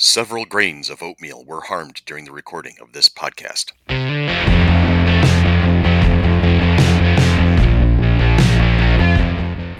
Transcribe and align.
Several 0.00 0.44
grains 0.44 0.90
of 0.90 1.02
oatmeal 1.02 1.44
were 1.44 1.62
harmed 1.62 2.02
during 2.06 2.24
the 2.24 2.30
recording 2.30 2.76
of 2.80 2.92
this 2.92 3.08
podcast. 3.08 3.72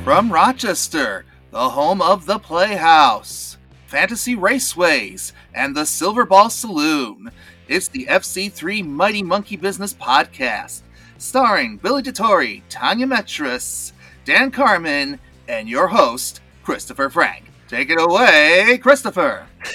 From 0.02 0.32
Rochester, 0.32 1.24
the 1.52 1.68
home 1.68 2.02
of 2.02 2.26
the 2.26 2.40
Playhouse, 2.40 3.58
Fantasy 3.86 4.34
Raceways, 4.34 5.30
and 5.54 5.76
the 5.76 5.86
Silver 5.86 6.24
Ball 6.24 6.50
Saloon, 6.50 7.30
it's 7.68 7.86
the 7.86 8.06
FC3 8.06 8.84
Mighty 8.84 9.22
Monkey 9.22 9.56
Business 9.56 9.94
Podcast, 9.94 10.82
starring 11.18 11.76
Billy 11.76 12.02
DeTore, 12.02 12.60
Tanya 12.68 13.06
Metris, 13.06 13.92
Dan 14.24 14.50
Carmen, 14.50 15.20
and 15.46 15.68
your 15.68 15.86
host, 15.86 16.40
Christopher 16.64 17.08
Frank. 17.08 17.47
Take 17.68 17.90
it 17.90 18.00
away, 18.00 18.78
Christopher. 18.82 19.46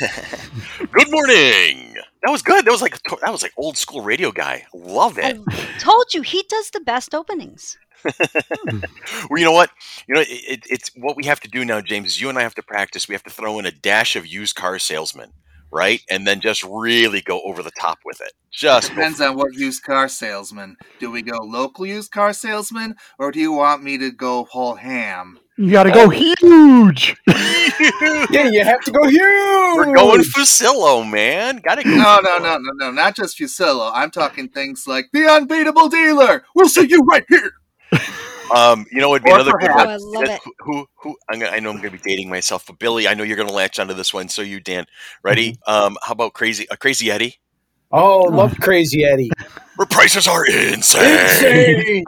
Good 0.91 1.11
morning. 1.11 1.95
That 2.23 2.31
was 2.31 2.41
good. 2.41 2.65
That 2.65 2.71
was 2.71 2.81
like 2.81 2.97
that 3.21 3.31
was 3.31 3.43
like 3.43 3.51
old 3.55 3.77
school 3.77 4.01
radio 4.01 4.31
guy. 4.31 4.65
Love 4.73 5.19
it. 5.19 5.37
I 5.47 5.77
told 5.77 6.13
you 6.13 6.21
he 6.21 6.43
does 6.49 6.71
the 6.71 6.79
best 6.79 7.13
openings. 7.13 7.77
well, 8.05 9.37
you 9.37 9.43
know 9.43 9.51
what? 9.51 9.69
You 10.07 10.15
know, 10.15 10.21
it, 10.21 10.27
it, 10.29 10.63
it's 10.69 10.89
what 10.95 11.17
we 11.17 11.25
have 11.25 11.41
to 11.41 11.47
do 11.49 11.65
now, 11.65 11.81
James. 11.81 12.07
Is 12.07 12.21
you 12.21 12.29
and 12.29 12.39
I 12.39 12.41
have 12.41 12.55
to 12.55 12.63
practice. 12.63 13.07
We 13.07 13.13
have 13.13 13.23
to 13.23 13.29
throw 13.29 13.59
in 13.59 13.65
a 13.65 13.71
dash 13.71 14.15
of 14.15 14.25
used 14.25 14.55
car 14.55 14.79
salesman, 14.79 15.33
right? 15.73 16.01
And 16.09 16.25
then 16.25 16.39
just 16.39 16.63
really 16.63 17.21
go 17.21 17.41
over 17.41 17.63
the 17.63 17.71
top 17.71 17.99
with 18.05 18.21
it. 18.21 18.31
Just 18.51 18.89
Depends 18.89 19.19
on 19.19 19.35
what 19.35 19.53
used 19.53 19.83
car 19.83 20.07
salesman. 20.07 20.77
Do 20.99 21.09
we 21.09 21.23
go 21.23 21.37
local 21.41 21.85
used 21.85 22.11
car 22.11 22.31
salesman, 22.31 22.95
or 23.17 23.31
do 23.31 23.39
you 23.39 23.51
want 23.51 23.83
me 23.83 23.97
to 23.97 24.11
go 24.11 24.45
whole 24.45 24.75
ham? 24.75 25.39
You 25.57 25.71
gotta 25.71 25.91
go 25.91 26.05
oh. 26.05 26.09
huge. 26.09 27.15
yeah, 27.27 28.49
you 28.49 28.63
have 28.63 28.81
to 28.81 28.91
go 28.91 29.07
huge. 29.07 29.19
We're 29.19 29.95
going 29.95 30.21
Fuccillo, 30.21 31.09
man. 31.09 31.57
Gotta 31.63 31.83
go. 31.83 31.89
No, 31.89 32.19
no, 32.23 32.37
no, 32.37 32.57
no, 32.57 32.71
no, 32.77 32.91
not 32.91 33.15
just 33.15 33.37
Fuccillo. 33.37 33.91
I'm 33.93 34.11
talking 34.11 34.49
things 34.49 34.85
like 34.87 35.09
the 35.13 35.25
unbeatable 35.25 35.89
dealer. 35.89 36.43
We'll 36.55 36.69
see 36.69 36.87
you 36.87 37.03
right 37.03 37.25
here. 37.27 37.51
Um, 38.55 38.85
you 38.91 38.99
know, 39.01 39.13
it'd 39.15 39.23
be 39.25 39.31
Or 39.31 39.35
another 39.35 39.51
good 39.53 39.69
perhaps- 39.69 40.01
Oh, 40.03 40.15
I 40.15 40.19
love 40.19 40.27
That- 40.27 40.41
it. 40.45 40.53
Who, 40.59 40.87
who, 41.01 41.15
I'm 41.29 41.39
gonna, 41.39 41.51
I 41.51 41.59
know 41.59 41.69
I'm 41.69 41.77
going 41.77 41.91
to 41.91 41.97
be 41.97 42.09
dating 42.09 42.29
myself, 42.29 42.65
but 42.65 42.79
Billy, 42.79 43.07
I 43.07 43.13
know 43.13 43.23
you're 43.23 43.37
going 43.37 43.47
to 43.47 43.53
latch 43.53 43.79
onto 43.79 43.93
this 43.93 44.13
one. 44.13 44.27
So 44.29 44.41
you, 44.41 44.59
Dan, 44.59 44.85
ready? 45.23 45.57
Um, 45.67 45.97
how 46.03 46.11
about 46.13 46.33
crazy, 46.33 46.65
a 46.69 46.77
crazy 46.77 47.09
Eddie? 47.11 47.37
Oh, 47.95 48.21
love 48.21 48.57
Crazy 48.59 49.05
Eddie. 49.05 49.29
Where 49.75 49.85
prices 49.85 50.27
are 50.27 50.43
insane. 50.47 51.19
Insane. 51.19 52.03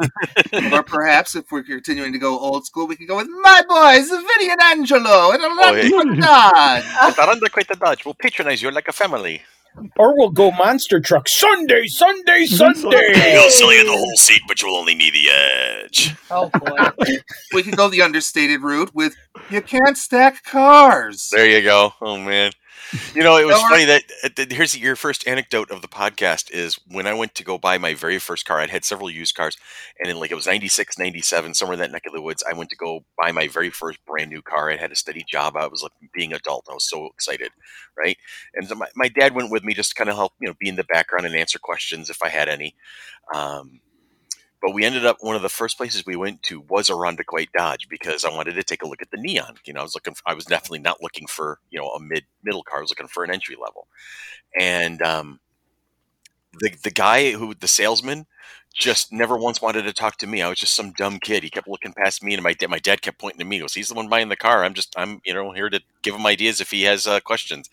or 0.73 0.81
perhaps, 0.81 1.35
if 1.35 1.51
we're 1.51 1.61
continuing 1.61 2.11
to 2.11 2.17
go 2.17 2.39
old 2.39 2.65
school, 2.65 2.87
we 2.87 2.95
can 2.95 3.05
go 3.05 3.17
with 3.17 3.27
my 3.43 3.61
boys, 3.69 4.09
Vinny 4.09 4.49
and 4.51 4.59
Angelo, 4.63 5.29
and 5.31 5.41
Oh, 5.43 5.73
hey. 5.75 5.87
a 5.87 6.21
Dodge. 6.21 6.83
Taranda 7.15 7.51
quite 7.51 7.67
the 7.67 7.75
Dodge. 7.75 8.03
We'll 8.03 8.15
patronize 8.15 8.63
you 8.63 8.71
like 8.71 8.87
a 8.87 8.93
family. 8.93 9.43
Or 9.97 10.17
we'll 10.17 10.29
go 10.29 10.51
monster 10.51 10.99
truck 10.99 11.27
Sunday, 11.27 11.87
Sunday, 11.87 12.45
Sunday. 12.45 13.11
We'll 13.33 13.49
sell 13.49 13.73
you 13.73 13.85
the 13.85 13.97
whole 13.97 14.15
seat, 14.17 14.41
but 14.47 14.61
you 14.61 14.67
will 14.67 14.77
only 14.77 14.95
need 14.95 15.13
the 15.13 15.29
edge. 15.29 16.15
Oh 16.29 16.49
boy. 16.49 16.89
We 17.53 17.63
could 17.63 17.77
go 17.77 17.89
the 17.89 18.01
understated 18.01 18.61
route 18.61 18.93
with 18.93 19.15
you 19.49 19.61
can't 19.61 19.97
stack 19.97 20.43
cars. 20.43 21.29
There 21.33 21.47
you 21.47 21.61
go. 21.61 21.93
Oh 22.01 22.17
man. 22.17 22.51
You 23.13 23.23
know, 23.23 23.37
it 23.37 23.45
was 23.45 23.55
Or- 23.55 23.69
funny 23.69 23.85
that 23.85 24.03
uh, 24.23 24.29
th- 24.29 24.51
here's 24.51 24.77
your 24.77 24.95
first 24.95 25.27
anecdote 25.27 25.71
of 25.71 25.81
the 25.81 25.87
podcast 25.87 26.51
is 26.51 26.75
when 26.87 27.07
I 27.07 27.13
went 27.13 27.35
to 27.35 27.43
go 27.43 27.57
buy 27.57 27.77
my 27.77 27.93
very 27.93 28.19
first 28.19 28.45
car. 28.45 28.59
I'd 28.59 28.69
had 28.69 28.83
several 28.85 29.09
used 29.09 29.35
cars, 29.35 29.57
and 29.99 30.09
then 30.09 30.19
like 30.19 30.31
it 30.31 30.35
was 30.35 30.47
96, 30.47 30.97
97, 30.99 31.53
somewhere 31.53 31.73
in 31.73 31.79
that 31.79 31.91
neck 31.91 32.03
of 32.05 32.13
the 32.13 32.21
woods. 32.21 32.43
I 32.49 32.53
went 32.55 32.69
to 32.71 32.75
go 32.75 33.05
buy 33.21 33.31
my 33.31 33.47
very 33.47 33.69
first 33.69 33.99
brand 34.05 34.29
new 34.29 34.41
car. 34.41 34.69
I 34.71 34.75
had 34.77 34.91
a 34.91 34.95
steady 34.95 35.23
job. 35.27 35.55
I 35.55 35.67
was 35.67 35.83
like 35.83 35.91
being 36.13 36.33
adult. 36.33 36.67
I 36.69 36.73
was 36.73 36.89
so 36.89 37.05
excited, 37.07 37.51
right? 37.97 38.17
And 38.53 38.67
so 38.67 38.75
my, 38.75 38.87
my 38.95 39.07
dad 39.07 39.33
went 39.35 39.51
with 39.51 39.63
me 39.63 39.73
just 39.73 39.89
to 39.91 39.95
kind 39.95 40.09
of 40.09 40.15
help, 40.15 40.33
you 40.39 40.47
know, 40.47 40.55
be 40.59 40.69
in 40.69 40.75
the 40.75 40.83
background 40.83 41.25
and 41.25 41.35
answer 41.35 41.59
questions 41.59 42.09
if 42.09 42.21
I 42.23 42.29
had 42.29 42.49
any. 42.49 42.75
Um, 43.33 43.79
but 44.65 44.73
we 44.73 44.83
ended 44.83 45.05
up 45.05 45.17
one 45.19 45.35
of 45.35 45.43
the 45.43 45.49
first 45.49 45.77
places 45.77 46.07
we 46.07 46.15
went 46.15 46.41
to 46.41 46.59
was 46.61 46.89
Irondequoit 46.89 47.49
Dodge 47.55 47.87
because 47.87 48.25
I 48.25 48.31
wanted 48.31 48.55
to 48.55 48.63
take 48.63 48.81
a 48.81 48.87
look 48.87 48.99
at 49.03 49.11
the 49.11 49.17
neon. 49.17 49.57
You 49.63 49.73
know, 49.73 49.81
I 49.81 49.83
was 49.83 49.93
looking. 49.93 50.15
For, 50.15 50.23
I 50.25 50.33
was 50.33 50.45
definitely 50.45 50.79
not 50.79 51.03
looking 51.03 51.27
for 51.27 51.59
you 51.69 51.79
know 51.79 51.89
a 51.89 51.99
mid 51.99 52.23
middle 52.43 52.63
car. 52.63 52.79
I 52.79 52.81
was 52.81 52.89
looking 52.89 53.07
for 53.07 53.23
an 53.23 53.29
entry 53.29 53.55
level, 53.61 53.87
and 54.59 55.03
um, 55.03 55.39
the 56.59 56.71
the 56.83 56.91
guy 56.91 57.31
who 57.33 57.53
the 57.53 57.67
salesman 57.67 58.25
just 58.73 59.13
never 59.13 59.37
once 59.37 59.61
wanted 59.61 59.83
to 59.83 59.93
talk 59.93 60.17
to 60.17 60.27
me. 60.27 60.41
I 60.41 60.49
was 60.49 60.59
just 60.59 60.75
some 60.75 60.91
dumb 60.91 61.19
kid. 61.19 61.43
He 61.43 61.49
kept 61.49 61.67
looking 61.67 61.93
past 61.93 62.23
me, 62.23 62.33
and 62.33 62.43
my 62.43 62.53
dad, 62.53 62.69
my 62.69 62.79
dad 62.79 63.01
kept 63.01 63.19
pointing 63.19 63.39
to 63.39 63.45
me. 63.45 63.57
He 63.57 63.61
goes, 63.61 63.75
"He's 63.75 63.89
the 63.89 63.93
one 63.95 64.09
buying 64.09 64.29
the 64.29 64.35
car. 64.35 64.63
I'm 64.63 64.73
just 64.73 64.93
I'm 64.97 65.21
you 65.25 65.33
know 65.33 65.51
here 65.51 65.69
to 65.69 65.79
give 66.01 66.15
him 66.15 66.25
ideas 66.25 66.59
if 66.59 66.71
he 66.71 66.83
has 66.83 67.05
uh, 67.05 67.19
questions." 67.19 67.69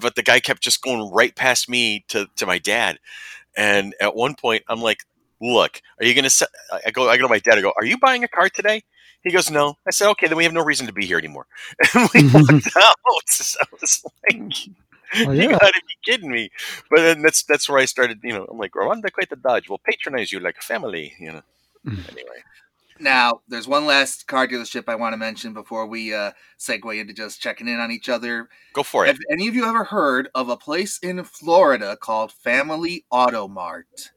But 0.00 0.16
the 0.16 0.22
guy 0.22 0.40
kept 0.40 0.62
just 0.62 0.82
going 0.82 1.12
right 1.12 1.34
past 1.34 1.68
me 1.68 2.04
to 2.08 2.26
to 2.36 2.46
my 2.46 2.58
dad, 2.58 2.98
and 3.56 3.94
at 4.00 4.16
one 4.16 4.34
point 4.34 4.64
I'm 4.68 4.82
like 4.82 5.04
look, 5.40 5.80
are 6.00 6.06
you 6.06 6.14
going 6.14 6.24
to 6.24 6.30
set, 6.30 6.48
I 6.84 6.90
go, 6.90 7.08
I 7.08 7.16
go 7.16 7.22
to 7.22 7.28
my 7.28 7.38
dad, 7.38 7.58
I 7.58 7.60
go, 7.60 7.72
are 7.76 7.84
you 7.84 7.98
buying 7.98 8.24
a 8.24 8.28
car 8.28 8.48
today? 8.48 8.82
He 9.22 9.30
goes, 9.30 9.50
no. 9.50 9.74
I 9.86 9.90
said, 9.90 10.08
okay, 10.10 10.28
then 10.28 10.36
we 10.36 10.44
have 10.44 10.52
no 10.52 10.64
reason 10.64 10.86
to 10.86 10.92
be 10.92 11.06
here 11.06 11.18
anymore. 11.18 11.46
And 11.94 12.08
we 12.14 12.28
walked 12.32 12.76
out. 12.76 12.94
So 13.26 13.58
I 13.60 13.66
was 13.80 14.04
like, 14.30 14.52
Oh, 15.26 15.32
you 15.32 15.44
yeah. 15.44 15.52
gotta 15.52 15.80
be 15.86 15.94
kidding 16.04 16.30
me. 16.30 16.50
But 16.90 17.00
then 17.00 17.22
that's, 17.22 17.42
that's 17.42 17.68
where 17.68 17.78
I 17.78 17.86
started, 17.86 18.20
you 18.22 18.32
know, 18.32 18.46
I'm 18.50 18.58
like, 18.58 18.72
Irondequoit 18.72 19.30
the 19.30 19.36
Dodge. 19.36 19.68
We'll 19.68 19.78
patronize 19.78 20.32
you 20.32 20.40
like 20.40 20.60
family, 20.60 21.14
you 21.18 21.32
know. 21.32 21.42
Anyway. 21.86 22.42
Now, 23.00 23.40
there's 23.48 23.68
one 23.68 23.86
last 23.86 24.26
car 24.26 24.48
dealership 24.48 24.84
I 24.88 24.96
want 24.96 25.12
to 25.12 25.16
mention 25.16 25.54
before 25.54 25.86
we 25.86 26.12
uh, 26.12 26.32
segue 26.58 27.00
into 27.00 27.14
just 27.14 27.40
checking 27.40 27.68
in 27.68 27.78
on 27.78 27.92
each 27.92 28.08
other. 28.08 28.48
Go 28.72 28.82
for 28.82 29.04
it. 29.04 29.08
Have 29.08 29.18
any 29.30 29.46
of 29.46 29.54
you 29.54 29.64
ever 29.64 29.84
heard 29.84 30.28
of 30.34 30.48
a 30.48 30.56
place 30.56 30.98
in 30.98 31.22
Florida 31.24 31.96
called 32.00 32.32
Family 32.32 33.04
Auto 33.10 33.46
Mart? 33.46 34.10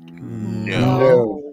No. 0.00 0.98
No. 0.98 1.44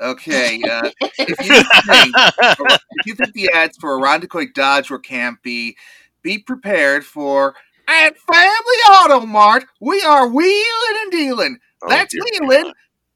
Okay, 0.00 0.60
uh, 0.62 0.90
if 1.00 1.46
you 1.46 1.62
think 1.86 2.14
if 2.90 3.06
you 3.06 3.14
think 3.14 3.32
the 3.32 3.48
ads 3.54 3.78
for 3.78 3.96
a 3.96 4.00
Irondequoit 4.00 4.52
Dodge 4.52 4.90
were 4.90 5.00
campy, 5.00 5.74
be 6.22 6.38
prepared 6.38 7.04
for 7.04 7.54
at 7.88 8.16
Family 8.18 8.78
Auto 8.90 9.20
Mart. 9.26 9.64
We 9.80 10.02
are 10.02 10.28
wheeling 10.28 10.98
and 11.02 11.12
dealing. 11.12 11.58
Oh, 11.82 11.88
That's 11.88 12.14
wheeling 12.14 12.72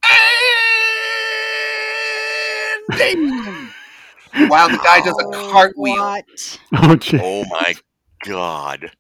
and 0.09 0.39
dealing. 2.99 3.69
Wow, 4.49 4.69
the 4.69 4.79
guy 4.79 5.01
does 5.01 5.17
a 5.19 5.51
cartwheel. 5.51 5.97
What? 5.97 6.59
Oh. 6.73 6.99
Oh 7.21 7.45
my 7.51 7.75
God. 8.25 8.91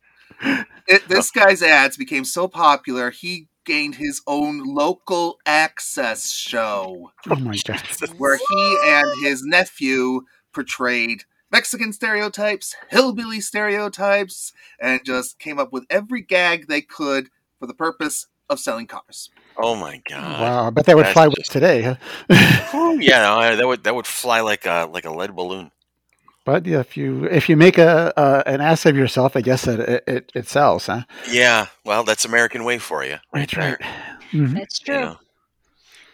It, 0.86 1.08
this 1.08 1.30
guy's 1.30 1.62
ads 1.62 1.96
became 1.96 2.24
so 2.24 2.48
popular, 2.48 3.10
he 3.10 3.47
gained 3.68 3.96
his 3.96 4.22
own 4.26 4.64
local 4.64 5.38
access 5.44 6.32
show 6.32 7.12
oh 7.28 7.36
my 7.36 7.54
god. 7.66 7.82
where 8.16 8.38
he 8.38 8.78
and 8.86 9.06
his 9.22 9.44
nephew 9.44 10.22
portrayed 10.54 11.24
Mexican 11.52 11.92
stereotypes, 11.92 12.74
hillbilly 12.88 13.40
stereotypes, 13.40 14.52
and 14.80 15.04
just 15.04 15.38
came 15.38 15.58
up 15.58 15.70
with 15.72 15.84
every 15.90 16.20
gag 16.22 16.66
they 16.66 16.80
could 16.82 17.28
for 17.58 17.66
the 17.66 17.74
purpose 17.74 18.26
of 18.50 18.58
selling 18.58 18.86
cars. 18.86 19.30
Oh 19.56 19.74
my 19.74 20.00
God. 20.08 20.40
Wow, 20.40 20.66
I 20.66 20.70
bet 20.70 20.86
that 20.86 20.96
would 20.96 21.06
That's 21.06 21.12
fly 21.14 21.26
with 21.28 21.36
just- 21.38 21.52
today. 21.52 21.82
Huh? 21.82 21.96
Whew, 22.70 23.00
yeah, 23.00 23.20
no, 23.20 23.56
that 23.56 23.66
would, 23.66 23.84
that 23.84 23.94
would 23.94 24.06
fly 24.06 24.40
like 24.40 24.64
a, 24.66 24.88
like 24.92 25.04
a 25.04 25.10
lead 25.10 25.34
balloon. 25.36 25.70
But 26.48 26.66
if 26.66 26.97
you 26.97 27.26
if 27.26 27.47
you 27.50 27.59
make 27.59 27.76
a, 27.76 28.10
a 28.16 28.42
an 28.48 28.62
ass 28.62 28.86
of 28.86 28.97
yourself, 28.97 29.36
I 29.36 29.42
guess 29.42 29.66
that 29.66 29.81
it, 29.81 30.04
it, 30.06 30.32
it 30.34 30.48
sells, 30.48 30.86
huh? 30.86 31.03
Yeah. 31.31 31.66
Well, 31.84 32.04
that's 32.04 32.25
American 32.25 32.64
way 32.64 32.78
for 32.78 33.04
you. 33.04 33.19
Right 33.34 33.50
That's 33.50 33.54
there. 33.54 33.76
right. 33.78 34.22
Mhm. 34.32 34.54
That's 34.54 34.81
you 34.81 34.87
true. 34.87 35.00
know. 35.03 35.16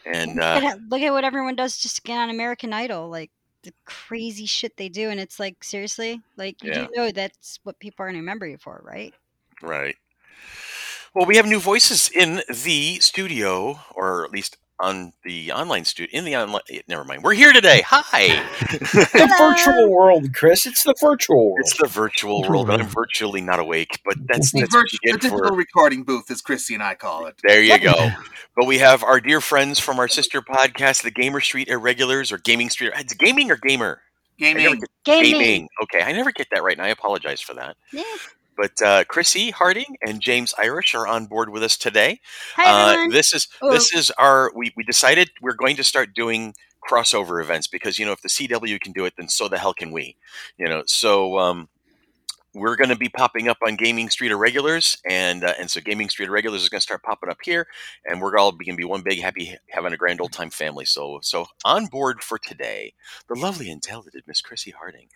And 0.05 0.35
look, 0.35 0.43
uh, 0.45 0.67
at, 0.67 0.79
look 0.89 1.03
at 1.03 1.13
what 1.13 1.23
everyone 1.23 1.55
does 1.55 1.79
just 1.79 1.95
to 1.97 2.03
get 2.03 2.19
on 2.19 2.31
American 2.31 2.73
Idol, 2.73 3.09
like 3.09 3.31
the 3.63 3.73
crazy 3.85 4.45
shit 4.45 4.77
they 4.77 4.89
do, 4.89 5.09
and 5.09 5.21
it's 5.21 5.39
like 5.39 5.63
seriously, 5.63 6.21
like 6.37 6.61
you 6.65 6.73
Yeah. 6.73 6.87
do 6.87 6.89
know 6.97 7.11
that's 7.13 7.61
what 7.63 7.79
people 7.79 8.03
are 8.03 8.09
gonna 8.09 8.19
remember 8.19 8.49
you 8.49 8.59
for, 8.59 8.83
right? 8.85 9.15
right. 9.63 9.95
Well, 11.15 11.27
we 11.27 11.37
have 11.37 11.47
new 11.47 11.61
voices 11.61 12.11
in 12.13 12.43
the 12.49 12.99
studio, 12.99 13.79
or 13.95 14.25
at 14.25 14.33
least 14.33 14.57
on 14.81 15.13
the 15.25 15.53
online 15.53 15.85
studio. 15.85 16.19
In 16.19 16.25
the 16.25 16.37
online, 16.37 16.63
eh, 16.71 16.81
never 16.89 17.05
mind. 17.05 17.23
We're 17.23 17.35
here 17.35 17.53
today. 17.53 17.83
Hi. 17.87 18.45
The 19.15 19.33
virtual 19.39 19.91
world, 19.91 20.35
Chris. 20.35 20.67
It's 20.67 20.83
the 20.83 20.95
virtual 21.01 21.47
world. 21.53 21.59
it's 21.61 21.79
the 21.79 21.87
virtual 21.87 22.43
world. 22.43 22.71
I'm 22.71 22.87
virtually 22.87 23.41
not 23.41 23.61
awake, 23.61 24.01
but 24.05 24.17
that's, 24.27 24.51
The, 24.53 24.61
that's 24.61 24.75
what 24.75 24.81
virtu- 24.83 24.97
you 25.03 25.13
the 25.13 25.19
get 25.19 25.21
digital 25.23 25.49
for. 25.49 25.55
recording 25.55 26.03
booth, 26.03 26.31
as 26.31 26.41
Chrissy 26.43 26.75
and 26.75 26.83
I 26.83 26.95
call 26.95 27.27
it. 27.27 27.37
There 27.45 27.63
you 27.63 27.79
go. 27.79 28.11
But 28.57 28.67
we 28.67 28.79
have 28.79 29.03
our 29.05 29.21
dear 29.21 29.41
friends 29.41 29.79
from 29.79 29.99
our 29.99 30.09
sister 30.09 30.43
podcast, 30.43 31.03
the 31.03 31.11
Gamer 31.11 31.41
Street 31.41 31.69
Irregulars, 31.69 32.33
or 32.33 32.39
Gaming 32.39 32.71
Street. 32.71 32.93
It's 32.97 33.15
gaming 33.15 33.51
or 33.51 33.57
gamer. 33.57 34.01
I 34.43 34.53
never 34.55 34.77
Gaming. 35.05 35.33
Gaming. 35.33 35.69
Okay, 35.85 36.03
I 36.03 36.13
never 36.13 36.33
get 36.33 36.49
that 36.53 36.63
right, 36.65 36.77
and 36.77 36.85
I 36.85 36.89
apologize 36.89 37.41
for 37.41 37.55
that. 37.55 37.77
Yeah. 37.93 38.03
But 38.57 38.81
uh, 38.83 39.05
Chrissy 39.05 39.51
Harding 39.51 39.97
and 40.07 40.21
James 40.21 40.55
Irish 40.59 40.95
are 40.95 41.07
on 41.07 41.27
board 41.27 41.51
with 41.51 41.63
us 41.63 41.77
today. 41.77 42.21
Hi 42.57 42.65
Uh, 42.65 42.93
everyone. 42.93 43.11
this 43.11 43.33
is 43.33 43.49
this 43.71 43.93
is 43.95 44.11
our 44.13 44.53
we, 44.55 44.73
we 44.77 44.85
decided 44.85 45.31
we're 45.43 45.55
going 45.55 45.77
to 45.77 45.85
start 45.85 46.15
doing 46.15 46.55
crossover 46.89 47.41
events 47.43 47.67
because 47.67 47.99
you 47.99 48.07
know 48.07 48.13
if 48.13 48.21
the 48.23 48.29
CW 48.29 48.81
can 48.81 48.93
do 48.93 49.05
it, 49.05 49.15
then 49.17 49.29
so 49.29 49.49
the 49.49 49.59
hell 49.59 49.75
can 49.75 49.91
we. 49.91 50.17
You 50.59 50.67
know, 50.69 50.83
so 50.87 51.39
um, 51.39 51.69
we're 52.55 52.77
going 52.77 52.91
to 52.91 52.97
be 52.97 53.09
popping 53.09 53.49
up 53.49 53.57
on 53.67 53.75
Gaming 53.75 54.09
Street 54.11 54.31
Irregulars, 54.31 54.99
and 55.09 55.43
uh, 55.43 55.55
and 55.59 55.69
so 55.71 55.81
Gaming 55.81 56.09
Street 56.09 56.29
Irregulars 56.29 56.63
is 56.63 56.69
going 56.69 56.79
to 56.79 56.83
start 56.83 57.03
popping 57.03 57.31
up 57.31 57.39
here, 57.43 57.67
and 58.05 58.21
we're 58.21 58.37
all 58.39 58.53
going 58.53 58.67
to 58.71 58.77
be 58.77 58.85
one 58.85 59.03
big 59.03 59.21
happy 59.21 59.57
having 59.71 59.93
a 59.93 59.97
grand 59.97 60.21
old 60.21 60.33
time 60.33 60.51
family. 60.51 60.85
So 60.85 61.19
so 61.23 61.47
on 61.65 61.87
board 61.87 62.23
for 62.23 62.39
today, 62.39 62.95
the 63.29 63.35
lovely 63.35 63.71
and 63.71 63.83
talented 63.83 64.23
Miss 64.27 64.41
Chrissy 64.41 64.71
Harding. 64.71 65.09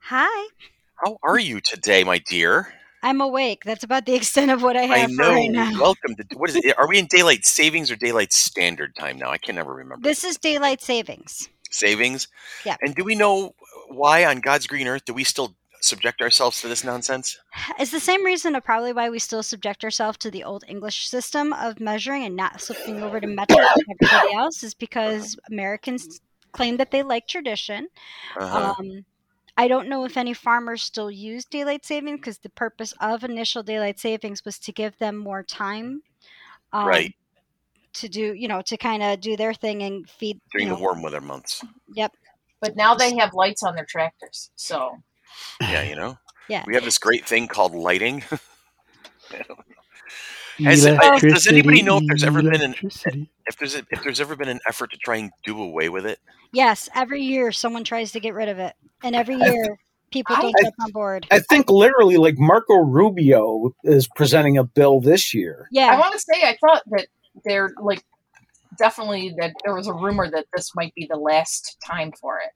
Hi. 0.00 0.48
How 0.96 1.18
are 1.22 1.38
you 1.38 1.60
today, 1.60 2.04
my 2.04 2.18
dear? 2.18 2.74
I'm 3.02 3.20
awake. 3.20 3.62
That's 3.64 3.84
about 3.84 4.06
the 4.06 4.14
extent 4.20 4.50
of 4.50 4.62
what 4.62 4.76
I 4.76 4.82
I 4.82 4.98
have 4.98 5.10
for 5.10 5.22
know. 5.22 5.30
right 5.30 5.50
now. 5.50 5.80
Welcome 5.80 6.14
to 6.16 6.24
what 6.36 6.50
is 6.50 6.56
it? 6.56 6.78
Are 6.78 6.88
we 6.88 6.98
in 6.98 7.06
daylight 7.06 7.44
savings 7.44 7.90
or 7.90 7.96
daylight 7.96 8.32
standard 8.32 8.94
time 8.96 9.18
now? 9.18 9.30
I 9.30 9.38
can 9.38 9.56
never 9.56 9.74
remember. 9.74 10.08
This 10.08 10.24
is 10.24 10.38
daylight 10.38 10.80
savings. 10.80 11.48
savings. 11.70 12.28
Yeah. 12.64 12.76
And 12.80 12.94
do 12.94 13.04
we 13.04 13.14
know 13.14 13.54
why 13.88 14.24
on 14.24 14.40
God's 14.40 14.66
green 14.66 14.86
earth 14.86 15.04
do 15.04 15.14
we 15.14 15.24
still 15.24 15.56
subject 15.80 16.20
ourselves 16.20 16.60
to 16.60 16.68
this 16.68 16.84
nonsense? 16.84 17.38
It's 17.78 17.90
the 17.90 18.00
same 18.00 18.24
reason 18.24 18.54
of 18.54 18.64
probably 18.64 18.92
why 18.92 19.10
we 19.10 19.18
still 19.18 19.42
subject 19.42 19.82
ourselves 19.84 20.18
to 20.18 20.30
the 20.30 20.44
old 20.44 20.64
English 20.68 21.08
system 21.08 21.52
of 21.52 21.80
measuring 21.80 22.24
and 22.24 22.36
not 22.36 22.60
flipping 22.60 23.02
over 23.02 23.20
to 23.20 23.26
metric 23.26 23.58
like 23.58 23.96
everybody 24.00 24.34
else 24.34 24.62
is 24.62 24.74
because 24.74 25.36
Americans 25.50 26.20
claim 26.52 26.76
that 26.76 26.90
they 26.90 27.02
like 27.02 27.26
tradition. 27.26 27.88
Uh-huh. 28.36 28.74
Um, 28.78 29.04
I 29.56 29.68
don't 29.68 29.88
know 29.88 30.04
if 30.04 30.16
any 30.16 30.34
farmers 30.34 30.82
still 30.82 31.10
use 31.10 31.44
daylight 31.44 31.84
savings 31.84 32.18
because 32.20 32.38
the 32.38 32.50
purpose 32.50 32.94
of 33.00 33.22
initial 33.24 33.62
daylight 33.62 34.00
savings 34.00 34.44
was 34.44 34.58
to 34.60 34.72
give 34.72 34.96
them 34.98 35.16
more 35.16 35.42
time. 35.42 36.02
Um, 36.72 36.86
Right. 36.86 37.14
To 37.94 38.08
do, 38.08 38.32
you 38.32 38.48
know, 38.48 38.62
to 38.62 38.76
kind 38.78 39.02
of 39.02 39.20
do 39.20 39.36
their 39.36 39.52
thing 39.52 39.82
and 39.82 40.08
feed. 40.08 40.40
During 40.50 40.68
you 40.68 40.72
the 40.72 40.78
know, 40.78 40.82
warm 40.82 41.02
weather 41.02 41.20
months. 41.20 41.62
Yep. 41.94 42.12
But 42.60 42.74
now 42.74 42.94
they 42.94 43.14
have 43.16 43.34
lights 43.34 43.62
on 43.62 43.74
their 43.74 43.84
tractors. 43.84 44.50
So 44.56 44.96
Yeah, 45.60 45.82
you 45.82 45.96
know? 45.96 46.16
Yeah. 46.48 46.64
We 46.66 46.74
have 46.74 46.84
this 46.84 46.98
great 46.98 47.26
thing 47.26 47.48
called 47.48 47.74
lighting. 47.74 48.24
Has 50.64 50.84
does 50.84 51.46
anybody 51.46 51.82
know 51.82 51.98
if 51.98 52.04
there's 52.06 52.24
ever 52.24 52.42
been 52.42 52.62
an- 52.62 52.74
if 53.46 53.56
there's 53.58 53.74
a, 53.74 53.82
if 53.90 54.02
there's 54.02 54.20
ever 54.20 54.36
been 54.36 54.48
an 54.48 54.60
effort 54.68 54.90
to 54.92 54.98
try 54.98 55.16
and 55.16 55.30
do 55.44 55.60
away 55.60 55.88
with 55.88 56.06
it, 56.06 56.18
Yes. 56.52 56.88
Every 56.94 57.22
year, 57.22 57.50
someone 57.52 57.82
tries 57.84 58.12
to 58.12 58.20
get 58.20 58.34
rid 58.34 58.48
of 58.48 58.58
it, 58.58 58.74
and 59.02 59.16
every 59.16 59.36
year, 59.36 59.78
people 60.10 60.36
don't 60.36 60.54
I- 60.58 60.62
jump 60.64 60.74
on 60.84 60.90
board. 60.92 61.26
I 61.30 61.40
think 61.40 61.70
literally 61.70 62.16
like 62.18 62.34
Marco 62.38 62.74
Rubio 62.76 63.74
is 63.84 64.06
presenting 64.16 64.58
a 64.58 64.64
bill 64.64 65.00
this 65.00 65.32
year. 65.34 65.68
Yeah, 65.72 65.86
I 65.86 65.98
want 65.98 66.12
to 66.12 66.18
say 66.18 66.42
I 66.42 66.56
thought 66.60 66.82
that 66.90 67.06
they're 67.44 67.72
like 67.80 68.02
definitely 68.78 69.34
that 69.38 69.52
there 69.64 69.74
was 69.74 69.86
a 69.86 69.92
rumor 69.92 70.30
that 70.30 70.46
this 70.54 70.74
might 70.74 70.94
be 70.94 71.06
the 71.10 71.18
last 71.18 71.76
time 71.86 72.12
for 72.20 72.38
it. 72.38 72.50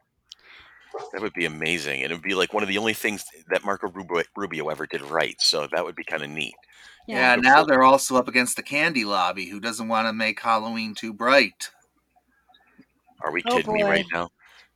That 1.12 1.20
would 1.20 1.32
be 1.32 1.44
amazing. 1.44 2.02
And 2.02 2.10
it 2.10 2.14
would 2.14 2.22
be 2.22 2.34
like 2.34 2.52
one 2.52 2.62
of 2.62 2.68
the 2.68 2.78
only 2.78 2.94
things 2.94 3.24
that 3.48 3.64
Marco 3.64 3.88
Rubio, 3.88 4.22
Rubio 4.36 4.68
ever 4.68 4.86
did 4.86 5.02
right. 5.02 5.36
So 5.40 5.68
that 5.72 5.84
would 5.84 5.96
be 5.96 6.04
kind 6.04 6.22
of 6.22 6.30
neat. 6.30 6.54
Yeah, 7.08 7.36
now 7.36 7.64
they're 7.64 7.84
also 7.84 8.16
up 8.16 8.26
against 8.26 8.56
the 8.56 8.64
candy 8.64 9.04
lobby, 9.04 9.46
who 9.46 9.60
doesn't 9.60 9.86
want 9.86 10.08
to 10.08 10.12
make 10.12 10.40
Halloween 10.40 10.94
too 10.94 11.12
bright. 11.12 11.70
Are 13.24 13.32
we 13.32 13.42
Oh, 13.46 13.56
kidding 13.56 13.72
me 13.72 13.84
right 13.84 14.04
now? 14.12 14.28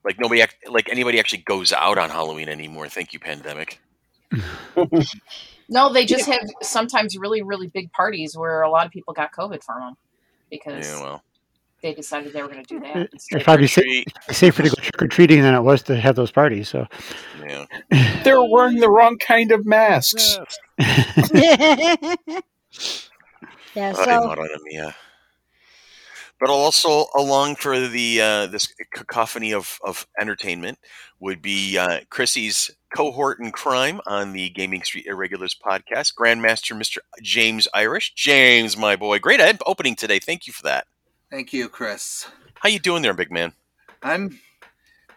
Like 0.05 0.19
nobody, 0.21 0.41
act, 0.41 0.57
like 0.69 0.89
anybody 0.89 1.19
actually 1.19 1.43
goes 1.43 1.73
out 1.73 1.99
on 1.99 2.09
Halloween 2.09 2.49
anymore. 2.49 2.89
Thank 2.89 3.13
you, 3.13 3.19
pandemic. 3.19 3.81
No, 5.73 5.93
they 5.93 6.05
just 6.05 6.27
have 6.27 6.43
sometimes 6.63 7.17
really 7.17 7.43
really 7.43 7.69
big 7.69 7.93
parties 7.93 8.37
where 8.37 8.63
a 8.63 8.71
lot 8.71 8.87
of 8.87 8.93
people 8.93 9.15
got 9.15 9.33
COVID 9.33 9.63
from 9.63 9.81
them 9.81 9.95
because 10.51 10.89
Yeah, 10.89 11.01
well, 11.01 11.23
they 11.83 11.95
decided 11.95 12.33
they 12.33 12.43
were 12.43 12.49
going 12.49 12.65
to 12.65 12.75
do 12.75 12.81
that. 12.81 13.09
It's 13.13 13.29
probably 13.43 13.67
sa- 13.67 13.83
safer 14.31 14.63
to 14.63 14.69
go 14.69 14.75
trick 14.75 15.03
or 15.03 15.09
treating 15.09 15.43
than 15.43 15.55
it 15.55 15.63
was 15.63 15.83
to 15.85 15.97
have 15.97 16.17
those 16.17 16.31
parties. 16.31 16.69
So, 16.69 16.87
yeah. 17.47 17.65
They're 18.25 18.43
wearing 18.43 18.77
the 18.77 18.91
wrong 18.91 19.19
kind 19.19 19.53
of 19.53 19.65
masks. 19.67 20.39
yeah. 20.79 22.17
Ay, 23.75 23.93
So 23.93 24.27
Madonna 24.27 24.59
mia. 24.65 24.95
But 26.39 26.49
also 26.49 27.07
along 27.15 27.57
for 27.57 27.79
the 27.79 28.21
uh, 28.21 28.47
this 28.47 28.73
cacophony 28.93 29.53
of, 29.53 29.79
of 29.85 30.07
entertainment 30.19 30.79
would 31.19 31.43
be 31.43 31.77
uh, 31.77 32.01
Chrissy's 32.09 32.71
cohort 32.97 33.39
in 33.41 33.53
crime 33.53 34.01
on 34.07 34.33
the 34.33 34.49
Gaming 34.49 34.83
Street 34.83 35.05
Irregulars 35.07 35.55
podcast, 35.55 36.15
Grandmaster 36.15 36.75
Mr. 36.75 36.99
James 37.23 37.69
Irish. 37.75 38.15
James, 38.15 38.77
my 38.77 38.97
boy, 38.97 39.19
great 39.19 39.41
opening 39.67 39.97
today. 39.97 40.19
Thank 40.19 40.47
you 40.47 40.55
for 40.55 40.63
that. 40.63 40.87
Thank 41.31 41.53
you, 41.53 41.69
Chris. 41.69 42.27
How 42.55 42.69
you 42.69 42.79
doing 42.79 43.03
there, 43.03 43.15
big 43.15 43.31
man? 43.31 43.53
I'm 44.03 44.39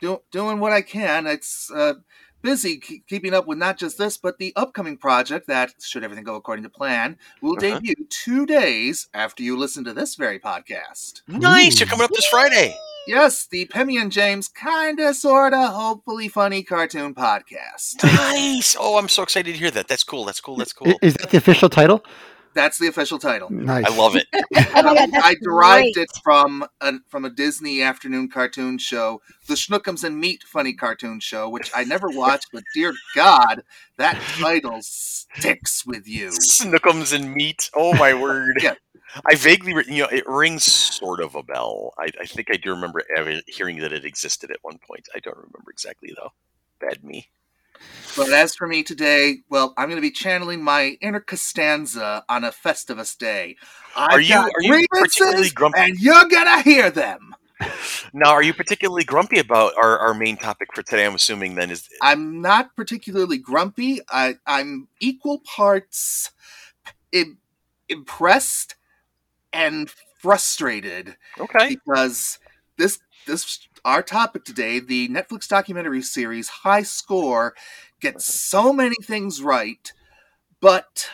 do- 0.01 0.21
doing 0.31 0.59
what 0.59 0.71
I 0.71 0.81
can. 0.81 1.25
It's 1.27 1.71
uh, 1.73 1.95
busy 2.41 2.77
ke- 2.77 3.05
keeping 3.07 3.33
up 3.33 3.47
with 3.47 3.57
not 3.57 3.77
just 3.77 3.97
this, 3.97 4.17
but 4.17 4.37
the 4.37 4.53
upcoming 4.55 4.97
project 4.97 5.47
that, 5.47 5.73
should 5.81 6.03
everything 6.03 6.23
go 6.23 6.35
according 6.35 6.63
to 6.63 6.69
plan, 6.69 7.17
will 7.41 7.53
Uh-huh. 7.57 7.79
debut 7.79 7.95
two 8.09 8.45
days 8.45 9.07
after 9.13 9.41
you 9.43 9.57
listen 9.57 9.83
to 9.85 9.93
this 9.93 10.15
very 10.15 10.39
podcast. 10.39 11.21
Nice, 11.27 11.79
you're 11.79 11.87
coming 11.89 12.03
up 12.05 12.11
this 12.11 12.25
Friday. 12.27 12.75
Yes, 13.07 13.47
the 13.47 13.65
Pemmy 13.65 13.99
and 13.99 14.11
James 14.11 14.47
kinda, 14.47 15.13
sorta, 15.13 15.67
hopefully 15.67 16.29
funny 16.29 16.63
cartoon 16.63 17.13
podcast. 17.13 18.01
Nice. 18.03 18.77
Oh, 18.79 18.97
I'm 18.97 19.09
so 19.09 19.23
excited 19.23 19.51
to 19.51 19.57
hear 19.59 19.71
that. 19.71 19.89
That's 19.89 20.05
cool. 20.05 20.23
That's 20.23 20.39
cool. 20.39 20.55
That's 20.57 20.71
cool. 20.73 20.87
I- 20.89 20.97
is 21.01 21.15
that 21.15 21.31
the 21.31 21.37
official 21.37 21.69
title? 21.69 22.05
That's 22.53 22.77
the 22.77 22.87
official 22.87 23.19
title. 23.19 23.51
Nice. 23.51 23.85
I 23.85 23.95
love 23.95 24.15
it. 24.15 24.27
oh 24.33 24.71
God, 24.73 25.09
I 25.13 25.35
derived 25.41 25.95
great. 25.95 26.03
it 26.03 26.09
from 26.23 26.65
a 26.81 26.93
from 27.09 27.25
a 27.25 27.29
Disney 27.29 27.81
afternoon 27.81 28.29
cartoon 28.29 28.77
show, 28.77 29.21
the 29.47 29.55
Shnookums 29.55 30.03
and 30.03 30.19
Meat 30.19 30.43
funny 30.43 30.73
cartoon 30.73 31.19
show, 31.19 31.49
which 31.49 31.71
I 31.75 31.83
never 31.83 32.09
watched, 32.09 32.47
but 32.53 32.63
dear 32.73 32.93
God, 33.15 33.63
that 33.97 34.21
title 34.39 34.79
sticks 34.81 35.85
with 35.85 36.07
you. 36.07 36.29
Shnookums 36.29 37.13
and 37.13 37.33
meat. 37.33 37.69
Oh 37.75 37.93
my 37.93 38.13
word. 38.21 38.57
Yeah. 38.61 38.75
I 39.29 39.35
vaguely, 39.35 39.75
re- 39.75 39.85
you 39.87 40.01
know, 40.03 40.09
it 40.09 40.27
rings 40.27 40.63
sort 40.63 41.19
of 41.19 41.35
a 41.35 41.43
bell. 41.43 41.93
I, 41.99 42.09
I 42.19 42.25
think 42.25 42.47
I 42.51 42.57
do 42.57 42.71
remember 42.71 43.03
hearing 43.47 43.77
that 43.79 43.93
it 43.93 44.05
existed 44.05 44.49
at 44.49 44.57
one 44.63 44.79
point. 44.79 45.07
I 45.15 45.19
don't 45.19 45.37
remember 45.37 45.69
exactly 45.71 46.11
though. 46.15 46.29
Bad 46.79 47.03
me. 47.03 47.29
But 48.15 48.31
as 48.31 48.55
for 48.55 48.67
me 48.67 48.83
today, 48.83 49.37
well, 49.49 49.73
I'm 49.77 49.89
going 49.89 49.97
to 49.97 50.01
be 50.01 50.11
channeling 50.11 50.63
my 50.63 50.97
inner 51.01 51.19
Costanza 51.19 52.23
on 52.29 52.43
a 52.43 52.51
Festivus 52.51 53.17
day. 53.17 53.55
I've 53.95 54.13
Are 54.13 54.21
you- 54.21 54.35
are 54.35 54.51
you 54.61 54.85
particularly 54.89 55.49
grumpy? 55.49 55.79
And 55.79 55.99
you're 55.99 56.27
going 56.27 56.45
to 56.45 56.61
hear 56.63 56.89
them. 56.89 57.35
Now, 58.15 58.29
are 58.29 58.43
you 58.43 58.53
particularly 58.53 59.03
grumpy 59.03 59.39
about 59.39 59.73
our, 59.75 59.97
our 59.97 60.13
main 60.13 60.37
topic 60.37 60.67
for 60.75 60.83
today? 60.83 61.05
I'm 61.05 61.15
assuming 61.15 61.55
then 61.55 61.71
is 61.71 61.87
I'm 62.01 62.41
not 62.41 62.75
particularly 62.75 63.37
grumpy. 63.39 64.01
I, 64.09 64.35
I'm 64.45 64.87
equal 64.99 65.39
parts 65.39 66.29
im- 67.11 67.39
impressed 67.89 68.75
and 69.51 69.89
frustrated 70.19 71.15
okay. 71.39 71.69
because 71.69 72.37
this 72.77 72.99
this 73.25 73.67
our 73.85 74.01
topic 74.03 74.45
today, 74.45 74.79
the 74.79 75.09
Netflix 75.09 75.47
documentary 75.47 76.01
series 76.01 76.49
High 76.49 76.83
Score, 76.83 77.53
gets 77.99 78.25
so 78.25 78.73
many 78.73 78.95
things 79.03 79.41
right, 79.41 79.91
but 80.61 81.09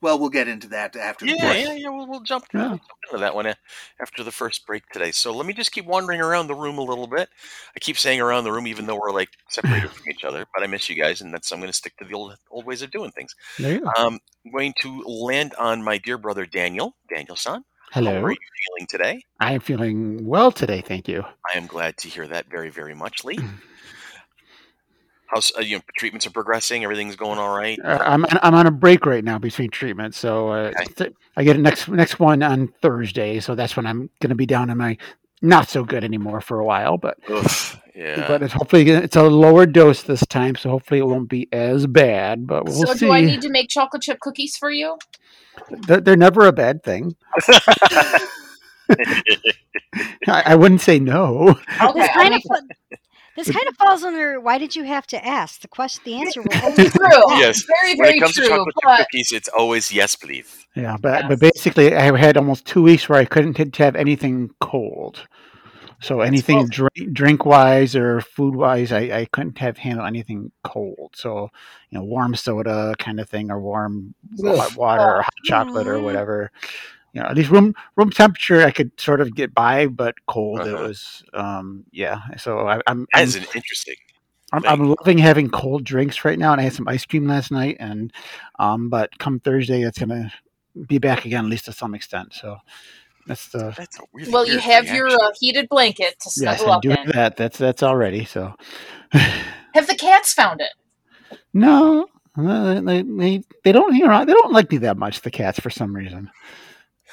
well, 0.00 0.18
we'll 0.18 0.28
get 0.28 0.48
into 0.48 0.68
that 0.68 0.96
after 0.96 1.24
the 1.24 1.32
Yeah, 1.34 1.46
break. 1.46 1.64
yeah, 1.64 1.72
yeah. 1.74 1.88
We'll, 1.88 2.06
we'll 2.06 2.20
jump, 2.20 2.44
Yeah. 2.52 2.68
jump 2.68 2.82
into 3.10 3.20
that 3.20 3.34
one 3.34 3.46
uh, 3.46 3.54
after 4.00 4.22
the 4.22 4.30
first 4.30 4.66
break 4.66 4.86
today. 4.90 5.10
So 5.12 5.32
let 5.32 5.46
me 5.46 5.54
just 5.54 5.72
keep 5.72 5.86
wandering 5.86 6.20
around 6.20 6.46
the 6.48 6.54
room 6.54 6.76
a 6.76 6.82
little 6.82 7.06
bit. 7.06 7.30
I 7.74 7.80
keep 7.80 7.96
saying 7.96 8.20
around 8.20 8.44
the 8.44 8.52
room, 8.52 8.66
even 8.66 8.84
though 8.86 8.98
we're 9.00 9.12
like 9.12 9.30
separated 9.48 9.90
from 9.90 10.10
each 10.10 10.24
other. 10.24 10.44
But 10.54 10.62
I 10.62 10.66
miss 10.66 10.90
you 10.90 10.94
guys, 10.94 11.22
and 11.22 11.32
that's 11.32 11.50
I'm 11.52 11.58
going 11.60 11.70
to 11.70 11.76
stick 11.76 11.96
to 11.98 12.04
the 12.04 12.14
old 12.14 12.36
old 12.50 12.66
ways 12.66 12.82
of 12.82 12.90
doing 12.90 13.12
things. 13.12 13.34
There 13.58 13.72
you 13.72 13.80
go. 13.80 13.86
Um, 13.96 14.18
I'm 14.44 14.52
going 14.52 14.74
to 14.82 15.00
land 15.04 15.54
on 15.58 15.82
my 15.82 15.96
dear 15.96 16.18
brother 16.18 16.44
Daniel. 16.44 16.96
Daniel 17.14 17.36
San, 17.36 17.64
how 17.94 18.00
Hello. 18.00 18.24
are 18.24 18.30
you 18.30 18.36
feeling 18.66 18.86
today? 18.88 19.22
I 19.38 19.52
am 19.52 19.60
feeling 19.60 20.26
well 20.26 20.50
today. 20.50 20.80
Thank 20.80 21.06
you. 21.06 21.22
I 21.54 21.56
am 21.56 21.66
glad 21.66 21.96
to 21.98 22.08
hear 22.08 22.26
that 22.26 22.46
very, 22.50 22.68
very 22.70 22.94
much, 22.94 23.24
Lee. 23.24 23.36
Mm. 23.36 23.60
How's 25.26 25.52
uh, 25.56 25.60
you 25.60 25.76
know 25.76 25.82
treatments 25.96 26.26
are 26.26 26.30
progressing? 26.30 26.82
Everything's 26.84 27.16
going 27.16 27.38
all 27.38 27.56
right. 27.56 27.78
Uh, 27.82 27.98
I'm 28.02 28.24
I'm 28.42 28.54
on 28.54 28.66
a 28.66 28.70
break 28.70 29.06
right 29.06 29.24
now 29.24 29.38
between 29.38 29.70
treatments, 29.70 30.18
so 30.18 30.48
uh, 30.48 30.72
Okay. 30.76 30.84
th- 30.96 31.12
I 31.36 31.44
get 31.44 31.56
a 31.56 31.60
next 31.60 31.88
next 31.88 32.18
one 32.18 32.42
on 32.42 32.68
Thursday. 32.82 33.40
So 33.40 33.54
that's 33.54 33.76
when 33.76 33.86
I'm 33.86 34.10
going 34.20 34.30
to 34.30 34.34
be 34.36 34.46
down 34.46 34.70
in 34.70 34.78
my 34.78 34.96
not 35.40 35.68
so 35.68 35.84
good 35.84 36.04
anymore 36.04 36.40
for 36.40 36.58
a 36.58 36.64
while. 36.64 36.98
But 36.98 37.18
yeah. 37.94 38.26
but 38.26 38.42
it's 38.42 38.52
hopefully 38.52 38.88
it's 38.90 39.16
a 39.16 39.22
lower 39.22 39.66
dose 39.66 40.02
this 40.02 40.24
time, 40.26 40.56
so 40.56 40.70
hopefully 40.70 41.00
it 41.00 41.06
won't 41.06 41.28
be 41.28 41.48
as 41.52 41.86
bad. 41.86 42.46
But 42.46 42.64
we'll 42.64 42.86
so 42.86 42.94
see. 42.94 43.06
do 43.06 43.12
I 43.12 43.20
need 43.20 43.42
to 43.42 43.50
make 43.50 43.68
chocolate 43.68 44.02
chip 44.02 44.20
cookies 44.20 44.56
for 44.56 44.70
you? 44.70 44.98
they're, 45.86 46.00
they're 46.00 46.16
never 46.16 46.46
a 46.46 46.52
bad 46.52 46.82
thing. 46.82 47.14
I, 50.26 50.42
I 50.46 50.54
wouldn't 50.56 50.80
say 50.80 50.98
no. 50.98 51.50
Okay, 51.82 52.00
This 52.00 52.08
kind 52.14 52.34
of 52.34 52.42
this 53.36 53.50
kind 53.50 53.66
of 53.68 53.76
falls 53.76 54.04
under 54.04 54.40
why 54.40 54.58
did 54.58 54.76
you 54.76 54.84
have 54.84 55.06
to 55.08 55.24
ask? 55.26 55.60
The 55.60 55.68
question, 55.68 56.02
the 56.04 56.14
answer 56.20 56.40
will 56.42 56.48
always 56.62 56.92
true. 56.92 57.08
Yes. 57.38 57.62
Very, 57.64 57.94
very 57.96 57.96
when 57.96 58.06
very 58.06 58.16
it 58.16 58.20
comes 58.20 58.34
to 58.34 58.40
true. 58.42 58.48
chocolate 58.48 58.74
chip 58.82 58.98
cookies, 58.98 59.32
it's 59.32 59.48
always 59.48 59.90
yes, 59.92 60.14
please. 60.16 60.66
Yeah, 60.76 60.96
but 61.00 61.22
Yes. 61.22 61.28
but 61.28 61.40
basically, 61.40 61.94
I 61.96 62.16
had 62.16 62.36
almost 62.36 62.64
two 62.66 62.82
weeks 62.82 63.08
where 63.08 63.18
I 63.18 63.24
couldn't 63.24 63.54
t- 63.54 63.82
have 63.82 63.96
anything 63.96 64.50
cold. 64.60 65.26
So 66.00 66.20
anything 66.20 66.58
Well- 66.58 66.66
drink, 66.68 67.12
drink 67.12 67.44
wise 67.46 67.96
or 67.96 68.20
food 68.20 68.54
wise, 68.54 68.92
I, 68.92 69.00
I 69.20 69.24
couldn't 69.32 69.58
have 69.58 69.78
handled 69.78 70.06
anything 70.08 70.52
cold. 70.62 71.12
So 71.14 71.50
you 71.90 71.98
know, 71.98 72.04
warm 72.04 72.34
soda 72.34 72.94
kind 72.98 73.20
of 73.20 73.28
thing, 73.28 73.50
or 73.50 73.60
warm 73.60 74.14
hot 74.42 74.76
water, 74.76 75.02
or 75.02 75.22
hot 75.22 75.34
chocolate, 75.44 75.86
or 75.86 75.98
Mm. 75.98 76.02
whatever. 76.04 76.50
You 77.12 77.22
know, 77.22 77.28
at 77.28 77.36
least 77.36 77.50
room 77.50 77.74
room 77.96 78.10
temperature, 78.10 78.62
I 78.64 78.70
could 78.72 78.90
sort 78.98 79.20
of 79.20 79.34
get 79.34 79.54
by, 79.54 79.86
but 79.86 80.14
cold, 80.26 80.60
it 80.60 80.74
Uh-huh. 80.74 80.88
was, 80.88 81.22
um, 81.32 81.84
yeah. 81.92 82.20
So 82.38 82.66
I, 82.66 82.80
I'm 82.88 83.06
That 83.12 83.22
I'm, 83.22 83.42
an 83.42 83.48
interesting. 83.54 83.94
I'm, 84.52 84.64
I'm 84.66 84.94
loving 85.00 85.18
having 85.18 85.48
cold 85.48 85.84
drinks 85.84 86.24
right 86.24 86.38
now, 86.38 86.52
and 86.52 86.60
I 86.60 86.64
had 86.64 86.72
some 86.74 86.88
ice 86.88 87.04
cream 87.06 87.26
last 87.26 87.50
night, 87.50 87.76
and 87.80 88.12
um, 88.58 88.88
but 88.88 89.16
come 89.18 89.40
Thursday, 89.40 89.82
it's 89.82 89.98
gonna 89.98 90.32
be 90.88 90.98
back 90.98 91.24
again, 91.24 91.44
at 91.44 91.50
least 91.50 91.64
to 91.66 91.72
some 91.72 91.94
extent. 91.94 92.34
So 92.34 92.56
that's 93.26 93.48
the 93.48 93.74
That's 93.76 93.98
a 93.98 94.02
really 94.12 94.32
Well, 94.32 94.44
you 94.46 94.52
weird 94.52 94.62
have 94.64 94.86
your 94.86 95.08
uh, 95.08 95.30
heated 95.38 95.68
blanket 95.68 96.18
to 96.20 96.30
yes, 96.40 96.62
I'm 96.62 96.70
up 96.70 96.82
doing 96.82 96.96
in. 97.04 97.10
that. 97.12 97.36
That's 97.36 97.58
that's 97.58 97.82
already 97.82 98.24
so. 98.24 98.54
Have 99.74 99.86
the 99.88 99.96
cats 99.96 100.32
found 100.32 100.60
it? 100.60 100.70
no, 101.52 102.06
they, 102.36 103.02
they 103.02 103.42
they 103.64 103.72
don't 103.72 103.94
you 103.94 104.06
know 104.06 104.24
they 104.24 104.32
don't 104.32 104.52
like 104.52 104.70
me 104.70 104.78
that 104.78 104.96
much. 104.96 105.20
The 105.22 105.30
cats 105.30 105.58
for 105.60 105.70
some 105.70 105.94
reason 105.94 106.30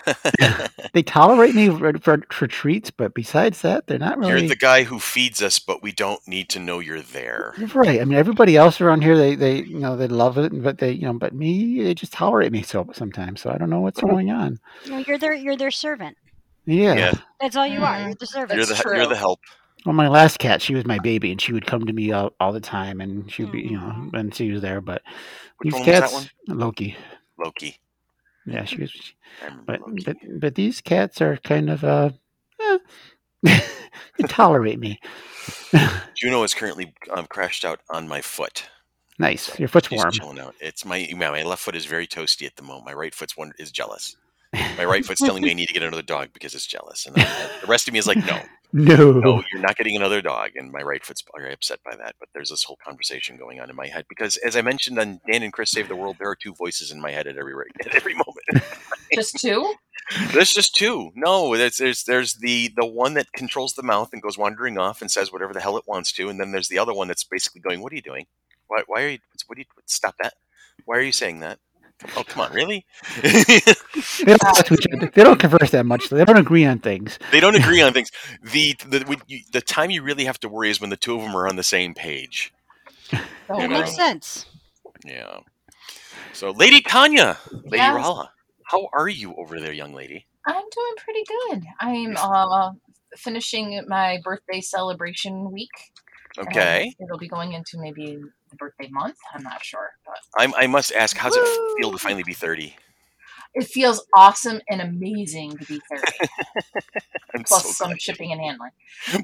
they 0.93 1.03
tolerate 1.03 1.55
me 1.55 1.69
for, 1.69 1.97
for, 1.99 2.23
for 2.31 2.47
treats, 2.47 2.91
but 2.91 3.13
besides 3.13 3.61
that, 3.61 3.87
they're 3.87 3.99
not 3.99 4.17
really. 4.17 4.41
You're 4.41 4.49
the 4.49 4.55
guy 4.55 4.83
who 4.83 4.99
feeds 4.99 5.41
us, 5.41 5.59
but 5.59 5.81
we 5.83 5.91
don't 5.91 6.25
need 6.27 6.49
to 6.49 6.59
know 6.59 6.79
you're 6.79 7.01
there. 7.01 7.53
Right. 7.73 8.01
I 8.01 8.05
mean, 8.05 8.17
everybody 8.17 8.57
else 8.57 8.81
around 8.81 9.03
here, 9.03 9.17
they, 9.17 9.35
they, 9.35 9.63
you 9.63 9.79
know, 9.79 9.95
they 9.95 10.07
love 10.07 10.37
it, 10.37 10.51
but 10.61 10.79
they, 10.79 10.91
you 10.91 11.03
know, 11.03 11.13
but 11.13 11.33
me, 11.33 11.83
they 11.83 11.93
just 11.93 12.13
tolerate 12.13 12.51
me 12.51 12.61
so 12.63 12.89
sometimes. 12.93 13.41
So 13.41 13.51
I 13.51 13.57
don't 13.57 13.69
know 13.69 13.81
what's 13.81 14.01
going 14.01 14.31
on. 14.31 14.59
You 14.85 14.91
know, 14.91 14.97
you're 15.07 15.17
their 15.17 15.33
you're 15.33 15.57
their 15.57 15.71
servant. 15.71 16.17
Yeah. 16.65 16.93
Yeah. 16.93 17.13
That's 17.39 17.55
all 17.55 17.67
you 17.67 17.83
are. 17.83 17.97
Mhm. 17.97 18.05
You're 18.05 18.15
the 18.15 18.27
servant. 18.27 18.57
You're 18.57 18.65
the 18.65 18.73
That's 18.73 18.85
you're 18.85 19.07
the 19.07 19.15
help. 19.15 19.39
Well, 19.85 19.93
my 19.93 20.09
last 20.09 20.37
cat, 20.37 20.61
she 20.61 20.75
was 20.75 20.85
my 20.85 20.99
baby, 20.99 21.31
and 21.31 21.41
she 21.41 21.53
would 21.53 21.65
come 21.65 21.85
to 21.85 21.93
me 21.93 22.11
all, 22.11 22.33
all 22.39 22.53
the 22.53 22.59
time, 22.59 23.01
and 23.01 23.31
she'd 23.31 23.51
be, 23.51 23.61
you 23.61 23.79
know, 23.79 23.89
and 23.89 24.11
when 24.11 24.31
she 24.31 24.51
was 24.51 24.61
there. 24.61 24.79
But 24.79 25.01
Which 25.57 25.73
these 25.73 25.73
one 25.73 25.79
was 25.81 25.87
that 25.87 26.01
cats, 26.01 26.13
one? 26.13 26.57
Loki. 26.59 26.95
Loki. 27.39 27.77
Yeah, 28.45 28.65
she 28.65 28.81
was. 28.81 29.13
But 29.65 29.81
but 30.05 30.17
but 30.39 30.55
these 30.55 30.81
cats 30.81 31.21
are 31.21 31.37
kind 31.37 31.69
of 31.69 31.83
uh, 31.83 32.09
eh, 32.59 32.77
they 33.43 34.27
tolerate 34.27 34.79
me. 34.79 34.99
Juno 36.15 36.43
is 36.43 36.53
currently 36.53 36.93
um, 37.11 37.25
crashed 37.27 37.65
out 37.65 37.79
on 37.89 38.07
my 38.07 38.21
foot. 38.21 38.65
nice. 39.19 39.57
Your 39.59 39.67
foot's 39.67 39.87
She's 39.87 39.97
warm. 39.97 40.11
chilling 40.11 40.39
out. 40.39 40.55
It's 40.59 40.85
my 40.85 41.07
my 41.15 41.43
left 41.43 41.61
foot 41.63 41.75
is 41.75 41.85
very 41.85 42.07
toasty 42.07 42.45
at 42.45 42.55
the 42.55 42.63
moment. 42.63 42.85
My 42.85 42.93
right 42.93 43.13
foot's 43.13 43.37
one 43.37 43.53
is 43.59 43.71
jealous. 43.71 44.15
My 44.77 44.83
right 44.83 45.05
foot's 45.05 45.21
telling 45.21 45.43
me 45.43 45.51
I 45.51 45.53
need 45.53 45.67
to 45.67 45.73
get 45.73 45.81
another 45.81 46.01
dog 46.01 46.33
because 46.33 46.53
it's 46.53 46.67
jealous, 46.67 47.05
and 47.05 47.15
I, 47.17 47.49
the 47.61 47.67
rest 47.67 47.87
of 47.87 47.93
me 47.93 47.99
is 47.99 48.05
like, 48.05 48.17
no, 48.17 48.37
No. 48.73 49.11
no, 49.11 49.43
you're 49.51 49.61
not 49.61 49.75
getting 49.77 49.95
another 49.95 50.21
dog. 50.21 50.51
And 50.55 50.71
my 50.71 50.81
right 50.81 51.03
foot's 51.03 51.23
very 51.35 51.53
upset 51.53 51.79
by 51.83 51.95
that. 51.97 52.15
But 52.19 52.29
there's 52.33 52.49
this 52.49 52.63
whole 52.63 52.77
conversation 52.83 53.37
going 53.37 53.59
on 53.59 53.69
in 53.69 53.75
my 53.75 53.87
head 53.87 54.05
because, 54.07 54.37
as 54.37 54.55
I 54.55 54.61
mentioned 54.61 54.97
on 54.97 55.19
Dan 55.29 55.43
and 55.43 55.51
Chris 55.51 55.71
Save 55.71 55.89
the 55.89 55.95
World, 55.95 56.17
there 56.19 56.29
are 56.29 56.35
two 56.35 56.53
voices 56.53 56.91
in 56.91 57.01
my 57.01 57.11
head 57.11 57.27
at 57.27 57.37
every 57.37 57.53
rate, 57.53 57.71
at 57.85 57.93
every 57.93 58.13
moment. 58.13 58.65
Just 59.13 59.37
two? 59.39 59.73
There's 60.33 60.53
just 60.53 60.75
two. 60.75 61.11
No, 61.15 61.55
there's 61.55 61.77
there's 61.77 62.03
there's 62.03 62.35
the 62.35 62.71
the 62.75 62.85
one 62.85 63.13
that 63.13 63.31
controls 63.33 63.73
the 63.73 63.83
mouth 63.83 64.09
and 64.11 64.21
goes 64.21 64.37
wandering 64.37 64.77
off 64.77 65.01
and 65.01 65.09
says 65.09 65.31
whatever 65.31 65.53
the 65.53 65.61
hell 65.61 65.77
it 65.77 65.87
wants 65.87 66.11
to, 66.13 66.27
and 66.27 66.39
then 66.39 66.51
there's 66.51 66.67
the 66.67 66.79
other 66.79 66.93
one 66.93 67.07
that's 67.07 67.23
basically 67.23 67.61
going, 67.61 67.81
"What 67.81 67.93
are 67.93 67.95
you 67.95 68.01
doing? 68.01 68.25
Why 68.67 68.83
why 68.87 69.03
are 69.03 69.09
you? 69.09 69.19
What 69.47 69.55
do 69.55 69.61
you 69.61 69.65
stop 69.85 70.15
that? 70.21 70.33
Why 70.85 70.97
are 70.97 71.01
you 71.01 71.11
saying 71.11 71.39
that? 71.41 71.59
Oh 72.15 72.23
come 72.23 72.43
on, 72.45 72.53
really? 72.53 72.85
They 73.23 74.25
don't, 74.25 74.39
talk 74.39 74.65
to 74.65 74.73
each 74.73 74.87
other. 74.95 75.11
they 75.13 75.23
don't 75.23 75.39
converse 75.39 75.71
that 75.71 75.85
much. 75.85 76.09
They 76.09 76.23
don't 76.25 76.37
agree 76.37 76.65
on 76.65 76.79
things. 76.79 77.19
they 77.31 77.39
don't 77.39 77.55
agree 77.55 77.81
on 77.85 77.93
things. 77.93 78.11
The 78.43 78.73
the 78.87 79.17
you, 79.27 79.39
the 79.51 79.61
time 79.61 79.89
you 79.91 80.01
really 80.03 80.25
have 80.25 80.39
to 80.41 80.49
worry 80.49 80.69
is 80.69 80.79
when 80.81 80.89
the 80.89 80.97
two 80.97 81.15
of 81.15 81.21
them 81.21 81.35
are 81.35 81.47
on 81.47 81.55
the 81.55 81.63
same 81.63 81.93
page. 81.93 82.53
Oh, 83.49 83.59
You 83.61 83.67
know. 83.67 83.79
makes 83.79 83.95
sense. 83.95 84.45
Yeah. 85.05 85.39
So, 86.33 86.51
Lady 86.51 86.81
Tanya, 86.81 87.37
Lady 87.51 87.77
Yes. 87.77 87.95
Rala, 88.05 88.29
how 88.65 88.87
are 88.93 89.09
you 89.09 89.35
over 89.35 89.59
there, 89.59 89.73
young 89.73 89.93
lady? 89.93 90.25
I'm 90.47 90.55
doing 90.55 90.93
pretty 90.97 91.23
good. 91.27 91.63
I'm 91.79 92.15
uh, 92.17 92.71
finishing 93.17 93.83
my 93.87 94.19
birthday 94.23 94.61
celebration 94.61 95.51
week. 95.51 95.69
Okay. 96.39 96.95
it'll 96.99 97.17
be 97.17 97.27
going 97.27 97.51
into 97.53 97.77
maybe 97.79 98.15
the 98.15 98.40
birthday 98.55 98.87
month. 98.89 99.17
I'm 99.33 99.43
not 99.43 99.63
sure, 99.63 99.91
but 100.05 100.17
I'm, 100.37 100.53
I 100.55 100.67
must 100.67 100.91
ask, 100.93 101.15
how's 101.17 101.35
it 101.35 101.45
feel 101.79 101.91
to 101.91 101.97
finally 101.97 102.23
be 102.23 102.33
30? 102.33 102.75
it 103.53 103.65
feels 103.65 104.01
awesome 104.15 104.61
and 104.69 104.79
amazing 104.79 105.57
to 105.57 105.65
be 105.65 105.81
30, 105.91 106.03
I'm 107.35 107.43
plus 107.43 107.63
so 107.63 107.71
some 107.71 107.87
glad. 107.89 108.01
shipping 108.01 108.31
and 108.31 108.39
handling. 108.39 108.71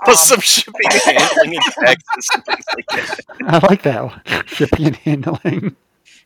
Plus 0.03 0.31
Um, 0.31 0.37
some 0.37 0.41
shipping 0.41 0.73
and 0.83 1.17
handling 1.19 1.55
and 1.55 1.63
taxes 1.85 2.29
and 2.33 2.45
things 2.45 2.65
like 2.75 2.85
that. 2.89 3.19
I 3.45 3.67
like 3.67 3.81
that 3.83 4.03
one. 4.03 4.21
Shipping 4.47 4.85
and 4.87 4.95
handling. 4.97 5.75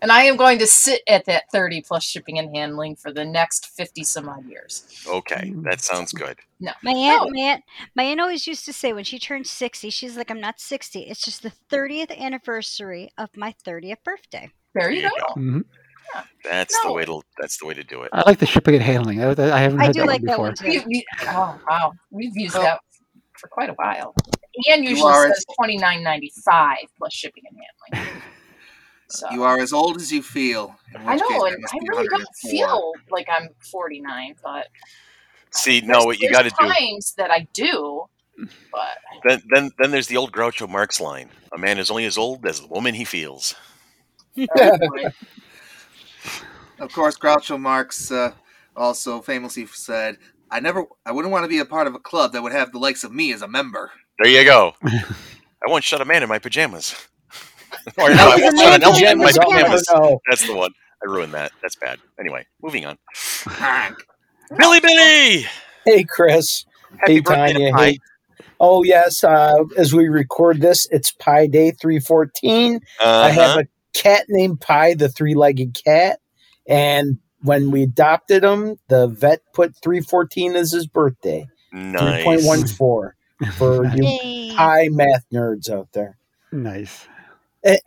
And 0.01 0.11
I 0.11 0.23
am 0.23 0.35
going 0.35 0.57
to 0.59 0.65
sit 0.67 1.01
at 1.07 1.25
that 1.25 1.43
30 1.51 1.81
plus 1.83 2.03
shipping 2.03 2.39
and 2.39 2.55
handling 2.55 2.95
for 2.95 3.11
the 3.13 3.23
next 3.23 3.67
50 3.77 4.03
some 4.03 4.27
odd 4.27 4.45
years. 4.45 4.85
Okay, 5.07 5.53
that 5.57 5.79
sounds 5.81 6.11
good. 6.11 6.39
No. 6.59 6.71
My 6.83 6.91
aunt, 6.91 7.23
No. 7.25 7.29
my 7.31 7.39
aunt, 7.51 7.63
my 7.95 8.03
aunt 8.03 8.19
always 8.19 8.47
used 8.47 8.65
to 8.65 8.73
say 8.73 8.93
when 8.93 9.03
she 9.03 9.19
turned 9.19 9.45
sixty, 9.47 9.89
she's 9.89 10.15
like, 10.17 10.29
"I'm 10.31 10.39
not 10.41 10.59
sixty. 10.59 11.01
It's 11.01 11.21
just 11.23 11.41
the 11.43 11.49
thirtieth 11.69 12.11
anniversary 12.11 13.09
of 13.17 13.29
my 13.35 13.53
thirtieth 13.63 14.03
birthday." 14.03 14.49
There 14.75 14.91
you 14.91 15.01
There 15.01 15.11
go. 15.11 15.33
you 15.41 15.41
Mhm. 15.41 15.65
That's 16.43 16.79
the 16.83 16.91
way 16.91 17.05
to 17.05 17.21
that's 17.39 17.57
the 17.59 17.65
way 17.67 17.73
to 17.73 17.83
do 17.83 18.01
it. 18.03 18.09
I 18.13 18.23
like 18.27 18.39
the 18.39 18.45
shipping 18.45 18.75
and 18.75 18.83
handling. 18.83 19.23
I, 19.23 19.29
I 19.31 19.59
haven't 19.59 19.81
I 19.81 19.85
heard 19.87 19.93
do 19.93 19.99
that 20.01 20.07
like 20.07 20.21
one 20.21 20.27
that 20.27 20.39
one 20.39 20.53
too. 20.55 20.67
We, 20.67 20.79
we, 20.87 21.05
oh, 21.27 21.59
wow. 21.69 21.93
We've 22.11 22.35
used 22.35 22.55
Oh. 22.55 22.61
that 22.61 22.79
for 23.39 23.47
quite 23.47 23.69
a 23.69 23.73
while. 23.73 24.13
And 24.67 24.83
You 24.83 24.91
usually 24.91 25.13
says 25.13 25.45
twenty 25.57 25.77
nine 25.77 26.03
ninety 26.03 26.31
five 26.45 26.77
plus 26.97 27.13
shipping 27.13 27.43
and 27.49 27.57
handling. 27.93 28.21
So 29.11 29.27
You 29.31 29.43
are 29.43 29.59
as 29.59 29.73
old 29.73 29.97
as 29.97 30.11
you 30.11 30.23
feel. 30.23 30.75
in 30.95 31.01
I 31.01 31.13
which 31.13 31.21
case 31.21 31.29
know, 31.29 31.45
that 31.45 31.53
and 31.53 31.65
I 31.65 31.77
really 31.89 32.07
don't 32.07 32.35
feel 32.41 32.93
like 33.09 33.27
I'm 33.29 33.49
forty 33.71 33.99
nine, 33.99 34.35
but 34.41 34.67
See, 35.51 35.81
no, 35.81 36.05
what 36.05 36.19
you 36.19 36.31
got 36.31 36.43
to 36.43 36.49
do 36.49 36.55
times 36.67 37.13
that 37.17 37.29
I 37.29 37.45
do, 37.53 38.05
but 38.71 38.97
then, 39.27 39.41
then 39.53 39.71
then 39.77 39.91
there's 39.91 40.07
the 40.07 40.15
old 40.15 40.31
Groucho 40.31 40.67
Marx 40.69 41.01
line: 41.01 41.29
"A 41.53 41.57
man 41.57 41.77
is 41.77 41.91
only 41.91 42.05
as 42.05 42.17
old 42.17 42.45
as 42.45 42.61
the 42.61 42.67
woman 42.67 42.95
he 42.95 43.03
feels." 43.03 43.53
Of 46.79 46.91
course, 46.93 47.17
Groucho 47.17 47.59
Marx 47.59 48.11
uh, 48.11 48.31
also 48.77 49.21
famously 49.21 49.65
said, 49.65 50.17
"I 50.49 50.61
never, 50.61 50.85
I 51.05 51.11
wouldn't 51.11 51.33
want 51.33 51.43
to 51.43 51.49
be 51.49 51.59
a 51.59 51.65
part 51.65 51.87
of 51.87 51.95
a 51.95 51.99
club 51.99 52.31
that 52.31 52.41
would 52.41 52.53
have 52.53 52.71
the 52.71 52.79
likes 52.79 53.03
of 53.03 53.11
me 53.11 53.33
as 53.33 53.41
a 53.41 53.47
member." 53.47 53.91
There 54.23 54.31
you 54.31 54.45
go. 54.45 54.73
I 54.83 55.67
once 55.67 55.83
shot 55.83 56.01
a 56.01 56.05
man 56.05 56.23
in 56.23 56.29
my 56.29 56.39
pajamas. 56.39 56.95
Or 57.97 58.09
no, 58.13 58.31
I 58.31 58.35
was 58.35 58.41
once 58.43 58.59
a 58.59 58.63
shot 58.63 58.73
an 58.75 58.83
elephant 58.83 59.09
in 59.11 59.17
my 59.19 59.29
in 59.29 59.33
pajamas. 59.35 59.85
pajamas. 59.87 59.89
No. 59.93 60.21
That's 60.29 60.47
the 60.47 60.55
one. 60.55 60.71
I 61.03 61.09
ruined 61.09 61.33
that. 61.33 61.51
That's 61.61 61.75
bad. 61.75 61.99
Anyway, 62.19 62.45
moving 62.61 62.85
on. 62.85 62.97
Billy 64.57 64.79
Billy! 64.79 65.45
Hey, 65.85 66.03
Chris. 66.03 66.65
Happy 66.99 67.15
hey, 67.15 67.21
Tanya. 67.21 67.75
Hey. 67.77 67.97
Oh, 68.59 68.83
yes. 68.83 69.23
Uh, 69.23 69.63
as 69.77 69.93
we 69.93 70.07
record 70.09 70.61
this, 70.61 70.87
it's 70.91 71.11
Pi 71.11 71.47
Day 71.47 71.71
314. 71.71 72.79
I 73.03 73.29
have 73.29 73.37
Uh-huh. 73.51 73.59
a 73.61 73.97
cat 73.97 74.25
named 74.29 74.61
Pi, 74.61 74.93
the 74.93 75.09
three 75.09 75.33
legged 75.33 75.75
cat. 75.83 76.19
And 76.67 77.17
when 77.41 77.71
we 77.71 77.83
adopted 77.83 78.43
him, 78.43 78.77
the 78.87 79.07
vet 79.07 79.39
put 79.53 79.75
314 79.81 80.55
as 80.55 80.71
his 80.71 80.85
birthday. 80.85 81.47
Nice. 81.73 82.23
3.14 82.25 82.75
for 83.57 83.85
you 83.95 84.03
Yay! 84.03 84.53
Pi 84.55 84.89
math 84.91 85.25
nerds 85.33 85.69
out 85.71 85.87
there. 85.93 86.17
Nice. 86.51 87.07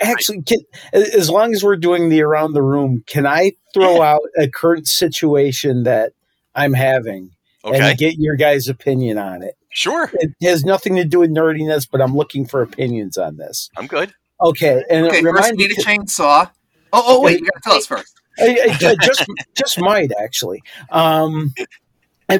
Actually, 0.00 0.42
can, 0.42 0.58
as 0.92 1.28
long 1.30 1.52
as 1.52 1.64
we're 1.64 1.76
doing 1.76 2.08
the 2.08 2.22
around 2.22 2.52
the 2.52 2.62
room, 2.62 3.02
can 3.06 3.26
I 3.26 3.52
throw 3.72 4.02
out 4.02 4.20
a 4.38 4.48
current 4.48 4.86
situation 4.86 5.82
that 5.84 6.12
I'm 6.54 6.72
having 6.74 7.30
Okay. 7.64 7.80
and 7.90 7.98
get 7.98 8.14
your 8.18 8.36
guys' 8.36 8.68
opinion 8.68 9.18
on 9.18 9.42
it? 9.42 9.54
Sure. 9.70 10.08
It 10.14 10.30
has 10.42 10.64
nothing 10.64 10.94
to 10.96 11.04
do 11.04 11.18
with 11.20 11.30
nerdiness, 11.30 11.88
but 11.90 12.00
I'm 12.00 12.14
looking 12.14 12.46
for 12.46 12.62
opinions 12.62 13.18
on 13.18 13.36
this. 13.36 13.70
I'm 13.76 13.86
good. 13.88 14.14
Okay, 14.40 14.84
and 14.90 15.06
Okay, 15.06 15.18
it 15.18 15.22
first 15.22 15.34
reminds 15.34 15.50
we 15.58 15.64
me. 15.64 15.68
need 15.68 15.78
a 15.78 15.82
chainsaw. 15.82 16.50
Oh, 16.92 17.02
oh, 17.06 17.20
wait, 17.22 17.40
you 17.40 17.46
gotta 17.46 17.60
tell 17.64 17.74
us 17.74 17.86
first. 17.86 18.14
I, 18.38 18.44
I- 18.80 18.86
I 18.90 18.94
just 19.04 19.24
just 19.56 19.80
might 19.80 20.10
actually 20.20 20.60
um 20.90 21.52
and 21.56 21.66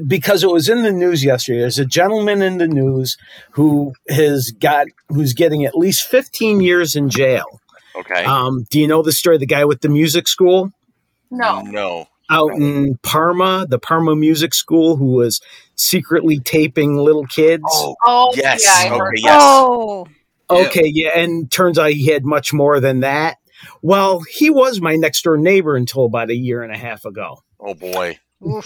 because 0.07 0.43
it 0.43 0.51
was 0.51 0.69
in 0.69 0.83
the 0.83 0.93
news 0.93 1.25
yesterday 1.25 1.61
there's 1.61 1.79
a 1.79 1.85
gentleman 1.85 2.43
in 2.43 2.59
the 2.59 2.69
news 2.69 3.17
who 3.53 3.93
has 4.09 4.51
got 4.59 4.87
who's 5.09 5.33
getting 5.33 5.65
at 5.65 5.75
least 5.77 6.07
15 6.09 6.61
years 6.61 6.97
in 6.97 7.09
jail 7.11 7.45
Okay. 7.97 8.25
um 8.25 8.65
do 8.71 8.81
you 8.81 8.87
know 8.89 9.03
the 9.03 9.13
story 9.13 9.37
of 9.37 9.41
the 9.41 9.47
guy 9.47 9.65
with 9.65 9.81
the 9.81 9.89
music 9.89 10.27
school 10.29 10.71
no. 11.31 11.61
No. 11.63 12.07
out 12.31 12.53
in 12.55 12.97
parma 13.03 13.67
the 13.69 13.79
parma 13.79 14.15
music 14.17 14.55
school 14.55 14.97
who 14.97 15.13
was 15.13 15.41
secretly 15.77 16.39
taping 16.41 16.97
little 16.97 17.27
kids 17.27 17.63
Oh, 17.67 17.95
Oh 18.07 18.33
yes. 18.37 18.65
yeah, 18.65 18.73
I 18.91 18.95
okay, 18.95 18.99
heard. 18.99 19.15
yes. 19.19 19.37
Oh, 19.43 20.07
Okay, 20.51 20.85
yeah, 20.87 21.19
and 21.19 21.51
turns 21.51 21.79
out 21.79 21.91
he 21.93 22.07
had 22.13 22.25
much 22.27 22.53
more 22.53 22.79
than 22.79 23.01
that. 23.01 23.39
Well, 23.81 24.21
he 24.31 24.51
was 24.51 24.79
my 24.79 24.95
next 24.95 25.23
door 25.23 25.39
neighbor 25.39 25.75
until 25.75 26.05
about 26.05 26.29
a 26.29 26.37
year 26.37 26.63
and 26.63 26.71
a 26.73 26.77
half 26.77 27.07
ago. 27.07 27.39
Oh, 27.59 27.73
boy. 27.73 28.19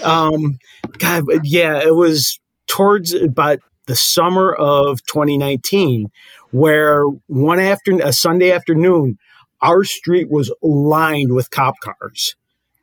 Um, 0.03 0.59
God, 0.99 1.25
yeah, 1.45 1.81
it 1.83 1.95
was 1.95 2.39
towards 2.67 3.15
about 3.15 3.61
the 3.87 3.97
summer 3.97 4.53
of 4.53 5.05
2019, 5.07 6.11
where 6.51 7.05
one 7.27 7.59
afternoon, 7.59 8.03
a 8.03 8.13
Sunday 8.13 8.53
afternoon, 8.53 9.19
our 9.61 9.83
street 9.85 10.31
was 10.31 10.53
lined 10.63 11.33
with 11.33 11.51
cop 11.51 11.75
cars, 11.81 12.37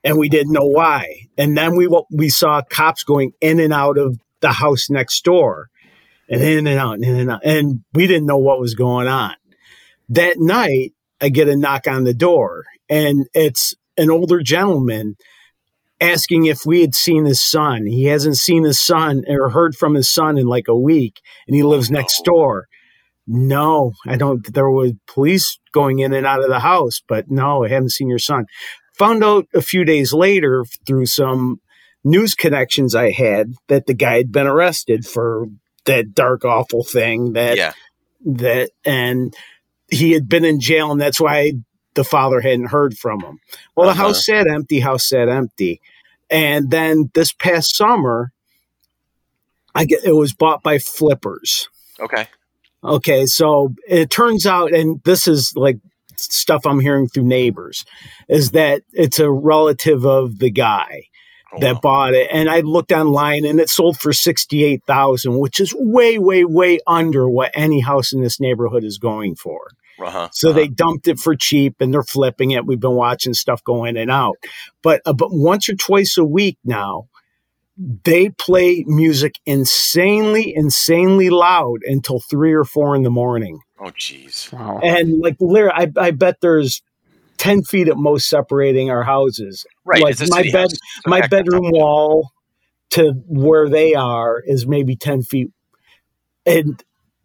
and 0.04 0.18
we 0.18 0.30
didn't 0.30 0.54
know 0.54 0.66
why. 0.66 1.28
And 1.38 1.58
then 1.58 1.76
we 1.76 1.88
we 2.12 2.30
saw 2.30 2.62
cops 2.70 3.04
going 3.04 3.32
in 3.40 3.60
and 3.60 3.74
out 3.74 3.98
of 3.98 4.20
the 4.42 4.52
house 4.52 4.90
next 4.90 5.24
door, 5.24 5.70
and 6.28 6.42
in 6.42 6.68
and 6.68 6.80
out, 6.80 6.96
and 6.96 7.06
in 7.06 7.20
and 7.20 7.32
out, 7.32 7.46
and 7.46 7.84
we 7.94 8.08
didn't 8.08 8.26
know 8.26 8.38
what 8.38 8.60
was 8.60 8.74
going 8.74 9.08
on. 9.08 9.36
That 10.10 10.40
night, 10.40 10.94
I 11.22 11.30
get 11.30 11.48
a 11.48 11.56
knock 11.56 11.88
on 11.88 12.04
the 12.04 12.14
door, 12.14 12.66
and 12.90 13.28
it's 13.34 13.74
an 13.98 14.10
older 14.10 14.42
gentleman 14.42 15.16
asking 16.02 16.46
if 16.46 16.66
we 16.66 16.82
had 16.82 16.94
seen 16.96 17.26
his 17.26 17.42
son. 17.42 17.86
He 17.86 18.06
hasn't 18.06 18.38
seen 18.38 18.64
his 18.64 18.80
son 18.80 19.24
or 19.28 19.50
heard 19.50 19.76
from 19.76 19.94
his 19.96 20.10
son 20.10 20.38
in 20.38 20.48
like 20.48 20.68
a 20.68 20.78
week, 20.78 21.22
and 21.48 21.56
he 21.56 21.64
lives 21.64 21.90
next 21.90 22.24
door. 22.24 22.68
No, 23.28 23.94
I 24.06 24.18
don't. 24.18 24.54
There 24.54 24.70
was 24.70 24.94
police 25.08 25.60
going 25.72 26.00
in 26.00 26.14
and 26.14 26.28
out 26.28 26.44
of 26.44 26.50
the 26.50 26.60
house, 26.60 27.02
but 27.08 27.30
no, 27.32 27.64
I 27.64 27.70
haven't 27.70 27.92
seen 27.92 28.08
your 28.10 28.20
son. 28.20 28.46
Found 28.98 29.24
out 29.24 29.48
a 29.54 29.62
few 29.62 29.84
days 29.84 30.14
later 30.14 30.64
through 30.86 31.08
some 31.08 31.60
news 32.04 32.36
connections 32.36 32.94
I 32.94 33.12
had 33.12 33.54
that 33.68 33.88
the 33.88 33.94
guy 33.96 34.18
had 34.18 34.32
been 34.32 34.48
arrested 34.48 35.06
for 35.08 35.48
that 35.86 36.14
dark, 36.14 36.46
awful 36.46 36.84
thing 36.84 37.34
that 37.34 37.58
Yeah. 37.58 37.74
that 38.26 38.70
and 38.86 39.36
he 39.90 40.12
had 40.12 40.30
been 40.30 40.46
in 40.46 40.60
jail, 40.60 40.92
and 40.92 41.02
that's 41.02 41.20
why 41.20 41.54
the 41.96 42.04
father 42.04 42.42
hadn't 42.42 42.68
heard 42.68 42.98
from 42.98 43.22
him. 43.22 43.40
Well, 43.76 43.88
the 43.88 43.92
Uh-huh. 43.92 44.04
house 44.08 44.26
sat 44.26 44.48
empty, 44.48 44.80
house 44.80 45.10
sat 45.10 45.30
empty. 45.30 45.82
And 46.30 46.72
then 46.72 47.12
this 47.14 47.34
past 47.34 47.76
summer, 47.76 48.32
I 49.74 49.86
get 49.86 50.04
it 50.04 50.14
was 50.14 50.34
bought 50.34 50.64
by 50.64 50.80
flippers. 50.80 51.70
Okay. 52.00 52.28
Okay, 52.84 53.26
so 53.26 53.74
it 53.88 54.10
turns 54.10 54.46
out, 54.46 54.72
and 54.74 55.02
this 55.04 55.28
is 55.28 55.54
like 55.56 55.78
stuff 56.18 56.66
I'm 56.66 56.80
hearing 56.80 57.08
through 57.08 57.24
neighbors, 57.24 57.84
is 58.30 58.52
that 58.52 58.84
it's 58.94 59.20
a 59.20 59.30
relative 59.32 60.06
of 60.06 60.40
the 60.40 60.50
guy 60.52 61.04
Oh, 61.54 61.60
that 61.60 61.76
wow. 61.76 61.80
bought 61.82 62.14
it, 62.16 62.28
and 62.32 62.50
I 62.50 62.62
looked 62.62 62.92
online 62.92 63.46
and 63.46 63.60
it 63.60 63.70
sold 63.70 63.98
for 63.98 64.12
sixty 64.14 64.64
eight 64.64 64.84
thousand, 64.86 65.38
which 65.38 65.60
is 65.60 65.74
way, 65.78 66.18
way, 66.20 66.44
way 66.44 66.80
under 66.88 67.30
what 67.30 67.52
any 67.54 67.80
house 67.82 68.12
in 68.14 68.22
this 68.22 68.40
neighborhood 68.40 68.84
is 68.84 68.98
going 68.98 69.36
for. 69.36 69.68
Uh-huh. 70.00 70.30
So 70.32 70.50
uh-huh. 70.50 70.60
they 70.60 70.68
dumped 70.68 71.08
it 71.08 71.20
for 71.20 71.36
cheap 71.36 71.76
and 71.80 71.94
they're 71.94 72.04
flipping 72.04 72.52
it. 72.52 72.66
We've 72.66 72.80
been 72.80 72.96
watching 72.96 73.34
stuff 73.34 73.64
go 73.64 73.86
in 73.86 73.98
and 73.98 74.12
out. 74.12 74.38
But 74.82 75.02
uh, 75.06 75.14
but 75.14 75.30
once 75.32 75.70
or 75.70 75.76
twice 75.76 76.18
a 76.18 76.26
week 76.26 76.58
now, 76.64 77.08
they 77.78 78.30
play 78.30 78.84
music 78.88 79.36
insanely, 79.46 80.54
insanely 80.56 81.30
loud 81.30 81.80
until 81.84 82.20
three 82.20 82.54
or 82.54 82.64
four 82.64 82.96
in 82.96 83.04
the 83.04 83.10
morning. 83.10 83.60
Oh, 83.80 83.92
jeez. 83.92 84.52
Wow. 84.54 84.80
And 84.82 85.20
like 85.20 85.36
literally, 85.40 85.74
I, 85.76 85.92
I 85.98 86.12
bet 86.12 86.40
there's 86.42 86.82
ten 87.38 87.64
feet 87.64 87.90
at 87.90 87.98
most 87.98 88.30
separating 88.30 88.90
our 88.90 89.04
houses. 89.04 89.66
Right. 89.84 90.02
Like 90.02 90.18
my 90.30 90.44
bed- 90.44 90.54
house, 90.54 90.78
My 91.06 91.22
heck, 91.22 91.30
bedroom 91.30 91.70
wall 91.72 92.32
to 92.92 93.12
where 93.28 93.70
they 93.70 93.94
are 93.94 94.42
is 94.46 94.66
maybe 94.66 94.96
ten 94.96 95.22
feet, 95.22 95.52
and 96.46 96.82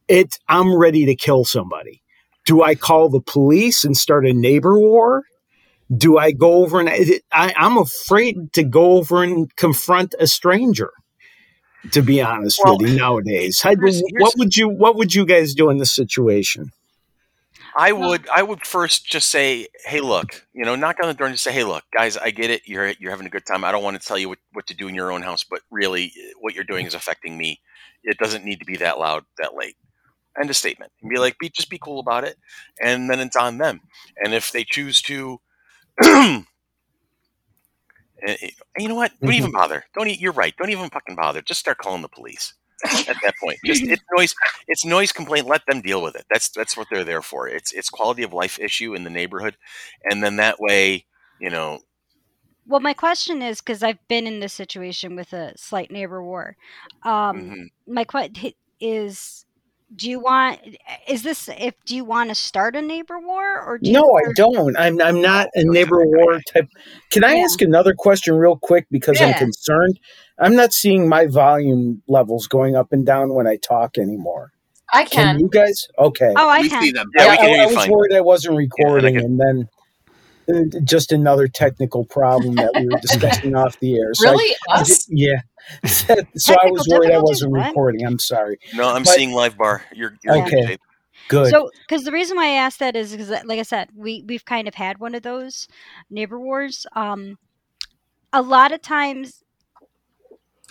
it. 0.08 0.38
I'm 0.48 0.76
ready 0.76 1.06
to 1.06 1.14
kill 1.14 1.44
somebody. 1.44 2.02
Do 2.46 2.62
I 2.62 2.74
call 2.74 3.08
the 3.08 3.20
police 3.20 3.84
and 3.84 3.96
start 3.96 4.26
a 4.26 4.32
neighbor 4.32 4.78
war? 4.78 5.24
Do 5.94 6.18
I 6.18 6.32
go 6.32 6.62
over 6.62 6.80
and 6.80 6.88
I, 6.88 7.52
I'm 7.56 7.76
afraid 7.76 8.52
to 8.54 8.62
go 8.62 8.92
over 8.92 9.22
and 9.22 9.54
confront 9.56 10.14
a 10.18 10.26
stranger. 10.26 10.90
To 11.92 12.02
be 12.02 12.20
honest 12.20 12.60
Well, 12.62 12.76
with 12.78 12.90
you, 12.90 12.98
nowadays, 12.98 13.62
I, 13.64 13.70
here's- 13.70 14.02
what 14.18 14.34
would 14.36 14.54
you 14.54 14.68
what 14.68 14.96
would 14.96 15.14
you 15.14 15.24
guys 15.24 15.54
do 15.54 15.70
in 15.70 15.78
this 15.78 15.94
situation? 15.94 16.72
I 17.76 17.92
would 17.92 18.28
I 18.28 18.42
would 18.42 18.66
first 18.66 19.06
just 19.06 19.30
say, 19.30 19.68
hey, 19.86 20.00
look, 20.00 20.44
you 20.52 20.64
know, 20.64 20.74
knock 20.76 20.96
on 21.02 21.08
the 21.08 21.14
door 21.14 21.26
and 21.26 21.34
just 21.34 21.44
say, 21.44 21.52
hey, 21.52 21.64
look, 21.64 21.84
guys, 21.92 22.16
I 22.16 22.30
get 22.30 22.50
it. 22.50 22.62
You're 22.66 22.88
you're 22.98 23.10
having 23.10 23.26
a 23.26 23.30
good 23.30 23.46
time. 23.46 23.64
I 23.64 23.72
don't 23.72 23.82
want 23.82 24.00
to 24.00 24.06
tell 24.06 24.18
you 24.18 24.28
what, 24.28 24.38
what 24.52 24.66
to 24.66 24.74
do 24.74 24.88
in 24.88 24.94
your 24.94 25.10
own 25.10 25.22
house, 25.22 25.44
but 25.44 25.60
really, 25.70 26.12
what 26.40 26.54
you're 26.54 26.64
doing 26.64 26.86
is 26.86 26.94
affecting 26.94 27.38
me. 27.38 27.60
It 28.02 28.18
doesn't 28.18 28.44
need 28.44 28.58
to 28.60 28.66
be 28.66 28.76
that 28.78 28.98
loud 28.98 29.24
that 29.38 29.54
late. 29.54 29.76
End 30.40 30.50
of 30.50 30.56
statement. 30.56 30.92
And 31.00 31.10
be 31.10 31.18
like, 31.18 31.38
be 31.38 31.48
just 31.50 31.70
be 31.70 31.78
cool 31.78 31.98
about 32.00 32.24
it, 32.24 32.36
and 32.82 33.08
then 33.10 33.20
it's 33.20 33.36
on 33.36 33.58
them. 33.58 33.80
And 34.22 34.34
if 34.34 34.52
they 34.52 34.64
choose 34.64 35.00
to, 35.02 35.40
and, 36.02 36.44
you 38.78 38.88
know 38.88 38.94
what? 38.94 39.12
Don't 39.24 39.34
even 39.34 39.50
bother. 39.52 39.84
Don't. 39.94 40.08
e- 40.08 40.18
You're 40.20 40.32
right. 40.32 40.54
Don't 40.56 40.70
even 40.70 40.90
fucking 40.90 41.16
bother. 41.16 41.42
Just 41.42 41.60
start 41.60 41.78
calling 41.78 42.02
the 42.02 42.08
police 42.08 42.54
at 43.08 43.16
that 43.22 43.34
point. 43.42 43.58
Just 43.64 43.84
it's 43.88 44.02
noise. 44.16 44.34
It's 44.68 44.84
noise 44.84 45.12
complaint. 45.12 45.46
Let 45.46 45.62
them 45.66 45.80
deal 45.80 46.02
with 46.02 46.14
it. 46.16 46.24
That's 46.30 46.48
that's 46.50 46.76
what 46.76 46.88
they're 46.90 47.04
there 47.04 47.22
for. 47.22 47.48
It's 47.48 47.72
it's 47.72 47.88
quality 47.90 48.22
of 48.22 48.32
life 48.32 48.58
issue 48.58 48.94
in 48.94 49.04
the 49.04 49.10
neighborhood, 49.10 49.56
and 50.04 50.22
then 50.22 50.36
that 50.36 50.60
way, 50.60 51.06
you 51.40 51.50
know, 51.50 51.80
Well, 52.66 52.80
my 52.80 52.94
question 52.94 53.42
is 53.42 53.60
because 53.60 53.82
I've 53.82 54.06
been 54.08 54.26
in 54.26 54.40
this 54.40 54.52
situation 54.52 55.16
with 55.16 55.32
a 55.32 55.56
slight 55.56 55.90
neighbor 55.90 56.22
war. 56.22 56.56
Um, 57.02 57.52
mhm. 57.52 57.70
My 57.86 58.04
question 58.04 58.52
is, 58.80 59.44
do 59.94 60.08
you 60.10 60.20
want? 60.20 60.60
Is 61.08 61.22
this 61.22 61.48
if 61.48 61.74
do 61.84 61.96
you 61.96 62.04
want 62.04 62.30
to 62.30 62.34
start 62.34 62.76
a 62.76 62.82
neighbor 62.82 63.18
war 63.18 63.60
or 63.60 63.78
do 63.78 63.92
you 63.92 63.98
No, 63.98 64.12
I 64.16 64.28
don't. 64.34 64.76
I'm 64.78 65.00
I'm 65.00 65.20
oh, 65.22 65.22
not 65.22 65.48
a 65.54 65.64
neighbor 65.64 66.04
war 66.04 66.40
type. 66.52 66.68
Can 67.10 67.24
I 67.24 67.34
Yeah. 67.34 67.44
ask 67.44 67.60
another 67.62 67.94
question 67.96 68.34
real 68.36 68.56
quick 68.60 68.86
because 68.90 69.20
I'm 69.20 69.34
concerned? 69.34 69.98
I'm 70.38 70.54
not 70.54 70.72
seeing 70.72 71.08
my 71.08 71.26
volume 71.26 72.02
levels 72.08 72.46
going 72.46 72.76
up 72.76 72.92
and 72.92 73.06
down 73.06 73.34
when 73.34 73.46
I 73.46 73.56
talk 73.56 73.98
anymore. 73.98 74.52
I 74.92 75.04
Can 75.10 75.28
can. 75.28 75.38
you 75.38 75.48
guys? 75.50 75.86
Okay. 75.98 76.36
Oh, 76.36 76.48
I 76.48 76.62
we 76.62 76.68
can. 76.68 76.88
see 76.88 76.92
them. 76.92 77.10
Yeah, 77.16 77.28
we 77.28 77.36
I, 77.36 77.38
can 77.38 77.50
hear 77.50 77.62
I 77.62 77.66
was 77.66 77.74
fine. 77.74 77.88
worried 77.88 78.12
I 78.14 78.20
wasn't 78.20 78.56
and 78.96 79.06
I 79.06 79.10
recording, 79.10 79.12
can- 79.12 79.24
and 79.24 79.40
then 79.40 79.68
just 80.84 81.12
another 81.12 81.48
technical 81.48 82.04
problem 82.04 82.54
that 82.56 82.72
we 82.74 82.86
were 82.86 82.98
discussing 83.02 83.54
off 83.54 83.78
the 83.80 83.96
air. 83.98 84.10
So 84.14 84.28
I- 84.28 84.30
Really? 84.32 84.56
I 84.70 84.80
Us? 84.80 85.04
di- 85.06 85.14
yeah. 85.16 85.40
so 85.86 86.54
I 86.54 86.70
was 86.70 86.86
worried 86.90 87.12
I 87.12 87.18
wasn't 87.20 87.52
what? 87.52 87.66
recording. 87.68 88.06
I'm 88.06 88.18
sorry. 88.18 88.58
No, 88.74 88.88
I'm 88.88 89.02
But- 89.04 89.14
seeing 89.14 89.32
live 89.32 89.56
bar. 89.58 89.84
You're, 89.94 90.16
you're 90.22 90.36
in 90.36 90.44
good 90.44 90.54
Okay. 90.64 90.76
Good. 91.28 91.50
So, 91.50 91.70
because 91.86 92.02
the 92.04 92.10
reason 92.12 92.36
why 92.36 92.46
I 92.46 92.54
asked 92.54 92.80
that 92.80 92.96
is 92.96 93.12
because, 93.12 93.30
like 93.44 93.60
I 93.60 93.62
said, 93.62 93.90
we 93.94 94.24
we've 94.26 94.44
kind 94.44 94.66
of 94.66 94.74
had 94.74 94.98
one 94.98 95.14
of 95.14 95.22
those 95.22 95.68
neighbor 96.10 96.40
wars. 96.40 96.86
Um, 96.96 97.38
a 98.32 98.42
lot 98.42 98.72
of 98.72 98.82
times, 98.82 99.44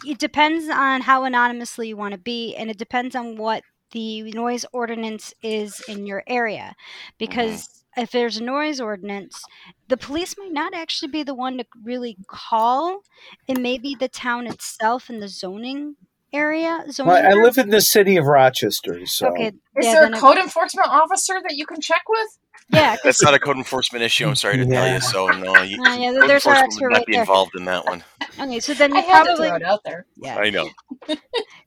it 0.05 0.17
depends 0.17 0.67
on 0.67 0.99
how 1.01 1.23
anonymously 1.23 1.87
you 1.89 1.95
want 1.95 2.13
to 2.13 2.17
be, 2.19 2.55
and 2.55 2.69
it 2.69 2.77
depends 2.77 3.15
on 3.15 3.37
what 3.37 3.63
the 3.91 4.23
noise 4.33 4.65
ordinance 4.73 5.33
is 5.43 5.81
in 5.87 6.05
your 6.05 6.23
area. 6.27 6.75
Because 7.17 7.85
if 7.97 8.11
there's 8.11 8.37
a 8.37 8.43
noise 8.43 8.79
ordinance, 8.79 9.43
the 9.87 9.97
police 9.97 10.35
might 10.37 10.51
not 10.53 10.73
actually 10.73 11.11
be 11.11 11.23
the 11.23 11.33
one 11.35 11.57
to 11.57 11.65
really 11.83 12.17
call. 12.27 13.01
It 13.47 13.57
may 13.59 13.77
be 13.77 13.95
the 13.95 14.07
town 14.07 14.47
itself 14.47 15.09
and 15.09 15.21
the 15.21 15.27
zoning 15.27 15.95
area. 16.31 16.83
Zoning 16.91 17.07
Well, 17.13 17.17
I 17.25 17.29
area. 17.31 17.43
live 17.43 17.57
in 17.57 17.69
the 17.69 17.81
city 17.81 18.15
of 18.17 18.25
Rochester, 18.25 19.05
so 19.07 19.27
Okay. 19.29 19.47
Is 19.47 19.53
yeah, 19.85 19.93
there 19.93 20.03
a 20.05 20.09
it- 20.09 20.19
code 20.19 20.37
enforcement 20.37 20.87
officer 20.89 21.41
that 21.47 21.55
you 21.55 21.65
can 21.65 21.81
check 21.81 22.03
with? 22.07 22.37
Yeah, 22.71 22.97
That's 23.03 23.23
not 23.23 23.33
a 23.33 23.39
code 23.39 23.57
enforcement 23.57 24.03
issue. 24.03 24.27
I'm 24.27 24.35
sorry 24.35 24.57
to 24.57 24.65
tell 24.67 24.93
you. 24.93 24.99
So 25.01 25.25
no, 25.27 25.59
you, 25.63 25.83
Uh, 25.83 25.95
yeah, 25.95 26.11
code 26.13 26.29
there's 26.29 26.45
our 26.45 26.53
enforcement 26.53 26.63
expert 26.65 26.81
would 26.85 26.91
not 26.91 26.97
right 26.99 27.05
be 27.07 27.13
there. 27.13 27.21
involved 27.21 27.55
in 27.55 27.65
that 27.65 27.83
one. 27.85 28.03
Okay, 28.39 28.59
so 28.59 28.75
then 28.75 28.93
I 28.95 28.99
you 28.99 29.07
had 29.07 29.23
to 29.23 29.25
probably 29.25 29.47
throw 29.47 29.55
it 29.55 29.63
out 29.63 29.79
there. 29.83 30.05
yeah. 30.17 30.37
I 30.37 30.49
know. 30.51 30.69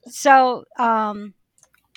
So 0.08 0.64
um, 0.78 1.34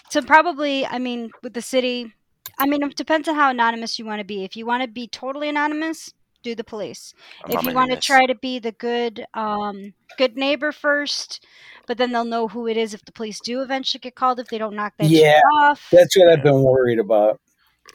so 0.09 0.21
probably 0.21 0.85
I 0.85 0.99
mean 0.99 1.29
with 1.43 1.53
the 1.53 1.61
city, 1.61 2.13
I 2.59 2.65
mean 2.65 2.83
it 2.83 2.95
depends 2.95 3.27
on 3.27 3.35
how 3.35 3.49
anonymous 3.49 3.99
you 3.99 4.05
want 4.05 4.19
to 4.19 4.25
be. 4.25 4.43
If 4.43 4.55
you 4.55 4.65
want 4.65 4.83
to 4.83 4.87
be 4.89 5.07
totally 5.07 5.49
anonymous, 5.49 6.13
do 6.43 6.55
the 6.55 6.63
police. 6.63 7.13
I'm 7.43 7.51
if 7.51 7.63
you 7.63 7.73
want 7.73 7.91
to 7.91 7.97
try 7.97 8.25
to 8.25 8.35
be 8.35 8.59
the 8.59 8.71
good 8.71 9.25
um 9.33 9.93
good 10.17 10.35
neighbor 10.37 10.71
first, 10.71 11.45
but 11.87 11.97
then 11.97 12.11
they'll 12.11 12.23
know 12.25 12.47
who 12.47 12.67
it 12.67 12.77
is 12.77 12.93
if 12.93 13.03
the 13.05 13.11
police 13.11 13.39
do 13.41 13.61
eventually 13.61 13.99
get 13.99 14.15
called 14.15 14.39
if 14.39 14.47
they 14.49 14.57
don't 14.57 14.75
knock 14.75 14.93
that 14.99 15.11
Yeah, 15.11 15.39
off. 15.61 15.81
that's 15.91 16.17
what 16.17 16.29
I've 16.29 16.43
been 16.43 16.63
worried 16.63 16.99
about. 16.99 17.39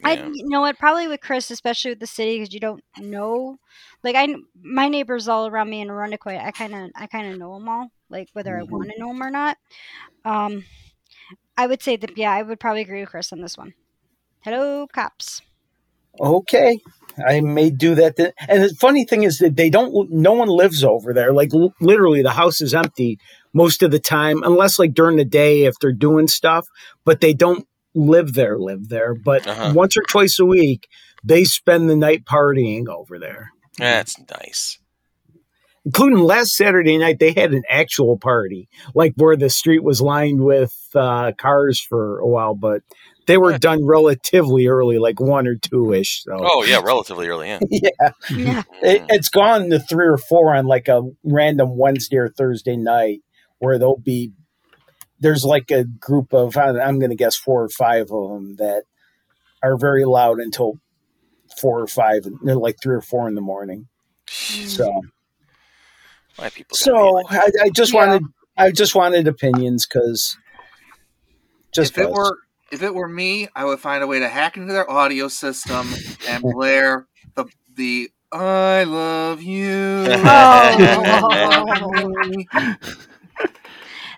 I 0.03 0.13
you 0.13 0.49
know 0.49 0.61
what 0.61 0.79
probably 0.79 1.07
with 1.07 1.21
Chris, 1.21 1.51
especially 1.51 1.91
with 1.91 1.99
the 1.99 2.07
city, 2.07 2.37
because 2.39 2.53
you 2.53 2.59
don't 2.59 2.83
know. 2.99 3.57
Like 4.03 4.15
I, 4.15 4.35
my 4.61 4.87
neighbors 4.87 5.27
all 5.27 5.47
around 5.47 5.69
me 5.69 5.81
in 5.81 5.89
Irondequoit, 5.89 6.39
I 6.43 6.51
kind 6.51 6.73
of, 6.73 6.89
I 6.95 7.05
kind 7.07 7.31
of 7.31 7.37
know 7.37 7.53
them 7.53 7.69
all, 7.69 7.91
like 8.09 8.29
whether 8.33 8.57
I 8.57 8.63
Mhm. 8.63 8.69
want 8.71 8.89
to 8.89 8.99
know 8.99 9.09
them 9.09 9.21
or 9.23 9.29
not. 9.29 9.57
Um, 10.25 10.65
I 11.57 11.67
would 11.67 11.83
say 11.83 11.97
that 11.97 12.17
yeah, 12.17 12.31
I 12.31 12.43
would 12.43 12.59
probably 12.59 12.81
agree 12.81 13.01
with 13.01 13.09
Chris 13.11 13.33
on 13.33 13.41
this 13.41 13.57
one. 13.57 13.73
Hello, 14.43 14.87
cops. 14.87 15.41
Okay, 16.19 16.79
I 17.25 17.39
may 17.41 17.69
do 17.69 17.95
that. 17.95 18.15
Then. 18.17 18.31
And 18.47 18.63
the 18.63 18.75
funny 18.75 19.05
thing 19.05 19.23
is 19.23 19.37
that 19.39 19.55
they 19.55 19.69
don't. 19.69 20.09
No 20.11 20.33
one 20.33 20.49
lives 20.49 20.83
over 20.83 21.13
there. 21.13 21.31
Like 21.33 21.53
l- 21.53 21.73
literally, 21.79 22.21
the 22.21 22.31
house 22.31 22.59
is 22.61 22.73
empty 22.73 23.17
most 23.53 23.81
of 23.83 23.91
the 23.91 23.99
time, 23.99 24.43
unless 24.43 24.77
like 24.79 24.93
during 24.93 25.17
the 25.17 25.25
day 25.25 25.63
if 25.65 25.75
they're 25.79 25.93
doing 25.93 26.27
stuff. 26.27 26.65
But 27.05 27.21
they 27.21 27.33
don't 27.33 27.65
live 27.95 28.33
there. 28.33 28.57
Live 28.59 28.89
there. 28.89 29.13
But 29.15 29.47
Uh-huh. 29.47 29.73
once 29.75 29.95
or 29.95 30.03
twice 30.09 30.37
a 30.39 30.45
week, 30.45 30.87
they 31.23 31.43
spend 31.45 31.89
the 31.89 31.95
night 31.95 32.25
partying 32.25 32.87
over 32.87 33.17
there. 33.19 33.51
That's 33.77 34.17
nice. 34.29 34.77
including 35.85 36.19
last 36.19 36.51
Saturday 36.55 36.95
night, 36.97 37.17
they 37.19 37.31
had 37.31 37.53
an 37.53 37.63
actual 37.69 38.15
party, 38.17 38.69
like 38.93 39.13
where 39.15 39.35
the 39.35 39.49
street 39.49 39.83
was 39.83 39.99
lined 39.99 40.39
with 40.43 40.75
uh, 40.93 41.31
cars 41.39 41.79
for 41.81 42.19
a 42.19 42.27
while, 42.27 42.53
but 42.53 42.83
they 43.27 43.37
were 43.37 43.51
Yeah. 43.51 43.57
done 43.59 43.85
relatively 43.85 44.67
early, 44.67 44.97
like 44.97 45.19
one 45.19 45.47
or 45.47 45.55
two 45.55 45.93
ish. 45.93 46.23
So 46.23 46.37
Oh 46.39 46.63
yeah, 46.63 46.81
relatively 46.83 47.27
early. 47.27 47.49
Yeah. 47.49 47.59
yeah, 47.69 48.11
Yeah. 48.29 48.63
it, 48.81 49.03
it's 49.09 49.29
gone 49.29 49.69
to 49.69 49.79
three 49.79 50.07
or 50.07 50.17
four 50.17 50.55
on 50.55 50.65
like 50.65 50.87
a 50.87 51.03
random 51.23 51.77
Wednesday 51.77 52.17
or 52.17 52.29
Thursday 52.29 52.75
night 52.77 53.21
where 53.59 53.77
there'll 53.77 53.97
be 53.97 54.31
there's 55.19 55.45
like 55.45 55.69
a 55.71 55.83
group 55.83 56.33
of 56.33 56.57
I- 56.57 56.79
I'm 56.79 56.97
going 56.99 57.11
to 57.11 57.15
guess 57.15 57.35
four 57.35 57.63
or 57.63 57.69
five 57.69 58.11
of 58.11 58.29
them 58.31 58.55
that 58.57 58.83
are 59.61 59.77
very 59.77 60.03
loud 60.05 60.39
until 60.39 60.79
four 61.59 61.79
or 61.81 61.87
five, 61.87 62.25
they're 62.43 62.55
like 62.55 62.77
three 62.81 62.95
or 62.95 63.01
four 63.01 63.27
in 63.27 63.35
the 63.35 63.41
morning. 63.41 63.87
Mm. 64.27 64.67
So 64.67 65.01
Why 66.37 66.49
people? 66.49 66.75
so 66.75 67.09
like 67.09 67.25
I, 67.31 67.51
I 67.65 67.69
just 67.69 67.93
Yeah. 67.93 67.99
wanted 68.05 68.23
I 68.57 68.71
just 68.71 68.95
wanted 68.95 69.27
opinions 69.27 69.85
because 69.85 70.37
just 71.71 71.91
if 71.93 71.99
it 71.99 72.05
'cause. 72.07 72.13
were 72.15 72.37
if 72.71 72.81
it 72.81 72.93
were 72.93 73.07
me, 73.07 73.47
I 73.55 73.65
would 73.65 73.79
find 73.79 74.03
a 74.03 74.07
way 74.07 74.19
to 74.19 74.29
hack 74.29 74.57
into 74.57 74.73
their 74.73 74.89
audio 74.89 75.27
system 75.27 75.89
and 76.27 76.41
blare 76.43 77.07
the 77.35 77.45
the 77.75 78.09
I 78.31 78.83
love 78.85 79.41
you. 79.41 80.05
Oh. 80.09 81.15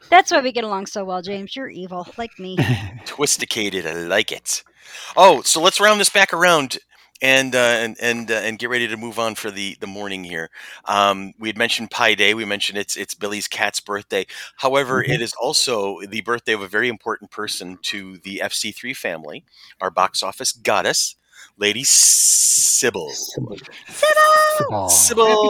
That's 0.09 0.31
why 0.31 0.41
we 0.41 0.51
get 0.51 0.63
along 0.63 0.85
so 0.85 1.03
well, 1.03 1.23
James. 1.23 1.55
You're 1.55 1.69
evil, 1.69 2.07
like 2.17 2.37
me. 2.37 2.57
twisticated. 3.05 3.87
I 3.87 3.93
like 3.93 4.31
it. 4.31 4.63
Oh, 5.17 5.41
so 5.41 5.59
let's 5.59 5.79
round 5.79 5.99
this 5.99 6.11
back 6.11 6.31
around 6.31 6.77
and 7.23 7.55
uh, 7.55 7.57
and 7.57 7.97
and 8.01 8.29
uh, 8.29 8.35
and 8.35 8.59
get 8.59 8.69
ready 8.69 8.87
to 8.87 8.97
move 8.97 9.17
on 9.17 9.33
for 9.35 9.49
the 9.49 9.77
the 9.79 9.87
morning 9.87 10.25
here. 10.25 10.49
Um, 10.85 11.33
we 11.39 11.47
had 11.47 11.57
mentioned 11.57 11.89
Pi 11.89 12.13
Day. 12.15 12.33
We 12.33 12.45
mentioned 12.45 12.77
it's 12.77 12.97
it's 12.97 13.13
Billy's 13.15 13.47
cat's 13.47 13.79
birthday. 13.79 14.27
However, 14.57 15.01
Mhm. 15.01 15.15
it 15.15 15.21
is 15.21 15.33
also 15.41 16.01
the 16.01 16.21
birthday 16.21 16.51
of 16.53 16.61
a 16.61 16.67
very 16.67 16.89
important 16.89 17.31
person 17.31 17.79
to 17.83 18.17
the 18.19 18.41
FC3 18.43 18.93
family, 18.93 19.45
our 19.81 19.89
box 19.89 20.21
office 20.21 20.51
goddess, 20.51 21.15
Lady 21.57 21.83
Sybil. 21.85 23.09
Sybil 23.09 23.55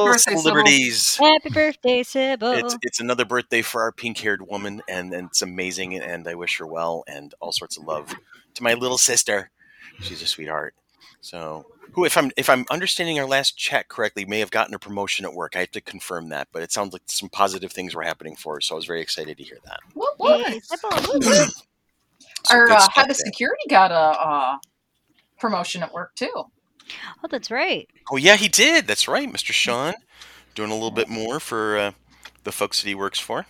birthday, 0.06 0.32
Sybil. 0.36 0.44
Liberties. 0.44 1.18
Happy 1.18 1.50
birthday, 1.50 2.04
Sybil. 2.04 2.52
It's 2.52 2.78
it's 2.84 3.00
another 3.00 3.26
birthday 3.26 3.64
for 3.64 3.82
our 3.82 3.92
pink 3.92 4.20
haired 4.20 4.48
woman, 4.48 4.84
and, 4.88 5.12
and 5.14 5.28
it's 5.30 5.42
amazing, 5.42 5.98
and 6.00 6.28
I 6.28 6.36
wish 6.36 6.60
her 6.60 6.68
well 6.68 7.04
and 7.08 7.34
all 7.40 7.52
sorts 7.52 7.78
of 7.78 7.84
love 7.86 8.14
to 8.54 8.64
my 8.64 8.76
little 8.76 9.00
sister. 9.00 9.50
She's 10.02 10.22
a 10.22 10.28
sweetheart. 10.28 10.76
So, 11.24 11.66
who, 11.94 12.04
if 12.04 12.18
I'm 12.18 12.32
if 12.36 12.50
I'm 12.50 12.66
understanding 12.70 13.18
our 13.18 13.26
last 13.26 13.58
chat 13.58 13.88
correctly, 13.88 14.26
may 14.26 14.40
have 14.40 14.52
gotten 14.52 14.74
a 14.76 14.80
promotion 14.80 15.26
at 15.26 15.34
work. 15.34 15.56
I 15.56 15.60
have 15.62 15.72
to 15.72 15.80
confirm 15.82 16.28
that, 16.30 16.50
but 16.52 16.62
it 16.62 16.72
sounds 16.72 16.92
like 16.92 17.04
some 17.06 17.30
positive 17.30 17.72
things 17.72 17.96
were 17.96 18.04
happening 18.04 18.36
for 18.36 18.56
her. 18.56 18.62
So 18.62 18.76
I 18.76 18.78
was 18.78 18.86
very 18.86 19.00
excited 19.02 19.38
to 19.38 19.44
hear 19.44 19.58
that. 19.64 19.80
What 19.94 20.20
was? 20.20 20.42
Yay, 20.52 20.60
Sybil. 20.60 20.90
Woo, 20.92 21.20
woo. 21.22 21.46
Some 22.46 22.58
Our 22.58 22.72
uh, 22.72 22.80
stuff 22.80 22.94
head 22.94 23.10
of 23.10 23.16
security 23.16 23.64
got 23.70 23.92
a 23.92 23.96
uh, 23.96 24.58
promotion 25.40 25.82
at 25.82 25.94
work 25.94 26.14
too. 26.16 26.32
Oh, 26.36 27.28
that's 27.30 27.50
right. 27.50 27.88
Oh 28.12 28.18
yeah, 28.18 28.36
he 28.36 28.50
did. 28.50 28.86
That's 28.86 29.08
right, 29.08 29.32
Mr. 29.32 29.54
Sean, 29.54 29.94
doing 30.56 30.72
a 30.72 30.74
little 30.74 30.92
bit 30.92 31.08
more 31.08 31.40
for 31.40 31.78
uh, 31.78 31.92
the 32.44 32.52
folks 32.52 32.82
that 32.82 32.90
he 32.90 32.96
works 32.96 33.20
for. 33.20 33.46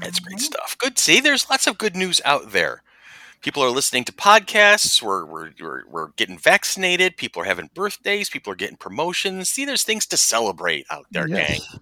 That's 0.00 0.18
great 0.18 0.38
Mhm. 0.38 0.42
stuff. 0.42 0.76
Good. 0.78 0.98
See, 0.98 1.20
there's 1.20 1.48
lots 1.48 1.68
of 1.68 1.78
good 1.78 1.94
news 1.94 2.20
out 2.24 2.50
there. 2.50 2.82
People 3.42 3.62
are 3.64 3.70
listening 3.70 4.04
to 4.04 4.12
podcasts. 4.12 5.00
We're, 5.00 5.24
we're, 5.24 5.50
we're, 5.58 5.82
we're 5.88 6.08
getting 6.16 6.36
vaccinated. 6.36 7.16
People 7.16 7.40
are 7.40 7.46
having 7.46 7.70
birthdays. 7.72 8.28
People 8.28 8.52
are 8.52 8.56
getting 8.56 8.76
promotions. 8.76 9.48
See, 9.48 9.64
there's 9.64 9.82
things 9.82 10.04
to 10.08 10.18
celebrate 10.18 10.84
out 10.90 11.06
there, 11.10 11.26
Yes. 11.26 11.48
gang. 11.48 11.80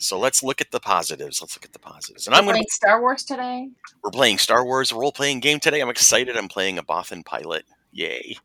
So 0.00 0.18
let's 0.18 0.42
look 0.42 0.60
at 0.60 0.72
the 0.72 0.80
positives. 0.80 1.40
Let's 1.40 1.56
look 1.56 1.64
at 1.64 1.72
the 1.72 1.78
positives. 1.78 2.26
And 2.26 2.34
We're 2.34 2.38
I'm 2.40 2.44
going 2.46 2.60
to 2.60 2.68
Star 2.70 3.00
Wars 3.00 3.22
today. 3.22 3.68
we're 4.02 4.10
playing 4.10 4.38
Star 4.38 4.64
Wars 4.64 4.92
role 4.92 5.12
playing 5.12 5.38
game 5.38 5.60
today. 5.60 5.80
I'm 5.80 5.88
excited. 5.90 6.36
I'm 6.36 6.48
playing 6.48 6.76
a 6.78 6.82
Bothan 6.82 7.24
pilot. 7.24 7.64
Yay. 7.92 8.36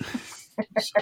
so 0.78 1.00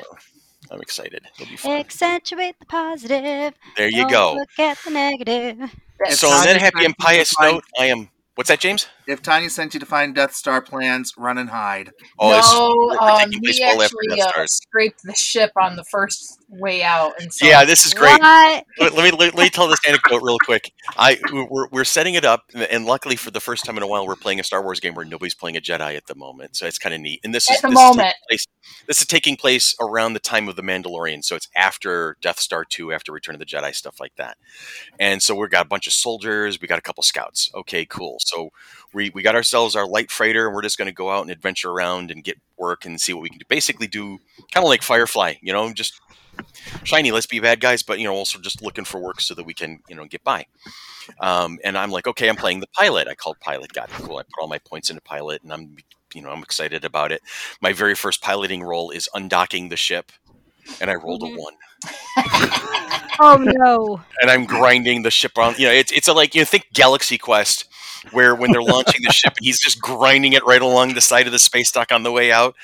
I'm 0.71 0.81
excited. 0.81 1.25
It'll 1.41 1.51
be 1.51 1.57
fun. 1.57 1.73
Accentuate 1.81 2.59
the 2.61 2.67
positive. 2.67 3.55
There 3.77 3.89
you 3.91 4.03
Don't 4.03 4.11
go. 4.11 4.35
Look 4.35 4.59
at 4.61 4.79
the 4.85 4.91
negative. 4.91 5.59
If 5.99 6.15
So, 6.15 6.29
on 6.29 6.45
that 6.45 6.61
happy 6.61 6.79
sent 6.79 6.87
and 6.87 6.97
pious 6.99 7.35
note, 7.41 7.65
I 7.79 7.87
am. 7.87 8.09
What's 8.35 8.49
that, 8.49 8.61
James? 8.61 8.87
If 9.07 9.21
Tanya 9.21 9.51
sent 9.51 9.75
you 9.75 9.81
to 9.81 9.85
find 9.87 10.15
Death 10.15 10.35
Star 10.35 10.63
plans, 10.63 11.13
run 11.19 11.37
and 11.37 11.51
hide. 11.51 11.91
Oh, 12.19 12.31
no, 12.31 12.87
we're- 12.87 12.99
we're 13.03 13.11
um, 13.25 13.31
we 13.43 13.63
actually 13.63 14.21
uh, 14.23 14.47
scraped 14.47 15.03
the 15.05 15.15
ship 15.15 15.51
on 15.61 15.77
the 15.77 15.85
first 15.91 16.42
way 16.53 16.83
out, 16.83 17.13
and 17.21 17.33
so 17.33 17.47
yeah, 17.47 17.65
this 17.65 17.85
is 17.85 17.95
great. 17.95 18.21
Let, 18.21 18.65
let 18.79 18.97
me 18.97 19.11
let, 19.11 19.35
me 19.35 19.49
tell 19.49 19.69
this 19.69 19.81
anecdote 19.87 20.23
real 20.23 20.39
quick. 20.45 20.73
I 20.97 21.19
we're, 21.33 21.69
we're 21.69 21.85
setting 21.85 22.15
it 22.15 22.25
up, 22.25 22.45
and 22.55 22.85
luckily 22.85 23.17
for 23.17 23.31
the 23.31 23.41
first 23.41 23.65
time 23.65 23.77
in 23.77 23.83
a 23.83 23.87
while, 23.87 24.07
we're 24.07 24.17
playing 24.17 24.41
a 24.41 24.45
Star 24.45 24.63
Wars 24.63 24.81
game 24.81 24.95
where 24.95 25.05
nobody's 25.05 25.35
playing 25.35 25.57
a 25.57 25.61
Jedi 25.61 25.97
at 25.97 26.07
the 26.07 26.15
moment, 26.15 26.57
so 26.57 26.67
it's 26.67 26.79
kind 26.79 26.95
of 26.95 27.01
neat. 27.01 27.21
And 27.25 27.35
this 27.35 27.51
At 27.51 27.57
is 27.57 27.61
the 27.63 27.69
this 27.69 27.79
is 27.79 27.81
taking 27.81 27.97
moment. 27.97 28.15
place- 28.29 28.47
this 28.87 29.01
is 29.01 29.07
taking 29.07 29.37
place 29.37 29.75
around 29.81 30.13
the 30.13 30.21
time 30.21 30.49
of 30.49 30.57
the 30.57 30.63
Mandalorian, 30.63 31.25
so 31.25 31.35
it's 31.37 31.49
after 31.57 32.17
Death 32.21 32.39
Star 32.39 32.65
two, 32.65 32.93
after 32.93 33.13
Return 33.13 33.35
of 33.35 33.39
the 33.39 33.47
Jedi, 33.47 33.75
stuff 33.75 33.99
like 33.99 34.15
that. 34.17 34.37
And 34.99 35.23
so 35.23 35.35
we've 35.35 35.51
got 35.51 35.67
a 35.67 35.69
bunch 35.69 35.87
of 35.87 35.93
soldiers, 35.93 36.61
we 36.61 36.69
got 36.69 36.79
a 36.79 36.83
couple 36.83 37.03
scouts. 37.03 37.51
Okay, 37.55 37.85
cool. 37.85 38.19
So 38.21 38.51
we 38.93 39.11
we 39.11 39.23
got 39.23 39.35
ourselves 39.35 39.75
our 39.75 39.87
light 39.87 40.11
freighter, 40.11 40.47
and 40.47 40.55
we're 40.55 40.63
just 40.63 40.79
going 40.79 40.87
to 40.87 40.93
go 40.93 41.11
out 41.11 41.23
and 41.23 41.31
adventure 41.31 41.71
around 41.71 42.11
and 42.11 42.23
get 42.23 42.39
work 42.57 42.85
and 42.85 43.01
see 43.01 43.13
what 43.13 43.23
we 43.23 43.31
can 43.31 43.39
do. 43.39 43.45
Basically, 43.49 43.87
do 43.87 44.19
kind 44.53 44.65
of 44.65 44.69
like 44.69 44.83
Firefly, 44.83 45.35
you 45.41 45.53
know, 45.53 45.73
just 45.73 46.01
shiny. 46.85 47.11
Let's 47.13 47.27
be 47.27 47.41
bad 47.41 47.61
guys, 47.61 47.83
but 47.83 47.99
you 47.99 48.05
know, 48.07 48.15
also 48.15 48.39
just 48.41 48.63
looking 48.63 48.85
for 48.85 49.01
work 49.01 49.21
so 49.21 49.35
that 49.35 49.45
we 49.45 49.55
can 49.55 49.81
you 49.89 49.95
know 49.97 50.05
get 50.07 50.23
by. 50.25 50.47
Um, 51.21 51.59
and 51.65 51.77
I'm 51.77 51.91
like, 51.91 52.07
okay, 52.07 52.29
I'm 52.29 52.37
playing 52.37 52.61
the 52.61 52.67
pilot. 52.69 53.09
I 53.09 53.15
called 53.15 53.39
pilot. 53.41 53.73
Got 53.73 53.89
it. 53.91 53.95
Cool. 53.97 54.19
I 54.19 54.23
put 54.23 54.41
all 54.41 54.49
my 54.49 54.59
points 54.59 54.91
into 54.91 55.03
pilot, 55.03 55.43
and 55.43 55.53
I'm 55.53 55.77
you 56.15 56.23
know 56.23 56.31
I'm 56.31 56.43
excited 56.43 56.85
about 56.85 57.13
it. 57.13 57.23
My 57.61 57.73
very 57.73 57.95
first 57.95 58.23
piloting 58.23 58.63
role 58.63 58.91
is 58.91 59.09
undocking 59.15 59.71
the 59.71 59.77
ship, 59.77 60.13
and 60.81 60.91
I 60.91 60.95
rolled 60.95 61.23
Mhm. 61.23 61.37
a 61.37 61.41
one. 61.41 61.55
Oh 63.21 63.37
no. 63.39 64.01
and 64.21 64.31
I'm 64.31 64.47
grinding 64.47 65.03
the 65.03 65.11
ship 65.11 65.39
on. 65.39 65.55
You 65.59 65.67
know, 65.67 65.73
it's 65.73 65.93
it's 65.93 66.09
a, 66.09 66.13
like 66.13 66.35
you 66.35 66.41
know, 66.41 66.45
think 66.47 66.67
Galaxy 66.73 67.19
Quest, 67.19 67.67
where 68.11 68.35
when 68.35 68.53
they're 68.53 68.63
launching 68.63 69.03
the 69.03 69.13
ship, 69.13 69.35
and 69.37 69.45
he's 69.45 69.61
just 69.61 69.81
grinding 69.81 70.33
it 70.33 70.45
right 70.45 70.63
along 70.63 70.95
the 70.95 71.01
side 71.01 71.27
of 71.27 71.33
the 71.33 71.39
space 71.39 71.71
dock 71.71 71.93
on 71.93 72.03
the 72.03 72.13
way 72.13 72.33
out. 72.33 72.55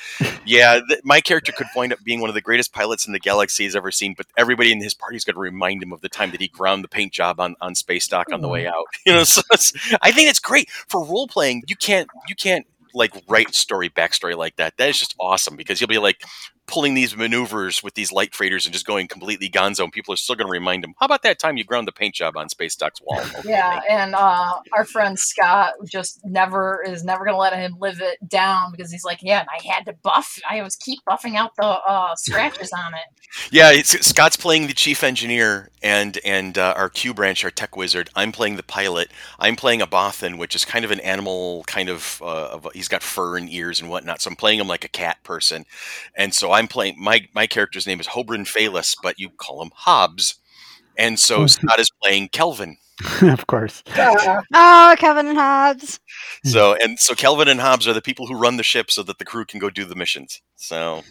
Yeah, 0.44 0.80
th- 0.86 1.00
my 1.04 1.20
character 1.20 1.52
could 1.52 1.66
wind 1.76 1.92
up 1.92 2.00
being 2.04 2.20
one 2.20 2.30
of 2.30 2.34
the 2.34 2.40
greatest 2.40 2.72
pilots 2.72 3.06
in 3.06 3.12
the 3.12 3.18
galaxy 3.18 3.64
he's 3.64 3.76
ever 3.76 3.90
seen, 3.90 4.14
but 4.16 4.26
everybody 4.36 4.72
in 4.72 4.82
his 4.82 4.94
party 4.94 5.16
is 5.16 5.24
going 5.24 5.34
to 5.34 5.40
remind 5.40 5.82
him 5.82 5.92
of 5.92 6.00
the 6.00 6.08
time 6.08 6.30
that 6.32 6.40
he 6.40 6.48
ground 6.48 6.82
the 6.84 6.88
paint 6.88 7.12
job 7.12 7.40
on, 7.40 7.54
on 7.60 7.74
space 7.74 8.08
dock 8.08 8.26
on 8.32 8.40
the 8.40 8.48
way 8.48 8.66
out. 8.66 8.74
You 9.06 9.14
know, 9.14 9.24
so 9.24 9.40
it's, 9.52 9.72
I 10.02 10.10
think 10.10 10.28
it's 10.28 10.40
great 10.40 10.68
for 10.70 11.02
role 11.02 11.28
playing. 11.28 11.62
You 11.66 11.76
can't 11.76 12.08
you 12.28 12.34
can't 12.34 12.66
like 12.92 13.12
write 13.28 13.54
story 13.54 13.88
backstory 13.88 14.36
like 14.36 14.56
that. 14.56 14.76
That 14.76 14.90
is 14.90 14.98
just 14.98 15.14
awesome 15.18 15.56
because 15.56 15.80
you'll 15.80 15.88
be 15.88 15.98
like 15.98 16.22
pulling 16.68 16.94
these 16.94 17.16
maneuvers 17.16 17.82
with 17.82 17.94
these 17.94 18.12
light 18.12 18.34
freighters 18.34 18.66
and 18.66 18.72
just 18.72 18.86
going 18.86 19.08
completely 19.08 19.48
gonzo, 19.48 19.82
and 19.82 19.92
people 19.92 20.14
are 20.14 20.16
still 20.16 20.36
going 20.36 20.46
to 20.46 20.52
remind 20.52 20.84
him, 20.84 20.94
"How 21.00 21.06
about 21.06 21.22
that 21.22 21.40
time 21.40 21.56
you 21.56 21.64
ground 21.64 21.88
the 21.88 21.92
paint 21.92 22.14
job 22.14 22.36
on 22.36 22.48
Space 22.48 22.76
Dock's 22.76 23.00
wall?" 23.02 23.18
Okay. 23.38 23.50
Yeah, 23.50 23.80
and 23.88 24.14
uh, 24.14 24.54
our 24.72 24.84
friend 24.84 25.18
Scott 25.18 25.74
just 25.86 26.20
never 26.24 26.82
is 26.82 27.04
never 27.04 27.24
gonna 27.24 27.36
let 27.36 27.52
him 27.52 27.76
live 27.78 28.00
it 28.00 28.26
down 28.28 28.72
because 28.72 28.90
he's 28.90 29.04
like, 29.04 29.20
yeah, 29.22 29.40
and 29.40 29.48
I 29.48 29.74
had 29.74 29.84
to 29.86 29.92
buff. 30.02 30.38
I 30.48 30.62
was 30.62 30.76
keep 30.76 31.00
buffing 31.08 31.36
out 31.36 31.54
the 31.56 31.64
uh, 31.66 32.14
scratches 32.16 32.72
on 32.72 32.94
it. 32.94 33.00
Yeah, 33.50 33.72
it's, 33.72 33.90
Scott's 34.06 34.36
playing 34.36 34.68
the 34.68 34.72
chief 34.72 35.04
engineer, 35.04 35.68
and 35.82 36.18
and 36.24 36.56
uh, 36.56 36.72
our 36.76 36.88
Q 36.88 37.12
branch, 37.12 37.44
our 37.44 37.50
tech 37.50 37.76
wizard. 37.76 38.08
I'm 38.16 38.32
playing 38.32 38.56
the 38.56 38.62
pilot. 38.62 39.10
I'm 39.38 39.54
playing 39.54 39.82
a 39.82 39.86
Bothan, 39.86 40.38
which 40.38 40.56
is 40.56 40.64
kind 40.64 40.82
of 40.82 40.90
an 40.90 41.00
animal, 41.00 41.62
kind 41.66 41.90
of. 41.90 42.22
Uh, 42.24 42.48
of 42.52 42.66
he's 42.72 42.88
got 42.88 43.02
fur 43.02 43.36
and 43.36 43.50
ears 43.50 43.80
and 43.80 43.90
whatnot. 43.90 44.22
So 44.22 44.30
I'm 44.30 44.36
playing 44.36 44.60
him 44.60 44.66
like 44.66 44.84
a 44.84 44.88
cat 44.88 45.22
person, 45.24 45.66
and 46.16 46.34
so 46.34 46.52
I'm 46.58 46.66
playing 46.66 46.96
my 46.98 47.28
my 47.34 47.46
character's 47.46 47.86
name 47.86 48.00
is 48.00 48.08
Hobrin 48.08 48.44
Phaelus, 48.44 48.96
but 49.00 49.20
you 49.20 49.30
call 49.30 49.62
him 49.62 49.70
Hobbs, 49.72 50.34
and 50.96 51.16
so 51.16 51.42
oh. 51.42 51.46
Scott 51.46 51.78
is 51.78 51.90
playing 52.02 52.30
Kelvin. 52.30 52.78
of 53.22 53.46
course. 53.46 53.84
Oh, 54.54 54.96
Kevin 54.98 55.28
and 55.28 55.38
Hobbs. 55.38 56.00
So 56.44 56.74
and 56.74 56.98
so 56.98 57.14
Kelvin 57.14 57.46
and 57.46 57.60
Hobbs 57.60 57.86
are 57.86 57.92
the 57.92 58.02
people 58.02 58.26
who 58.26 58.34
run 58.34 58.56
the 58.56 58.64
ship 58.64 58.90
so 58.90 59.04
that 59.04 59.18
the 59.18 59.24
crew 59.24 59.44
can 59.44 59.60
go 59.60 59.70
do 59.70 59.84
the 59.84 59.94
missions. 59.94 60.40
So 60.56 61.04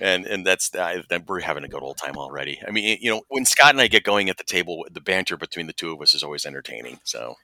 and 0.00 0.24
and 0.24 0.46
that's 0.46 0.72
I, 0.72 1.02
that 1.08 1.26
we're 1.26 1.40
having 1.40 1.64
a 1.64 1.68
good 1.68 1.82
old 1.82 1.96
time 1.96 2.16
already. 2.16 2.60
I 2.66 2.70
mean, 2.70 2.98
you 3.00 3.10
know, 3.10 3.22
when 3.28 3.44
Scott 3.44 3.70
and 3.70 3.80
I 3.80 3.88
get 3.88 4.04
going 4.04 4.30
at 4.30 4.38
the 4.38 4.44
table, 4.44 4.86
the 4.88 5.00
banter 5.00 5.36
between 5.36 5.66
the 5.66 5.72
two 5.72 5.92
of 5.92 6.00
us 6.00 6.14
is 6.14 6.22
always 6.22 6.46
entertaining. 6.46 7.00
So 7.02 7.34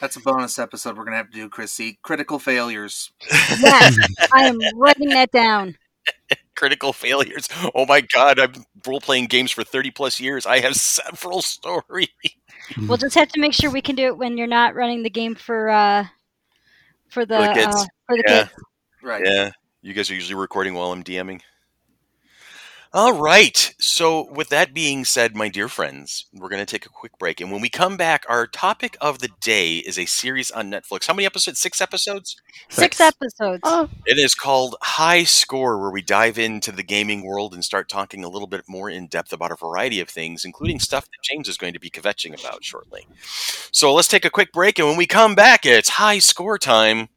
That's 0.00 0.16
a 0.16 0.20
bonus 0.20 0.58
episode 0.58 0.98
we're 0.98 1.04
gonna 1.04 1.16
have 1.16 1.30
to 1.30 1.36
do, 1.36 1.48
Chrissy. 1.48 1.98
Critical 2.02 2.38
failures. 2.38 3.12
Yes, 3.30 3.96
I 4.32 4.44
am 4.44 4.58
writing 4.76 5.08
that 5.10 5.30
down. 5.30 5.76
critical 6.56 6.92
failures. 6.92 7.48
Oh 7.74 7.86
my 7.86 8.00
god, 8.00 8.38
I've 8.38 8.52
been 8.52 8.64
role 8.86 9.00
playing 9.00 9.26
games 9.26 9.50
for 9.50 9.64
thirty 9.64 9.90
plus 9.90 10.20
years. 10.20 10.46
I 10.46 10.60
have 10.60 10.74
several 10.76 11.42
stories. 11.42 12.08
We'll 12.86 12.98
just 12.98 13.14
have 13.16 13.28
to 13.28 13.40
make 13.40 13.52
sure 13.54 13.70
we 13.70 13.82
can 13.82 13.96
do 13.96 14.06
it 14.06 14.16
when 14.16 14.36
you're 14.36 14.46
not 14.46 14.74
running 14.74 15.02
the 15.02 15.10
game 15.10 15.34
for 15.34 15.68
uh 15.70 16.06
for 17.10 17.26
the, 17.26 17.34
For 17.36 17.42
the 17.42 17.54
kids. 17.54 17.74
uh, 17.74 17.86
for 18.06 18.16
the 18.16 18.24
Yeah. 18.26 18.48
kids. 18.48 18.50
Right. 19.02 19.22
Yeah, 19.24 19.50
you 19.82 19.92
guys 19.94 20.10
are 20.10 20.14
usually 20.14 20.34
recording 20.40 20.74
while 20.74 20.92
I'm 20.92 21.02
DMing. 21.02 21.40
All 22.94 23.14
right. 23.14 23.74
So, 23.78 24.30
with 24.30 24.50
that 24.50 24.74
being 24.74 25.06
said, 25.06 25.34
my 25.34 25.48
dear 25.48 25.66
friends, 25.68 26.26
we're 26.34 26.50
going 26.50 26.60
to 26.60 26.70
take 26.70 26.84
a 26.84 26.90
quick 26.90 27.18
break. 27.18 27.40
And 27.40 27.50
when 27.50 27.62
we 27.62 27.70
come 27.70 27.96
back, 27.96 28.26
our 28.28 28.46
topic 28.46 28.98
of 29.00 29.20
the 29.20 29.30
day 29.40 29.78
is 29.78 29.98
a 29.98 30.04
series 30.04 30.50
on 30.50 30.70
Netflix. 30.70 31.06
How 31.06 31.14
many 31.14 31.24
episodes? 31.24 31.58
Six 31.58 31.80
episodes? 31.80 32.36
Six 32.68 32.98
Six. 32.98 33.00
episodes. 33.00 33.60
Oh, 33.64 33.88
It 34.04 34.18
is 34.18 34.34
called 34.34 34.76
High 34.82 35.24
Score, 35.24 35.80
where 35.80 35.90
we 35.90 36.02
dive 36.02 36.38
into 36.38 36.70
the 36.70 36.82
gaming 36.82 37.24
world 37.24 37.54
and 37.54 37.64
start 37.64 37.88
talking 37.88 38.24
a 38.24 38.28
little 38.28 38.46
bit 38.48 38.64
more 38.68 38.90
in 38.90 39.06
depth 39.06 39.32
about 39.32 39.52
a 39.52 39.56
variety 39.56 39.98
of 40.00 40.10
things, 40.10 40.44
including 40.44 40.78
stuff 40.78 41.04
that 41.06 41.22
James 41.22 41.48
is 41.48 41.56
going 41.56 41.72
to 41.72 41.80
be 41.80 41.88
kvetching 41.88 42.38
about 42.38 42.62
shortly. 42.62 43.06
So, 43.72 43.94
let's 43.94 44.08
take 44.08 44.26
a 44.26 44.30
quick 44.30 44.52
break. 44.52 44.78
And 44.78 44.86
when 44.86 44.98
we 44.98 45.06
come 45.06 45.34
back, 45.34 45.64
it's 45.64 45.88
High 45.88 46.18
Score 46.18 46.58
time. 46.58 47.08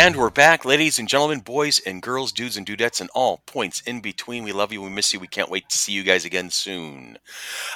And 0.00 0.16
we're 0.16 0.30
back, 0.30 0.64
ladies 0.64 0.98
and 0.98 1.06
gentlemen, 1.06 1.40
boys 1.40 1.78
and 1.78 2.00
girls, 2.00 2.32
dudes 2.32 2.56
and 2.56 2.66
dudettes, 2.66 3.02
and 3.02 3.10
all 3.14 3.42
points 3.44 3.82
in 3.82 4.00
between. 4.00 4.44
We 4.44 4.52
love 4.52 4.72
you. 4.72 4.80
We 4.80 4.88
miss 4.88 5.12
you. 5.12 5.20
We 5.20 5.26
can't 5.26 5.50
wait 5.50 5.68
to 5.68 5.76
see 5.76 5.92
you 5.92 6.04
guys 6.04 6.24
again 6.24 6.48
soon. 6.48 7.18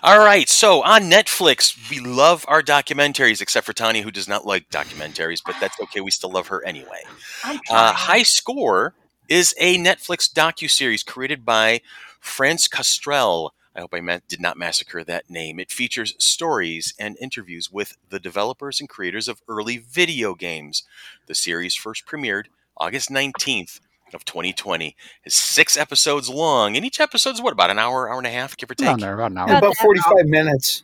All 0.02 0.20
right. 0.20 0.48
So 0.48 0.82
on 0.84 1.02
Netflix, 1.02 1.90
we 1.90 2.00
love 2.00 2.46
our 2.48 2.62
documentaries, 2.62 3.42
except 3.42 3.66
for 3.66 3.74
Tanya, 3.74 4.00
who 4.00 4.10
does 4.10 4.26
not 4.26 4.46
like 4.46 4.70
documentaries, 4.70 5.42
but 5.44 5.56
that's 5.60 5.78
okay. 5.78 6.00
We 6.00 6.10
still 6.10 6.30
love 6.30 6.46
her 6.46 6.64
anyway. 6.64 7.02
Uh. 7.44 7.92
High 7.92 8.22
Score 8.22 8.94
is 9.28 9.54
a 9.60 9.76
Netflix 9.76 10.32
docu 10.32 10.70
series 10.70 11.02
created 11.02 11.44
by 11.44 11.82
France 12.20 12.68
Costrel. 12.68 13.52
I 13.76 13.80
hope 13.80 13.94
I 13.94 14.00
ma- 14.00 14.18
did 14.28 14.40
not 14.40 14.56
massacre 14.56 15.02
that 15.04 15.28
name. 15.28 15.58
It 15.58 15.70
features 15.70 16.14
stories 16.18 16.94
and 16.98 17.16
interviews 17.20 17.70
with 17.72 17.96
the 18.08 18.20
developers 18.20 18.80
and 18.80 18.88
creators 18.88 19.28
of 19.28 19.42
early 19.48 19.78
video 19.78 20.34
games. 20.34 20.84
The 21.26 21.34
series 21.34 21.74
first 21.74 22.06
premiered 22.06 22.46
August 22.76 23.10
19th 23.10 23.80
of 24.12 24.24
2020. 24.24 24.94
It's 25.24 25.34
six 25.34 25.76
episodes 25.76 26.28
long, 26.28 26.76
and 26.76 26.84
each 26.84 27.00
episode's 27.00 27.42
what 27.42 27.52
about 27.52 27.70
an 27.70 27.78
hour, 27.78 28.08
hour 28.08 28.18
and 28.18 28.26
a 28.26 28.30
half, 28.30 28.56
give 28.56 28.70
or 28.70 28.74
take? 28.74 28.86
around 28.86 29.00
there, 29.00 29.14
about 29.14 29.30
an 29.32 29.38
hour. 29.38 29.44
About 29.46 29.58
About 29.58 29.74
that 29.76 29.82
45 29.82 30.26
minutes. 30.26 30.82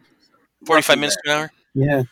45 0.66 0.98
minutes 0.98 1.16
to 1.24 1.31
an 1.31 1.38
hour. 1.38 1.53
Yeah. 1.74 2.03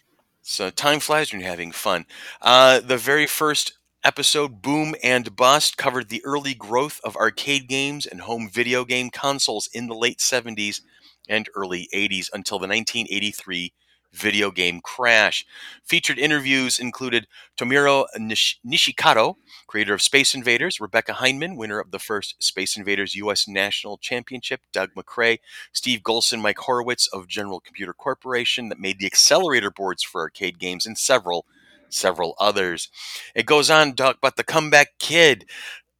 So 0.42 0.70
time 0.70 1.00
flies 1.00 1.32
when 1.32 1.40
you're 1.40 1.50
having 1.50 1.72
fun. 1.72 2.06
Uh, 2.40 2.80
the 2.80 2.96
very 2.96 3.26
first 3.26 3.77
episode, 4.04 4.62
Boom 4.62 4.94
and 5.02 5.34
Bust, 5.36 5.76
covered 5.76 6.08
the 6.08 6.24
early 6.24 6.54
growth 6.54 7.00
of 7.04 7.16
arcade 7.16 7.68
games 7.68 8.06
and 8.06 8.22
home 8.22 8.48
video 8.50 8.84
game 8.84 9.10
consoles 9.10 9.68
in 9.72 9.86
the 9.86 9.94
late 9.94 10.18
70s 10.18 10.80
and 11.28 11.48
early 11.54 11.88
80s 11.94 12.30
until 12.32 12.58
the 12.58 12.68
1983 12.68 13.72
video 14.12 14.50
game 14.50 14.80
crash. 14.80 15.44
Featured 15.84 16.18
interviews 16.18 16.78
included 16.78 17.26
Tomiro 17.58 18.06
Nish- 18.16 18.58
Nishikado, 18.66 19.34
creator 19.66 19.94
of 19.94 20.02
Space 20.02 20.34
Invaders, 20.34 20.80
Rebecca 20.80 21.14
Heineman, 21.14 21.56
winner 21.56 21.78
of 21.78 21.90
the 21.90 21.98
first 21.98 22.42
Space 22.42 22.76
Invaders 22.76 23.14
U.S. 23.16 23.46
National 23.46 23.98
Championship, 23.98 24.60
Doug 24.72 24.90
Macrae, 24.96 25.40
Steve 25.72 26.00
Golson, 26.00 26.40
Mike 26.40 26.58
Horowitz 26.58 27.06
of 27.08 27.28
General 27.28 27.60
Computer 27.60 27.92
Corporation, 27.92 28.68
that 28.70 28.80
made 28.80 28.98
the 28.98 29.06
accelerator 29.06 29.70
boards 29.70 30.02
for 30.02 30.22
arcade 30.22 30.58
games, 30.58 30.86
and 30.86 30.96
several, 30.96 31.44
several 31.90 32.34
others. 32.38 32.88
It 33.34 33.46
goes 33.46 33.70
on 33.70 33.90
to 33.90 33.94
talk 33.94 34.16
about 34.16 34.36
the 34.36 34.44
Comeback 34.44 34.98
Kid, 34.98 35.46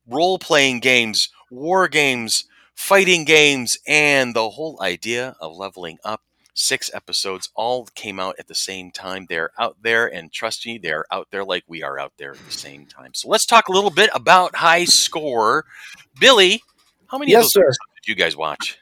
role 0.06 0.38
playing 0.38 0.80
games, 0.80 1.28
war 1.50 1.88
games, 1.88 2.44
fighting 2.74 3.24
games, 3.24 3.78
and 3.86 4.34
the 4.34 4.50
whole 4.50 4.78
idea 4.80 5.36
of 5.40 5.56
leveling 5.56 5.98
up. 6.04 6.22
Six 6.54 6.90
episodes 6.92 7.50
all 7.54 7.86
came 7.94 8.18
out 8.18 8.34
at 8.38 8.48
the 8.48 8.54
same 8.54 8.90
time. 8.90 9.26
They're 9.28 9.52
out 9.58 9.76
there, 9.80 10.12
and 10.12 10.32
trust 10.32 10.66
me, 10.66 10.78
they're 10.78 11.04
out 11.12 11.28
there 11.30 11.44
like 11.44 11.62
we 11.68 11.84
are 11.84 12.00
out 12.00 12.12
there 12.16 12.32
at 12.32 12.44
the 12.46 12.52
same 12.52 12.84
time. 12.86 13.14
So 13.14 13.28
let's 13.28 13.46
talk 13.46 13.68
a 13.68 13.72
little 13.72 13.90
bit 13.90 14.10
about 14.12 14.56
High 14.56 14.84
Score. 14.84 15.66
Billy, 16.18 16.62
how 17.06 17.18
many 17.18 17.32
of 17.34 17.42
those 17.42 17.52
sir. 17.52 17.60
episodes 17.60 17.78
did 18.04 18.08
you 18.08 18.14
guys 18.16 18.36
watch? 18.36 18.78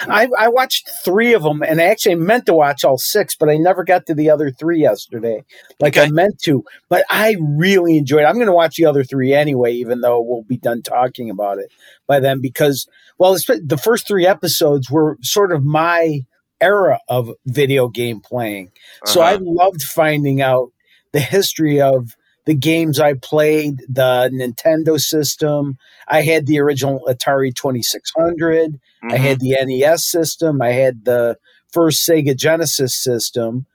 I, 0.00 0.28
I 0.38 0.48
watched 0.48 0.88
three 1.04 1.34
of 1.34 1.42
them, 1.42 1.62
and 1.62 1.80
I 1.80 1.84
actually 1.84 2.14
meant 2.14 2.46
to 2.46 2.54
watch 2.54 2.84
all 2.84 2.98
six, 2.98 3.34
but 3.36 3.48
I 3.48 3.56
never 3.56 3.84
got 3.84 4.06
to 4.06 4.14
the 4.14 4.30
other 4.30 4.50
three 4.50 4.80
yesterday, 4.80 5.44
like 5.80 5.96
I 5.96 6.08
meant 6.08 6.40
to. 6.44 6.64
But 6.88 7.04
I 7.10 7.36
really 7.40 7.96
enjoyed. 7.96 8.22
it. 8.22 8.26
I'm 8.26 8.36
going 8.36 8.46
to 8.46 8.52
watch 8.52 8.76
the 8.76 8.86
other 8.86 9.04
three 9.04 9.34
anyway, 9.34 9.72
even 9.72 10.00
though 10.00 10.20
we'll 10.20 10.42
be 10.44 10.56
done 10.56 10.82
talking 10.82 11.30
about 11.30 11.58
it 11.58 11.70
by 12.06 12.20
then. 12.20 12.40
Because 12.40 12.88
well, 13.18 13.34
the 13.34 13.80
first 13.82 14.06
three 14.08 14.26
episodes 14.26 14.90
were 14.90 15.18
sort 15.22 15.52
of 15.52 15.64
my 15.64 16.20
era 16.60 16.98
of 17.08 17.30
video 17.46 17.88
game 17.88 18.20
playing, 18.20 18.70
so 19.04 19.20
I 19.20 19.34
Uh-huh. 19.34 19.44
loved 19.44 19.82
finding 19.82 20.40
out 20.40 20.70
the 21.12 21.20
history 21.20 21.80
of 21.80 22.16
the 22.44 22.54
games 22.54 22.98
I 22.98 23.14
played, 23.14 23.78
the 23.88 24.30
Nintendo 24.32 24.98
system. 25.00 25.78
I 26.08 26.22
had 26.22 26.46
the 26.46 26.58
original 26.60 27.00
Atari 27.08 27.54
2600. 27.54 28.80
I 29.02 29.06
Mhm. 29.06 29.16
had 29.18 29.40
the 29.40 29.56
NES 29.60 30.04
system. 30.04 30.60
I 30.60 30.72
had 30.72 31.04
the 31.04 31.36
first 31.72 32.06
Sega 32.08 32.36
Genesis 32.36 32.94
system. 32.94 33.66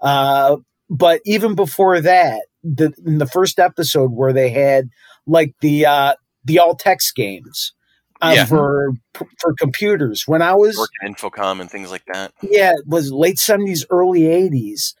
Uh, 0.00 0.56
but 0.90 1.20
even 1.24 1.54
before 1.54 2.00
that, 2.00 2.42
the, 2.62 2.92
in 3.04 3.18
the 3.18 3.26
first 3.26 3.58
episode 3.58 4.12
where 4.12 4.32
they 4.32 4.48
had 4.50 4.88
like 5.26 5.54
the 5.60 5.84
uh, 5.86 6.14
the 6.44 6.58
all 6.58 6.74
text 6.74 7.14
games 7.14 7.72
uh, 8.22 8.32
Yeah. 8.36 8.44
for 8.46 8.92
for 9.38 9.54
computers. 9.58 10.26
When 10.26 10.40
I 10.42 10.54
was 10.54 10.76
working 10.76 11.14
Infocom 11.14 11.60
and 11.60 11.70
things 11.70 11.90
like 11.90 12.04
that. 12.12 12.32
yeah, 12.42 12.72
it 12.72 12.86
was 12.86 13.12
late 13.12 13.38
seventies, 13.38 13.84
early 13.90 14.26
eighties. 14.26 14.94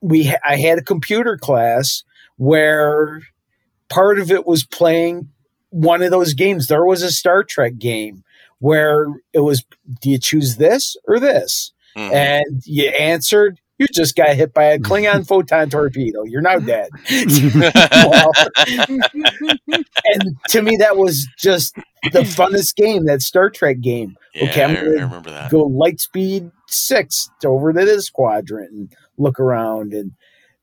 We 0.00 0.34
I 0.44 0.56
had 0.56 0.78
a 0.78 0.82
computer 0.82 1.36
class 1.36 2.04
where 2.36 3.22
part 3.88 4.18
of 4.18 4.30
it 4.30 4.46
was 4.46 4.64
playing 4.64 5.28
one 5.70 6.02
of 6.02 6.10
those 6.10 6.34
games. 6.34 6.66
There 6.66 6.84
was 6.84 7.02
a 7.02 7.10
Star 7.10 7.44
Trek 7.44 7.78
game 7.78 8.22
where 8.58 9.06
it 9.32 9.40
was, 9.40 9.64
do 10.00 10.10
you 10.10 10.18
choose 10.18 10.56
this 10.56 10.96
or 11.06 11.20
this? 11.20 11.72
Mhm. 11.96 12.12
And 12.12 12.62
you 12.66 12.88
answered, 12.90 13.60
you 13.78 13.86
just 13.92 14.16
got 14.16 14.34
hit 14.34 14.54
by 14.54 14.64
a 14.64 14.78
Klingon 14.78 15.26
photon 15.28 15.70
torpedo. 15.70 16.24
You're 16.24 16.42
now 16.42 16.58
dead. 16.58 16.90
Well, 17.10 18.32
and 19.66 20.36
to 20.48 20.62
me, 20.62 20.76
that 20.76 20.96
was 20.96 21.28
just 21.38 21.74
the 22.12 22.20
funnest 22.20 22.76
game, 22.76 23.06
that 23.06 23.22
Star 23.22 23.50
Trek 23.50 23.80
game 23.80 24.16
yeah, 24.36 24.50
okay, 24.50 24.64
I'm 24.64 24.74
gonna 24.74 24.86
I 24.88 25.02
remember 25.02 25.30
that. 25.30 25.50
go 25.50 25.62
light 25.62 26.00
speed 26.00 26.50
six 26.68 27.30
over 27.44 27.72
to 27.72 27.84
this 27.84 28.10
quadrant 28.10 28.70
and 28.70 28.92
look 29.16 29.40
around 29.40 29.94
and 29.94 30.12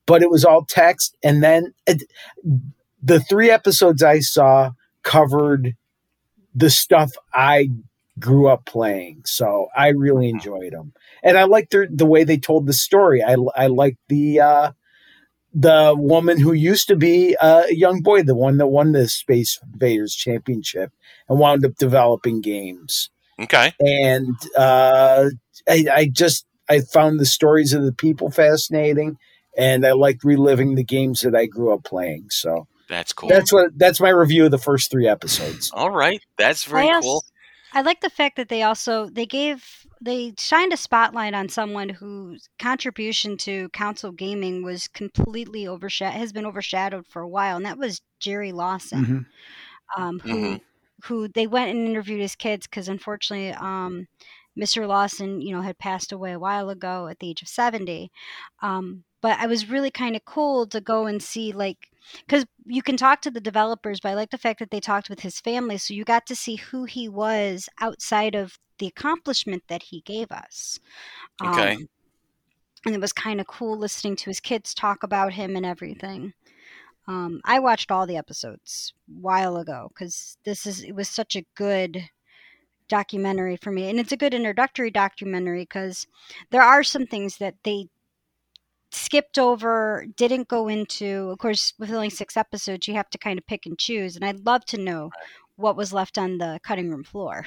but 0.06 0.22
it 0.22 0.30
was 0.30 0.44
all 0.44 0.64
text 0.64 1.16
and 1.22 1.42
then 1.42 1.74
it, 1.86 2.04
the 3.02 3.20
three 3.20 3.50
episodes 3.50 4.02
i 4.02 4.20
saw 4.20 4.70
covered 5.02 5.74
the 6.54 6.70
stuff 6.70 7.12
i 7.32 7.68
grew 8.18 8.46
up 8.46 8.64
playing 8.64 9.22
so 9.24 9.66
i 9.76 9.88
really 9.88 10.28
enjoyed 10.28 10.72
them 10.72 10.92
and 11.24 11.36
i 11.36 11.42
liked 11.44 11.72
their, 11.72 11.88
the 11.90 12.06
way 12.06 12.22
they 12.22 12.38
told 12.38 12.66
the 12.66 12.72
story 12.72 13.22
i, 13.22 13.34
I 13.56 13.66
liked 13.66 13.98
the 14.08 14.40
uh 14.40 14.72
the 15.56 15.94
woman 15.96 16.40
who 16.40 16.52
used 16.52 16.88
to 16.88 16.96
be 16.96 17.36
a 17.40 17.66
young 17.70 18.02
boy 18.02 18.22
the 18.22 18.34
one 18.34 18.58
that 18.58 18.66
won 18.68 18.92
the 18.92 19.08
space 19.08 19.58
invaders 19.72 20.14
championship 20.14 20.92
and 21.28 21.38
wound 21.38 21.64
up 21.64 21.74
developing 21.76 22.40
games 22.40 23.10
Okay. 23.38 23.72
and 23.80 24.36
uh, 24.56 25.28
I, 25.68 25.86
I 25.92 26.08
just 26.12 26.46
I 26.68 26.80
found 26.80 27.20
the 27.20 27.26
stories 27.26 27.72
of 27.72 27.84
the 27.84 27.92
people 27.92 28.30
fascinating, 28.30 29.18
and 29.56 29.86
I 29.86 29.92
liked 29.92 30.24
reliving 30.24 30.74
the 30.74 30.84
games 30.84 31.20
that 31.22 31.34
I 31.34 31.46
grew 31.46 31.72
up 31.72 31.84
playing. 31.84 32.26
So 32.30 32.66
That's 32.88 33.12
cool. 33.12 33.28
that's 33.28 33.52
what 33.52 33.70
that's 33.76 34.00
my 34.00 34.10
review 34.10 34.44
of 34.44 34.50
the 34.50 34.58
first 34.58 34.90
three 34.90 35.08
episodes. 35.08 35.70
All 35.74 35.90
right. 35.90 36.20
That's 36.38 36.64
very 36.64 36.88
I 36.88 36.94
also, 36.94 37.08
cool. 37.08 37.24
I 37.72 37.82
like 37.82 38.00
the 38.00 38.10
fact 38.10 38.36
that 38.36 38.48
they 38.48 38.62
also 38.62 39.08
they 39.08 39.26
gave 39.26 39.64
they 40.04 40.34
shined 40.38 40.72
a 40.72 40.76
spotlight 40.76 41.34
on 41.34 41.48
someone 41.48 41.88
whose 41.88 42.48
contribution 42.58 43.36
to 43.38 43.68
console 43.70 44.12
gaming 44.12 44.62
was 44.62 44.88
completely 44.88 45.66
overshadowed 45.68 46.18
has 46.18 46.32
been 46.32 46.46
overshadowed 46.46 47.06
for 47.06 47.22
a 47.22 47.28
while, 47.28 47.56
and 47.56 47.66
that 47.66 47.78
was 47.78 48.02
Jerry 48.20 48.52
Lawson, 48.52 49.00
Mhm. 49.00 49.26
um, 49.96 50.20
who 50.20 50.58
Mhm. 50.58 50.60
who 51.04 51.28
they 51.28 51.46
went 51.46 51.70
and 51.76 51.88
interviewed 51.88 52.20
his 52.20 52.36
kids 52.36 52.66
because 52.66 52.88
unfortunately, 52.88 53.52
um, 53.52 54.06
Mr. 54.56 54.86
Lawson, 54.86 55.40
you 55.40 55.54
know, 55.54 55.62
had 55.62 55.78
passed 55.78 56.12
away 56.12 56.32
a 56.32 56.38
while 56.38 56.70
ago 56.70 57.08
at 57.08 57.18
the 57.20 57.30
age 57.30 57.42
of 57.42 57.48
seventy. 57.48 58.10
Um, 58.62 59.04
but 59.22 59.38
I 59.40 59.46
was 59.46 59.70
really 59.70 59.90
kind 59.90 60.16
of 60.16 60.24
cool 60.26 60.66
to 60.68 60.80
go 60.80 61.06
and 61.06 61.22
see 61.22 61.52
like 61.52 61.88
because 62.26 62.44
you 62.66 62.82
can 62.82 62.96
talk 62.96 63.20
to 63.22 63.30
the 63.30 63.40
developers, 63.40 64.00
but 64.00 64.10
I 64.10 64.14
like 64.14 64.30
the 64.30 64.38
fact 64.38 64.58
that 64.60 64.70
they 64.70 64.80
talked 64.80 65.10
with 65.10 65.20
his 65.20 65.40
family, 65.40 65.78
so 65.78 65.94
you 65.94 66.04
got 66.04 66.26
to 66.26 66.36
see 66.36 66.56
who 66.56 66.84
he 66.84 67.08
was 67.08 67.68
outside 67.80 68.34
of 68.34 68.58
the 68.78 68.86
accomplishment 68.86 69.62
that 69.68 69.82
he 69.82 70.00
gave 70.02 70.30
us. 70.32 70.78
Okay. 71.42 71.74
Um, 71.74 71.88
and 72.86 72.94
it 72.94 73.00
was 73.00 73.12
kind 73.12 73.40
of 73.40 73.46
cool 73.46 73.78
listening 73.78 74.16
to 74.16 74.30
his 74.30 74.40
kids 74.40 74.74
talk 74.74 75.02
about 75.02 75.32
him 75.32 75.56
and 75.56 75.64
everything. 75.64 76.34
Um, 77.06 77.40
I 77.44 77.58
watched 77.58 77.90
all 77.90 78.06
the 78.06 78.16
episodes 78.16 78.94
a 79.08 79.20
while 79.20 79.56
ago 79.56 79.90
because 79.90 80.38
this 80.44 80.66
is 80.66 80.82
it 80.82 80.94
was 80.94 81.08
such 81.08 81.36
a 81.36 81.46
good 81.54 82.02
documentary 82.88 83.56
for 83.56 83.70
me, 83.70 83.88
and 83.88 83.98
it's 83.98 84.12
a 84.12 84.16
good 84.16 84.34
introductory 84.34 84.90
documentary 84.90 85.62
because 85.62 86.06
there 86.50 86.62
are 86.62 86.82
some 86.82 87.06
things 87.06 87.38
that 87.38 87.56
they 87.64 87.88
skipped 88.90 89.38
over, 89.38 90.06
didn't 90.16 90.48
go 90.48 90.68
into. 90.68 91.30
Of 91.30 91.38
course, 91.38 91.74
with 91.78 91.90
only 91.90 92.10
six 92.10 92.36
episodes, 92.36 92.88
you 92.88 92.94
have 92.94 93.10
to 93.10 93.18
kind 93.18 93.38
of 93.38 93.46
pick 93.46 93.66
and 93.66 93.78
choose, 93.78 94.16
and 94.16 94.24
I'd 94.24 94.46
love 94.46 94.64
to 94.66 94.78
know 94.78 95.10
what 95.56 95.76
was 95.76 95.92
left 95.92 96.18
on 96.18 96.38
the 96.38 96.58
cutting 96.62 96.90
room 96.90 97.04
floor. 97.04 97.46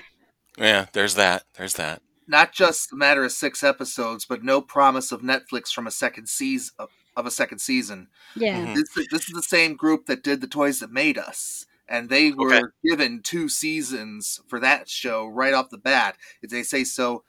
Yeah, 0.57 0.87
there's 0.93 1.15
that. 1.15 1.43
There's 1.57 1.75
that. 1.75 2.01
Not 2.27 2.51
just 2.51 2.91
a 2.91 2.95
matter 2.95 3.23
of 3.23 3.31
six 3.31 3.63
episodes, 3.63 4.25
but 4.25 4.43
no 4.43 4.61
promise 4.61 5.11
of 5.11 5.21
Netflix 5.21 5.69
from 5.71 5.87
a 5.87 5.91
second 5.91 6.27
season 6.27 6.73
of, 6.79 6.89
of 7.15 7.25
a 7.25 7.31
second 7.31 7.59
season. 7.59 8.07
Yeah. 8.35 8.65
Mhm. 8.65 8.75
This, 8.75 8.97
is- 8.97 9.07
this 9.11 9.21
is 9.29 9.35
the 9.35 9.43
same 9.43 9.75
group 9.75 10.07
that 10.07 10.23
did 10.23 10.41
the 10.41 10.47
toys 10.47 10.79
that 10.79 10.91
made 10.91 11.17
us, 11.17 11.65
and 11.87 12.09
they 12.09 12.31
were 12.31 12.53
Okay. 12.53 12.63
given 12.83 13.21
two 13.23 13.47
seasons 13.47 14.41
for 14.47 14.59
that 14.59 14.89
show 14.89 15.25
right 15.25 15.53
off 15.53 15.69
the 15.69 15.77
bat. 15.77 16.17
They 16.47 16.63
say 16.63 16.83
so 16.83 17.23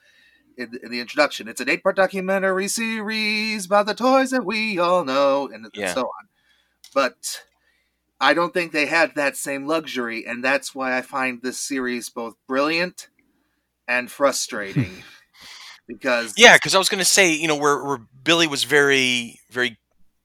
in, 0.56 0.76
in 0.82 0.90
the 0.90 0.98
introduction. 1.00 1.46
It's 1.46 1.60
an 1.60 1.68
eight-part 1.68 1.94
documentary 1.94 2.66
series 2.66 3.66
about 3.66 3.86
the 3.86 3.94
toys 3.94 4.30
that 4.30 4.44
we 4.44 4.78
all 4.78 5.04
know, 5.04 5.46
and, 5.48 5.66
and 5.72 5.90
so 5.90 6.00
on. 6.02 6.28
But 6.92 7.44
I 8.20 8.34
don't 8.34 8.52
think 8.52 8.72
they 8.72 8.86
had 8.86 9.14
that 9.14 9.36
same 9.36 9.66
luxury, 9.66 10.26
and 10.26 10.42
that's 10.42 10.74
why 10.74 10.96
I 10.98 11.02
find 11.02 11.40
this 11.40 11.60
series 11.60 12.08
both 12.08 12.34
brilliant 12.48 13.08
and 13.88 14.10
frustrating. 14.10 15.02
because 15.88 16.34
Yeah, 16.36 16.56
because 16.56 16.74
I 16.74 16.78
was 16.78 16.88
going 16.88 17.00
to 17.00 17.04
say, 17.04 17.32
you 17.32 17.48
know, 17.48 17.56
where, 17.56 17.82
where 17.82 17.98
Billy 18.22 18.46
was 18.46 18.64
very, 18.64 19.40
very 19.50 19.78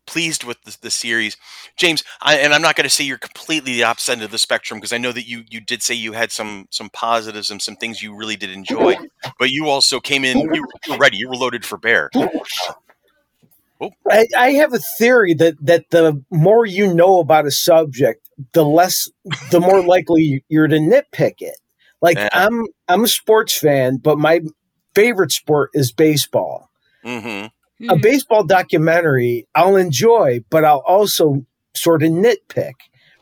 pleased 0.06 0.44
with 0.44 0.62
the, 0.64 0.78
the 0.82 0.92
series. 0.92 1.38
James, 1.78 2.04
I, 2.22 2.38
and 2.38 2.54
I'm 2.54 2.62
not 2.62 2.76
going 2.76 2.84
to 2.84 2.90
say 2.90 3.04
you're 3.04 3.18
completely 3.18 3.74
the 3.74 3.84
opposite 3.84 4.14
end 4.14 4.22
of 4.22 4.32
the 4.32 4.38
spectrum 4.38 4.80
because 4.80 4.94
I 4.94 4.98
know 4.98 5.12
that 5.12 5.28
you 5.28 5.44
you 5.50 5.62
did 5.62 5.82
say 5.82 5.96
you 5.96 6.14
had 6.14 6.32
some 6.32 6.68
some 6.70 6.90
positives 6.90 7.50
and 7.50 7.62
some 7.62 7.76
things 7.76 8.02
you 8.04 8.16
really 8.16 8.36
did 8.36 8.52
enjoy, 8.52 8.96
but 9.40 9.50
you 9.50 9.70
also 9.70 10.00
came 10.00 10.26
in, 10.26 10.40
you 10.54 10.66
were 10.90 10.98
ready, 10.98 11.18
you 11.18 11.30
were 11.30 11.36
loaded 11.36 11.66
for 11.66 11.78
bear. 11.78 12.10
Oh. 12.16 12.30
I, 14.10 14.28
I 14.38 14.52
have 14.52 14.74
a 14.74 14.80
theory 14.98 15.34
that 15.36 15.56
that 15.62 15.90
the 15.90 16.24
more 16.30 16.66
you 16.66 16.94
know 16.94 17.20
about 17.20 17.46
a 17.46 17.52
subject, 17.52 18.28
the 18.54 18.66
less, 18.66 19.10
the 19.52 19.60
more 19.60 19.82
likely 19.82 20.44
you're 20.48 20.68
to 20.68 20.78
nitpick 20.78 21.36
it. 21.40 21.58
Like 22.02 22.18
Yeah. 22.18 22.30
I'm, 22.32 22.66
I'm 22.94 23.04
a 23.04 23.08
sports 23.08 23.58
fan, 23.58 23.98
but 23.98 24.18
my 24.18 24.42
favorite 24.96 25.32
sport 25.32 25.72
is 25.74 25.92
baseball. 25.92 26.70
hmm 27.04 27.18
A 27.18 27.52
Mhm. 27.82 28.02
baseball 28.02 28.44
documentary 28.46 29.48
I'll 29.56 29.76
enjoy, 29.76 30.42
but 30.50 30.64
I'll 30.64 30.84
also 30.86 31.46
sort 31.74 32.04
of 32.04 32.12
nitpick. 32.12 32.74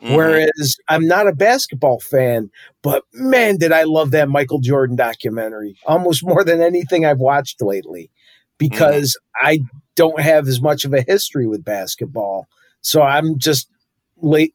Mm-hmm. 0.02 0.14
Whereas 0.14 0.76
I'm 0.88 1.06
not 1.06 1.26
a 1.28 1.32
basketball 1.32 2.00
fan, 2.00 2.50
but 2.82 3.04
man, 3.14 3.56
did 3.56 3.72
I 3.72 3.84
love 3.84 4.10
that 4.10 4.28
Michael 4.28 4.58
Jordan 4.58 4.96
documentary 4.96 5.76
almost 5.86 6.24
more 6.24 6.44
than 6.44 6.60
anything 6.60 7.06
I've 7.06 7.20
watched 7.20 7.62
lately 7.62 8.10
because 8.58 9.16
I 9.40 9.60
don't 9.94 10.20
have 10.20 10.48
as 10.48 10.60
much 10.60 10.84
of 10.84 10.92
a 10.92 11.02
history 11.02 11.46
with 11.46 11.64
basketball. 11.64 12.46
So 12.82 13.00
I'm 13.02 13.38
just 13.38 13.68
late. 14.20 14.54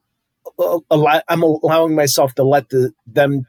I'm 0.60 1.44
allowing 1.44 1.96
myself 1.96 2.34
to 2.36 2.44
let 2.44 2.70
the, 2.70 2.92
them 3.06 3.46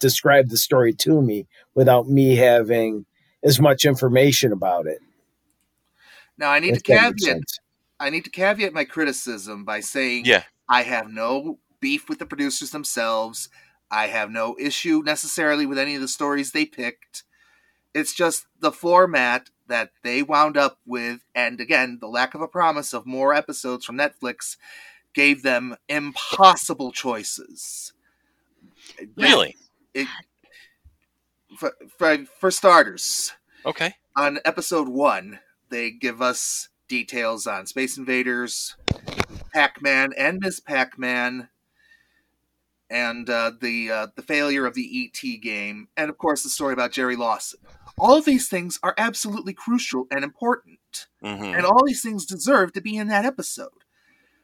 describe 0.00 0.48
the 0.48 0.56
story 0.56 0.92
to 0.94 1.22
me 1.22 1.46
without 1.74 2.08
me 2.08 2.36
having 2.36 3.06
as 3.44 3.60
much 3.60 3.84
information 3.84 4.52
about 4.52 4.86
it. 4.86 5.00
now 6.36 6.50
I 6.50 6.58
need 6.58 6.74
if 6.74 6.82
to 6.82 6.94
caveat. 6.94 7.42
I 7.98 8.10
need 8.10 8.24
to 8.24 8.30
caveat 8.30 8.72
my 8.72 8.84
criticism 8.84 9.64
by 9.64 9.80
saying 9.80 10.24
Yeah. 10.24 10.44
I 10.68 10.82
have 10.82 11.10
no 11.10 11.58
beef 11.80 12.08
with 12.08 12.18
the 12.18 12.26
producers 12.26 12.70
themselves. 12.70 13.48
I 13.90 14.06
have 14.06 14.30
no 14.30 14.56
issue 14.58 15.02
necessarily 15.04 15.66
with 15.66 15.78
any 15.78 15.94
of 15.94 16.00
the 16.00 16.08
stories 16.08 16.52
they 16.52 16.64
picked. 16.64 17.24
It's 17.92 18.14
just 18.14 18.46
the 18.60 18.72
format 18.72 19.50
that 19.66 19.90
they 20.02 20.22
wound 20.22 20.56
up 20.56 20.78
with, 20.86 21.20
and 21.34 21.60
again, 21.60 21.98
the 22.00 22.08
lack 22.08 22.34
of 22.34 22.40
a 22.40 22.48
promise 22.48 22.92
of 22.92 23.06
more 23.06 23.34
episodes 23.34 23.84
from 23.84 23.96
Netflix 23.96 24.56
gave 25.12 25.42
them 25.42 25.76
impossible 25.88 26.92
choices. 26.92 27.92
Really? 29.16 29.56
For, 31.58 31.72
for, 31.98 32.18
for 32.38 32.50
starters, 32.50 33.32
Okay. 33.66 33.94
on 34.16 34.38
episode 34.44 34.88
one, 34.88 35.40
they 35.68 35.90
give 35.90 36.22
us 36.22 36.68
details 36.88 37.46
on 37.46 37.66
Space 37.66 37.98
Invaders, 37.98 38.76
Pac 39.52 39.82
Man, 39.82 40.12
and 40.16 40.38
Miss 40.40 40.60
Pac 40.60 40.98
Man, 40.98 41.48
and 42.88 43.28
uh, 43.28 43.52
the 43.60 43.90
uh, 43.90 44.06
the 44.16 44.22
failure 44.22 44.64
of 44.66 44.74
the 44.74 45.10
ET 45.12 45.40
game, 45.42 45.88
and 45.96 46.08
of 46.08 46.18
course 46.18 46.42
the 46.42 46.48
story 46.48 46.72
about 46.72 46.92
Jerry 46.92 47.16
Lawson. 47.16 47.60
All 47.98 48.16
of 48.16 48.24
these 48.24 48.48
things 48.48 48.78
are 48.82 48.94
absolutely 48.96 49.52
crucial 49.52 50.06
and 50.10 50.24
important, 50.24 51.06
hmm 51.22 51.42
and 51.42 51.66
all 51.66 51.84
these 51.84 52.02
things 52.02 52.24
deserve 52.26 52.72
to 52.74 52.80
be 52.80 52.96
in 52.96 53.08
that 53.08 53.24
episode. 53.24 53.70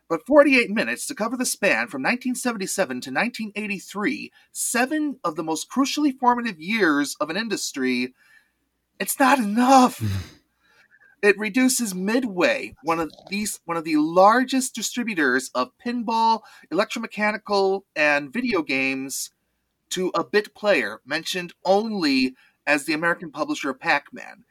But 0.09 0.25
48 0.25 0.71
minutes 0.71 1.07
to 1.07 1.15
cover 1.15 1.37
the 1.37 1.45
span 1.45 1.89
from 1.89 2.03
1977 2.03 2.89
to 3.01 3.11
1983, 3.11 4.31
seven 4.53 5.19
of 5.25 5.35
the 5.35 5.43
most 5.43 5.69
crucially 5.69 6.17
formative 6.17 6.61
years 6.61 7.17
of 7.21 7.29
an 7.29 7.37
industry, 7.37 8.15
it's 9.01 9.19
not 9.19 9.39
enough. 9.39 10.01
It 11.23 11.39
reduces 11.39 11.95
Midway, 11.95 12.77
one 12.85 13.01
of 13.01 13.11
these 13.31 13.59
one 13.65 13.77
of 13.77 13.85
the 13.85 13.97
largest 13.97 14.75
distributors 14.75 15.51
of 15.55 15.73
pinball, 15.85 16.43
electromechanical, 16.73 17.83
and 17.97 18.33
video 18.33 18.63
games, 18.63 19.31
to 19.91 20.13
a 20.15 20.23
bit 20.23 20.55
player 20.55 21.01
mentioned 21.05 21.53
only 21.65 22.37
as 22.67 22.85
the 22.85 22.93
American 22.93 23.33
publisher 23.33 23.71
of 23.71 23.81
Pac-Man. 23.81 24.45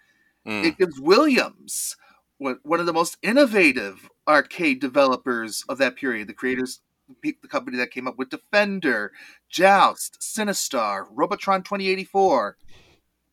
Mm. 0.46 0.66
It 0.66 0.78
gives 0.78 1.00
Williams, 1.00 1.96
one 2.40 2.60
one 2.64 2.80
of 2.80 2.88
the 2.88 2.94
most 2.94 3.18
innovative 3.22 4.10
arcade 4.28 4.80
developers 4.80 5.64
of 5.70 5.78
that 5.78 5.96
period, 5.96 6.28
the 6.28 6.34
creators, 6.34 6.82
the 7.22 7.34
company 7.48 7.78
that 7.78 7.92
came 7.92 8.08
up 8.08 8.18
with 8.18 8.30
Defender, 8.30 9.12
Joust, 9.50 10.20
Sinistar, 10.20 11.06
Robotron 11.12 11.64
2084. 11.64 12.58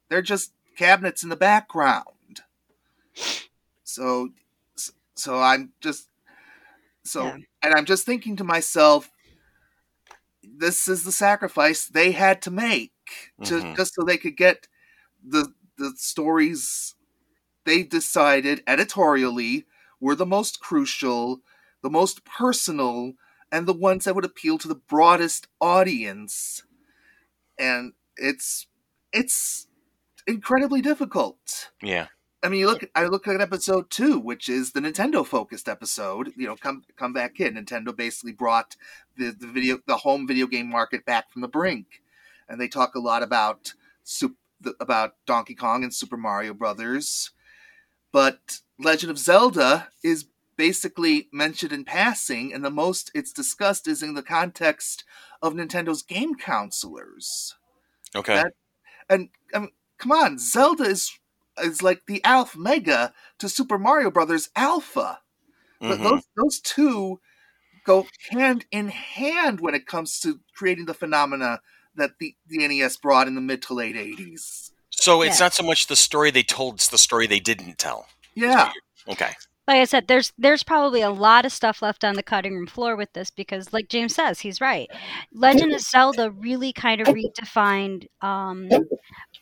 They're 0.09 0.23
just 0.23 0.53
cabinets 0.77 1.23
in 1.23 1.29
the 1.29 1.37
background. 1.37 2.43
So, 3.85 4.31
so 5.15 5.41
I'm 5.41 5.73
just, 5.81 6.09
so, 7.05 7.25
Yeah. 7.27 7.37
and 7.63 7.75
I'm 7.75 7.85
just 7.85 8.05
thinking 8.05 8.37
to 8.37 8.45
myself, 8.45 9.11
this 10.43 10.89
is 10.89 11.05
the 11.05 11.13
sacrifice 11.13 11.87
they 11.87 12.13
had 12.13 12.43
to 12.43 12.51
make 12.51 12.93
to 13.45 13.55
Mhm. 13.55 13.77
just 13.77 13.95
so 13.95 14.03
they 14.03 14.19
could 14.19 14.37
get 14.37 14.69
the 15.25 15.55
the 15.79 15.93
stories 15.97 16.95
they 17.65 17.83
decided 17.83 18.63
editorially 18.67 19.67
were 20.03 20.17
the 20.17 20.27
most 20.27 20.61
crucial, 20.61 21.41
the 21.81 21.89
most 21.89 22.25
personal, 22.25 23.13
and 23.51 23.67
the 23.67 23.73
ones 23.73 24.05
that 24.05 24.15
would 24.15 24.25
appeal 24.25 24.59
to 24.59 24.69
the 24.69 24.75
broadest 24.75 25.47
audience. 25.61 26.65
And 27.59 27.93
it's 28.17 28.67
it's 29.13 29.69
incredibly 30.27 30.83
difficult. 30.83 31.71
Yeah. 31.81 32.09
I 32.43 32.49
mean, 32.49 32.61
you 32.61 32.67
look. 32.67 32.85
I 32.97 33.05
look 33.05 33.29
at 33.29 33.41
episode 33.41 33.89
two, 33.89 34.19
which 34.19 34.49
is 34.49 34.73
the 34.73 34.81
Nintendo 34.81 35.25
focused 35.25 35.69
episode. 35.69 36.33
You 36.37 36.49
know, 36.49 36.57
come 36.57 36.83
come 36.97 37.13
back 37.13 37.39
in. 37.39 37.55
Nintendo 37.55 37.97
basically 37.97 38.33
brought 38.33 38.75
the, 39.17 39.31
the 39.31 39.47
video, 39.47 39.79
the 39.87 39.99
home 39.99 40.27
video 40.27 40.49
game 40.49 40.69
market 40.69 41.07
back 41.07 41.31
from 41.31 41.43
the 41.43 41.49
brink, 41.49 42.03
and 42.49 42.61
they 42.61 42.67
talk 42.67 42.97
a 42.97 43.01
lot 43.01 43.23
about 43.23 43.75
about 44.81 45.15
Donkey 45.25 45.55
Kong 45.55 45.85
and 45.85 45.95
Super 45.95 46.17
Mario 46.17 46.53
Brothers, 46.53 47.31
but 48.13 48.61
Legend 48.79 49.11
of 49.11 49.19
Zelda 49.19 49.89
is 50.05 50.27
basically 50.57 51.29
mentioned 51.33 51.73
in 51.73 51.85
passing, 51.85 52.53
and 52.53 52.65
the 52.65 52.71
most 52.71 53.11
it's 53.15 53.33
discussed 53.33 53.89
is 53.89 54.03
in 54.03 54.15
the 54.15 54.23
context 54.23 55.05
of 55.41 55.55
Nintendo's 55.55 56.03
game 56.03 56.35
counselors. 56.37 57.57
Okay. 58.15 58.35
That- 58.35 58.55
And 59.09 59.31
I 59.55 59.59
mean, 59.61 59.71
come 59.99 60.13
on, 60.13 60.39
Zelda 60.39 60.85
is 60.85 61.11
is 61.59 61.83
like 61.83 62.07
the 62.07 62.23
Alpha 62.25 62.59
Mega 62.59 63.13
to 63.39 63.49
Super 63.49 63.79
Mario 63.79 64.11
Brothers 64.11 64.49
Alpha. 64.57 65.21
But 65.81 65.99
Mhm. 65.99 66.03
those 66.05 66.23
those 66.37 66.61
two 66.61 67.21
go 67.85 68.07
hand 68.31 68.67
in 68.71 68.89
hand 68.89 69.61
when 69.61 69.75
it 69.75 69.87
comes 69.87 70.21
to 70.21 70.41
creating 70.55 70.87
the 70.87 70.95
phenomena 70.95 71.61
that 71.97 72.19
the, 72.21 72.37
the 72.47 72.65
NES 72.67 72.97
brought 72.97 73.27
in 73.29 73.35
the 73.35 73.41
mid 73.41 73.63
to 73.63 73.75
late 73.75 73.97
eighties. 73.97 74.72
So 75.03 75.23
it's 75.23 75.41
Yeah. 75.41 75.47
not 75.47 75.55
so 75.55 75.65
much 75.65 75.87
the 75.89 75.97
story 75.97 76.31
they 76.31 76.45
told; 76.45 76.75
it's 76.77 76.89
the 76.89 76.99
story 76.99 77.27
they 77.27 77.41
didn't 77.41 77.79
tell. 77.79 78.07
Yeah, 78.35 78.71
Okay. 79.09 79.33
like 79.69 79.79
I 79.81 79.85
said, 79.85 80.09
there's 80.09 80.33
there's 80.39 80.63
probably 80.65 81.03
a 81.03 81.11
lot 81.11 81.45
of 81.47 81.53
stuff 81.53 81.83
left 81.83 82.05
on 82.05 82.17
the 82.17 82.23
cutting 82.23 82.55
room 82.55 82.67
floor 82.67 82.97
with 82.97 83.13
this 83.15 83.31
because, 83.31 83.73
like 83.73 83.89
James 83.89 84.15
says, 84.15 84.41
he's 84.41 84.61
right. 84.61 84.91
Legend 85.33 85.75
of 85.75 85.81
Zelda 85.81 86.31
really 86.33 86.73
kind 86.73 87.01
of 87.01 87.11
redefined 87.11 88.07
um, 88.23 88.81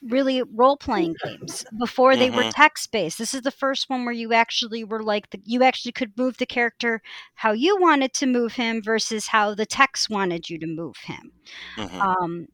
really 0.02 0.42
role 0.54 0.76
playing 0.76 1.16
games 1.24 1.64
before 1.78 2.16
they 2.16 2.30
were 2.30 2.44
Mhm. 2.44 2.54
text 2.54 2.92
based. 2.92 3.18
This 3.18 3.34
is 3.34 3.42
the 3.42 3.50
first 3.52 3.90
one 3.90 4.04
where 4.04 4.14
you 4.14 4.32
actually 4.34 4.84
were 4.84 5.02
like 5.02 5.30
the, 5.30 5.40
you 5.44 5.62
actually 5.64 5.92
could 5.92 6.12
move 6.18 6.36
the 6.38 6.46
character 6.46 7.02
how 7.34 7.52
you 7.52 7.78
wanted 7.80 8.12
to 8.14 8.26
move 8.26 8.54
him 8.54 8.82
versus 8.84 9.28
how 9.28 9.54
the 9.54 9.66
text 9.66 10.10
wanted 10.10 10.50
you 10.50 10.58
to 10.60 10.66
move 10.66 10.96
him. 11.04 11.32
Mhm. 11.76 12.10
Um, 12.22 12.48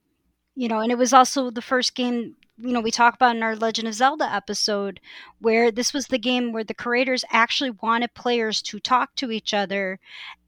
you 0.56 0.68
know, 0.68 0.80
and 0.80 0.92
it 0.92 0.98
was 0.98 1.12
also 1.14 1.50
the 1.50 1.62
first 1.62 1.94
game 1.96 2.36
you 2.58 2.72
know 2.72 2.80
we 2.80 2.90
talk 2.90 3.14
about 3.14 3.36
in 3.36 3.42
our 3.42 3.54
Legend 3.54 3.86
of 3.88 3.94
Zelda 3.94 4.32
episode 4.32 5.00
where 5.40 5.70
this 5.70 5.92
was 5.92 6.06
the 6.06 6.18
game 6.18 6.52
where 6.52 6.64
the 6.64 6.74
creators 6.74 7.24
actually 7.30 7.70
wanted 7.82 8.14
players 8.14 8.62
to 8.62 8.80
talk 8.80 9.14
to 9.16 9.30
each 9.30 9.52
other 9.52 9.98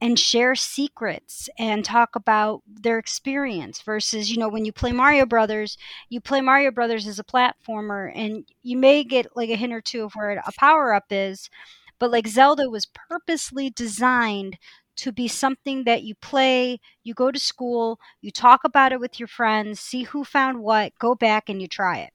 and 0.01 0.19
share 0.19 0.55
secrets 0.55 1.49
and 1.59 1.85
talk 1.85 2.17
about 2.17 2.63
their 2.67 2.99
experience 2.99 3.83
versus 3.83 4.31
you 4.31 4.39
know 4.39 4.49
when 4.49 4.65
you 4.65 4.73
play 4.73 4.93
Mario 4.93 5.27
Brothers 5.27 5.77
you 6.09 6.21
play 6.21 6.41
Mario 6.41 6.71
Brothers 6.71 7.07
as 7.07 7.19
a 7.19 7.25
platformer 7.25 8.11
and 8.15 8.45
you 8.63 8.77
may 8.77 9.05
get 9.05 9.37
like 9.37 9.51
a 9.51 9.57
hint 9.57 9.73
or 9.73 9.81
two 9.81 10.05
of 10.05 10.13
where 10.15 10.43
a 10.47 10.53
power 10.59 10.95
up 10.95 11.07
is 11.11 11.51
but 11.99 12.11
like 12.11 12.29
Zelda 12.29 12.71
was 12.71 12.87
purposely 12.87 13.71
designed 13.71 14.57
to 14.99 15.13
be 15.13 15.29
something 15.29 15.85
that 15.85 16.03
you 16.05 16.15
play, 16.17 16.81
you 17.05 17.15
go 17.15 17.31
to 17.33 17.39
school, 17.41 18.01
you 18.21 18.31
talk 18.31 18.65
about 18.65 18.93
it 18.93 19.01
with 19.01 19.19
your 19.21 19.29
friends, 19.29 19.81
see 19.81 20.05
who 20.05 20.25
found 20.25 20.61
what, 20.63 20.93
go 20.99 21.15
back 21.15 21.49
and 21.49 21.61
you 21.63 21.69
try 21.69 21.99
it. 22.01 22.13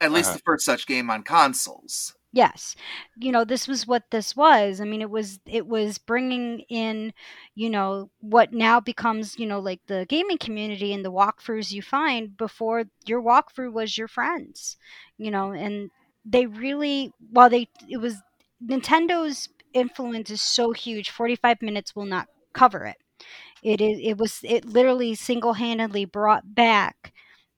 At 0.00 0.12
least 0.12 0.32
Uh-huh. 0.32 0.38
the 0.38 0.42
first 0.44 0.64
such 0.64 0.86
game 0.86 1.10
on 1.10 1.22
consoles. 1.22 2.14
Yes. 2.32 2.76
You 3.16 3.32
know, 3.32 3.44
this 3.44 3.66
was 3.66 3.86
what 3.86 4.10
this 4.10 4.36
was. 4.36 4.80
I 4.80 4.84
mean, 4.84 5.00
it 5.00 5.08
was 5.10 5.40
it 5.46 5.66
was 5.66 5.96
bringing 5.98 6.60
in, 6.68 7.14
you 7.54 7.70
know, 7.70 8.10
what 8.20 8.52
now 8.52 8.78
becomes, 8.80 9.38
you 9.38 9.46
know, 9.46 9.58
like 9.60 9.80
the 9.86 10.04
gaming 10.08 10.36
community 10.38 10.92
and 10.92 11.02
the 11.04 11.12
walkthroughs 11.12 11.72
you 11.72 11.80
find 11.82 12.36
before 12.36 12.84
your 13.06 13.22
walkthrough 13.22 13.72
was 13.72 13.96
your 13.96 14.08
friends. 14.08 14.76
You 15.16 15.30
know, 15.30 15.52
and 15.52 15.90
they 16.26 16.46
really 16.46 17.12
while 17.30 17.48
they 17.48 17.68
it 17.88 17.98
was 17.98 18.16
Nintendo's 18.62 19.48
influence 19.76 20.30
is 20.30 20.42
so 20.42 20.72
huge, 20.72 21.10
45 21.10 21.62
minutes 21.62 21.94
will 21.96 22.06
not 22.06 22.28
cover 22.54 22.84
it. 22.86 22.96
It 23.62 23.80
is 23.80 23.98
it 24.02 24.18
was 24.18 24.40
it 24.44 24.64
literally 24.64 25.14
single-handedly 25.14 26.06
brought 26.06 26.54
back 26.54 27.12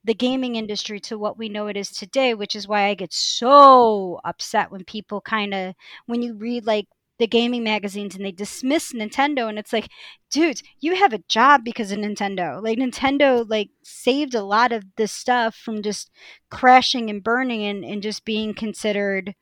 the 0.05 0.15
gaming 0.15 0.57
industry 0.57 1.01
to 1.01 1.19
what 1.19 1.39
we 1.39 1.49
know 1.49 1.67
it 1.67 1.77
is 1.77 1.91
today, 1.91 2.35
which 2.35 2.55
is 2.57 2.67
why 2.69 2.87
I 2.87 2.95
get 2.95 3.13
so 3.13 4.21
upset 4.25 4.71
when 4.71 4.85
people 4.85 5.21
kind 5.21 5.53
of 5.55 5.75
when 6.07 6.23
you 6.23 6.35
read 6.35 6.67
like 6.67 6.87
the 7.19 7.27
gaming 7.27 7.65
magazines 7.65 8.15
and 8.15 8.25
they 8.25 8.33
dismiss 8.33 8.93
Nintendo 8.93 9.49
and 9.49 9.59
it's 9.59 9.73
like, 9.73 9.89
dude, 10.31 10.63
you 10.81 10.95
have 10.97 11.13
a 11.13 11.23
job 11.29 11.65
because 11.65 11.91
of 11.93 11.99
Nintendo. 11.99 12.63
Like 12.63 12.79
Nintendo 12.79 13.45
like 13.49 13.71
saved 13.83 14.35
a 14.35 14.43
lot 14.45 14.73
of 14.73 14.85
this 14.97 15.13
stuff 15.13 15.55
from 15.57 15.83
just 15.83 16.11
crashing 16.51 17.11
and 17.11 17.23
burning 17.23 17.65
and, 17.65 17.85
and 17.85 18.03
just 18.03 18.25
being 18.25 18.55
considered 18.55 19.35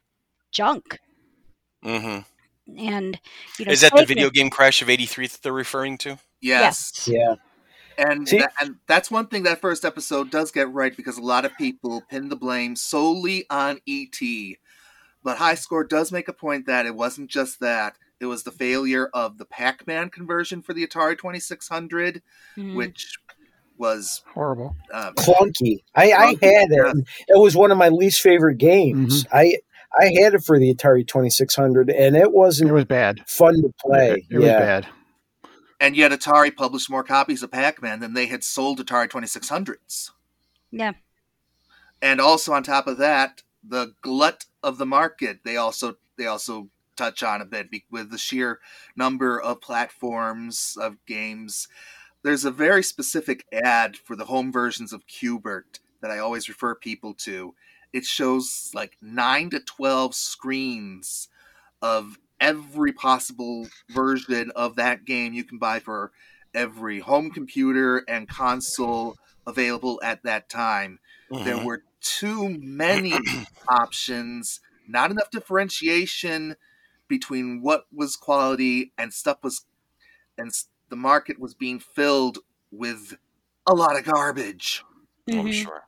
junk. 0.52 0.98
hmm 1.82 2.18
And 2.78 3.18
you 3.58 3.64
know, 3.64 3.72
Is 3.72 3.80
that 3.82 3.92
the 3.92 4.02
Sega- 4.02 4.08
video 4.08 4.30
game 4.30 4.50
crash 4.50 4.82
of 4.82 4.90
'83 4.90 5.26
that 5.28 5.42
they're 5.42 5.52
referring 5.52 5.98
to? 5.98 6.18
Yes. 6.40 7.06
Yes. 7.06 7.08
Yeah. 7.08 7.34
And 7.98 8.28
See- 8.28 8.38
tha- 8.38 8.50
and 8.60 8.76
that's 8.86 9.10
one 9.10 9.26
thing 9.28 9.44
that 9.44 9.60
first 9.60 9.84
episode 9.84 10.30
does 10.30 10.50
get 10.50 10.70
right 10.72 10.94
because 10.96 11.16
a 11.16 11.22
lot 11.22 11.44
of 11.44 11.56
people 11.56 12.02
pin 12.10 12.28
the 12.28 12.36
blame 12.36 12.76
solely 12.76 13.46
on 13.50 13.78
ET. 13.88 14.58
But 15.22 15.38
High 15.38 15.54
Score 15.54 15.82
does 15.84 16.12
make 16.12 16.28
a 16.28 16.32
point 16.32 16.66
that 16.66 16.86
it 16.86 16.94
wasn't 16.94 17.30
just 17.30 17.60
that. 17.60 17.96
It 18.20 18.26
was 18.26 18.42
the 18.44 18.50
failure 18.52 19.08
of 19.14 19.38
the 19.38 19.44
Pac-Man 19.44 20.08
conversion 20.10 20.62
for 20.62 20.72
the 20.72 20.86
Atari 20.86 21.16
2600, 21.18 22.22
Mhm. 22.56 22.74
which 22.74 23.16
was 23.78 24.22
Horrible. 24.32 24.74
uh, 24.92 25.12
clunky. 25.12 25.82
I, 25.94 26.12
I 26.12 26.26
had 26.42 26.70
it. 26.70 26.86
and 26.86 27.06
It 27.28 27.38
was 27.38 27.54
one 27.56 27.70
of 27.70 27.76
my 27.78 27.88
least 27.90 28.20
favorite 28.22 28.56
games. 28.58 29.24
Mm-hmm. 29.24 29.36
I 29.36 29.56
I 29.98 30.06
had 30.20 30.34
it 30.34 30.44
for 30.44 30.58
the 30.58 30.74
Atari 30.74 31.06
Twenty 31.06 31.30
Six 31.30 31.54
Hundred, 31.54 31.90
and 31.90 32.16
it 32.16 32.22
It 32.22 32.32
wasn't 32.32 32.70
It 32.70 32.74
was 32.74 32.84
bad. 32.84 33.20
fun 33.28 33.54
to 33.62 33.72
play. 33.80 34.10
It, 34.12 34.24
it 34.30 34.38
was 34.38 34.46
bad. 34.48 34.86
and 35.80 35.96
yet 35.96 36.12
Atari 36.12 36.54
published 36.54 36.90
more 36.90 37.04
copies 37.04 37.42
of 37.42 37.50
Pac-Man 37.50 38.00
than 38.00 38.14
they 38.14 38.26
had 38.26 38.42
sold 38.44 38.80
Atari 38.80 39.08
2600s. 39.08 40.10
Yeah. 40.70 40.92
and 42.02 42.20
also 42.20 42.52
on 42.52 42.62
top 42.62 42.86
of 42.86 42.98
that, 42.98 43.42
the 43.66 43.94
glut 44.02 44.44
of 44.62 44.78
the 44.78 44.86
market 44.86 45.40
they 45.44 45.56
also 45.56 45.96
they 46.18 46.26
also 46.26 46.68
touch 46.96 47.22
on 47.22 47.40
a 47.40 47.44
bit 47.44 47.68
with 47.90 48.10
the 48.10 48.18
sheer 48.18 48.58
number 48.96 49.40
of 49.40 49.60
platforms 49.60 50.76
of 50.80 50.96
games. 51.06 51.68
There's 52.22 52.44
a 52.44 52.50
very 52.50 52.82
specific 52.82 53.44
ad 53.52 53.96
for 53.96 54.16
the 54.16 54.24
home 54.24 54.50
versions 54.50 54.92
of 54.92 55.06
Qbert 55.06 55.78
that 56.00 56.10
I 56.10 56.18
always 56.18 56.48
refer 56.48 56.74
people 56.74 57.12
to. 57.18 57.54
It 57.92 58.04
shows 58.04 58.70
like 58.74 58.96
nine 59.00 59.50
to 59.50 59.60
twelve 59.60 60.14
screens 60.14 61.28
of 61.82 62.18
every 62.40 62.92
possible 62.92 63.72
version 63.90 64.50
of 64.52 64.76
that 64.76 65.04
game 65.04 65.32
you 65.34 65.44
can 65.44 65.58
buy 65.58 65.80
for 65.80 66.12
every 66.54 67.00
home 67.00 67.30
computer 67.30 67.98
and 68.08 68.28
console 68.28 69.18
available 69.46 70.00
at 70.02 70.22
that 70.24 70.48
time 70.48 70.98
there 71.44 71.58
Mhm. 71.58 71.58
were 71.58 71.84
too 72.00 72.48
many 72.50 73.18
options, 73.68 74.60
not 74.86 75.10
enough 75.10 75.30
differentiation 75.30 76.56
between 77.08 77.62
what 77.62 77.86
was 77.92 78.16
quality 78.16 78.92
and 78.98 79.12
stuff 79.14 79.38
was, 79.42 79.66
and 80.38 80.52
the 80.90 80.96
market 80.96 81.38
was 81.38 81.54
being 81.54 81.80
filled 81.80 82.38
with 82.70 83.18
a 83.66 83.74
lot 83.74 83.98
of 83.98 84.04
garbage. 84.04 84.84
Oh, 85.32 85.48
Mhm. 85.48 85.50
sure. 85.50 85.86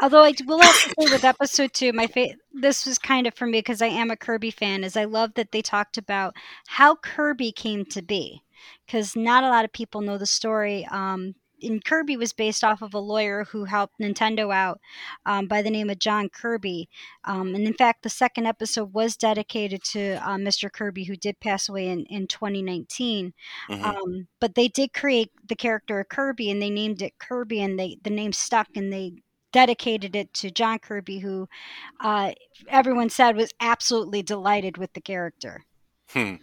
Although 0.00 0.24
I 0.24 0.34
will 0.46 0.60
have 0.60 0.78
to 0.82 0.88
say 0.90 1.10
with 1.10 1.24
episode 1.24 1.72
two, 1.72 1.92
my 1.92 2.06
fa- 2.06 2.34
this 2.52 2.84
was 2.86 2.98
kind 2.98 3.26
of 3.26 3.34
for 3.34 3.46
me 3.46 3.58
because 3.58 3.80
I 3.80 3.86
am 3.86 4.10
a 4.10 4.16
Kirby 4.16 4.50
fan. 4.50 4.84
Is 4.84 4.96
I 4.96 5.04
love 5.04 5.34
that 5.34 5.52
they 5.52 5.62
talked 5.62 5.96
about 5.98 6.36
how 6.66 6.96
Kirby 6.96 7.52
came 7.52 7.84
to 7.86 8.02
be, 8.02 8.42
because 8.86 9.16
not 9.16 9.44
a 9.44 9.48
lot 9.48 9.64
of 9.64 9.72
people 9.72 10.02
know 10.02 10.18
the 10.18 10.26
story. 10.26 10.86
Um, 10.90 11.34
and 11.62 11.82
Kirby 11.82 12.18
was 12.18 12.34
based 12.34 12.62
off 12.62 12.82
of 12.82 12.92
a 12.92 12.98
lawyer 12.98 13.44
who 13.44 13.64
helped 13.64 13.98
Nintendo 13.98 14.54
out 14.54 14.78
um, 15.24 15.46
by 15.46 15.62
the 15.62 15.70
name 15.70 15.88
of 15.88 15.98
John 15.98 16.28
Kirby. 16.28 16.88
Um, 17.24 17.54
and 17.54 17.66
in 17.66 17.72
fact, 17.72 18.02
the 18.02 18.10
second 18.10 18.46
episode 18.46 18.92
was 18.92 19.16
dedicated 19.16 19.82
to 19.84 20.16
uh, 20.16 20.36
Mr. 20.36 20.70
Kirby, 20.70 21.04
who 21.04 21.16
did 21.16 21.40
pass 21.40 21.68
away 21.68 21.88
in, 21.88 22.04
in 22.06 22.26
2019. 22.26 23.32
Mhm. 23.70 23.82
Um, 23.82 24.28
but 24.40 24.54
they 24.54 24.68
did 24.68 24.92
create 24.92 25.30
the 25.48 25.56
character 25.56 25.98
of 26.00 26.10
Kirby, 26.10 26.50
and 26.50 26.60
they 26.60 26.70
named 26.70 27.00
it 27.00 27.18
Kirby, 27.18 27.62
and 27.62 27.78
they 27.78 27.98
the 28.02 28.10
name 28.10 28.34
stuck, 28.34 28.68
and 28.76 28.92
they 28.92 29.14
dedicated 29.56 30.14
it 30.14 30.34
to 30.34 30.50
John 30.50 30.78
Kirby, 30.78 31.20
who 31.20 31.48
uh, 32.00 32.32
everyone 32.68 33.08
said 33.08 33.36
was 33.36 33.54
absolutely 33.58 34.22
delighted 34.22 34.76
with 34.76 34.92
the 34.92 35.00
character. 35.00 35.64
Hmm. 36.10 36.34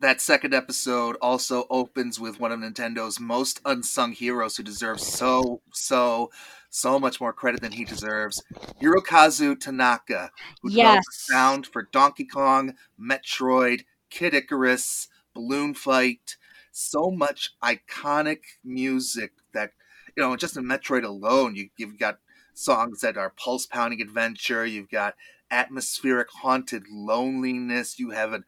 That 0.00 0.20
second 0.20 0.52
episode 0.52 1.16
also 1.22 1.66
opens 1.70 2.18
with 2.18 2.40
one 2.40 2.50
of 2.50 2.58
Nintendo's 2.58 3.20
most 3.20 3.60
unsung 3.64 4.10
heroes 4.10 4.56
who 4.56 4.64
deserves 4.64 5.06
so, 5.06 5.60
so, 5.72 6.32
so 6.68 6.98
much 6.98 7.20
more 7.20 7.32
credit 7.32 7.60
than 7.60 7.70
he 7.70 7.84
deserves. 7.84 8.42
Hirokazu 8.82 9.60
Tanaka, 9.60 10.32
who 10.62 10.70
Yes. 10.72 11.04
sound 11.10 11.64
for 11.64 11.88
Donkey 11.92 12.24
Kong, 12.24 12.74
Metroid, 13.00 13.84
Kid 14.10 14.34
Icarus, 14.34 15.06
Balloon 15.32 15.74
Fight. 15.74 16.36
So 16.72 17.12
much 17.12 17.50
iconic 17.62 18.40
music 18.64 19.30
that, 19.52 19.74
you 20.16 20.22
know, 20.22 20.36
just 20.36 20.56
in 20.56 20.64
Metroid 20.64 21.04
alone, 21.04 21.56
you, 21.56 21.68
you've 21.76 21.98
got 21.98 22.18
songs 22.54 23.00
that 23.00 23.16
are 23.16 23.32
pulse 23.36 23.66
pounding 23.66 24.00
adventure, 24.00 24.66
you've 24.66 24.90
got 24.90 25.14
atmospheric 25.50 26.28
haunted 26.30 26.84
loneliness, 26.90 27.98
you 27.98 28.10
have 28.10 28.32
an 28.32 28.44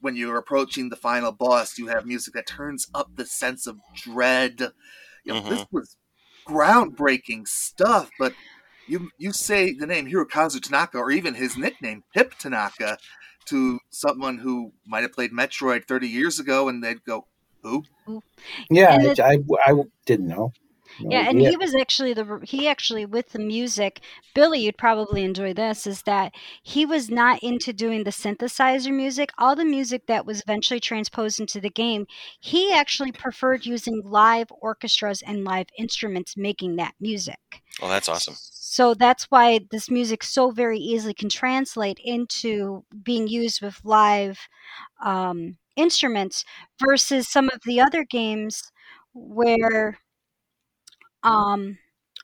when 0.00 0.16
you're 0.16 0.36
approaching 0.36 0.88
the 0.88 0.96
final 0.96 1.32
boss, 1.32 1.78
you 1.78 1.86
have 1.86 2.06
music 2.06 2.34
that 2.34 2.46
turns 2.46 2.86
up 2.94 3.10
the 3.16 3.24
sense 3.24 3.66
of 3.66 3.78
dread. 3.94 4.72
You 5.24 5.34
know, 5.34 5.40
this 5.40 5.60
mm-hmm. 5.60 5.76
was 5.76 5.96
groundbreaking 6.46 7.48
stuff, 7.48 8.10
but 8.18 8.34
you 8.86 9.10
you 9.18 9.32
say 9.32 9.72
the 9.72 9.86
name 9.86 10.06
Hirokazu 10.06 10.60
Tanaka 10.60 10.98
or 10.98 11.10
even 11.10 11.34
his 11.34 11.56
nickname 11.56 12.04
Hip 12.14 12.34
Tanaka 12.38 12.98
to 13.46 13.78
someone 13.90 14.38
who 14.38 14.72
might 14.86 15.02
have 15.02 15.12
played 15.12 15.32
Metroid 15.32 15.86
30 15.86 16.08
years 16.08 16.38
ago 16.38 16.68
and 16.68 16.82
they'd 16.82 17.04
go, 17.04 17.26
"Who?" 17.62 17.84
yeah. 18.70 19.14
I, 19.18 19.22
I, 19.34 19.38
I 19.64 19.82
didn't 20.04 20.28
know. 20.28 20.52
No 21.00 21.10
yeah, 21.10 21.28
and 21.28 21.38
idea. 21.38 21.50
he 21.50 21.56
was 21.56 21.74
actually 21.74 22.14
the 22.14 22.40
he 22.42 22.68
actually 22.68 23.06
with 23.06 23.30
the 23.30 23.38
music. 23.38 24.00
Billy, 24.34 24.60
you'd 24.60 24.78
probably 24.78 25.24
enjoy 25.24 25.52
this. 25.52 25.86
Is 25.86 26.02
that 26.02 26.34
he 26.62 26.86
was 26.86 27.10
not 27.10 27.42
into 27.42 27.72
doing 27.72 28.04
the 28.04 28.10
synthesizer 28.10 28.94
music. 28.94 29.30
All 29.38 29.54
the 29.54 29.64
music 29.64 30.06
that 30.06 30.26
was 30.26 30.40
eventually 30.40 30.80
transposed 30.80 31.40
into 31.40 31.60
the 31.60 31.70
game, 31.70 32.06
he 32.40 32.72
actually 32.72 33.12
preferred 33.12 33.66
using 33.66 34.02
live 34.04 34.48
orchestras 34.60 35.22
and 35.22 35.44
live 35.44 35.66
instruments 35.78 36.36
making 36.36 36.76
that 36.76 36.94
music. 37.00 37.62
Oh, 37.82 37.88
that's 37.88 38.08
awesome. 38.08 38.34
So 38.38 38.94
that's 38.94 39.24
why 39.24 39.60
this 39.70 39.90
music 39.90 40.22
so 40.22 40.50
very 40.50 40.78
easily 40.78 41.14
can 41.14 41.28
translate 41.28 41.98
into 42.02 42.84
being 43.02 43.28
used 43.28 43.62
with 43.62 43.80
live 43.84 44.38
um, 45.02 45.56
instruments 45.76 46.44
versus 46.80 47.28
some 47.28 47.50
of 47.50 47.60
the 47.64 47.80
other 47.80 48.04
games 48.04 48.72
where 49.14 49.98
um, 51.26 51.78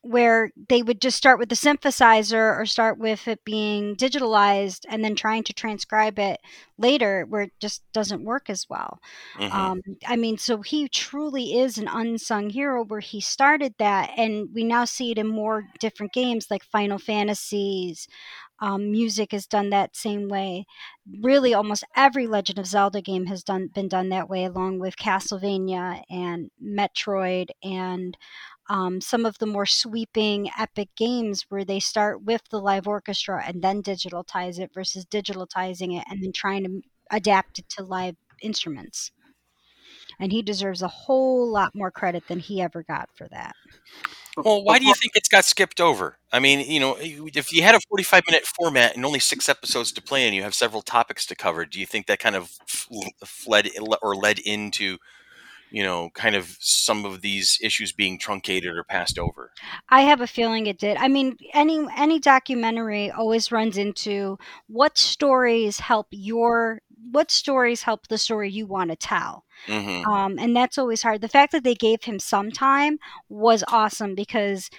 where 0.05 0.51
they 0.69 0.83
would 0.83 1.01
just 1.03 1.17
start 1.19 1.39
with 1.39 1.51
the 1.51 1.57
synthesizer 1.57 2.59
or 2.61 2.67
start 2.67 2.99
with 2.99 3.29
it 3.29 3.45
being 3.45 3.97
digitalized 3.97 4.81
and 4.89 5.05
then 5.05 5.15
trying 5.17 5.45
to 5.45 5.53
transcribe 5.53 6.19
it 6.19 6.41
later 6.79 7.27
where 7.29 7.43
it 7.43 7.53
just 7.61 7.83
doesn't 7.93 8.25
work 8.25 8.51
as 8.51 8.67
well. 8.71 9.01
Mhm. 9.35 9.53
Um, 9.53 9.81
I 10.07 10.17
mean, 10.17 10.39
so 10.39 10.63
he 10.63 10.89
truly 10.89 11.59
is 11.61 11.79
an 11.79 11.89
unsung 11.89 12.51
hero 12.51 12.85
where 12.85 13.01
he 13.01 13.21
started 13.21 13.75
that, 13.79 14.11
and 14.17 14.49
we 14.55 14.65
now 14.65 14.87
see 14.87 15.13
it 15.13 15.19
in 15.19 15.29
more 15.29 15.65
different 15.81 16.13
games 16.13 16.49
like 16.51 16.65
Final 16.65 16.99
Fantasies. 16.99 18.09
Um, 18.61 18.93
music 18.93 19.35
is 19.35 19.47
done 19.47 19.71
that 19.71 19.97
same 19.97 20.29
way. 20.29 20.67
Really, 21.21 21.53
almost 21.53 21.85
every 21.97 22.27
Legend 22.29 22.59
of 22.61 22.67
Zelda 22.67 23.01
game 23.03 23.27
has 23.27 23.43
done 23.43 23.69
been 23.75 23.89
done 23.89 24.09
that 24.11 24.29
way, 24.29 24.45
along 24.45 24.79
with 24.79 24.97
Castlevania 24.97 26.03
and 26.09 26.51
Metroid 26.65 27.49
and 27.63 28.17
um, 28.69 29.01
some 29.01 29.27
of 29.27 29.39
the 29.39 29.47
more 29.47 29.67
sweeping 29.67 30.51
epic 30.59 30.89
games 30.97 31.47
where 31.49 31.65
they 31.65 31.81
start 31.81 32.23
with 32.23 32.43
the 32.51 32.61
live 32.61 32.87
orchestra 32.87 33.43
and 33.45 33.63
then 33.63 33.83
digitalize 33.83 34.59
it 34.59 34.71
versus 34.73 35.05
digitalizing 35.07 35.99
it 35.99 36.05
and 36.09 36.23
then 36.23 36.33
trying 36.33 36.65
to 36.65 36.83
adapt 37.11 37.59
it 37.59 37.69
to 37.71 37.83
live 37.83 38.17
instruments. 38.41 39.11
And 40.21 40.31
he 40.31 40.43
deserves 40.43 40.83
a 40.83 40.89
whole 40.89 41.51
lot 41.51 41.75
more 41.75 41.91
credit 41.91 42.25
than 42.29 42.39
he 42.39 42.61
ever 42.61 42.83
got 42.83 43.09
for 43.15 43.29
that. 43.29 43.55
Well, 44.37 44.65
why 44.65 44.79
do 44.79 44.87
you 44.87 44.95
think 44.95 45.13
it's 45.15 45.29
got 45.29 45.45
skipped 45.45 45.81
over? 45.81 46.17
I 46.33 46.39
mean, 46.39 46.61
you 46.71 46.81
know, 46.81 46.97
if 46.99 47.53
you 47.53 47.63
had 47.63 47.75
a 47.75 47.81
45 47.91 48.23
minute 48.27 48.47
format 48.47 48.97
and 48.97 49.05
only 49.05 49.19
six 49.19 49.49
episodes 49.49 49.93
to 49.93 50.03
play 50.03 50.27
and 50.27 50.35
you 50.35 50.43
have 50.43 50.55
several 50.55 50.81
topics 50.81 51.27
to 51.27 51.35
cover, 51.35 51.67
do 51.67 51.79
you 51.79 51.87
think 51.87 52.07
that 52.07 52.19
kind 52.19 52.35
of 52.35 52.51
fl- 52.67 53.11
fled 53.25 53.69
or 54.01 54.17
led 54.17 54.39
into, 54.39 54.97
you 55.73 55.83
know, 55.83 56.11
kind 56.15 56.37
of 56.37 56.57
some 56.61 57.05
of 57.05 57.23
these 57.23 57.59
issues 57.63 57.93
being 57.93 58.19
truncated 58.19 58.77
or 58.77 58.85
passed 58.85 59.19
over? 59.19 59.53
I 59.89 60.03
have 60.03 60.21
a 60.21 60.27
feeling 60.27 60.67
it 60.67 60.79
did. 60.79 60.97
I 60.97 61.09
mean, 61.09 61.37
any 61.53 61.87
any 61.97 62.19
documentary 62.19 63.11
always 63.11 63.53
runs 63.53 63.77
into 63.79 64.39
what 64.69 64.99
stories 64.99 65.81
help 65.81 66.09
your 66.11 66.81
what 67.11 67.31
stories 67.31 67.83
help 67.83 68.07
the 68.09 68.19
story 68.19 68.51
you 68.51 68.67
want 68.67 68.91
to 68.91 68.97
tell. 68.97 69.45
hmm 69.67 70.05
Um, 70.11 70.39
and 70.39 70.57
that's 70.57 70.79
always 70.79 71.03
hard. 71.03 71.21
The 71.23 71.29
fact 71.29 71.53
that 71.53 71.65
they 71.65 71.75
gave 71.75 72.05
him 72.05 72.19
some 72.21 72.51
time 72.53 72.99
was 73.29 73.65
awesome 73.69 74.15
because 74.15 74.71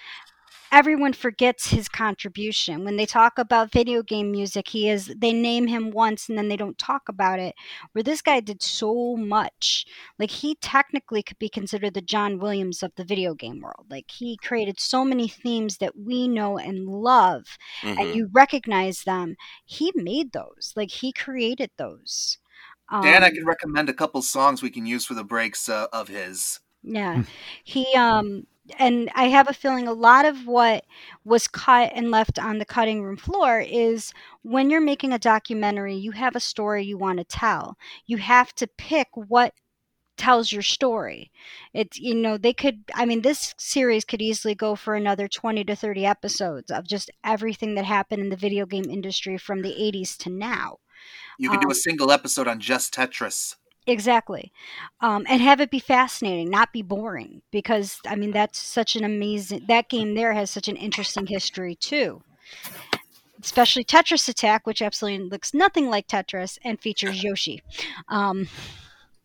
everyone 0.73 1.13
forgets 1.13 1.69
his 1.69 1.87
contribution. 1.87 2.83
When 2.83 2.97
they 2.97 3.05
talk 3.05 3.37
about 3.37 3.71
video 3.71 4.03
game 4.03 4.31
music, 4.31 4.67
he 4.67 4.89
is 4.89 5.13
they 5.17 5.31
name 5.33 5.67
him 5.67 5.91
once 5.91 6.27
and 6.27 6.37
then 6.37 6.49
they 6.49 6.57
don't 6.57 6.77
talk 6.77 7.03
about 7.09 7.39
it. 7.39 7.55
Where 7.93 8.03
this 8.03 8.21
guy 8.21 8.39
did 8.41 8.61
so 8.63 9.15
much. 9.15 9.85
Like 10.19 10.31
he 10.31 10.55
technically 10.55 11.23
could 11.23 11.39
be 11.39 11.49
considered 11.49 11.93
the 11.93 12.01
John 12.01 12.39
Williams 12.39 12.83
of 12.83 12.91
the 12.95 13.05
video 13.05 13.35
game 13.35 13.61
world. 13.61 13.87
Like 13.89 14.11
he 14.11 14.37
created 14.37 14.79
so 14.79 15.05
many 15.05 15.27
themes 15.27 15.77
that 15.77 15.97
we 15.97 16.27
know 16.27 16.57
and 16.57 16.87
love 16.87 17.45
hmm 17.83 17.93
and 17.97 18.13
you 18.13 18.29
recognize 18.33 19.03
them. 19.03 19.35
He 19.65 19.91
made 19.95 20.31
those. 20.33 20.73
Like 20.75 20.91
he 20.91 21.13
created 21.13 21.71
those. 21.77 22.37
Dan, 23.01 23.23
I 23.23 23.29
Um, 23.29 23.31
can 23.31 23.45
recommend 23.45 23.87
a 23.89 23.93
couple 23.93 24.21
songs 24.23 24.63
we 24.63 24.71
can 24.71 24.87
use 24.87 25.05
for 25.05 25.13
the 25.13 25.23
breaks 25.23 25.69
uh, 25.69 25.87
of 25.93 26.07
his. 26.07 26.59
Yeah. 26.83 27.21
He 27.63 27.93
um 27.95 28.45
and 28.79 29.09
I 29.13 29.25
have 29.25 29.49
a 29.49 29.53
feeling 29.53 29.87
a 29.87 29.93
lot 29.93 30.25
of 30.25 30.47
what 30.47 30.85
was 31.25 31.47
cut 31.47 31.91
and 31.93 32.11
left 32.11 32.39
on 32.39 32.59
the 32.59 32.65
cutting 32.65 33.03
room 33.03 33.17
floor 33.17 33.59
is 33.59 34.13
when 34.41 34.69
you're 34.69 34.81
making 34.81 35.11
a 35.11 35.19
documentary, 35.19 35.95
you 35.95 36.11
have 36.11 36.35
a 36.35 36.39
story 36.39 36.85
you 36.85 36.97
want 36.97 37.19
to 37.19 37.25
tell. 37.25 37.77
You 38.05 38.17
have 38.17 38.53
to 38.55 38.67
pick 38.67 39.09
what 39.15 39.53
tells 40.15 40.51
your 40.51 40.61
story. 40.61 41.31
It's 41.73 41.99
you 41.99 42.15
know, 42.15 42.37
they 42.37 42.53
could 42.53 42.83
I 42.93 43.05
mean 43.05 43.21
this 43.21 43.53
series 43.57 44.05
could 44.05 44.21
easily 44.21 44.55
go 44.55 44.75
for 44.75 44.95
another 44.95 45.27
20 45.27 45.63
to 45.65 45.75
30 45.75 46.05
episodes 46.05 46.71
of 46.71 46.87
just 46.87 47.11
everything 47.23 47.75
that 47.75 47.85
happened 47.85 48.21
in 48.21 48.29
the 48.29 48.35
video 48.37 48.65
game 48.65 48.89
industry 48.89 49.37
from 49.37 49.61
the 49.61 49.69
80s 49.71 50.15
to 50.19 50.29
now. 50.29 50.77
You 51.37 51.49
can 51.49 51.59
do 51.59 51.67
Um, 51.67 51.71
a 51.71 51.75
single 51.75 52.11
episode 52.11 52.47
on 52.47 52.59
just 52.59 52.93
Tetris. 52.93 53.55
Exactly. 53.85 54.51
Um, 55.01 55.25
and 55.27 55.41
have 55.41 55.59
it 55.59 55.69
be 55.69 55.79
fascinating, 55.79 56.49
not 56.49 56.71
be 56.71 56.81
boring. 56.81 57.41
Because, 57.51 57.99
I 58.07 58.15
mean, 58.15 58.31
that's 58.31 58.59
such 58.59 58.95
an 58.95 59.03
amazing, 59.03 59.65
that 59.67 59.89
game 59.89 60.15
there 60.15 60.33
has 60.33 60.49
such 60.49 60.67
an 60.67 60.75
interesting 60.77 61.25
history, 61.25 61.75
too. 61.75 62.21
Especially 63.41 63.83
Tetris 63.83 64.29
Attack, 64.29 64.65
which 64.65 64.81
absolutely 64.81 65.27
looks 65.27 65.53
nothing 65.53 65.89
like 65.89 66.07
Tetris 66.07 66.57
and 66.63 66.79
features 66.79 67.23
Yoshi. 67.23 67.61
Um, 68.07 68.47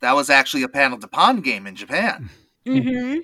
That 0.00 0.16
was 0.16 0.28
actually 0.30 0.64
a 0.64 0.68
panel 0.68 0.98
de 0.98 1.06
pon 1.06 1.40
game 1.40 1.66
in 1.66 1.76
Japan. 1.76 2.30
mhm. 2.66 3.20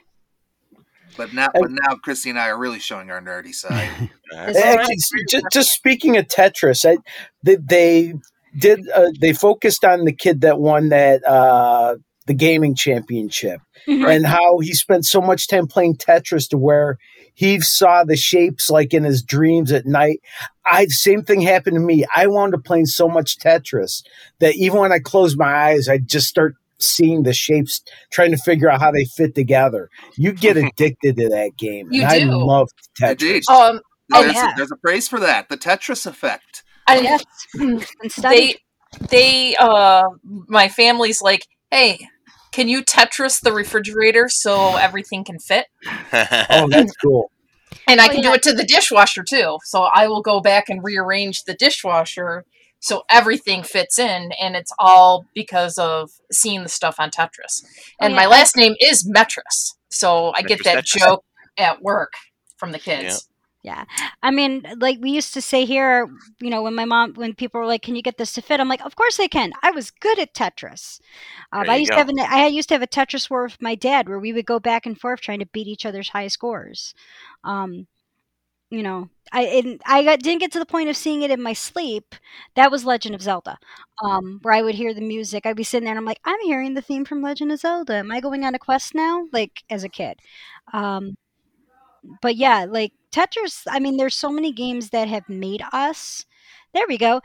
But 1.17 1.33
now, 1.33 1.49
but 1.55 1.71
now 1.71 1.95
Christy 1.97 2.31
and 2.31 2.39
I 2.39 2.49
are 2.49 2.59
really 2.59 2.81
showing 2.81 3.11
our 3.11 3.21
nerdy 3.21 3.55
side. 3.55 4.11
Actually, 4.33 4.97
just, 5.29 5.45
just 5.53 5.71
speaking 5.71 6.17
of 6.17 6.27
Tetris, 6.27 6.85
I, 6.85 6.99
they, 7.43 7.55
they 7.55 8.15
did 8.59 8.81
uh, 8.95 9.11
they 9.21 9.33
focused 9.33 9.85
on 9.85 10.05
the 10.05 10.13
kid 10.13 10.43
that 10.43 10.59
won 10.61 10.89
that 10.91 11.27
uh, 11.27 11.97
the 12.27 12.35
gaming 12.35 12.75
championship 12.75 13.61
Mhm. 13.87 14.09
and 14.17 14.27
how 14.27 14.59
he 14.61 14.73
spent 14.75 15.05
so 15.05 15.21
much 15.21 15.47
time 15.49 15.67
playing 15.67 15.97
Tetris 15.97 16.49
to 16.51 16.57
where 16.59 16.97
he 17.35 17.61
saw 17.61 18.05
the 18.05 18.17
shapes 18.17 18.71
like 18.71 18.95
in 18.95 19.05
his 19.05 19.23
dreams 19.23 19.73
at 19.73 19.85
night. 19.87 20.21
I 20.65 20.87
same 20.87 21.23
thing 21.23 21.41
happened 21.43 21.75
to 21.77 21.81
me. 21.81 22.05
I 22.17 22.27
wound 22.29 22.55
up 22.55 22.65
playing 22.65 22.87
so 22.87 23.09
much 23.09 23.39
Tetris 23.39 24.03
that 24.39 24.55
even 24.55 24.79
when 24.81 24.93
I 24.93 25.01
closed 25.01 25.37
my 25.39 25.53
eyes, 25.53 25.89
I 25.89 25.99
just 25.99 26.29
start 26.29 26.55
seeing 26.79 27.23
the 27.25 27.33
shapes, 27.33 27.83
trying 28.11 28.31
to 28.31 28.37
figure 28.37 28.71
out 28.71 28.81
how 28.81 28.91
they 28.91 29.05
fit 29.05 29.35
together. 29.35 29.91
You 30.17 30.33
get 30.33 30.57
addicted 30.65 31.17
to 31.17 31.29
that 31.31 31.53
game. 31.59 31.89
You 31.93 32.03
and 32.03 32.11
I 32.11 32.19
do. 32.21 32.31
love 32.33 32.69
Tetris. 33.01 33.11
Indeed. 33.11 33.43
Um, 33.49 33.81
Oh, 34.13 34.23
There's, 34.23 34.35
yeah. 34.35 34.53
a, 34.53 34.57
there's 34.57 34.71
a 34.71 34.77
phrase 34.83 35.09
for 35.09 35.19
that 35.21 35.49
the 35.49 35.57
Tetris 35.57 36.05
effect. 36.05 36.63
I, 36.87 37.01
Yes. 37.01 37.25
And 37.55 37.83
studied. 38.13 38.59
they 39.01 39.07
they 39.11 39.57
uh 39.57 40.09
my 40.49 40.69
family's 40.69 41.21
like 41.21 41.47
hey 41.71 42.07
can 42.53 42.69
you 42.69 42.83
tetris 42.85 43.41
the 43.41 43.53
refrigerator 43.53 44.29
so 44.29 44.77
everything 44.77 45.25
can 45.25 45.39
fit 45.39 45.67
Oh, 46.13 46.69
that's 46.71 46.95
cool. 47.03 47.31
and 47.89 48.01
i 48.01 48.07
Oh, 48.07 48.09
can 48.09 48.23
yeah. 48.23 48.29
do 48.31 48.35
it 48.35 48.43
to 48.45 48.53
the 48.53 48.65
dishwasher 48.65 49.25
too 49.25 49.59
so 49.65 49.89
i 49.95 50.07
will 50.07 50.23
go 50.23 50.41
back 50.41 50.69
and 50.69 50.85
rearrange 50.85 51.43
the 51.45 51.55
dishwasher 51.55 52.45
so 52.79 53.03
everything 53.11 53.63
fits 53.65 53.99
in 53.99 54.31
and 54.41 54.55
it's 54.55 54.73
all 54.79 55.25
because 55.35 55.77
of 55.79 56.11
seeing 56.31 56.63
the 56.63 56.69
stuff 56.69 56.97
on 57.01 57.11
tetris 57.11 57.65
and 58.01 58.13
Oh, 58.13 58.17
my 58.17 58.27
last 58.27 58.57
name 58.57 58.75
is 58.81 59.09
metris 59.09 59.73
so 59.91 60.33
i 60.37 60.43
get 60.43 60.63
that 60.65 60.85
Tetris. 60.85 60.99
joke 61.01 61.25
at 61.59 61.83
work 61.83 62.13
from 62.59 62.71
the 62.73 62.79
kids 62.79 63.29
Yeah. 63.65 63.85
I 64.23 64.31
mean, 64.31 64.63
like 64.77 64.99
we 65.01 65.11
used 65.11 65.33
to 65.33 65.41
say 65.41 65.65
here, 65.65 66.07
you 66.39 66.51
know, 66.51 66.63
when 66.63 66.75
my 66.75 66.85
mom, 66.85 67.15
when 67.15 67.35
people 67.35 67.61
were 67.61 67.67
like, 67.67 67.81
"Can 67.81 67.97
you 67.97 68.03
get 68.03 68.19
this 68.19 68.35
to 68.35 68.43
fit?" 68.43 68.61
I'm 68.61 68.69
like, 68.69 68.85
"Of 68.85 68.95
course 68.95 69.19
I 69.19 69.27
can." 69.27 69.53
I 69.63 69.71
was 69.71 69.91
good 69.91 70.19
at 70.19 70.35
Tetris. 70.35 71.01
Um, 71.51 71.71
I 71.71 71.77
used 71.77 71.91
go. 71.91 71.97
to 71.97 71.99
have 72.01 72.11
an, 72.11 72.19
I 72.21 72.47
used 72.47 72.69
to 72.69 72.75
have 72.75 72.83
a 72.83 72.87
Tetris 72.87 73.31
war 73.31 73.45
with 73.45 73.63
my 73.63 73.75
dad 73.75 74.07
where 74.07 74.19
we 74.19 74.35
would 74.35 74.45
go 74.45 74.61
back 74.61 74.85
and 74.85 75.01
forth 75.01 75.23
trying 75.23 75.39
to 75.39 75.47
beat 75.47 75.67
each 75.67 75.87
other's 75.87 76.11
high 76.11 76.29
scores. 76.29 76.95
Um, 77.43 77.87
you 78.71 78.83
know, 78.83 79.09
I 79.33 79.79
I 79.87 80.03
got, 80.05 80.21
didn't 80.21 80.41
get 80.41 80.53
to 80.53 80.59
the 80.59 80.67
point 80.67 80.91
of 80.91 80.97
seeing 80.97 81.23
it 81.23 81.31
in 81.31 81.43
my 81.43 81.55
sleep. 81.55 82.15
That 82.57 82.71
was 82.71 82.85
Legend 82.85 83.15
of 83.15 83.23
Zelda, 83.23 83.59
um, 84.05 84.41
where 84.43 84.55
I 84.55 84.63
would 84.63 84.75
hear 84.75 84.93
the 84.95 85.01
music. 85.01 85.47
I'd 85.47 85.57
be 85.57 85.65
sitting 85.65 85.85
there 85.87 85.93
and 85.93 85.99
I'm 85.99 86.05
like, 86.05 86.21
I'm 86.25 86.41
hearing 86.43 86.75
the 86.75 86.83
theme 86.83 87.05
from 87.07 87.23
Legend 87.23 87.53
of 87.53 87.61
Zelda. 87.61 87.95
Am 87.95 88.13
I 88.13 88.21
going 88.21 88.45
on 88.45 88.55
a 88.55 88.59
quest 88.59 88.95
now? 88.95 89.27
Like 89.33 89.63
as 89.71 89.85
a 89.85 89.89
kid. 89.89 90.19
Um, 90.73 91.17
but 92.21 92.37
yeah, 92.37 92.67
like 92.69 92.93
Tetris, 93.15 93.63
I 93.69 93.79
mean, 93.79 93.97
there's 93.97 94.17
so 94.17 94.29
many 94.31 94.53
games 94.53 94.91
that 94.91 95.07
have 95.07 95.29
made 95.29 95.63
us. 95.73 96.27
There 96.73 96.87
we 96.89 96.99
go. 96.99 97.21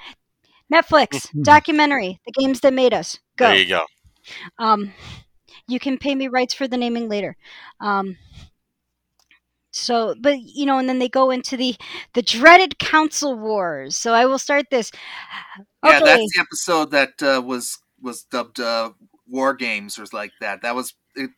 Netflix 0.72 1.32
Mhm. 1.34 1.44
documentary, 1.44 2.20
the 2.26 2.32
games 2.32 2.60
that 2.60 2.74
made 2.74 2.94
us. 2.94 3.18
Go. 3.38 3.48
There 3.48 3.58
you 3.58 3.68
go. 3.68 3.86
Um, 4.60 4.94
you 5.68 5.80
can 5.80 5.98
pay 5.98 6.14
me 6.14 6.28
rights 6.28 6.54
for 6.54 6.68
the 6.68 6.78
naming 6.78 7.10
later. 7.10 7.36
Um, 7.80 8.18
so, 9.72 10.14
but 10.20 10.40
you 10.40 10.68
know, 10.68 10.78
and 10.78 10.88
then 10.88 11.00
they 11.00 11.10
go 11.10 11.32
into 11.32 11.58
the 11.58 11.76
the 12.14 12.22
dreaded 12.22 12.78
console 12.78 13.36
wars. 13.36 13.96
So 13.96 14.14
I 14.14 14.26
will 14.26 14.40
start 14.40 14.66
this. 14.70 14.92
Yeah, 15.84 16.00
that's 16.00 16.32
the 16.36 16.42
episode 16.42 16.92
that 16.92 17.22
uh, 17.24 17.42
was 17.42 17.80
was 18.00 18.24
dubbed 18.24 18.60
uh, 18.60 18.92
War 19.28 19.56
Games 19.56 19.98
or 19.98 20.06
like 20.14 20.32
that. 20.40 20.62
That 20.62 20.76
was 20.76 20.94
it 21.16 21.32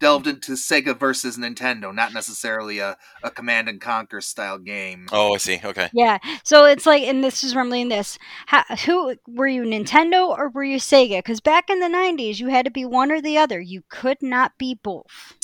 delved 0.00 0.26
into 0.26 0.52
Sega 0.52 0.98
versus 0.98 1.36
Nintendo, 1.36 1.94
not 1.94 2.12
necessarily 2.12 2.78
a, 2.78 2.96
a 3.22 3.30
Command 3.30 3.68
and 3.68 3.80
Conquer 3.80 4.20
style 4.20 4.58
game. 4.58 5.06
Oh, 5.12 5.34
I 5.34 5.38
see. 5.38 5.60
Okay. 5.64 5.88
Yeah. 5.92 6.18
So 6.42 6.64
it's 6.64 6.86
like, 6.86 7.02
and 7.02 7.22
this 7.22 7.44
is 7.44 7.54
rumbling 7.54 7.88
this. 7.88 8.18
How, 8.46 8.62
who 8.84 9.16
were 9.26 9.48
you, 9.48 9.62
Nintendo 9.62 10.28
or 10.28 10.48
were 10.48 10.64
you 10.64 10.78
Sega? 10.78 11.18
Because 11.18 11.40
back 11.40 11.70
in 11.70 11.80
the 11.80 11.86
'90s, 11.86 12.38
you 12.38 12.48
had 12.48 12.64
to 12.64 12.70
be 12.70 12.84
one 12.84 13.10
or 13.12 13.20
the 13.20 13.38
other. 13.38 13.60
You 13.60 13.82
could 13.88 14.18
not 14.22 14.52
be 14.58 14.78
both. 14.82 15.34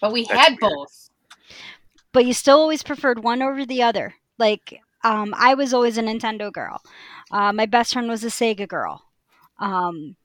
but 0.00 0.12
we 0.12 0.24
That's 0.24 0.40
had 0.40 0.58
weird. 0.60 0.72
both 0.74 1.04
but 2.14 2.24
you 2.24 2.32
still 2.32 2.60
always 2.60 2.82
preferred 2.82 3.22
one 3.22 3.42
over 3.42 3.66
the 3.66 3.82
other. 3.82 4.14
Like 4.38 4.80
um, 5.02 5.34
I 5.36 5.52
was 5.52 5.74
always 5.74 5.98
a 5.98 6.02
Nintendo 6.02 6.50
girl. 6.50 6.80
Uh, 7.30 7.52
my 7.52 7.66
best 7.66 7.92
friend 7.92 8.08
was 8.08 8.24
a 8.24 8.28
Sega 8.28 8.66
girl. 8.66 9.02
Um, 9.58 10.16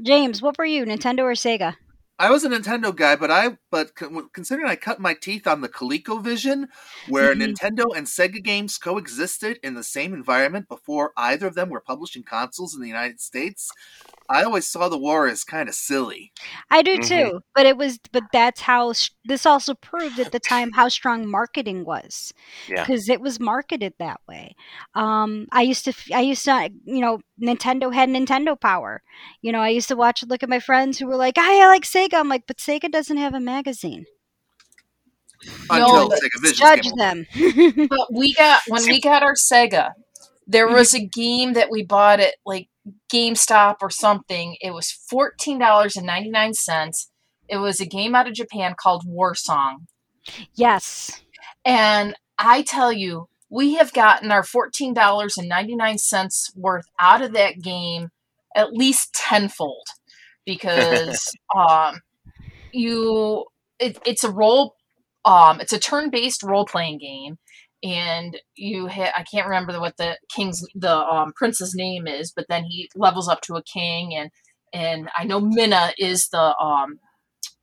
James, 0.00 0.40
what 0.42 0.56
were 0.58 0.64
you, 0.64 0.84
Nintendo 0.84 1.20
or 1.20 1.32
Sega? 1.32 1.74
I 2.18 2.30
was 2.30 2.44
a 2.44 2.48
Nintendo 2.48 2.94
guy, 2.94 3.16
but 3.16 3.30
I 3.30 3.58
but 3.72 3.94
considering 3.96 4.68
I 4.68 4.76
cut 4.76 5.00
my 5.00 5.14
teeth 5.14 5.48
on 5.48 5.62
the 5.62 5.68
ColecoVision, 5.68 6.68
where 7.08 7.34
Mhm. 7.34 7.40
Nintendo 7.40 7.86
and 7.96 8.06
Sega 8.06 8.42
games 8.42 8.78
coexisted 8.78 9.58
in 9.64 9.74
the 9.74 9.82
same 9.82 10.14
environment 10.14 10.68
before 10.68 11.12
either 11.16 11.48
of 11.48 11.54
them 11.56 11.70
were 11.70 11.80
publishing 11.80 12.22
consoles 12.22 12.72
in 12.74 12.80
the 12.80 12.88
United 12.88 13.20
States, 13.20 13.68
I 14.30 14.42
always 14.42 14.66
saw 14.66 14.88
the 14.88 14.96
war 14.98 15.28
as 15.28 15.44
kind 15.44 15.68
of 15.68 15.74
silly. 15.74 16.32
I 16.70 16.80
do 16.82 16.96
Mhm. 16.98 17.08
too, 17.08 17.40
but 17.54 17.66
it 17.66 17.76
was, 17.76 17.98
but 18.10 18.24
that's 18.32 18.62
how 18.62 18.92
this 19.26 19.44
also 19.44 19.74
proved 19.74 20.18
at 20.18 20.32
the 20.32 20.40
time 20.40 20.72
how 20.72 20.88
strong 20.88 21.28
marketing 21.30 21.84
was, 21.84 22.32
Yeah. 22.66 22.84
because 22.84 23.08
it 23.10 23.20
was 23.20 23.38
marketed 23.38 23.92
that 23.98 24.20
way. 24.26 24.56
Um, 24.94 25.46
I 25.52 25.60
used 25.62 25.84
to, 25.84 25.92
I 26.14 26.20
used 26.20 26.44
to, 26.46 26.70
you 26.84 27.00
know, 27.02 27.20
Nintendo 27.40 27.92
had 27.92 28.08
Nintendo 28.08 28.58
Power. 28.58 29.02
You 29.42 29.52
know, 29.52 29.60
I 29.60 29.68
used 29.68 29.88
to 29.88 29.96
watch, 29.96 30.22
look 30.22 30.42
at 30.42 30.48
my 30.48 30.60
friends 30.60 30.98
who 30.98 31.06
were 31.06 31.16
like, 31.16 31.36
I 31.36 31.66
like 31.66 31.82
Sega." 31.84 32.14
I'm 32.14 32.28
like, 32.28 32.46
but 32.46 32.56
Sega 32.56 32.90
doesn't 32.90 33.18
have 33.18 33.34
a 33.34 33.40
magazine. 33.40 34.06
Until 35.68 36.08
but 36.08 36.18
Sega 36.20 36.40
Vision 36.40 36.56
Judge 36.56 36.82
came 36.84 36.96
them. 36.96 37.88
But 37.90 38.12
we 38.12 38.32
got 38.34 38.62
when 38.68 38.82
we 38.84 39.00
got 39.00 39.22
our 39.22 39.34
Sega, 39.34 39.92
there 40.46 40.68
was 40.68 40.94
a 40.94 41.04
game 41.04 41.52
that 41.54 41.70
we 41.70 41.82
bought 41.82 42.20
at 42.20 42.34
like 42.46 42.68
GameStop 43.12 43.76
or 43.80 43.90
something. 43.90 44.56
It 44.60 44.72
was 44.72 44.90
fourteen 44.90 45.58
dollars 45.58 45.96
and 45.96 46.06
ninety 46.06 46.30
nine 46.30 46.54
cents. 46.54 47.10
It 47.48 47.58
was 47.58 47.80
a 47.80 47.86
game 47.86 48.14
out 48.14 48.28
of 48.28 48.34
Japan 48.34 48.74
called 48.78 49.04
War 49.06 49.34
Song. 49.34 49.86
yes. 50.54 51.22
And 51.64 52.14
I 52.38 52.62
tell 52.62 52.92
you, 52.92 53.28
we 53.50 53.74
have 53.74 53.92
gotten 53.92 54.30
our 54.30 54.42
fourteen 54.42 54.94
dollars 54.94 55.38
and 55.38 55.48
ninety 55.48 55.76
nine 55.76 55.98
cents 55.98 56.52
worth 56.56 56.86
out 57.00 57.22
of 57.22 57.32
that 57.32 57.60
game 57.60 58.10
at 58.54 58.72
least 58.72 59.12
tenfold 59.14 59.86
because 60.46 61.30
um, 61.56 62.00
you 62.72 63.44
it, 63.78 63.98
it's 64.06 64.24
a 64.24 64.30
role 64.30 64.76
um, 65.24 65.60
it's 65.60 65.72
a 65.72 65.78
turn 65.78 66.10
based 66.10 66.42
role 66.42 66.66
playing 66.66 66.98
game 66.98 67.38
and 67.84 68.38
you 68.56 68.88
ha- 68.88 69.12
I 69.16 69.24
can't 69.24 69.46
remember 69.46 69.78
what 69.80 69.98
the 69.98 70.18
king's 70.34 70.64
the 70.74 70.96
um, 70.96 71.32
prince's 71.36 71.74
name 71.76 72.08
is 72.08 72.32
but 72.34 72.46
then 72.48 72.64
he 72.64 72.90
levels 72.96 73.28
up 73.28 73.42
to 73.42 73.56
a 73.56 73.64
king 73.64 74.14
and 74.16 74.30
and 74.72 75.10
I 75.16 75.24
know 75.24 75.40
Minna 75.40 75.92
is 75.98 76.28
the 76.30 76.56
um 76.58 76.98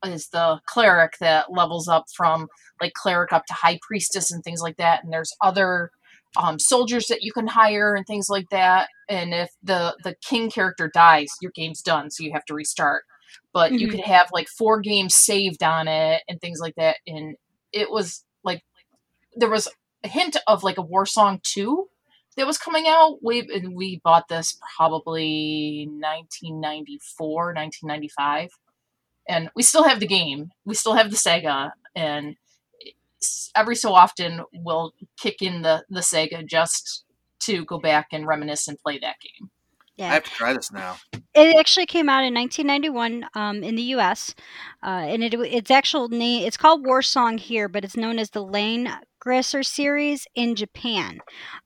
is 0.06 0.30
the 0.30 0.60
cleric 0.68 1.14
that 1.22 1.52
levels 1.52 1.88
up 1.88 2.06
from 2.16 2.48
like 2.82 2.94
cleric 2.94 3.34
up 3.34 3.46
to 3.48 3.54
high 3.54 3.80
priestess 3.88 4.32
and 4.32 4.44
things 4.44 4.62
like 4.62 4.78
that 4.78 5.04
and 5.04 5.14
there's 5.14 5.34
other 5.42 5.92
um, 6.38 6.60
soldiers 6.60 7.08
that 7.08 7.24
you 7.24 7.34
can 7.34 7.48
hire 7.48 7.96
and 7.96 8.06
things 8.08 8.28
like 8.30 8.48
that 8.52 8.90
and 9.10 9.34
if 9.34 9.50
the 9.64 9.96
the 10.04 10.16
king 10.28 10.50
character 10.50 10.90
dies 10.94 11.30
your 11.42 11.52
game's 11.56 11.82
done 11.82 12.10
so 12.12 12.24
you 12.24 12.32
have 12.34 12.46
to 12.46 12.54
restart 12.56 13.04
but 13.54 13.74
you 13.74 13.88
Mhm. 13.88 13.92
could 13.92 14.00
have 14.02 14.30
like 14.34 14.48
four 14.48 14.80
games 14.80 15.16
saved 15.16 15.64
on 15.64 15.88
it 15.88 16.24
and 16.30 16.40
things 16.42 16.60
like 16.62 16.76
that 16.78 16.98
and 17.08 17.36
it 17.74 17.92
was 17.92 18.24
like 18.44 18.62
there 19.36 19.50
was 19.50 19.68
a 20.04 20.08
hint 20.08 20.38
of 20.48 20.64
like 20.64 20.78
a 20.78 20.82
war 20.82 21.06
song 21.06 21.40
2 21.44 21.88
that 22.38 22.48
was 22.48 22.58
coming 22.58 22.86
out 22.88 23.18
we 23.22 23.48
we 23.74 24.00
bought 24.04 24.28
this 24.28 24.58
probably 24.78 25.88
1994 26.00 27.54
1995 27.54 28.50
and 29.28 29.50
we 29.56 29.64
still 29.64 29.84
have 29.84 30.00
the 30.00 30.08
game 30.08 30.50
we 30.66 30.74
still 30.74 30.94
have 30.94 31.12
the 31.12 31.18
sega 31.18 31.72
and 31.96 32.36
every 33.56 33.76
so 33.76 33.94
often 33.94 34.42
we'll 34.54 34.94
kick 35.18 35.42
in 35.42 35.62
the 35.62 35.84
the 35.90 36.00
sega 36.00 36.46
just 36.46 37.04
to 37.40 37.66
go 37.66 37.80
back 37.80 38.08
and 38.12 38.28
reminisce 38.28 38.68
and 38.68 38.80
play 38.80 38.98
that 39.00 39.16
game 39.20 39.50
Yeah. 39.98 40.12
I 40.12 40.14
have 40.16 40.24
to 40.24 40.32
try 40.32 40.54
this 40.54 40.72
now. 40.72 40.98
It 41.34 41.56
actually 41.60 41.86
came 41.86 42.10
out 42.10 42.24
in 42.24 42.34
1991 42.34 43.28
um, 43.36 43.64
in 43.64 43.76
the 43.76 43.84
U.S. 43.96 44.34
Uh, 44.82 45.06
and 45.06 45.24
it, 45.24 45.34
its 45.34 45.70
actual 45.70 46.08
name 46.10 46.48
it's 46.48 46.58
called 46.58 46.86
War 46.86 47.02
Song 47.02 47.38
here, 47.38 47.70
but 47.70 47.84
it's 47.84 47.98
known 47.98 48.18
as 48.18 48.32
the 48.32 48.44
Lane 48.44 48.92
Grasser 49.22 49.64
series 49.64 50.26
in 50.36 50.56
Japan. 50.56 51.20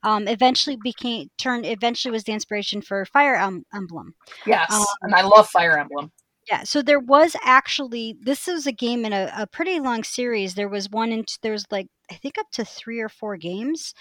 Um, 0.04 0.28
eventually 0.28 0.78
became 0.84 1.30
turned. 1.40 1.66
Eventually 1.66 2.12
was 2.12 2.26
the 2.26 2.34
inspiration 2.34 2.82
for 2.82 3.06
Fire 3.06 3.36
Em- 3.36 3.64
Emblem. 3.74 4.14
yes 4.46 4.72
Um, 4.72 4.86
and 5.02 5.16
i 5.16 5.22
love 5.22 5.48
fire 5.48 5.80
emblem 5.80 6.12
Yeah, 6.52 6.64
so 6.64 6.82
there 6.84 7.00
was 7.00 7.36
actually 7.44 8.16
this 8.22 8.46
was 8.46 8.68
a 8.68 8.72
game 8.72 9.04
in 9.06 9.14
a, 9.14 9.32
a 9.36 9.48
pretty 9.48 9.80
long 9.80 10.04
series. 10.04 10.54
There 10.54 10.70
was 10.70 10.90
one 10.90 11.12
and 11.12 11.28
there 11.42 11.54
was 11.54 11.66
like 11.72 11.88
I 12.12 12.16
think 12.16 12.38
up 12.38 12.50
to 12.52 12.66
three 12.66 13.00
or 13.00 13.10
four 13.10 13.38
games. 13.38 13.94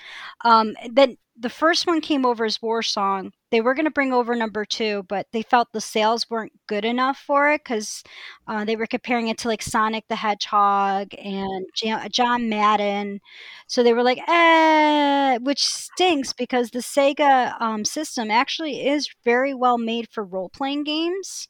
Um, 0.44 0.74
then 0.90 1.16
the 1.36 1.48
first 1.50 1.86
one 1.86 2.00
came 2.00 2.24
over 2.24 2.44
as 2.44 2.62
War 2.62 2.82
Song. 2.82 3.32
They 3.50 3.60
were 3.60 3.74
going 3.74 3.86
to 3.86 3.90
bring 3.90 4.12
over 4.12 4.34
number 4.36 4.64
two, 4.64 5.04
but 5.08 5.26
they 5.32 5.42
felt 5.42 5.72
the 5.72 5.80
sales 5.80 6.28
weren't 6.30 6.52
good 6.68 6.84
enough 6.84 7.18
for 7.18 7.50
it 7.52 7.62
because 7.64 8.02
uh, 8.46 8.64
they 8.64 8.76
were 8.76 8.86
comparing 8.86 9.28
it 9.28 9.38
to 9.38 9.48
like 9.48 9.62
Sonic 9.62 10.04
the 10.08 10.16
Hedgehog 10.16 11.08
and 11.18 11.66
John 12.10 12.48
Madden. 12.48 13.20
So 13.66 13.82
they 13.82 13.92
were 13.94 14.02
like, 14.02 14.18
eh, 14.28 15.38
which 15.38 15.64
stinks 15.64 16.32
because 16.32 16.70
the 16.70 16.80
Sega 16.80 17.60
um, 17.60 17.84
system 17.84 18.30
actually 18.30 18.86
is 18.86 19.08
very 19.24 19.54
well 19.54 19.78
made 19.78 20.08
for 20.10 20.24
role 20.24 20.48
playing 20.50 20.84
games 20.84 21.48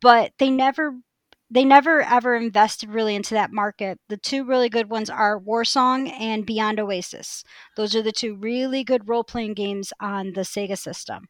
but 0.00 0.32
they 0.38 0.50
never 0.50 0.94
they 1.50 1.64
never 1.64 2.00
ever 2.02 2.36
invested 2.36 2.90
really 2.90 3.16
into 3.16 3.34
that 3.34 3.52
market. 3.52 3.98
The 4.08 4.16
two 4.16 4.44
really 4.44 4.68
good 4.68 4.88
ones 4.88 5.10
are 5.10 5.40
Warsong 5.40 6.12
and 6.18 6.46
Beyond 6.46 6.78
Oasis. 6.78 7.42
Those 7.76 7.96
are 7.96 8.02
the 8.02 8.12
two 8.12 8.36
really 8.36 8.84
good 8.84 9.08
role 9.08 9.24
playing 9.24 9.54
games 9.54 9.92
on 10.00 10.32
the 10.34 10.42
Sega 10.42 10.78
system. 10.78 11.26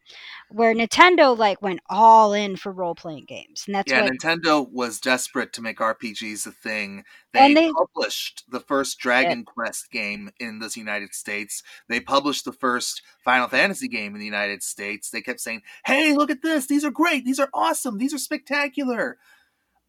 Where 0.50 0.74
Nintendo 0.74 1.36
like 1.36 1.62
went 1.62 1.80
all 1.88 2.34
in 2.34 2.56
for 2.56 2.70
role 2.70 2.94
playing 2.94 3.24
games. 3.26 3.64
And 3.66 3.74
that's 3.74 3.90
yeah, 3.90 4.02
what 4.02 4.12
Nintendo 4.12 4.70
was 4.70 5.00
desperate 5.00 5.54
to 5.54 5.62
make 5.62 5.78
RPGs 5.78 6.46
a 6.46 6.52
thing. 6.52 7.04
They, 7.32 7.54
they- 7.54 7.72
published 7.72 8.44
the 8.50 8.60
first 8.60 8.98
Dragon 8.98 9.44
Quest 9.44 9.90
game 9.90 10.30
in 10.38 10.58
the 10.58 10.70
United 10.74 11.14
States. 11.14 11.62
They 11.88 12.00
published 12.00 12.44
the 12.44 12.52
first 12.52 13.02
Final 13.24 13.48
Fantasy 13.48 13.88
game 13.88 14.14
in 14.14 14.20
the 14.20 14.26
United 14.26 14.62
States. 14.62 15.10
They 15.10 15.22
kept 15.22 15.40
saying, 15.40 15.62
"Hey, 15.86 16.12
look 16.14 16.30
at 16.30 16.42
this! 16.42 16.66
These 16.66 16.84
are 16.84 16.90
great! 16.90 17.24
These 17.24 17.38
are 17.38 17.48
awesome! 17.54 17.98
These 17.98 18.12
are 18.12 18.18
spectacular!" 18.18 19.18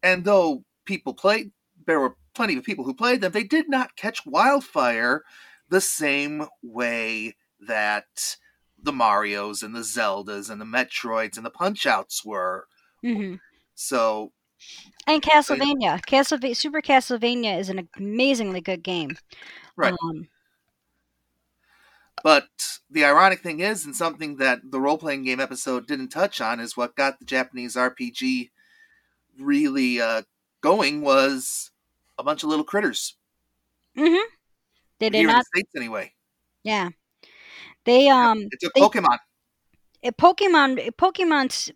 And 0.02 0.24
though 0.24 0.64
people 0.84 1.14
played, 1.14 1.52
there 1.86 2.00
were 2.00 2.16
plenty 2.34 2.56
of 2.56 2.64
people 2.64 2.84
who 2.84 2.94
played 2.94 3.20
them. 3.20 3.32
They 3.32 3.44
did 3.44 3.68
not 3.68 3.96
catch 3.96 4.24
wildfire 4.26 5.22
the 5.68 5.80
same 5.80 6.46
way 6.62 7.36
that 7.60 8.36
the 8.82 8.92
Mario's 8.92 9.62
and 9.62 9.74
the 9.74 9.80
Zeldas 9.80 10.50
and 10.50 10.60
the 10.60 10.64
Metroids 10.64 11.36
and 11.36 11.46
the 11.46 11.50
Punch 11.50 11.86
Outs 11.86 12.24
were. 12.24 12.66
Mhm. 13.04 13.38
So 13.74 14.32
and 15.06 15.22
Castlevania. 15.22 16.00
Castlevania 16.04 16.56
Super 16.56 16.80
Castlevania 16.80 17.58
is 17.58 17.68
an 17.68 17.88
amazingly 17.96 18.60
good 18.60 18.82
game. 18.82 19.16
Right. 19.76 19.94
Um, 20.02 20.28
But 22.22 22.48
the 22.88 23.04
ironic 23.04 23.40
thing 23.40 23.60
is, 23.60 23.84
and 23.84 23.96
something 23.96 24.36
that 24.36 24.60
the 24.70 24.80
role 24.80 24.98
playing 24.98 25.24
game 25.24 25.40
episode 25.40 25.86
didn't 25.86 26.10
touch 26.10 26.40
on, 26.40 26.60
is 26.60 26.76
what 26.76 26.94
got 26.94 27.18
the 27.18 27.24
Japanese 27.24 27.74
RPG 27.74 28.50
really 29.38 30.00
uh, 30.00 30.22
going 30.60 31.00
was 31.02 31.70
a 32.18 32.22
bunch 32.22 32.42
of 32.42 32.48
little 32.48 32.64
critters. 32.64 33.16
Mm-hmm. 33.96 34.28
They 35.00 35.10
did 35.10 35.18
here 35.18 35.28
in 35.28 35.34
not 35.34 35.44
the 35.52 35.58
States, 35.58 35.70
anyway. 35.76 36.12
yeah. 36.64 36.90
They 37.84 38.08
um 38.08 38.42
It 38.50 38.60
took 38.60 38.72
they- 38.74 38.80
Pokemon. 38.80 39.18
it, 40.02 40.16
Pokemon 40.16 40.90
Pokemon's 40.92 41.70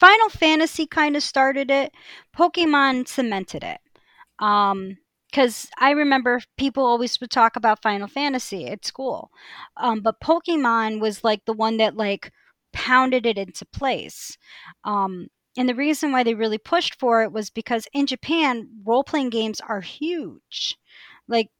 Final 0.00 0.28
Fantasy 0.28 0.86
kind 0.86 1.16
of 1.16 1.22
started 1.22 1.70
it. 1.70 1.92
Pokemon 2.36 3.06
cemented 3.06 3.62
it. 3.64 3.78
Um 4.40 4.98
because 5.30 5.68
I 5.78 5.90
remember 5.90 6.40
people 6.56 6.86
always 6.86 7.20
would 7.20 7.30
talk 7.30 7.56
about 7.56 7.82
Final 7.82 8.08
Fantasy 8.08 8.66
at 8.68 8.86
school. 8.86 9.30
Um, 9.76 10.00
but 10.00 10.20
Pokemon 10.20 10.98
was 11.00 11.24
like 11.24 11.44
the 11.44 11.52
one 11.52 11.76
that 11.76 11.94
like 11.96 12.32
pounded 12.72 13.26
it 13.26 13.36
into 13.36 13.66
place. 13.66 14.38
Um, 14.84 15.26
and 15.56 15.68
the 15.68 15.74
reason 15.74 16.12
why 16.12 16.22
they 16.22 16.34
really 16.34 16.58
pushed 16.58 16.98
for 16.98 17.22
it 17.22 17.32
was 17.32 17.50
because 17.50 17.88
in 17.92 18.06
Japan, 18.06 18.68
role 18.84 19.04
playing 19.04 19.30
games 19.30 19.60
are 19.60 19.80
huge. 19.80 20.76
Like, 21.28 21.50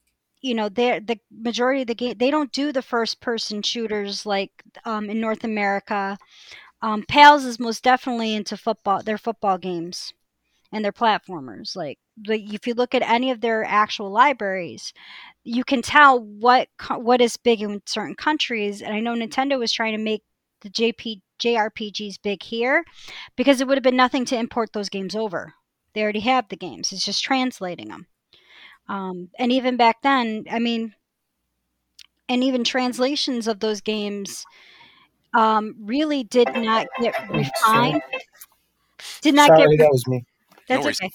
you 0.43 0.55
know, 0.55 0.69
they're 0.69 1.01
the 1.01 1.19
majority 1.31 1.83
of 1.83 1.89
the 1.89 1.95
game 1.95 2.17
they 2.19 2.31
don't 2.31 2.53
do 2.53 2.73
the 2.73 2.83
first 2.83 3.21
person 3.21 3.63
shooters 3.63 4.27
like 4.27 4.51
um, 4.85 5.11
in 5.11 5.21
North 5.21 5.45
America. 5.45 6.19
Um, 6.83 7.05
Pals 7.09 7.45
is 7.45 7.59
most 7.59 7.83
definitely 7.83 8.35
into 8.35 8.57
football, 8.57 9.03
their 9.03 9.19
football 9.19 9.59
games 9.59 10.13
and 10.73 10.85
their 10.85 10.93
platformers. 10.93 11.77
Like 11.77 11.99
if 12.25 12.67
you 12.67 12.75
look 12.75 12.95
at 12.95 13.03
any 13.03 13.31
of 13.31 13.41
their 13.41 13.65
actual 13.65 14.11
libraries, 14.11 14.93
you 15.45 15.65
can 15.65 15.83
tell 15.83 16.21
what 16.21 16.69
what 16.91 17.21
is 17.21 17.37
big 17.37 17.63
in 17.63 17.83
certain 17.87 18.15
countries. 18.15 18.83
And 18.83 18.95
I 18.95 19.01
know 19.01 19.15
Nintendo 19.15 19.59
was 19.59 19.73
trying 19.73 19.97
to 19.97 20.03
make 20.03 20.23
the 20.61 20.71
JP 20.71 21.21
JRPGs 21.39 22.17
big 22.23 22.43
here 22.43 22.85
because 23.37 23.61
it 23.61 23.69
would 23.69 23.77
have 23.77 23.85
been 23.85 23.97
nothing 23.97 24.25
to 24.27 24.37
import 24.39 24.73
those 24.73 24.89
games 24.89 25.15
over. 25.15 25.55
They 25.93 26.03
already 26.03 26.21
have 26.21 26.49
the 26.49 26.57
games. 26.57 26.93
It's 26.93 27.05
just 27.05 27.23
translating 27.23 27.89
them. 27.89 28.07
Um, 28.89 29.31
and 29.39 29.51
even 29.53 29.77
back 29.77 30.03
then, 30.03 30.45
I 30.51 30.59
mean, 30.59 30.95
and 32.29 32.43
even 32.45 32.65
translations 32.65 33.49
of 33.49 33.61
those 33.61 33.81
games 33.81 34.45
um, 35.35 35.75
really 35.81 36.25
did 36.25 36.49
not 36.55 36.87
get 37.01 37.15
refined. 37.31 38.03
Did 39.21 39.35
not 39.35 39.49
Sorry, 39.49 39.77
get 39.77 39.85
that 39.85 39.93
was 39.93 40.07
me. 40.07 40.25
that's 40.69 40.85
worries. 40.85 41.01
okay. 41.01 41.11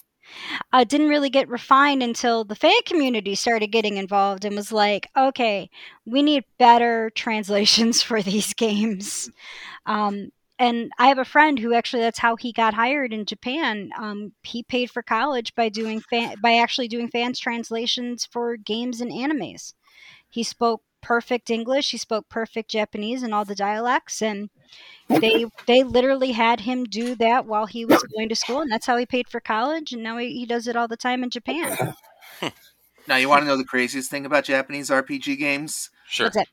Uh, 0.74 0.84
didn't 0.84 1.10
really 1.10 1.30
get 1.30 1.50
refined 1.50 2.04
until 2.04 2.44
the 2.44 2.56
fan 2.56 2.82
community 2.86 3.36
started 3.36 3.68
getting 3.68 3.98
involved 3.98 4.46
and 4.46 4.56
was 4.56 4.72
like, 4.72 5.08
okay, 5.18 5.70
we 6.06 6.22
need 6.22 6.44
better 6.58 7.10
translations 7.16 8.02
for 8.02 8.22
these 8.22 8.54
games. 8.54 9.30
Um, 9.86 10.32
and 10.60 10.92
I 11.00 11.08
have 11.08 11.18
a 11.18 11.26
friend 11.26 11.58
who 11.58 11.74
actually 11.74 12.04
that's 12.04 12.20
how 12.20 12.36
he 12.36 12.52
got 12.52 12.76
hired 12.76 13.14
in 13.14 13.26
Japan. 13.26 13.90
Um, 13.98 14.32
he 14.44 14.62
paid 14.62 14.92
for 14.92 15.02
college 15.02 15.56
by 15.56 15.70
doing 15.70 16.02
fan, 16.02 16.36
by 16.42 16.58
actually 16.58 16.88
doing 16.88 17.10
fans 17.10 17.40
translations 17.40 18.28
for 18.32 18.58
games 18.58 19.02
and 19.02 19.12
animes. 19.12 19.74
He 20.30 20.44
spoke 20.44 20.84
perfect 21.02 21.50
English, 21.50 21.92
he 21.92 21.98
spoke 21.98 22.30
perfect 22.30 22.70
Japanese 22.70 23.24
and 23.24 23.34
all 23.34 23.46
the 23.46 23.56
dialects, 23.56 24.22
and 24.22 24.50
they 25.10 25.46
they 25.68 25.84
literally 25.84 26.32
had 26.32 26.62
him 26.62 26.86
do 26.86 27.16
that 27.16 27.46
while 27.46 27.66
he 27.66 27.86
was 27.86 28.04
going 28.16 28.30
to 28.30 28.36
school, 28.36 28.62
and 28.62 28.72
that's 28.72 28.86
how 28.86 28.98
he 28.98 29.06
paid 29.06 29.28
for 29.30 29.40
college. 29.40 29.94
And 29.94 30.04
now 30.04 30.18
he, 30.18 30.34
he 30.40 30.46
does 30.46 30.68
it 30.68 30.76
all 30.76 30.88
the 30.88 30.98
time 30.98 31.24
in 31.24 31.30
Japan. 31.30 31.78
Now, 33.08 33.16
you 33.16 33.30
want 33.30 33.42
to 33.42 33.48
know 33.48 33.58
the 33.58 33.66
craziest 33.66 34.12
thing 34.12 34.26
about 34.28 34.44
Japanese 34.46 34.90
RPG 34.90 35.38
games? 35.38 35.90
Sure. 36.08 36.28
What's? 36.28 36.50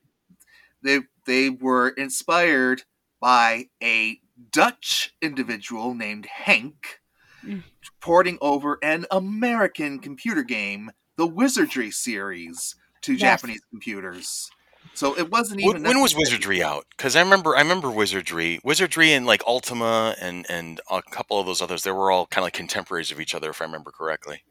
They 0.83 1.01
they 1.27 1.51
were 1.51 1.91
inspired 1.91 2.85
by 3.21 3.67
a 3.83 4.21
Dutch 4.51 5.15
individual 5.21 5.95
named 5.95 6.27
Henk 6.47 6.99
Mm. 7.45 7.63
porting 8.01 8.37
over 8.41 8.79
an 8.83 9.07
American 9.13 10.01
computer 10.01 10.43
game, 10.43 10.91
the 11.17 11.27
Wizardry 11.27 11.91
series, 11.91 12.75
to 13.09 13.15
Yes. 13.15 13.41
Japanese 13.41 13.61
computers. 13.71 14.51
So 14.95 15.17
it 15.19 15.31
wasn't 15.31 15.61
even. 15.61 15.83
when 15.83 16.01
was 16.01 16.13
necessary- 16.15 16.21
Wizardry 16.39 16.63
out? 16.63 16.87
Because 16.97 17.15
I 17.17 17.21
remember, 17.21 17.57
I 17.57 17.61
remember 17.61 17.91
Wizardry, 17.91 18.61
Wizardry, 18.65 19.13
and 19.13 19.27
like 19.27 19.43
Ultima, 19.47 20.15
and 20.21 20.47
and 20.49 20.81
a 20.91 21.03
couple 21.03 21.39
of 21.39 21.47
those 21.47 21.61
others. 21.63 21.83
They 21.83 21.91
were 21.91 22.11
all 22.11 22.27
kind 22.27 22.43
of 22.43 22.47
like 22.47 22.55
contemporaries 22.55 23.11
of 23.13 23.21
each 23.21 23.35
other, 23.35 23.51
if 23.51 23.61
I 23.61 23.65
remember 23.67 23.91
correctly. 23.91 24.43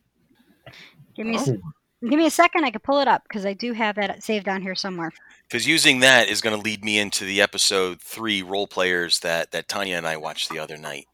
Give 1.16 1.26
me 1.26 1.36
a, 1.38 1.40
s- 1.40 1.50
Oh. 1.50 2.08
give 2.10 2.20
me 2.20 2.26
a 2.28 2.32
second. 2.32 2.66
I 2.66 2.72
could 2.72 2.84
pull 2.84 3.00
it 3.00 3.08
up 3.08 3.24
because 3.28 3.46
I 3.46 3.54
do 3.54 3.74
have 3.74 3.96
that 3.96 4.24
saved 4.24 4.48
on 4.48 4.62
here 4.62 4.76
somewhere. 4.76 5.12
Because 5.50 5.66
using 5.68 6.00
that 6.02 6.28
is 6.28 6.42
going 6.42 6.56
to 6.56 6.62
lead 6.62 6.84
me 6.84 7.00
into 7.00 7.26
the 7.26 7.42
episode 7.42 8.02
three 8.02 8.42
role 8.42 8.68
players 8.68 9.20
that 9.20 9.52
that 9.52 9.68
Tanya 9.68 9.96
and 9.98 10.08
I 10.08 10.18
watched 10.18 10.50
the 10.50 10.60
other 10.60 10.78
night. 10.78 11.06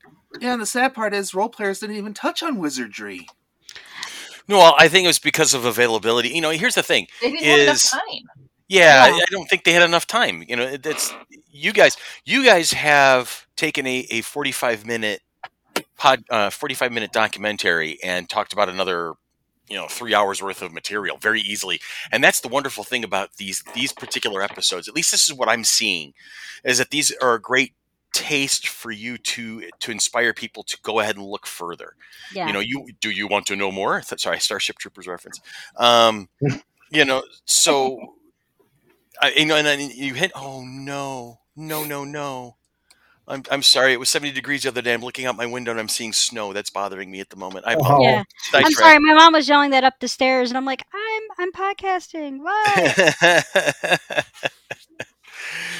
Yeah, 0.41 0.53
and 0.53 0.61
the 0.61 0.65
sad 0.65 0.93
part 0.93 1.13
is 1.13 1.33
role 1.33 1.49
players 1.49 1.79
didn't 1.79 1.95
even 1.97 2.13
touch 2.13 2.41
on 2.43 2.57
Wizardry. 2.57 3.27
No, 4.47 4.57
well, 4.57 4.75
I 4.77 4.87
think 4.87 5.05
it 5.05 5.07
was 5.07 5.19
because 5.19 5.53
of 5.53 5.65
availability. 5.65 6.29
You 6.29 6.41
know, 6.41 6.49
here's 6.51 6.75
the 6.75 6.83
thing. 6.83 7.07
They 7.21 7.31
didn't 7.31 7.45
have 7.45 7.59
enough 7.61 7.75
Is- 7.75 7.89
time. 7.89 8.01
Yeah, 8.67 9.07
Yeah. 9.07 9.13
I 9.15 9.25
don't 9.29 9.47
think 9.49 9.63
they 9.65 9.73
had 9.73 9.83
enough 9.83 10.07
time. 10.07 10.43
You 10.47 10.55
know, 10.55 10.63
it's 10.83 11.13
you 11.51 11.73
guys. 11.73 11.97
You 12.25 12.43
guys 12.43 12.71
have 12.71 13.45
taken 13.55 13.85
a, 13.85 14.07
a 14.09 14.21
forty 14.21 14.51
five 14.51 14.85
minute 14.85 15.21
pod, 15.97 16.23
uh, 16.29 16.49
forty 16.49 16.73
five 16.73 16.91
minute 16.91 17.11
documentary 17.11 17.99
and 18.03 18.27
talked 18.29 18.53
about 18.53 18.69
another, 18.69 19.13
you 19.67 19.75
know, 19.75 19.87
three 19.87 20.15
hours 20.15 20.41
worth 20.41 20.61
of 20.61 20.73
material 20.73 21.17
very 21.17 21.41
easily. 21.41 21.79
And 22.11 22.23
that's 22.23 22.39
the 22.39 22.47
wonderful 22.47 22.83
thing 22.83 23.03
about 23.03 23.35
these 23.37 23.63
these 23.75 23.91
particular 23.91 24.41
episodes. 24.41 24.87
At 24.87 24.95
least 24.95 25.11
this 25.11 25.27
is 25.27 25.33
what 25.33 25.49
I'm 25.49 25.65
seeing, 25.65 26.13
is 26.63 26.77
that 26.79 26.89
these 26.89 27.11
are 27.21 27.35
a 27.35 27.41
great 27.41 27.73
taste 28.13 28.67
for 28.67 28.91
you 28.91 29.17
to 29.17 29.69
to 29.79 29.91
inspire 29.91 30.33
people 30.33 30.63
to 30.63 30.77
go 30.83 30.99
ahead 30.99 31.17
and 31.17 31.25
look 31.25 31.45
further 31.47 31.95
Yeah. 32.33 32.47
you 32.47 32.53
know 32.53 32.59
you 32.59 32.87
do 33.01 33.09
you 33.09 33.27
want 33.27 33.47
to 33.47 33.55
know 33.55 33.71
more 33.71 33.99
Th- 34.01 34.21
sorry 34.21 34.39
starship 34.39 34.77
troopers 34.77 35.07
reference 35.07 35.41
um 35.77 36.29
you 36.91 37.03
know 37.05 37.23
so 37.45 37.99
I, 39.21 39.31
you 39.35 39.45
know 39.45 39.55
and 39.55 39.65
then 39.67 39.89
you 39.89 40.13
hit 40.13 40.31
oh 40.35 40.63
no 40.63 41.39
no 41.55 41.83
no 41.83 42.03
no 42.05 42.55
I'm, 43.25 43.41
I'm 43.49 43.63
sorry 43.63 43.93
it 43.93 43.99
was 43.99 44.09
70 44.09 44.33
degrees 44.33 44.63
the 44.63 44.69
other 44.69 44.81
day 44.81 44.93
i'm 44.93 45.01
looking 45.01 45.25
out 45.25 45.35
my 45.37 45.45
window 45.45 45.71
and 45.71 45.79
i'm 45.79 45.87
seeing 45.89 46.13
snow 46.13 46.53
that's 46.53 46.69
bothering 46.69 47.09
me 47.09 47.19
at 47.19 47.29
the 47.29 47.35
moment 47.37 47.65
i 47.65 47.73
Oh. 47.73 47.79
apologize. 47.79 48.25
yeah. 48.53 48.59
I'm 48.59 48.71
sorry. 48.71 48.99
My 48.99 49.13
mom 49.13 49.33
was 49.33 49.47
yelling 49.49 49.71
that 49.71 49.83
up 49.83 49.99
the 49.99 50.07
stairs, 50.07 50.51
and 50.51 50.57
I'm 50.57 50.65
like, 50.65 50.83
I'm 50.93 51.23
I'm 51.39 51.51
podcasting. 51.53 52.39
What? 52.43 54.25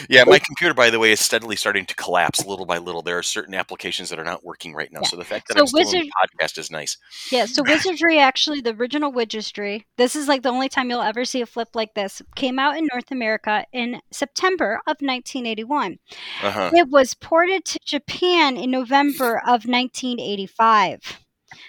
yeah 0.09 0.23
my 0.25 0.39
computer 0.39 0.73
by 0.73 0.89
the 0.89 0.99
way 0.99 1.11
is 1.11 1.19
steadily 1.19 1.55
starting 1.55 1.85
to 1.85 1.95
collapse 1.95 2.45
little 2.45 2.65
by 2.65 2.77
little 2.77 3.01
there 3.01 3.17
are 3.17 3.23
certain 3.23 3.53
applications 3.53 4.09
that 4.09 4.19
are 4.19 4.23
not 4.23 4.43
working 4.43 4.73
right 4.73 4.91
now 4.91 4.99
Yeah. 5.03 5.07
so 5.09 5.17
the 5.17 5.23
fact 5.25 5.47
that 5.47 5.55
So 5.57 5.61
i'm 5.61 5.67
still 5.67 5.79
Wizard- 5.81 6.01
the 6.03 6.11
podcast 6.45 6.57
is 6.57 6.71
nice 6.71 6.97
Yeah, 7.31 7.45
so 7.45 7.63
Wizardry, 7.63 8.19
actually, 8.19 8.61
the 8.61 8.73
original 8.75 9.11
Wizardry, 9.11 9.85
this 9.97 10.15
is 10.15 10.27
like 10.27 10.41
the 10.43 10.49
only 10.49 10.69
time 10.69 10.89
you'll 10.89 11.01
ever 11.01 11.25
see 11.25 11.41
a 11.41 11.45
flip 11.45 11.69
like 11.73 11.93
this, 11.93 12.21
came 12.35 12.59
out 12.59 12.77
in 12.77 12.87
North 12.91 13.11
America 13.11 13.65
in 13.73 14.01
September 14.11 14.75
of 14.87 14.97
1981. 15.01 15.97
uh-huh 16.43 16.71
It 16.73 16.89
was 16.89 17.13
ported 17.13 17.65
to 17.65 17.79
Japan 17.85 18.57
in 18.57 18.71
November 18.71 19.37
of 19.47 19.65
1985 19.65 21.19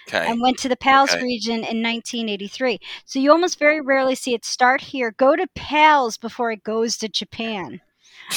okay 0.07 0.27
and 0.29 0.41
went 0.41 0.57
to 0.59 0.69
the 0.69 0.75
PALS 0.77 1.13
Okay. 1.13 1.23
region 1.23 1.63
in 1.63 1.81
1983. 1.81 2.79
So 3.05 3.19
you 3.19 3.31
almost 3.31 3.59
very 3.59 3.81
rarely 3.81 4.15
see 4.15 4.33
it 4.33 4.43
start 4.45 4.81
here, 4.81 5.11
go 5.11 5.35
to 5.35 5.47
PALS 5.55 6.17
before 6.17 6.51
it 6.51 6.63
goes 6.63 6.97
to 6.97 7.07
Japan. 7.09 7.81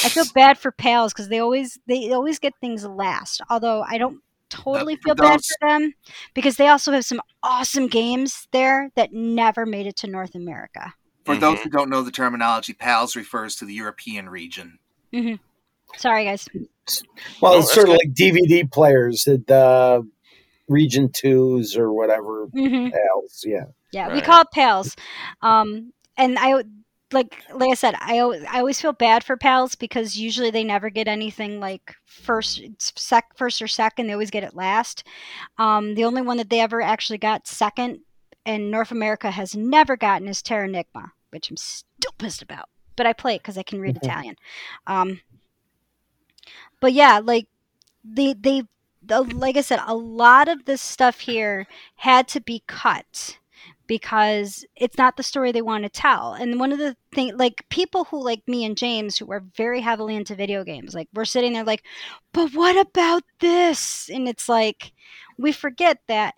I 0.04 0.08
feel 0.08 0.24
bad 0.34 0.58
for 0.58 0.72
PALS 0.72 1.12
because 1.12 1.28
they 1.28 1.38
always 1.38 1.78
they 1.86 2.12
always 2.12 2.38
get 2.38 2.54
things 2.60 2.84
last. 2.84 3.40
Although 3.50 3.82
I 3.82 3.98
don't 3.98 4.20
totally 4.50 4.96
for 4.96 5.02
feel 5.08 5.14
bad 5.14 5.40
for 5.44 5.68
them 5.68 5.94
because 6.34 6.56
they 6.56 6.68
also 6.68 6.92
have 6.92 7.04
some 7.04 7.20
awesome 7.42 7.86
games 7.86 8.48
there 8.52 8.90
that 8.96 9.12
never 9.12 9.66
made 9.66 9.86
it 9.86 9.96
to 9.96 10.06
North 10.06 10.34
America. 10.34 10.94
For 11.24 11.36
those 11.36 11.58
Mhm. 11.58 11.64
who 11.64 11.70
don't 11.70 11.90
know 11.90 12.02
the 12.02 12.10
terminology, 12.10 12.72
PALS 12.72 13.14
refers 13.14 13.56
to 13.56 13.64
the 13.66 13.74
European 13.74 14.28
region. 14.28 14.78
Sorry, 15.96 16.24
guys. 16.24 16.48
Well, 17.42 17.52
No, 17.52 17.58
it's 17.58 17.66
that's 17.68 17.74
sort 17.74 17.88
of 17.88 17.94
like 17.94 18.14
DVD 18.14 18.70
players 18.70 19.26
at 19.28 19.50
uh, 19.50 20.02
Region 20.68 21.10
Twos 21.12 21.76
or 21.76 21.92
whatever 21.92 22.46
hmm 22.52 22.88
else. 23.14 23.44
Yeah. 23.44 23.64
Yeah, 23.92 24.12
we 24.12 24.20
call 24.20 24.42
it 24.42 24.48
pals. 24.52 24.94
Um, 25.42 25.92
and 26.16 26.38
I 26.38 26.62
like 27.12 27.42
like 27.54 27.70
I 27.70 27.74
said, 27.74 27.94
I 28.00 28.18
al- 28.18 28.46
I 28.48 28.58
always 28.58 28.80
feel 28.80 28.92
bad 28.92 29.24
for 29.24 29.36
pals 29.36 29.74
because 29.74 30.16
usually 30.18 30.50
they 30.50 30.64
never 30.64 30.90
get 30.90 31.08
anything 31.08 31.60
like 31.60 31.94
first 32.04 32.60
sec 32.78 33.36
first 33.36 33.62
or 33.62 33.68
second. 33.68 34.06
They 34.06 34.12
always 34.12 34.30
get 34.30 34.44
it 34.44 34.54
last. 34.54 35.04
Um, 35.58 35.94
the 35.94 36.04
only 36.04 36.22
one 36.22 36.36
that 36.36 36.50
they 36.50 36.60
ever 36.60 36.82
actually 36.82 37.18
got 37.18 37.46
second 37.46 38.00
in 38.44 38.70
North 38.70 38.90
America 38.90 39.30
has 39.30 39.56
never 39.56 39.96
gotten 39.96 40.28
is 40.28 40.42
Terranigma, 40.42 41.10
which 41.30 41.50
I'm 41.50 41.56
still 41.56 42.12
pissed 42.18 42.42
about. 42.42 42.68
But 42.96 43.06
I 43.06 43.12
play 43.12 43.36
it 43.36 43.42
because 43.42 43.58
I 43.58 43.62
can 43.62 43.80
read 43.80 43.96
Mhm. 43.96 44.02
Italian. 44.04 44.36
Um, 44.86 45.20
but 46.80 46.92
yeah, 46.92 47.20
like 47.22 47.46
they 48.04 48.34
they 48.34 48.62
the, 49.02 49.22
like 49.22 49.56
I 49.56 49.60
said, 49.62 49.80
a 49.86 49.94
lot 49.94 50.48
of 50.48 50.64
this 50.64 50.82
stuff 50.82 51.20
here 51.20 51.66
had 51.96 52.28
to 52.28 52.40
be 52.40 52.62
cut 52.66 53.38
because 53.88 54.64
it's 54.76 54.96
not 54.98 55.16
the 55.16 55.22
story 55.24 55.50
they 55.50 55.62
want 55.62 55.82
to 55.84 55.90
tell. 55.90 56.34
And 56.34 56.60
one 56.60 56.72
of 56.72 56.78
the 56.78 56.96
things, 57.14 57.34
like 57.36 57.64
people 57.70 58.04
who 58.04 58.22
like 58.22 58.42
me 58.46 58.64
and 58.64 58.76
James, 58.76 59.18
who 59.18 59.30
are 59.32 59.42
very 59.56 59.80
heavily 59.80 60.14
into 60.14 60.36
video 60.36 60.62
games, 60.62 60.94
like 60.94 61.08
we're 61.14 61.24
sitting 61.24 61.54
there 61.54 61.64
like, 61.64 61.82
but 62.32 62.52
what 62.52 62.76
about 62.78 63.24
this? 63.40 64.08
And 64.08 64.28
it's 64.28 64.48
like, 64.48 64.92
we 65.38 65.50
forget 65.52 65.98
that 66.06 66.34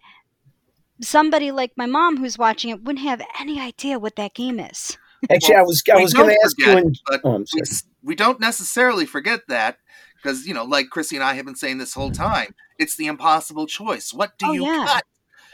somebody 1.03 1.51
like 1.51 1.73
my 1.77 1.87
mom 1.87 2.17
who's 2.17 2.39
watching 2.39 2.71
it 2.71 2.83
wouldn't 2.83 3.05
have 3.05 3.23
any 3.39 3.61
idea 3.61 3.99
what 3.99 4.17
that 4.17 4.35
game 4.35 4.61
is. 4.61 4.97
Actually, 5.31 5.57
I 5.57 5.63
was 5.63 5.83
I 5.93 5.99
was 5.99 6.15
going 6.15 6.29
to 6.29 6.35
don't 6.35 6.45
ask 6.45 6.59
you. 6.59 6.73
forget, 6.73 6.85
In, 6.85 6.95
but 7.07 7.21
oh, 7.25 7.35
I'm 7.35 7.47
we, 7.53 7.61
sorry. 7.61 7.63
s- 7.63 7.85
we 8.03 8.15
don't 8.15 8.41
necessarily 8.41 9.07
forget 9.07 9.41
that 9.49 9.79
because 10.23 10.47
you 10.47 10.55
know 10.55 10.65
like 10.65 10.89
chrissy 10.91 11.17
and 11.17 11.25
i 11.25 11.35
have 11.35 11.45
been 11.47 11.57
saying 11.57 11.79
this 11.79 11.95
whole 11.95 12.11
time 12.11 12.55
it's 12.79 12.97
the 12.97 13.07
impossible 13.07 13.67
choice 13.67 14.13
what 14.13 14.39
do 14.39 14.47
Oh, 14.47 14.53
you 14.53 14.65
yeah. 14.65 14.85
cut 14.87 15.05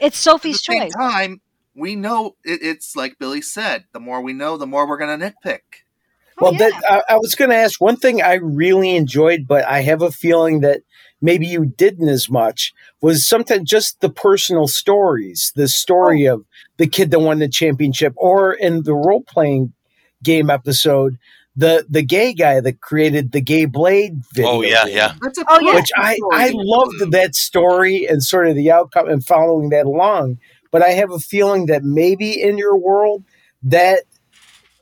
It's 0.00 0.18
at 0.44 0.50
Sophie's 0.50 0.60
the 0.66 0.74
same 0.74 0.82
choice. 0.82 0.92
time 1.00 1.40
we 1.76 1.94
know 1.96 2.36
it, 2.44 2.60
it's 2.62 2.96
like 2.96 3.18
billy 3.18 3.40
said 3.42 3.84
the 3.92 4.00
more 4.00 4.20
we 4.20 4.32
know 4.32 4.56
the 4.56 4.66
more 4.66 4.88
we're 4.88 4.96
going 4.98 5.18
to 5.20 5.26
nitpick 5.26 5.60
Oh, 6.38 6.50
Well, 6.50 6.52
yeah. 6.52 6.68
that, 6.70 6.82
I, 7.08 7.14
I 7.14 7.16
was 7.16 7.34
going 7.34 7.48
to 7.48 7.56
ask 7.56 7.80
one 7.80 7.96
thing 7.96 8.20
I 8.20 8.34
really 8.34 8.94
enjoyed, 8.94 9.46
but 9.48 9.64
I 9.66 9.80
have 9.80 10.02
a 10.02 10.10
feeling 10.12 10.60
that 10.60 10.82
maybe 11.22 11.46
you 11.46 11.64
didn't 11.64 12.08
as 12.10 12.28
much 12.28 12.74
was 13.00 13.26
sometimes 13.26 13.70
just 13.70 14.02
the 14.02 14.10
personal 14.10 14.68
stories, 14.68 15.50
the 15.56 15.66
story 15.66 16.28
Oh. 16.28 16.34
of 16.34 16.44
the 16.76 16.86
kid 16.88 17.10
that 17.12 17.20
won 17.20 17.38
the 17.38 17.48
championship, 17.48 18.12
or 18.16 18.52
in 18.52 18.82
the 18.82 18.92
role 18.92 19.22
playing 19.26 19.72
game 20.22 20.50
episode, 20.50 21.16
the 21.56 21.86
the 21.88 22.02
gay 22.02 22.34
guy 22.34 22.60
that 22.60 22.82
created 22.82 23.32
the 23.32 23.40
gay 23.40 23.64
blade 23.64 24.20
video. 24.34 24.50
Oh, 24.50 24.60
yeah, 24.62 24.84
game. 24.84 24.94
yeah. 24.94 25.14
that's 25.22 25.38
a 25.38 25.44
Oh, 25.48 25.58
yeah. 25.60 25.74
Which 25.76 25.88
I, 25.96 26.18
I 26.34 26.50
loved 26.52 27.12
that 27.12 27.34
story 27.34 28.04
and 28.06 28.22
sort 28.22 28.46
of 28.48 28.56
the 28.56 28.70
outcome 28.70 29.08
and 29.08 29.24
following 29.24 29.70
that 29.70 29.86
along. 29.86 30.36
But 30.70 30.82
I 30.82 30.90
have 30.90 31.10
a 31.10 31.18
feeling 31.18 31.66
that 31.66 31.82
maybe 31.84 32.40
in 32.40 32.58
your 32.58 32.76
world, 32.76 33.24
that 33.62 34.02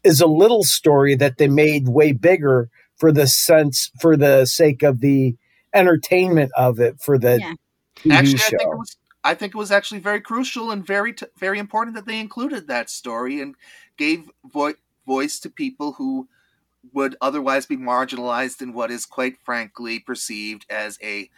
is 0.02 0.20
a 0.20 0.26
little 0.26 0.62
story 0.64 1.14
that 1.16 1.38
they 1.38 1.48
made 1.48 1.88
way 1.88 2.12
bigger 2.12 2.68
for 2.96 3.10
the 3.12 3.26
sense, 3.26 3.90
for 4.00 4.16
the 4.16 4.46
sake 4.46 4.82
of 4.82 5.00
the 5.00 5.36
entertainment 5.72 6.52
of 6.56 6.78
it 6.78 7.00
for 7.00 7.18
the 7.18 7.38
Yeah. 7.40 7.54
TV 7.96 8.12
actually 8.12 8.38
show. 8.38 8.46
i 8.46 8.58
think 8.58 8.72
it 8.72 8.78
was 8.78 8.96
I 9.26 9.34
think 9.34 9.54
it 9.54 9.58
was 9.58 9.72
actually 9.72 10.00
very 10.00 10.20
crucial 10.20 10.70
and 10.70 10.86
very 10.86 11.14
t- 11.14 11.26
very 11.38 11.58
important 11.58 11.96
that 11.96 12.04
they 12.06 12.20
included 12.20 12.68
that 12.68 12.90
story 12.90 13.40
and 13.40 13.54
gave 13.96 14.30
vo- 14.44 14.74
voice 15.06 15.40
to 15.40 15.50
people 15.50 15.92
who 15.94 16.28
would 16.92 17.16
otherwise 17.22 17.64
be 17.64 17.76
marginalized 17.76 18.60
in 18.60 18.74
what 18.74 18.90
is 18.90 19.06
quite 19.06 19.38
frankly 19.42 19.98
perceived 19.98 20.66
as 20.68 20.98
a 21.02 21.30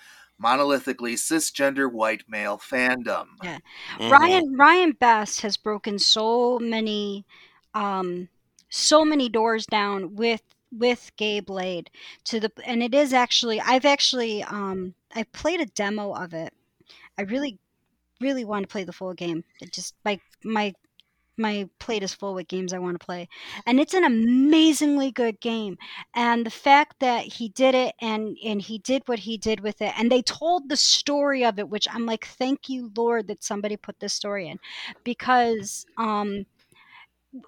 monolithically 0.42 1.14
cisgender 1.14 1.90
white 1.90 2.22
male 2.28 2.58
fandom. 2.58 3.26
Yeah. 3.42 3.58
Mhm. 3.98 4.10
Ryan 4.10 4.56
Ryan 4.56 4.92
Best 4.92 5.40
has 5.42 5.56
broken 5.56 5.98
so 5.98 6.58
many 6.58 7.24
um 7.74 8.28
so 8.68 9.04
many 9.04 9.28
doors 9.28 9.66
down 9.66 10.14
with 10.14 10.42
with 10.72 11.10
Gay 11.16 11.40
Blade 11.40 11.90
to 12.24 12.40
the 12.40 12.50
and 12.64 12.82
it 12.82 12.94
is 12.94 13.12
actually 13.12 13.60
I've 13.60 13.84
actually 13.84 14.42
um 14.44 14.94
I 15.14 15.22
played 15.24 15.60
a 15.60 15.66
demo 15.66 16.12
of 16.12 16.34
it. 16.34 16.52
I 17.18 17.22
really 17.22 17.58
really 18.20 18.44
want 18.44 18.62
to 18.62 18.68
play 18.68 18.84
the 18.84 18.92
full 18.92 19.14
game. 19.14 19.44
It 19.60 19.72
just 19.72 19.94
my 20.04 20.20
my 20.44 20.74
my 21.36 21.68
plate 21.78 22.02
is 22.02 22.14
full 22.14 22.34
with 22.34 22.48
games 22.48 22.72
I 22.72 22.78
want 22.78 22.98
to 22.98 23.04
play. 23.04 23.28
And 23.66 23.78
it's 23.80 23.94
an 23.94 24.04
amazingly 24.04 25.10
good 25.10 25.40
game. 25.40 25.76
And 26.14 26.44
the 26.46 26.50
fact 26.50 26.96
that 27.00 27.24
he 27.24 27.48
did 27.48 27.74
it 27.74 27.94
and 28.00 28.36
and 28.44 28.60
he 28.62 28.78
did 28.78 29.02
what 29.06 29.20
he 29.20 29.36
did 29.36 29.60
with 29.60 29.80
it 29.82 29.92
and 29.98 30.10
they 30.10 30.22
told 30.22 30.68
the 30.68 30.76
story 30.76 31.44
of 31.44 31.58
it 31.58 31.68
which 31.68 31.86
I'm 31.92 32.06
like 32.06 32.26
thank 32.26 32.68
you 32.68 32.90
Lord 32.96 33.28
that 33.28 33.42
somebody 33.44 33.76
put 33.76 33.98
this 34.00 34.14
story 34.14 34.48
in 34.48 34.58
because 35.04 35.84
um 35.98 36.46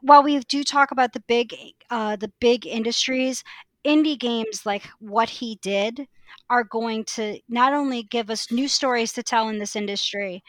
while 0.01 0.22
we 0.22 0.39
do 0.41 0.64
talk 0.64 0.91
about 0.91 1.12
the 1.12 1.20
big 1.28 1.55
uh 1.91 2.16
the 2.16 2.32
big 2.41 2.66
industries 2.66 3.43
indie 3.86 4.18
games 4.18 4.66
like 4.66 4.89
what 4.99 5.28
he 5.28 5.57
did 5.62 6.07
are 6.51 6.64
going 6.64 7.05
to 7.05 7.39
not 7.49 7.72
only 7.72 8.03
give 8.03 8.28
us 8.28 8.51
new 8.51 8.68
stories 8.68 9.12
to 9.12 9.22
tell 9.22 9.49
in 9.49 9.59
this 9.59 9.76
industry 9.76 10.43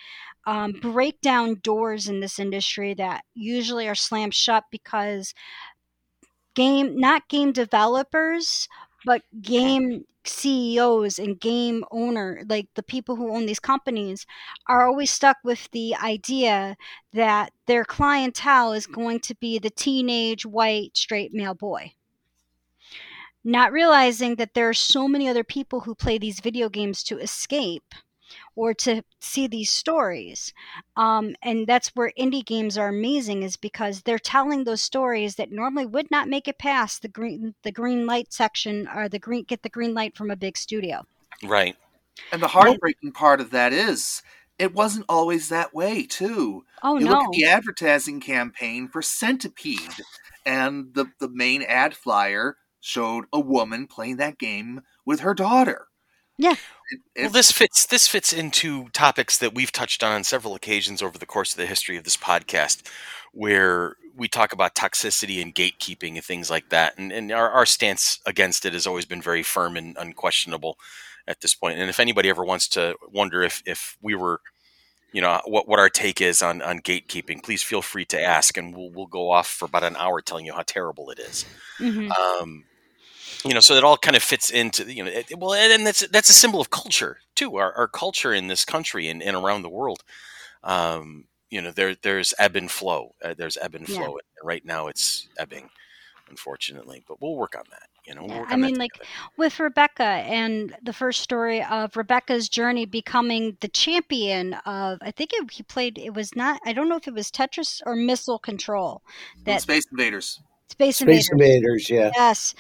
um, 0.50 0.72
break 0.72 1.22
down 1.22 1.60
doors 1.62 2.08
in 2.08 2.22
this 2.22 2.40
industry 2.40 2.96
that 2.96 3.24
usually 3.36 3.88
are 3.88 3.94
slammed 3.94 4.34
shut 4.34 4.64
because 4.72 5.36
game 6.56 7.00
not 7.00 7.30
game 7.30 7.52
developers 7.52 8.68
but 9.06 9.22
game 9.44 10.06
CEOs 10.26 11.20
and 11.20 11.40
game 11.40 11.86
owner 11.92 12.42
like 12.50 12.68
the 12.74 12.82
people 12.82 13.16
who 13.16 13.32
own 13.32 13.46
these 13.46 13.60
companies 13.60 14.26
are 14.68 14.88
always 14.88 15.12
stuck 15.12 15.38
with 15.44 15.70
the 15.70 15.96
idea 15.96 16.76
that 17.14 17.54
their 17.68 17.86
clientele 17.86 18.74
is 18.74 18.88
going 18.88 19.20
to 19.20 19.36
be 19.36 19.60
the 19.60 19.70
teenage 19.70 20.48
white 20.48 20.98
straight 20.98 21.32
male 21.32 21.54
boy. 21.54 21.94
Not 23.44 23.72
realizing 23.72 24.36
that 24.38 24.56
there 24.56 24.68
are 24.68 24.74
so 24.74 25.08
many 25.08 25.30
other 25.30 25.44
people 25.44 25.82
who 25.82 25.94
play 25.94 26.18
these 26.18 26.40
video 26.40 26.70
games 26.70 27.04
to 27.04 27.20
escape 27.20 27.94
or 28.60 28.74
to 28.74 29.02
see 29.22 29.48
these 29.48 29.70
stories. 29.70 30.54
Um, 30.98 31.34
and 31.42 31.66
that's 31.66 31.96
where 31.96 32.12
indie 32.20 32.46
games 32.46 32.78
are 32.78 32.90
amazing, 32.90 33.44
is 33.44 33.56
because 33.56 34.02
they're 34.02 34.20
telling 34.20 34.66
those 34.66 34.82
stories 34.82 35.36
that 35.36 35.50
normally 35.50 35.86
would 35.86 36.12
not 36.12 36.28
make 36.28 36.50
it 36.50 36.58
past 36.58 37.02
the 37.02 37.08
green 37.08 37.56
the 37.64 37.72
green 37.72 38.06
light 38.06 38.34
section 38.34 38.86
or 38.94 39.08
the 39.08 39.18
green 39.18 39.46
get 39.46 39.64
the 39.64 39.70
green 39.70 39.94
light 39.94 40.18
from 40.18 40.30
a 40.30 40.36
big 40.36 40.58
studio. 40.58 41.06
Right. 41.42 41.78
And 42.34 42.42
the 42.42 42.50
heartbreaking 42.50 43.14
part 43.14 43.40
of 43.40 43.52
that 43.52 43.72
is 43.72 44.24
it 44.58 44.76
wasn't 44.76 45.06
always 45.08 45.48
that 45.48 45.74
way 45.74 46.06
too. 46.06 46.66
Oh 46.84 47.00
you 47.00 47.06
no! 47.06 47.12
look 47.12 47.24
at 47.28 47.32
the 47.32 47.46
advertising 47.46 48.20
campaign 48.20 48.90
for 48.90 49.02
Centipede, 49.02 50.04
and 50.46 50.94
the, 50.96 51.06
the 51.22 51.30
main 51.30 51.62
ad 51.64 51.94
flyer 51.94 52.58
showed 52.82 53.24
a 53.32 53.40
woman 53.40 53.88
playing 53.88 54.18
that 54.18 54.38
game 54.38 54.82
with 55.06 55.22
her 55.22 55.34
daughter. 55.34 55.88
Yeah. 56.40 56.56
It- 57.16 57.24
Well, 57.24 57.30
this 57.32 57.52
fits 57.52 57.86
this 57.86 58.08
fits 58.08 58.34
into 58.34 58.90
topics 58.90 59.38
that 59.40 59.54
we've 59.54 59.72
touched 59.72 60.04
on 60.04 60.12
on 60.14 60.24
several 60.24 60.56
occasions 60.56 61.02
over 61.04 61.18
the 61.18 61.26
course 61.28 61.52
of 61.52 61.58
the 61.58 61.68
history 61.68 61.98
of 61.98 62.04
this 62.06 62.18
podcast, 62.18 62.82
where 63.34 63.98
we 64.16 64.28
talk 64.28 64.54
about 64.54 64.76
toxicity 64.76 65.42
and 65.42 65.54
gatekeeping 65.54 66.16
and 66.16 66.24
things 66.24 66.50
like 66.50 66.70
that. 66.70 66.98
And, 66.98 67.12
and 67.12 67.32
our, 67.32 67.50
our 67.52 67.66
stance 67.66 68.20
against 68.26 68.66
it 68.66 68.74
has 68.74 68.88
always 68.88 69.06
been 69.06 69.22
very 69.22 69.44
firm 69.44 69.78
and 69.78 69.98
unquestionable 70.00 70.78
at 71.28 71.42
this 71.42 71.54
point. 71.56 71.80
And 71.80 71.90
if 71.90 72.00
anybody 72.00 72.30
ever 72.30 72.44
wants 72.46 72.68
to 72.70 72.96
wonder 73.12 73.44
if 73.44 73.62
if 73.66 73.98
we 74.02 74.16
were, 74.16 74.42
you 75.14 75.22
know, 75.22 75.42
what 75.46 75.68
what 75.68 75.80
our 75.80 75.90
take 75.90 76.22
is 76.22 76.42
on 76.42 76.62
on 76.62 76.80
gatekeeping, 76.82 77.44
please 77.44 77.64
feel 77.64 77.82
free 77.84 78.06
to 78.06 78.22
ask, 78.22 78.58
and 78.58 78.76
we'll 78.76 78.92
we'll 78.92 79.08
go 79.08 79.32
off 79.32 79.48
for 79.50 79.66
about 79.66 79.84
an 79.84 79.98
hour 79.98 80.22
telling 80.22 80.46
you 80.46 80.54
how 80.54 80.64
terrible 80.66 81.12
it 81.12 81.20
is 81.20 81.46
Mhm. 81.80 82.12
um, 82.18 82.66
you 83.46 83.54
know, 83.54 83.60
so 83.60 83.76
it 83.76 83.84
all 83.84 83.98
kind 83.98 84.16
of 84.18 84.24
fits 84.24 84.50
into 84.50 84.92
you 84.92 85.04
know, 85.04 85.12
it, 85.12 85.32
well, 85.38 85.54
and 85.54 85.86
that's 85.86 86.06
that's 86.08 86.30
a 86.30 86.34
symbol 86.34 86.60
of 86.62 86.70
culture 86.70 87.20
too. 87.36 87.56
Our, 87.58 87.74
our 87.74 87.88
culture 87.88 88.34
in 88.34 88.48
this 88.48 88.66
country 88.66 89.08
and, 89.08 89.24
and 89.24 89.36
around 89.36 89.62
the 89.62 89.70
world, 89.70 90.04
um, 90.64 91.26
you 91.50 91.62
know, 91.62 91.72
there 91.72 91.96
there's 91.96 92.34
ebb 92.38 92.56
and 92.56 92.70
flow. 92.70 93.16
Uh, 93.24 93.34
there's 93.38 93.58
ebb 93.58 93.76
and 93.76 93.88
Yeah. 93.88 93.96
flow. 93.98 94.14
And 94.14 94.22
right 94.44 94.66
now, 94.66 94.88
it's 94.88 95.30
ebbing, 95.38 95.70
unfortunately. 96.30 97.04
But 97.08 97.22
we'll 97.22 97.36
work 97.36 97.56
on 97.58 97.64
that. 97.72 97.88
You 98.06 98.16
know, 98.16 98.22
we'll 98.24 98.32
Yeah, 98.32 98.40
work 98.40 98.52
I 98.52 98.56
on 98.56 98.62
that 98.62 98.68
mean, 98.68 98.78
like, 98.78 98.92
with 99.38 99.60
Rebecca 99.60 100.04
and 100.04 100.76
the 100.84 100.94
first 100.94 101.22
story 101.22 101.64
of 101.64 101.96
Rebecca's 101.96 102.50
journey 102.50 102.86
becoming 102.86 103.58
the 103.62 103.70
champion 103.70 104.56
of, 104.66 105.00
I 105.02 105.12
think 105.12 105.32
it, 105.34 105.52
he 105.52 105.64
played, 105.64 105.98
it 105.98 106.14
was 106.14 106.36
not, 106.36 106.60
I 106.66 106.74
don't 106.74 106.90
know 106.90 106.98
if 106.98 107.08
it 107.08 107.14
was 107.14 107.32
Tetris 107.32 107.82
or 107.86 107.96
Missile 107.96 108.38
Control, 108.38 109.02
that 109.46 109.62
Space 109.62 109.86
Invaders. 109.92 110.42
Space 110.70 111.02
Invaders. 111.02 111.26
Space 111.26 111.32
Invaders, 111.32 111.90
yeah. 111.90 112.12
Yes, 112.16 112.56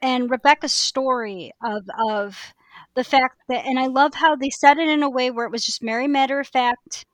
and 0.00 0.30
Rebecca's 0.30 0.72
story 0.72 1.52
of 1.62 1.88
of 2.08 2.54
the 2.94 3.04
fact 3.04 3.36
that, 3.48 3.66
and 3.66 3.78
I 3.78 3.86
love 3.86 4.14
how 4.14 4.36
they 4.36 4.50
said 4.50 4.78
it 4.78 4.88
in 4.88 5.02
a 5.02 5.10
way 5.10 5.30
where 5.30 5.46
it 5.46 5.52
was 5.52 5.66
just 5.66 5.82
very 5.82 6.08
matter 6.08 6.40
of 6.40 6.48
fact. 6.48 7.04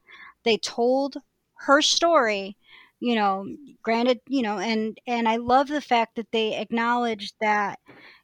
They 0.45 0.57
told 0.59 1.17
her 1.67 1.81
story, 1.83 2.57
you 3.01 3.15
know. 3.15 3.47
Granted, 3.83 4.21
you 4.29 4.43
know, 4.43 4.59
and 4.59 4.99
and 5.07 5.29
I 5.29 5.37
love 5.37 5.69
the 5.69 5.81
fact 5.81 6.17
that 6.17 6.33
they 6.33 6.57
acknowledged 6.57 7.35
that. 7.41 7.79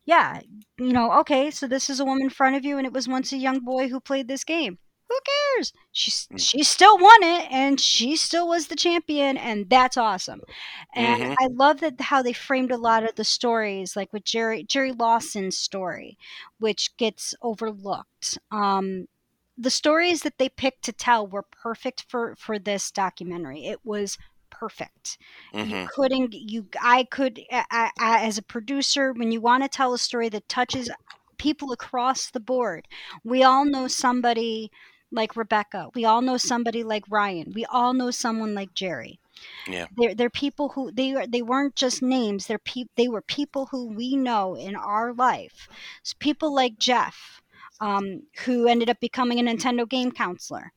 Yeah, 0.06 0.40
you 0.78 0.92
know, 0.92 1.12
okay, 1.20 1.50
so 1.50 1.66
this 1.66 1.90
is 1.90 2.00
a 2.00 2.04
woman 2.04 2.24
in 2.24 2.30
front 2.30 2.56
of 2.56 2.64
you, 2.64 2.78
and 2.78 2.86
it 2.86 2.92
was 2.92 3.06
once 3.08 3.32
a 3.32 3.36
young 3.36 3.60
boy 3.60 3.88
who 3.88 4.00
played 4.00 4.28
this 4.28 4.44
game. 4.44 4.78
Who 5.10 5.18
cares? 5.56 5.72
She 5.92 6.12
Mm. 6.32 6.46
she 6.46 6.62
still 6.62 6.96
won 6.98 7.22
it, 7.24 7.50
and 7.52 7.80
she 7.80 8.16
still 8.16 8.48
was 8.48 8.68
the 8.68 8.76
champion, 8.76 9.36
and 9.36 9.68
that's 9.68 9.96
awesome. 9.96 10.40
And 10.94 11.16
Mhm. 11.18 11.36
I 11.40 11.48
love 11.50 11.80
that 11.80 12.00
how 12.00 12.22
they 12.22 12.32
framed 12.32 12.70
a 12.72 12.78
lot 12.78 13.04
of 13.04 13.16
the 13.16 13.24
stories, 13.24 13.96
like 13.96 14.12
with 14.12 14.24
Jerry 14.24 14.64
Jerry 14.64 14.92
Lawson's 14.92 15.58
story, 15.58 16.16
which 16.60 16.96
gets 16.98 17.34
overlooked. 17.42 18.38
Um, 18.52 19.06
the 19.58 19.70
stories 19.70 20.22
that 20.22 20.38
they 20.38 20.48
picked 20.48 20.84
to 20.84 20.92
tell 20.92 21.26
were 21.26 21.42
perfect 21.50 22.06
for 22.08 22.36
for 22.36 22.58
this 22.58 22.92
documentary. 22.92 23.66
It 23.66 23.84
was 23.84 24.16
perfect. 24.50 25.18
You 25.60 25.74
Mhm. 25.74 25.90
couldn't 25.96 26.34
you 26.34 26.68
I 26.80 27.04
could 27.04 27.40
I, 27.52 27.90
I, 27.98 28.24
as 28.26 28.38
a 28.38 28.42
producer 28.42 29.12
when 29.12 29.32
you 29.32 29.40
want 29.40 29.64
to 29.64 29.68
tell 29.68 29.92
a 29.94 29.98
story 29.98 30.28
that 30.30 30.48
touches 30.48 30.90
people 31.38 31.72
across 31.72 32.30
the 32.30 32.40
board. 32.40 32.86
We 33.24 33.42
all 33.44 33.64
know 33.64 33.88
somebody 33.88 34.70
like 35.12 35.36
Rebecca. 35.36 35.88
We 35.94 36.04
all 36.04 36.22
know 36.22 36.36
somebody 36.36 36.82
like 36.82 37.04
Ryan. 37.08 37.52
We 37.54 37.64
all 37.66 37.92
know 37.92 38.10
someone 38.10 38.54
like 38.54 38.74
Jerry. 38.74 39.18
Yeah. 39.66 39.86
They're, 39.96 40.14
they're 40.14 40.30
people 40.30 40.70
who 40.70 40.92
they 40.92 41.14
are 41.14 41.26
they 41.26 41.42
weren't 41.42 41.76
just 41.76 42.02
names. 42.02 42.46
They're 42.46 42.58
pe- 42.58 42.84
they 42.96 43.08
were 43.08 43.22
people 43.22 43.66
who 43.66 43.86
we 43.86 44.16
know 44.16 44.54
in 44.54 44.76
our 44.76 45.12
life. 45.12 45.68
So 46.02 46.14
people 46.18 46.54
like 46.54 46.78
Jeff, 46.78 47.40
um, 47.80 48.22
who 48.44 48.66
ended 48.66 48.90
up 48.90 49.00
becoming 49.00 49.38
a 49.40 49.42
Nintendo 49.42 49.88
game 49.88 50.12
counselor. 50.12 50.72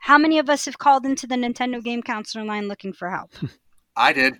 How 0.00 0.18
many 0.18 0.38
of 0.38 0.50
us 0.50 0.66
have 0.66 0.78
called 0.78 1.06
into 1.06 1.26
the 1.26 1.36
Nintendo 1.36 1.82
game 1.82 2.02
counselor 2.02 2.44
line 2.44 2.68
looking 2.68 2.92
for 2.92 3.10
help? 3.10 3.32
I 3.96 4.12
did. 4.12 4.34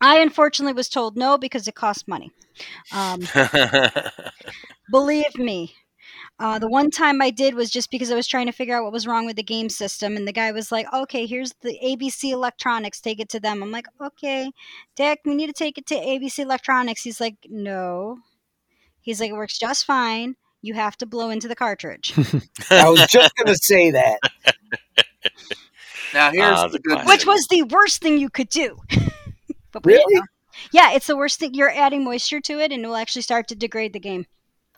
I 0.00 0.18
unfortunately 0.18 0.74
was 0.74 0.88
told 0.88 1.16
no 1.16 1.38
because 1.38 1.66
it 1.68 1.74
costs 1.74 2.06
money. 2.08 2.30
Um, 2.92 3.22
believe 4.90 5.36
me. 5.38 5.74
Uh, 6.40 6.58
the 6.58 6.68
one 6.68 6.90
time 6.90 7.22
I 7.22 7.30
did 7.30 7.54
was 7.54 7.70
just 7.70 7.90
because 7.92 8.10
I 8.10 8.16
was 8.16 8.26
trying 8.26 8.46
to 8.46 8.52
figure 8.52 8.76
out 8.76 8.82
what 8.82 8.92
was 8.92 9.06
wrong 9.06 9.24
with 9.24 9.36
the 9.36 9.42
game 9.42 9.68
system, 9.68 10.16
and 10.16 10.26
the 10.26 10.32
guy 10.32 10.50
was 10.50 10.72
like, 10.72 10.92
"Okay, 10.92 11.26
here's 11.26 11.52
the 11.62 11.78
ABC 11.82 12.32
Electronics. 12.32 13.00
Take 13.00 13.20
it 13.20 13.28
to 13.30 13.40
them." 13.40 13.62
I'm 13.62 13.70
like, 13.70 13.86
"Okay, 14.00 14.50
Dick, 14.96 15.20
we 15.24 15.34
need 15.36 15.46
to 15.46 15.52
take 15.52 15.78
it 15.78 15.86
to 15.86 15.94
ABC 15.94 16.40
Electronics." 16.40 17.02
He's 17.02 17.20
like, 17.20 17.36
"No." 17.48 18.18
He's 19.00 19.20
like, 19.20 19.30
"It 19.30 19.34
works 19.34 19.58
just 19.58 19.84
fine. 19.84 20.34
You 20.60 20.74
have 20.74 20.96
to 20.98 21.06
blow 21.06 21.30
into 21.30 21.46
the 21.46 21.54
cartridge." 21.54 22.12
I 22.70 22.88
was 22.90 23.06
just 23.06 23.34
going 23.36 23.46
to 23.46 23.56
say 23.56 23.92
that. 23.92 24.18
Now 26.12 26.30
here's 26.30 26.58
Ah, 26.58 26.66
the 26.66 26.72
the 26.74 26.78
good 26.80 26.92
classic. 26.94 27.08
which 27.08 27.26
was 27.26 27.46
the 27.48 27.62
worst 27.62 28.00
thing 28.02 28.18
you 28.18 28.30
could 28.30 28.48
do. 28.48 28.78
but 29.72 29.84
Really? 29.86 30.20
Yeah, 30.72 30.92
it's 30.92 31.06
the 31.06 31.16
worst 31.16 31.38
thing. 31.40 31.54
You're 31.54 31.70
adding 31.70 32.04
moisture 32.04 32.40
to 32.40 32.60
it, 32.60 32.72
and 32.72 32.84
it 32.84 32.86
will 32.88 32.96
actually 32.96 33.22
start 33.22 33.48
to 33.48 33.54
degrade 33.54 33.92
the 33.92 34.00
game. 34.00 34.26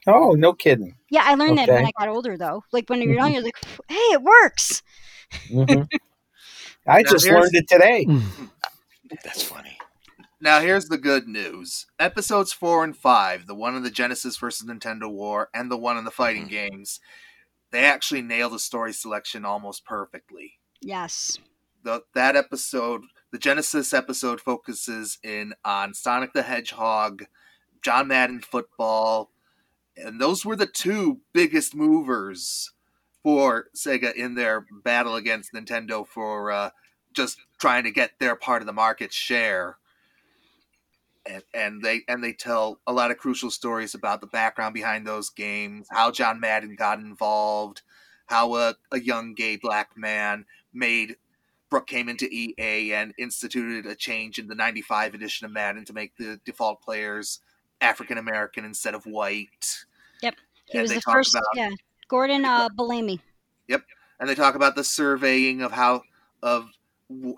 Oh, 0.06 0.32
no 0.32 0.52
kidding. 0.52 0.96
Yeah, 1.10 1.22
I 1.24 1.34
learned 1.34 1.58
that 1.58 1.68
when 1.68 1.86
I 1.86 1.90
got 1.98 2.08
older, 2.08 2.36
though. 2.36 2.62
Like 2.72 2.88
when 2.88 3.00
you're 3.00 3.10
mm-hmm. 3.10 3.18
young, 3.18 3.32
you're 3.34 3.42
like, 3.42 3.56
"Hey, 3.88 3.96
it 3.96 4.22
works." 4.22 4.82
Mhm. 5.48 5.88
I 6.86 7.02
Now, 7.02 7.10
just 7.10 7.26
learned 7.26 7.54
it 7.54 7.68
today. 7.68 8.04
Hmm. 8.04 8.46
That's 9.24 9.42
funny. 9.42 9.76
Now 10.40 10.60
here's 10.60 10.86
the 10.86 10.98
good 10.98 11.26
news. 11.26 11.86
Episodes 11.98 12.52
four 12.52 12.84
and 12.84 12.96
five, 12.96 13.46
the 13.46 13.54
one 13.54 13.74
in 13.74 13.82
the 13.82 13.90
Genesis 13.90 14.36
versus 14.36 14.68
Nintendo 14.68 15.10
War, 15.10 15.48
and 15.54 15.70
the 15.70 15.76
one 15.76 15.96
in 15.96 16.04
the 16.04 16.10
fighting 16.10 16.44
hmm. 16.44 16.50
games, 16.50 17.00
they 17.72 17.84
actually 17.84 18.22
nail 18.22 18.50
the 18.50 18.58
story 18.58 18.92
selection 18.92 19.44
almost 19.44 19.84
perfectly. 19.84 20.54
Yes. 20.80 21.38
The, 21.82 22.02
that 22.14 22.36
episode, 22.36 23.02
the 23.32 23.38
Genesis 23.38 23.92
episode, 23.92 24.40
focuses 24.40 25.18
in 25.22 25.54
on 25.64 25.94
Sonic 25.94 26.32
the 26.32 26.42
Hedgehog, 26.42 27.24
John 27.82 28.08
Madden 28.08 28.40
football, 28.40 29.30
and 29.96 30.20
those 30.20 30.44
were 30.44 30.56
the 30.56 30.66
two 30.66 31.20
biggest 31.32 31.74
movers 31.74 32.72
for 33.22 33.66
Sega 33.74 34.14
in 34.14 34.34
their 34.34 34.66
battle 34.84 35.16
against 35.16 35.52
Nintendo 35.52 36.06
for 36.06 36.52
uh, 36.52 36.70
just 37.12 37.38
trying 37.58 37.84
to 37.84 37.90
get 37.90 38.12
their 38.18 38.36
part 38.36 38.62
of 38.62 38.66
the 38.66 38.72
market 38.72 39.12
share. 39.12 39.78
And, 41.28 41.42
and 41.52 41.82
they 41.82 42.02
and 42.06 42.22
they 42.22 42.32
tell 42.32 42.78
a 42.86 42.92
lot 42.92 43.10
of 43.10 43.18
crucial 43.18 43.50
stories 43.50 43.94
about 43.94 44.20
the 44.20 44.28
background 44.28 44.74
behind 44.74 45.06
those 45.06 45.28
games, 45.28 45.88
how 45.90 46.12
John 46.12 46.38
Madden 46.38 46.76
got 46.76 47.00
involved, 47.00 47.82
how 48.26 48.54
a, 48.54 48.76
a 48.92 49.00
young 49.00 49.34
gay 49.34 49.56
black 49.56 49.96
man 49.96 50.44
made 50.72 51.16
Brooke 51.68 51.88
came 51.88 52.08
into 52.08 52.26
EA 52.26 52.94
and 52.94 53.12
instituted 53.18 53.86
a 53.86 53.96
change 53.96 54.38
in 54.38 54.46
the 54.46 54.54
95 54.54 55.14
edition 55.14 55.46
of 55.46 55.52
Madden 55.52 55.84
to 55.86 55.92
make 55.92 56.16
the 56.16 56.40
default 56.44 56.80
players 56.80 57.40
African 57.80 58.18
American 58.18 58.64
instead 58.64 58.94
of 58.94 59.04
white. 59.04 59.84
He 60.66 60.78
And 60.78 60.82
was 60.82 60.92
the 60.92 61.00
first. 61.00 61.34
about- 61.34 61.44
yeah. 61.54 61.70
Gordon 62.08 62.44
uh, 62.44 62.68
Bellamy. 62.76 63.20
Yep, 63.68 63.82
and 64.20 64.28
they 64.28 64.34
talk 64.34 64.54
about 64.54 64.74
the 64.76 64.84
surveying 64.84 65.62
of 65.62 65.72
how 65.72 66.02
of 66.42 66.68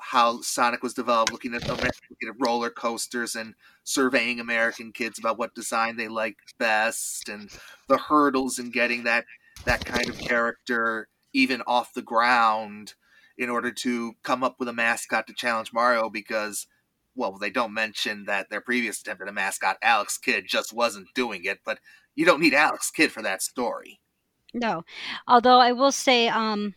how 0.01 0.41
Sonic 0.41 0.83
was 0.83 0.95
developed, 0.95 1.31
looking 1.33 1.55
at 1.55 1.67
looking 1.69 1.87
at 1.87 2.35
roller 2.39 2.71
coasters 2.71 3.35
and 3.37 3.55
surveying 3.85 4.41
American 4.41 4.93
kids 4.93 5.19
about 5.19 5.39
what 5.39 5.55
design 5.55 5.97
they 5.97 6.09
liked 6.09 6.55
best, 6.59 7.29
and 7.29 7.51
the 7.89 7.99
hurdles 7.99 8.59
in 8.59 8.71
getting 8.71 9.05
that 9.05 9.25
that 9.65 9.85
kind 9.85 10.09
of 10.09 10.19
character 10.19 11.09
even 11.33 11.63
off 11.67 11.93
the 11.95 12.03
ground 12.03 12.95
in 13.37 13.49
order 13.51 13.71
to 13.71 14.15
come 14.23 14.43
up 14.43 14.57
with 14.59 14.69
a 14.69 14.73
mascot 14.73 15.27
to 15.27 15.33
challenge 15.35 15.73
Mario 15.73 16.09
because. 16.11 16.67
Well, 17.15 17.33
they 17.37 17.51
don't 17.51 17.75
mention 17.75 18.27
that 18.27 18.49
their 18.49 18.61
previous 18.61 19.01
attempt 19.01 19.23
at 19.23 19.29
a 19.29 19.33
mascot, 19.33 19.77
Alex 19.83 20.19
Kidd, 20.19 20.45
just 20.47 20.73
wasn't 20.73 21.13
doing 21.17 21.43
it. 21.43 21.59
But 21.65 21.81
you 22.19 22.25
don't 22.25 22.41
need 22.41 22.53
Alex 22.53 22.91
Kidd 22.91 23.13
for 23.13 23.23
that 23.23 23.43
story. 23.43 24.01
No. 24.53 24.85
Although 25.29 25.61
I 25.61 25.71
will 25.71 25.93
say, 25.93 26.27
um, 26.27 26.75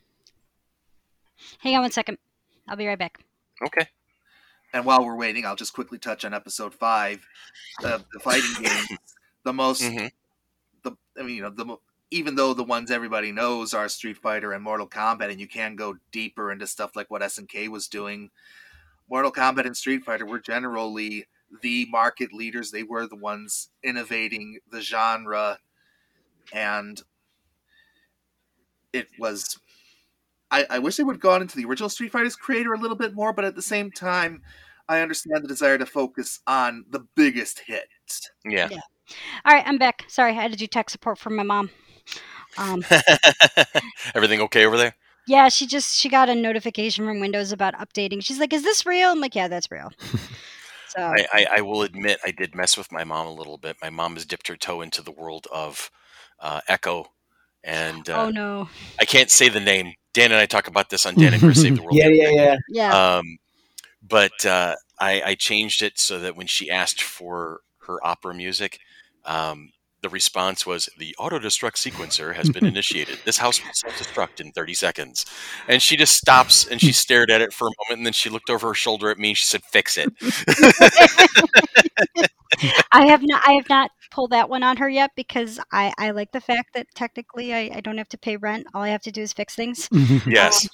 hang 1.57 1.75
on 1.75 1.81
one 1.81 1.91
second. 1.91 2.19
I'll 2.67 2.77
be 2.77 2.85
right 2.85 2.99
back. 2.99 3.25
Okay. 3.65 3.87
And 4.71 4.85
while 4.85 5.03
we're 5.03 5.15
waiting, 5.15 5.43
I'll 5.43 5.55
just 5.55 5.73
quickly 5.73 5.97
touch 5.97 6.23
on 6.25 6.35
episode 6.35 6.75
five, 6.75 7.27
the, 7.81 8.05
the 8.13 8.19
fighting 8.19 8.53
game. 8.61 8.97
The 9.43 9.51
most, 9.51 9.83
hmm 9.83 10.05
the 10.83 10.91
I 11.19 11.23
mean, 11.23 11.37
you 11.37 11.41
know, 11.41 11.49
the 11.49 11.75
even 12.11 12.35
though 12.35 12.53
the 12.53 12.63
ones 12.63 12.91
everybody 12.91 13.31
knows 13.31 13.73
are 13.73 13.89
Street 13.89 14.17
Fighter 14.17 14.53
and 14.53 14.63
Mortal 14.63 14.87
Kombat, 14.87 15.31
and 15.31 15.39
you 15.39 15.47
can 15.47 15.75
go 15.75 15.95
deeper 16.11 16.51
into 16.51 16.67
stuff 16.67 16.95
like 16.95 17.09
what 17.09 17.23
SNK 17.23 17.67
was 17.69 17.87
doing. 17.87 18.29
Mortal 19.09 19.31
Kombat 19.31 19.65
and 19.65 19.75
Street 19.75 20.03
Fighter 20.03 20.25
were 20.27 20.39
generally 20.39 21.25
the 21.61 21.87
market 21.89 22.33
leaders. 22.33 22.71
They 22.71 22.83
were 22.83 23.07
the 23.07 23.15
ones 23.15 23.69
innovating 23.83 24.59
the 24.71 24.81
genre, 24.81 25.59
and 26.53 27.01
it 28.93 29.07
was. 29.19 29.59
I, 30.49 30.65
I 30.69 30.79
wish 30.79 30.97
they 30.97 31.03
would 31.03 31.15
have 31.15 31.21
gone 31.21 31.41
into 31.41 31.55
the 31.55 31.65
original 31.65 31.87
Street 31.87 32.11
Fighter's 32.11 32.35
creator 32.35 32.73
a 32.73 32.77
little 32.77 32.97
bit 32.97 33.13
more, 33.13 33.31
but 33.31 33.45
at 33.45 33.55
the 33.55 33.61
same 33.61 33.89
time, 33.89 34.41
I 34.89 34.99
understand 34.99 35.43
the 35.43 35.47
desire 35.47 35.77
to 35.77 35.85
focus 35.85 36.41
on 36.45 36.83
the 36.89 37.05
biggest 37.15 37.59
hits. 37.65 38.29
Yeah. 38.43 38.67
All 39.45 39.53
right, 39.53 39.63
I'm 39.65 39.77
back. 39.77 40.03
Sorry, 40.09 40.31
I 40.31 40.41
had 40.41 40.51
to 40.51 40.57
do 40.57 40.67
tech 40.67 40.89
support 40.89 41.19
for 41.19 41.29
my 41.29 41.43
mom. 41.43 41.69
Um, 42.57 42.83
Everything 44.15 44.41
okay 44.41 44.65
over 44.65 44.77
there? 44.77 44.93
yeah, 45.27 45.49
she 45.49 45.67
just 45.67 45.95
she 45.95 46.09
got 46.09 46.29
a 46.29 46.35
notification 46.35 47.05
from 47.05 47.19
Windows 47.19 47.51
about 47.51 47.73
updating. 47.75 48.23
She's 48.23 48.39
like, 48.39 48.53
"Is 48.53 48.63
this 48.63 48.85
real?" 48.85 49.11
I'm 49.11 49.21
like, 49.21 49.35
"Yeah, 49.35 49.47
that's 49.47 49.71
real." 49.71 49.91
So 50.91 51.01
I, 51.01 51.25
I, 51.33 51.45
I 51.57 51.61
will 51.61 51.83
admit 51.83 52.19
I 52.25 52.31
did 52.31 52.55
mess 52.55 52.77
with 52.77 52.91
my 52.91 53.03
mom 53.03 53.27
a 53.27 53.33
little 53.33 53.57
bit. 53.57 53.77
My 53.81 53.89
mom 53.89 54.15
has 54.15 54.25
dipped 54.25 54.47
her 54.47 54.57
toe 54.57 54.81
into 54.81 55.01
the 55.01 55.11
world 55.11 55.47
of 55.51 55.89
uh, 56.39 56.61
Echo, 56.67 57.05
and 57.63 58.09
uh, 58.09 58.25
oh 58.25 58.29
no, 58.29 58.69
I 58.99 59.05
can't 59.05 59.29
say 59.29 59.49
the 59.49 59.59
name. 59.59 59.93
Dan 60.13 60.31
and 60.31 60.39
I 60.39 60.45
talk 60.45 60.67
about 60.67 60.89
this 60.89 61.05
on 61.05 61.15
Dan 61.15 61.33
and 61.33 61.41
Chris 61.41 61.61
Save 61.61 61.75
the 61.77 61.83
World. 61.83 61.97
Yeah, 61.97 62.09
yeah, 62.09 62.29
yeah. 62.29 62.55
yeah, 62.69 63.17
Um, 63.17 63.37
but 64.07 64.45
uh, 64.45 64.75
I, 64.99 65.21
I 65.27 65.35
changed 65.35 65.81
it 65.81 65.97
so 65.97 66.19
that 66.19 66.35
when 66.35 66.47
she 66.47 66.69
asked 66.69 67.01
for 67.01 67.61
her 67.87 68.05
opera 68.05 68.33
music, 68.33 68.79
um, 69.25 69.71
the 70.01 70.09
response 70.09 70.65
was 70.65 70.89
the 70.97 71.15
auto 71.17 71.39
destruct 71.39 71.75
sequencer 71.75 72.35
has 72.35 72.49
been 72.49 72.65
initiated. 72.71 73.19
This 73.25 73.37
house 73.37 73.63
will 73.63 73.73
self 73.73 73.95
destruct 73.95 74.39
in 74.39 74.51
30 74.51 74.73
seconds. 74.73 75.25
And 75.67 75.81
she 75.81 75.97
just 75.97 76.15
stops 76.15 76.65
and 76.65 76.81
she 76.81 76.91
stared 76.91 77.31
at 77.31 77.41
it 77.41 77.53
for 77.53 77.67
a 77.67 77.71
moment 77.85 77.99
and 77.99 78.05
then 78.05 78.13
she 78.13 78.29
looked 78.29 78.49
over 78.49 78.69
her 78.69 78.73
shoulder 78.73 79.09
at 79.09 79.17
me 79.17 79.29
and 79.29 79.37
she 79.37 79.45
said, 79.45 79.63
Fix 79.63 79.97
it. 79.97 80.11
I 82.91 83.05
have 83.07 83.21
not 83.23 83.41
I 83.47 83.53
have 83.53 83.69
not 83.69 83.91
pulled 84.11 84.31
that 84.31 84.49
one 84.49 84.63
on 84.63 84.77
her 84.77 84.89
yet 84.89 85.11
because 85.15 85.59
I 85.71 85.93
I 85.97 86.11
like 86.11 86.31
the 86.31 86.41
fact 86.41 86.73
that 86.73 86.87
technically 86.95 87.53
I, 87.53 87.71
I 87.75 87.81
don't 87.81 87.97
have 87.97 88.09
to 88.09 88.17
pay 88.17 88.37
rent. 88.37 88.67
All 88.73 88.81
I 88.81 88.89
have 88.89 89.01
to 89.03 89.11
do 89.11 89.21
is 89.21 89.33
fix 89.33 89.55
things. 89.55 89.89
yes. 90.27 90.65
Um, 90.65 90.69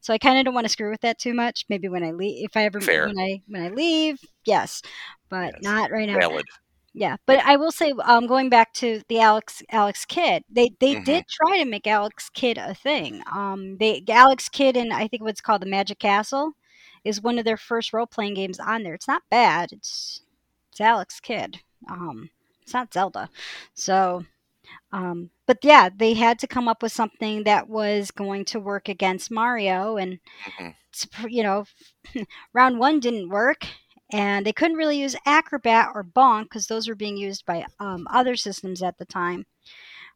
so 0.00 0.12
I 0.12 0.18
kind 0.18 0.38
of 0.38 0.44
don't 0.44 0.54
want 0.54 0.64
to 0.64 0.68
screw 0.68 0.90
with 0.90 1.00
that 1.02 1.18
too 1.18 1.34
much. 1.34 1.64
Maybe 1.68 1.88
when 1.88 2.02
I 2.02 2.10
leave, 2.10 2.44
if 2.44 2.56
I 2.56 2.64
ever 2.64 2.80
Fair. 2.80 3.06
when 3.06 3.18
I 3.18 3.40
when 3.46 3.62
I 3.62 3.68
leave, 3.68 4.18
yes, 4.44 4.82
but 5.30 5.54
Yes. 5.54 5.62
not 5.62 5.90
right 5.90 6.08
now. 6.08 6.18
Valid. 6.18 6.46
Yeah, 6.98 7.16
but 7.26 7.38
I 7.44 7.56
will 7.56 7.70
say, 7.70 7.92
um, 8.04 8.26
going 8.26 8.48
back 8.48 8.72
to 8.74 9.02
the 9.08 9.20
Alex 9.20 9.62
Alex 9.70 10.04
Kidd, 10.04 10.42
they 10.50 10.70
they 10.80 10.96
Mhm. 10.96 11.04
did 11.04 11.24
try 11.28 11.58
to 11.58 11.64
make 11.64 11.86
Alex 11.86 12.28
Kidd 12.30 12.58
a 12.58 12.74
thing. 12.74 13.22
Um, 13.32 13.76
they 13.78 14.02
Alex 14.08 14.48
Kidd 14.48 14.76
and 14.76 14.92
I 14.92 15.06
think 15.06 15.22
what's 15.22 15.40
called 15.40 15.62
the 15.62 15.66
Magic 15.66 16.00
Castle 16.00 16.54
is 17.04 17.20
one 17.22 17.38
of 17.38 17.44
their 17.44 17.56
first 17.56 17.92
role 17.92 18.06
playing 18.06 18.34
games 18.34 18.58
on 18.58 18.82
there. 18.82 18.94
It's 18.94 19.06
not 19.08 19.22
bad. 19.30 19.72
It's 19.72 20.22
it's 20.72 20.80
Alex 20.80 21.20
Kidd. 21.20 21.60
Um, 21.88 22.30
it's 22.62 22.74
not 22.74 22.92
Zelda. 22.92 23.30
So, 23.74 24.24
um, 24.92 25.30
but 25.46 25.58
yeah, 25.64 25.90
they 25.94 26.14
had 26.14 26.38
to 26.40 26.46
come 26.48 26.68
up 26.68 26.82
with 26.82 26.92
something 26.92 27.44
that 27.44 27.68
was 27.68 28.10
going 28.10 28.44
to 28.46 28.60
work 28.60 28.88
against 28.88 29.30
Mario, 29.30 29.96
and 29.98 30.20
Mhm. 30.46 30.74
you 31.28 31.42
know, 31.42 31.64
round 32.52 32.78
one 32.78 33.00
didn't 33.00 33.28
work, 33.30 33.66
and 34.12 34.46
they 34.46 34.52
couldn't 34.52 34.76
really 34.76 34.98
use 35.00 35.16
Acrobat 35.26 35.90
or 35.94 36.04
Bonk 36.04 36.44
because 36.44 36.66
those 36.66 36.88
were 36.88 36.94
being 36.94 37.16
used 37.16 37.44
by 37.46 37.66
um, 37.80 38.06
other 38.10 38.36
systems 38.36 38.82
at 38.82 38.96
the 38.98 39.04
time. 39.04 39.44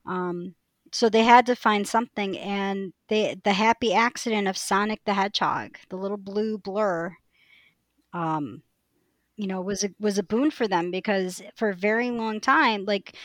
Um, 0.07 0.55
so 0.93 1.09
they 1.09 1.25
had 1.25 1.47
to 1.47 1.57
find 1.57 1.87
something, 1.87 2.39
and 2.39 2.93
they 3.09 3.37
the 3.45 3.53
happy 3.55 3.95
accident 3.95 4.49
of 4.49 4.57
Sonic 4.59 5.01
the 5.05 5.15
Hedgehog, 5.15 5.79
the 5.89 5.97
little 5.97 6.19
blue 6.19 6.59
blur, 6.59 7.17
um, 8.13 8.63
you 9.37 9.47
know, 9.47 9.61
was 9.61 9.85
a 9.85 9.91
was 10.01 10.19
a 10.19 10.23
boon 10.23 10.51
for 10.51 10.69
them 10.69 10.91
because 10.91 11.43
for 11.57 11.71
a 11.71 11.75
very 11.75 12.11
long 12.11 12.41
time, 12.41 12.85
like 12.85 13.17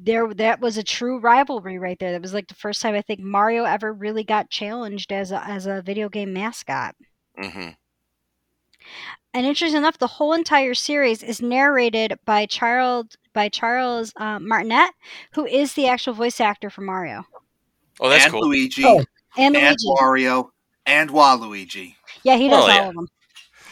there 0.00 0.32
that 0.34 0.60
was 0.60 0.76
a 0.76 0.82
true 0.82 1.18
rivalry 1.18 1.78
right 1.78 1.98
there. 1.98 2.12
That 2.12 2.22
was 2.22 2.34
like 2.34 2.48
the 2.48 2.54
first 2.54 2.82
time 2.82 2.94
I 2.94 3.02
think 3.02 3.20
Mario 3.20 3.64
ever 3.64 3.92
really 3.92 4.24
got 4.24 4.50
challenged 4.50 5.12
as 5.12 5.32
a 5.32 5.42
as 5.44 5.66
a 5.66 5.82
video 5.82 6.08
game 6.08 6.32
mascot. 6.32 6.94
hmm 7.36 7.74
And 9.34 9.46
interesting 9.46 9.78
enough, 9.78 9.96
the 9.98 10.06
whole 10.06 10.34
entire 10.34 10.74
series 10.74 11.22
is 11.22 11.40
narrated 11.40 12.18
by 12.26 12.46
Charles 12.46 13.16
by 13.32 13.48
Charles 13.48 14.12
uh, 14.16 14.38
Martinet, 14.38 14.90
who 15.32 15.46
is 15.46 15.72
the 15.72 15.86
actual 15.88 16.12
voice 16.12 16.38
actor 16.40 16.68
for 16.68 16.82
Mario 16.82 17.24
Oh, 18.00 18.08
that's 18.10 18.26
cool. 18.26 18.40
and 18.40 18.42
cool. 18.42 18.48
Luigi, 18.50 18.84
Oh. 18.84 19.04
and 19.38 19.56
and 19.56 19.76
Luigi. 19.82 19.88
Wario, 20.02 20.50
and 20.86 21.10
Waluigi. 21.10 21.94
Yeah, 22.24 22.36
he 22.36 22.48
does 22.48 22.58
Oh, 22.64 22.68
all 22.68 22.68
yeah. 22.68 22.88
of 22.88 22.94
them, 22.94 23.08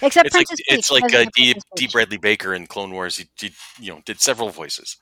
except 0.00 0.26
It's 0.26 0.34
like 0.34 0.46
Princess 0.46 0.64
it's 0.68 0.88
Peach. 0.88 0.96
He 0.96 1.02
like 1.02 1.12
doesn't 1.12 1.28
uh, 1.28 1.30
D, 1.34 1.54
Dee 1.76 1.88
Bradley 1.88 2.16
Baker 2.18 2.54
in 2.54 2.66
Clone 2.66 2.92
Wars. 2.92 3.18
He 3.18 3.26
did 3.36 3.52
you 3.78 3.92
know 3.92 4.00
did 4.06 4.20
several 4.20 4.48
voices. 4.48 4.96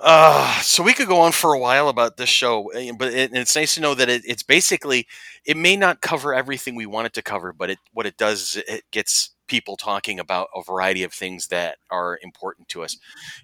Uh, 0.00 0.60
so 0.60 0.82
we 0.82 0.92
could 0.92 1.08
go 1.08 1.20
on 1.20 1.32
for 1.32 1.54
a 1.54 1.58
while 1.58 1.88
about 1.88 2.16
this 2.16 2.28
show, 2.28 2.68
eh, 2.68 2.92
but 2.98 3.12
it, 3.12 3.30
it's 3.32 3.56
nice 3.56 3.74
to 3.74 3.80
know 3.80 3.94
that 3.94 4.08
it, 4.08 4.22
it's 4.26 4.42
basically 4.42 5.06
it 5.46 5.56
may 5.56 5.76
not 5.76 6.00
cover 6.00 6.34
everything 6.34 6.74
we 6.74 6.86
want 6.86 7.06
it 7.06 7.12
to 7.14 7.22
cover, 7.22 7.52
but 7.52 7.70
it 7.70 7.78
what 7.92 8.04
it 8.06 8.16
does 8.16 8.56
is 8.56 8.62
it 8.68 8.84
gets 8.90 9.30
people 9.46 9.76
talking 9.76 10.18
about 10.18 10.48
a 10.54 10.62
variety 10.62 11.02
of 11.04 11.12
things 11.12 11.48
that 11.48 11.78
are 11.90 12.18
important 12.22 12.68
to 12.68 12.82
us. 12.82 12.98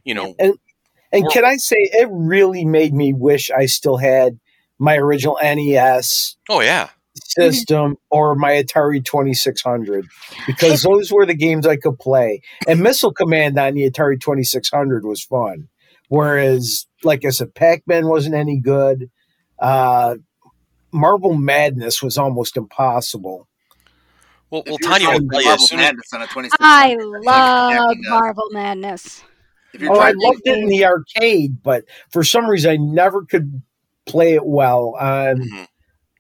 You 0.05 0.15
know, 0.15 0.35
And 1.13 1.25
Well- 1.25 1.33
can 1.33 1.45
I 1.45 1.57
say, 1.57 1.77
it 1.79 2.09
really 2.11 2.65
made 2.65 2.95
me 2.95 3.13
wish 3.13 3.51
I 3.51 3.67
still 3.67 3.97
had 3.97 4.39
my 4.79 4.97
original 4.97 5.39
NES 5.43 6.37
oh 6.49 6.61
yeah, 6.61 6.91
system 7.15 7.97
or 8.11 8.35
my 8.35 8.53
Atari 8.53 9.05
2600 9.05 10.07
because 10.47 10.83
those 10.89 11.13
were 11.13 11.27
the 11.27 11.35
games 11.35 11.67
I 11.67 11.77
could 11.77 11.99
play. 11.99 12.41
And 12.67 12.81
Missile 12.81 13.13
Command 13.13 13.59
on 13.59 13.75
the 13.75 13.91
Atari 13.91 14.21
2600 14.21 15.05
was 15.05 15.23
fun. 15.23 15.69
Whereas, 16.11 16.87
like 17.05 17.25
I 17.25 17.31
said, 17.31 17.55
Pac 17.55 17.85
Man 17.87 18.09
wasn't 18.09 18.35
any 18.35 18.59
good. 18.59 19.11
Uh, 19.61 20.17
Marble 20.93 21.35
Madness 21.35 22.03
was 22.03 22.19
almost 22.19 22.57
impossible. 22.57 23.47
well, 24.51 24.65
well, 24.67 24.77
Tanya 24.79 25.07
will 25.11 25.21
tell 25.21 25.29
play 25.29 25.43
you 25.45 25.51
as 25.51 25.61
Marble 25.61 25.67
soon 25.69 25.79
Madness 25.79 26.13
on 26.13 26.23
a 26.23 26.27
26 26.27 26.57
I 26.59 26.97
love 26.99 27.25
backing 27.25 28.03
up. 28.11 28.21
Marble 28.23 28.49
Madness. 28.51 29.23
If 29.73 29.83
you're 29.83 29.93
Oh, 29.93 30.01
I 30.01 30.11
trying 30.11 30.15
loved 30.19 30.41
it 30.47 30.59
in 30.59 30.67
the 30.69 30.85
arcade, 30.85 31.63
but 31.63 31.85
for 32.11 32.25
some 32.25 32.47
reason 32.49 32.73
I 32.73 32.77
never 32.77 33.23
could 33.25 33.63
play 34.05 34.35
it 34.35 34.45
well 34.45 34.97
on 34.99 35.37
Mhm. 35.43 35.67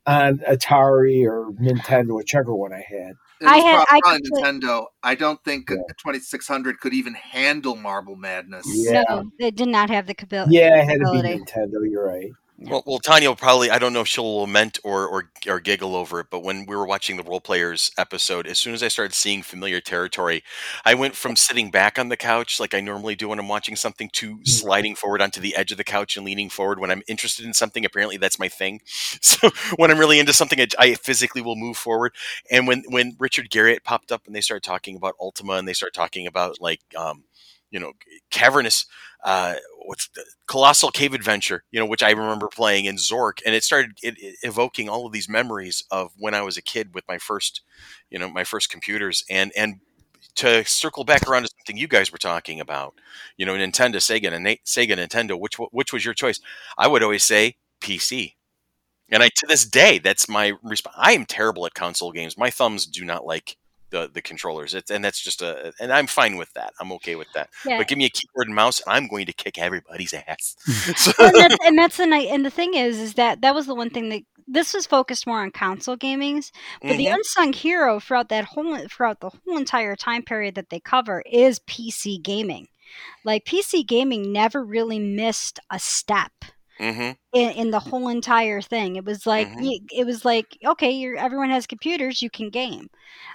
on 0.06 0.38
Atari 0.48 1.24
or 1.26 1.50
Nintendo, 1.60 2.14
whichever 2.14 2.54
one 2.54 2.72
I 2.72 2.84
had. 2.88 3.14
It 3.40 3.46
I 3.46 3.56
had- 3.58 3.74
prob- 3.76 3.86
I 3.90 4.00
probably 4.02 4.20
could 4.22 4.30
play- 4.32 4.42
Nintendo. 4.42 4.86
I 5.02 5.14
don't 5.14 5.42
think 5.44 5.70
Yeah. 5.70 5.76
a 5.88 5.94
2600 5.94 6.78
could 6.80 6.92
even 6.92 7.14
handle 7.14 7.74
Marble 7.76 8.16
Madness. 8.16 8.66
Yeah. 8.68 9.02
No, 9.08 9.30
they 9.38 9.50
did 9.50 9.68
not 9.68 9.88
have 9.90 10.06
the 10.06 10.14
cabil- 10.14 10.46
Yeah, 10.50 10.80
it 10.82 10.84
had 10.84 10.98
to 11.00 11.10
be. 11.12 11.22
Nintendo. 11.38 11.90
You're 11.90 12.06
right. 12.06 12.30
Well, 12.62 12.82
well, 12.86 12.98
Tanya 12.98 13.28
will 13.30 13.36
probably, 13.36 13.70
I 13.70 13.78
don't 13.78 13.94
know 13.94 14.02
if 14.02 14.08
she'll 14.08 14.40
lament 14.42 14.78
or, 14.84 15.06
or 15.06 15.30
or 15.48 15.60
giggle 15.60 15.96
over 15.96 16.20
it, 16.20 16.26
but 16.30 16.42
when 16.42 16.66
we 16.66 16.76
were 16.76 16.86
watching 16.86 17.16
the 17.16 17.22
role 17.22 17.40
players 17.40 17.90
episode, 17.96 18.46
as 18.46 18.58
soon 18.58 18.74
as 18.74 18.82
I 18.82 18.88
started 18.88 19.14
seeing 19.14 19.42
familiar 19.42 19.80
territory, 19.80 20.42
I 20.84 20.92
went 20.92 21.16
from 21.16 21.36
sitting 21.36 21.70
back 21.70 21.98
on 21.98 22.10
the 22.10 22.18
couch 22.18 22.60
like 22.60 22.74
I 22.74 22.80
normally 22.80 23.14
do 23.14 23.30
when 23.30 23.38
I'm 23.38 23.48
watching 23.48 23.76
something 23.76 24.10
to 24.12 24.40
sliding 24.44 24.94
forward 24.94 25.22
onto 25.22 25.40
the 25.40 25.56
edge 25.56 25.72
of 25.72 25.78
the 25.78 25.84
couch 25.84 26.18
and 26.18 26.26
leaning 26.26 26.50
forward 26.50 26.78
when 26.80 26.90
I'm 26.90 27.02
interested 27.08 27.46
in 27.46 27.54
something. 27.54 27.86
Apparently, 27.86 28.18
that's 28.18 28.38
my 28.38 28.48
thing. 28.48 28.80
So 29.22 29.50
when 29.76 29.90
I'm 29.90 29.98
really 29.98 30.18
into 30.18 30.32
something, 30.34 30.60
I, 30.60 30.66
I 30.78 30.94
physically 30.94 31.40
will 31.40 31.56
move 31.56 31.76
forward. 31.78 32.12
And 32.50 32.66
when 32.66 32.82
when 32.88 33.16
Richard 33.18 33.48
Garriott 33.50 33.84
popped 33.84 34.12
up 34.12 34.26
and 34.26 34.34
they 34.34 34.40
started 34.42 34.64
talking 34.64 34.96
about 34.96 35.14
Ultima 35.20 35.54
and 35.54 35.66
they 35.66 35.72
started 35.72 35.94
talking 35.94 36.26
about 36.26 36.60
like 36.60 36.80
um, 36.96 37.24
you 37.70 37.80
know 37.80 37.92
cavernous 38.30 38.86
uh, 39.24 39.54
what's 39.84 40.08
the 40.14 40.24
colossal 40.46 40.90
cave 40.90 41.14
adventure 41.14 41.64
you 41.70 41.78
know 41.80 41.86
which 41.86 42.02
i 42.02 42.10
remember 42.10 42.48
playing 42.48 42.84
in 42.86 42.96
zork 42.96 43.40
and 43.46 43.54
it 43.54 43.64
started 43.64 43.92
it, 44.02 44.14
it 44.18 44.36
evoking 44.42 44.88
all 44.88 45.06
of 45.06 45.12
these 45.12 45.28
memories 45.28 45.84
of 45.90 46.10
when 46.18 46.34
i 46.34 46.42
was 46.42 46.56
a 46.56 46.62
kid 46.62 46.94
with 46.94 47.04
my 47.08 47.18
first 47.18 47.62
you 48.10 48.18
know 48.18 48.28
my 48.28 48.44
first 48.44 48.70
computers. 48.70 49.24
And 49.30 49.52
and 49.56 49.80
to 50.36 50.64
circle 50.64 51.04
back 51.04 51.28
around 51.28 51.42
to 51.42 51.48
something 51.58 51.76
you 51.76 51.88
guys 51.88 52.12
were 52.12 52.18
talking 52.18 52.60
about 52.60 52.94
you 53.36 53.44
know 53.46 53.54
nintendo 53.54 53.96
sega 53.96 54.32
and 54.32 54.46
sega 54.64 54.96
nintendo 54.96 55.38
which 55.38 55.56
which 55.72 55.92
was 55.92 56.04
your 56.04 56.14
choice? 56.14 56.40
I 56.78 56.88
would 56.88 57.02
always 57.02 57.24
say 57.24 57.56
pc 57.80 58.34
and 59.10 59.22
i 59.22 59.28
to 59.28 59.46
this 59.48 59.66
day 59.66 59.98
that's 59.98 60.28
my 60.28 60.52
response 60.62 60.96
i 60.98 61.12
am 61.12 61.26
terrible 61.26 61.66
at 61.66 61.74
console 61.74 62.12
games. 62.12 62.38
My 62.38 62.50
thumbs 62.50 62.86
do 62.86 63.04
not 63.04 63.26
like 63.26 63.56
the 63.90 64.10
the 64.12 64.22
controllers 64.22 64.74
it's, 64.74 64.90
and 64.90 65.04
that's 65.04 65.20
just 65.20 65.42
a 65.42 65.72
and 65.80 65.92
i'm 65.92 66.06
fine 66.06 66.36
with 66.36 66.52
that 66.54 66.72
i'm 66.80 66.92
okay 66.92 67.16
with 67.16 67.28
that 67.34 67.50
Yeah. 67.66 67.78
but 67.78 67.88
give 67.88 67.98
me 67.98 68.06
a 68.06 68.10
keyboard 68.10 68.46
and 68.46 68.54
mouse 68.54 68.80
and 68.86 68.92
i'm 68.94 69.08
going 69.08 69.26
to 69.26 69.32
kick 69.32 69.58
everybody's 69.58 70.12
ass 70.28 70.56
So- 70.96 71.12
and, 71.18 71.34
that's, 71.36 71.56
and 71.66 71.78
that's 71.78 71.96
the 71.96 72.06
night. 72.06 72.28
And 72.30 72.44
the 72.44 72.50
thing 72.50 72.74
is, 72.74 72.98
is 72.98 73.14
that 73.14 73.40
that 73.42 73.54
was 73.54 73.66
the 73.66 73.74
one 73.74 73.90
thing 73.90 74.08
that 74.10 74.22
this 74.48 74.74
was 74.74 74.86
focused 74.86 75.26
more 75.26 75.42
on 75.42 75.50
console 75.52 75.96
gamings, 75.96 76.50
but 76.82 76.96
the 76.96 77.06
Mhm. 77.06 77.14
unsung 77.14 77.52
hero 77.52 78.00
throughout 78.00 78.28
that 78.30 78.44
whole 78.44 78.76
throughout 78.88 79.20
the 79.20 79.30
whole 79.30 79.56
entire 79.58 79.94
time 79.96 80.22
period 80.22 80.54
that 80.56 80.70
they 80.70 80.80
cover 80.80 81.22
is 81.30 81.60
PC 81.60 82.20
gaming. 82.22 82.66
Like 83.24 83.44
PC 83.44 83.86
gaming 83.86 84.32
never 84.32 84.64
really 84.64 84.98
missed 84.98 85.60
a 85.70 85.78
step 85.78 86.32
Mhm. 86.80 87.16
in, 87.32 87.50
in 87.52 87.70
the 87.70 87.80
whole 87.80 88.08
entire 88.08 88.60
thing. 88.62 88.96
It 88.96 89.04
was 89.04 89.26
like 89.26 89.48
Mhm. 89.48 89.60
y- 89.60 89.80
it 89.92 90.04
was 90.06 90.24
like 90.24 90.56
okay, 90.66 90.90
you're 90.90 91.16
everyone 91.16 91.50
has 91.50 91.66
computers, 91.66 92.22
you 92.22 92.30
can 92.30 92.50
game. 92.50 92.88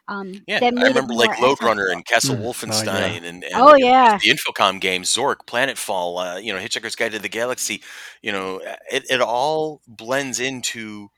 Um, 0.08 0.44
Yeah, 0.48 0.60
that 0.60 0.74
I 0.78 0.84
made 0.84 0.96
it 0.98 1.06
remember 1.06 1.14
like 1.14 1.38
more 1.40 1.50
Lode 1.50 1.62
Runner 1.64 1.88
and 1.90 2.06
Castle 2.06 2.36
Mm. 2.36 2.40
Oh, 2.68 2.82
yeah. 2.84 3.10
Wolfenstein 3.12 3.24
and, 3.26 3.44
and 3.44 3.46
Oh, 3.56 3.76
you 3.76 3.86
know, 3.86 3.90
yeah. 3.90 4.20
the 4.22 4.30
Infocom 4.30 4.82
games, 4.82 5.16
Zork, 5.16 5.46
Planetfall, 5.48 6.36
uh, 6.36 6.40
you 6.40 6.54
know, 6.54 6.60
Hitchhiker's 6.60 6.96
Guide 6.96 7.14
to 7.14 7.20
the 7.20 7.30
Galaxy. 7.30 7.82
You 8.22 8.32
know, 8.34 8.60
it, 8.92 9.06
it 9.10 9.22
all 9.22 9.82
blends 9.88 10.40
into, 10.40 11.10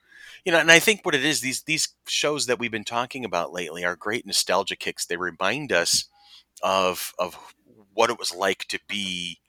you 0.44 0.52
know, 0.52 0.58
and 0.58 0.70
I 0.70 0.78
think 0.80 1.04
what 1.04 1.14
it 1.14 1.24
is 1.24 1.40
these 1.40 1.62
these 1.64 1.88
shows 2.08 2.46
that 2.46 2.58
we've 2.58 2.70
been 2.72 2.84
talking 2.84 3.24
about 3.24 3.52
lately 3.52 3.84
are 3.84 3.96
great 3.96 4.26
nostalgia 4.26 4.76
kicks. 4.76 5.06
They 5.06 5.16
remind 5.16 5.72
us 5.72 6.06
of 6.62 7.14
of 7.18 7.36
what 7.94 8.10
it 8.10 8.18
was 8.18 8.34
like 8.34 8.66
to 8.68 8.78
be 8.88 9.40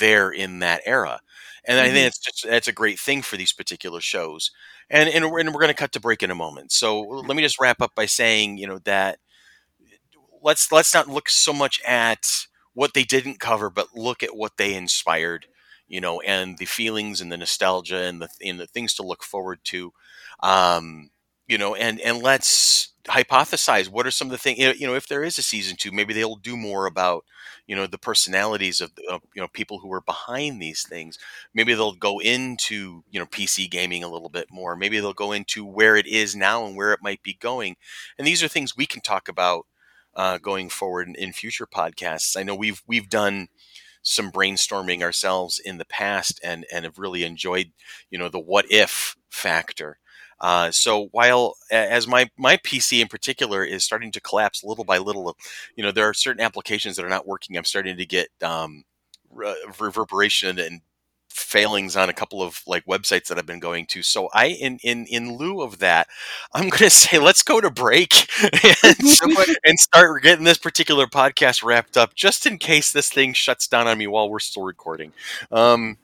there 0.00 0.30
in 0.30 0.60
that 0.60 0.82
era. 0.86 1.20
And 1.64 1.78
I 1.80 1.86
Mhm. 1.86 1.92
think 1.92 2.08
it's 2.08 2.18
just 2.18 2.44
that's 2.48 2.68
a 2.68 2.72
great 2.72 2.98
thing 2.98 3.22
for 3.22 3.36
these 3.36 3.52
particular 3.52 4.00
shows. 4.00 4.50
And 4.90 5.08
and 5.08 5.30
we're, 5.30 5.40
and 5.40 5.50
we're 5.54 5.60
going 5.60 5.68
to 5.68 5.74
cut 5.74 5.92
to 5.92 6.00
break 6.00 6.22
in 6.22 6.30
a 6.30 6.34
moment. 6.34 6.72
So 6.72 7.00
let 7.00 7.36
me 7.36 7.42
just 7.42 7.60
wrap 7.60 7.80
up 7.80 7.94
by 7.94 8.06
saying, 8.06 8.58
you 8.58 8.66
know, 8.66 8.78
that 8.84 9.18
let's 10.42 10.70
let's 10.72 10.94
not 10.94 11.08
look 11.08 11.28
so 11.28 11.52
much 11.52 11.80
at 11.86 12.26
what 12.74 12.94
they 12.94 13.04
didn't 13.04 13.40
cover, 13.40 13.70
but 13.70 13.94
look 13.96 14.22
at 14.22 14.36
what 14.36 14.56
they 14.56 14.74
inspired, 14.74 15.46
you 15.88 16.00
know, 16.00 16.20
and 16.22 16.58
the 16.58 16.66
feelings 16.66 17.20
and 17.20 17.30
the 17.32 17.36
nostalgia 17.36 18.02
and 18.04 18.20
the 18.22 18.28
and 18.44 18.60
the 18.60 18.66
things 18.66 18.94
to 18.94 19.02
look 19.02 19.22
forward 19.22 19.60
to, 19.64 19.92
um, 20.42 21.10
you 21.48 21.58
know, 21.58 21.74
and 21.74 22.00
and 22.00 22.18
let's 22.22 22.89
hypothesize 23.04 23.88
what 23.88 24.06
are 24.06 24.10
some 24.10 24.28
of 24.28 24.32
the 24.32 24.38
things 24.38 24.58
you 24.78 24.86
know 24.86 24.94
if 24.94 25.08
there 25.08 25.24
is 25.24 25.38
a 25.38 25.42
season 25.42 25.76
two, 25.76 25.90
maybe 25.90 26.12
they'll 26.12 26.36
do 26.36 26.56
more 26.56 26.86
about 26.86 27.24
you 27.66 27.74
know 27.74 27.86
the 27.86 27.98
personalities 27.98 28.80
of, 28.80 28.92
of 29.08 29.22
you 29.34 29.40
know 29.40 29.48
people 29.48 29.78
who 29.78 29.92
are 29.92 30.02
behind 30.02 30.60
these 30.60 30.82
things. 30.82 31.18
Maybe 31.54 31.74
they'll 31.74 31.92
go 31.92 32.20
into 32.20 33.02
you 33.10 33.18
know 33.20 33.26
PC 33.26 33.70
gaming 33.70 34.04
a 34.04 34.08
little 34.08 34.28
bit 34.28 34.48
more. 34.50 34.76
Maybe 34.76 34.98
they'll 35.00 35.12
go 35.12 35.32
into 35.32 35.64
where 35.64 35.96
it 35.96 36.06
is 36.06 36.36
now 36.36 36.66
and 36.66 36.76
where 36.76 36.92
it 36.92 37.00
might 37.02 37.22
be 37.22 37.34
going. 37.34 37.76
And 38.18 38.26
these 38.26 38.42
are 38.42 38.48
things 38.48 38.76
we 38.76 38.86
can 38.86 39.00
talk 39.00 39.28
about 39.28 39.66
uh, 40.14 40.38
going 40.38 40.68
forward 40.68 41.08
in, 41.08 41.14
in 41.14 41.32
future 41.32 41.66
podcasts. 41.66 42.36
I 42.36 42.42
know 42.42 42.54
we've 42.54 42.82
we've 42.86 43.08
done 43.08 43.48
some 44.02 44.32
brainstorming 44.32 45.02
ourselves 45.02 45.58
in 45.58 45.78
the 45.78 45.84
past 45.84 46.40
and 46.42 46.66
and 46.72 46.84
have 46.84 46.98
really 46.98 47.24
enjoyed 47.24 47.72
you 48.10 48.18
know 48.18 48.28
the 48.28 48.40
what 48.40 48.66
if 48.70 49.16
factor. 49.30 49.98
Uh, 50.40 50.70
so 50.70 51.08
while 51.12 51.54
as 51.70 52.06
my 52.06 52.30
my 52.38 52.56
PC 52.58 53.00
in 53.00 53.08
particular 53.08 53.64
is 53.64 53.84
starting 53.84 54.10
to 54.12 54.20
collapse 54.20 54.64
little 54.64 54.84
by 54.84 54.98
little, 54.98 55.36
you 55.76 55.82
know 55.84 55.92
there 55.92 56.08
are 56.08 56.14
certain 56.14 56.42
applications 56.42 56.96
that 56.96 57.04
are 57.04 57.10
not 57.10 57.26
working. 57.26 57.56
I'm 57.56 57.64
starting 57.64 57.96
to 57.96 58.06
get 58.06 58.28
um, 58.42 58.84
re- 59.30 59.56
reverberation 59.78 60.58
and 60.58 60.80
failings 61.28 61.96
on 61.96 62.08
a 62.08 62.12
couple 62.12 62.42
of 62.42 62.60
like 62.66 62.84
websites 62.86 63.28
that 63.28 63.38
I've 63.38 63.46
been 63.46 63.60
going 63.60 63.86
to. 63.86 64.02
So 64.02 64.28
I 64.32 64.46
in 64.46 64.78
in 64.82 65.06
in 65.06 65.36
lieu 65.36 65.62
of 65.62 65.78
that, 65.78 66.08
I'm 66.52 66.68
going 66.68 66.78
to 66.78 66.90
say 66.90 67.18
let's 67.18 67.42
go 67.42 67.60
to 67.60 67.70
break 67.70 68.28
and, 68.42 68.96
and 69.64 69.78
start 69.78 70.22
getting 70.22 70.44
this 70.44 70.58
particular 70.58 71.06
podcast 71.06 71.62
wrapped 71.62 71.96
up, 71.96 72.14
just 72.14 72.46
in 72.46 72.58
case 72.58 72.92
this 72.92 73.10
thing 73.10 73.32
shuts 73.32 73.66
down 73.68 73.86
on 73.86 73.98
me 73.98 74.06
while 74.06 74.28
we're 74.28 74.38
still 74.40 74.62
recording. 74.62 75.12
Um, 75.52 75.98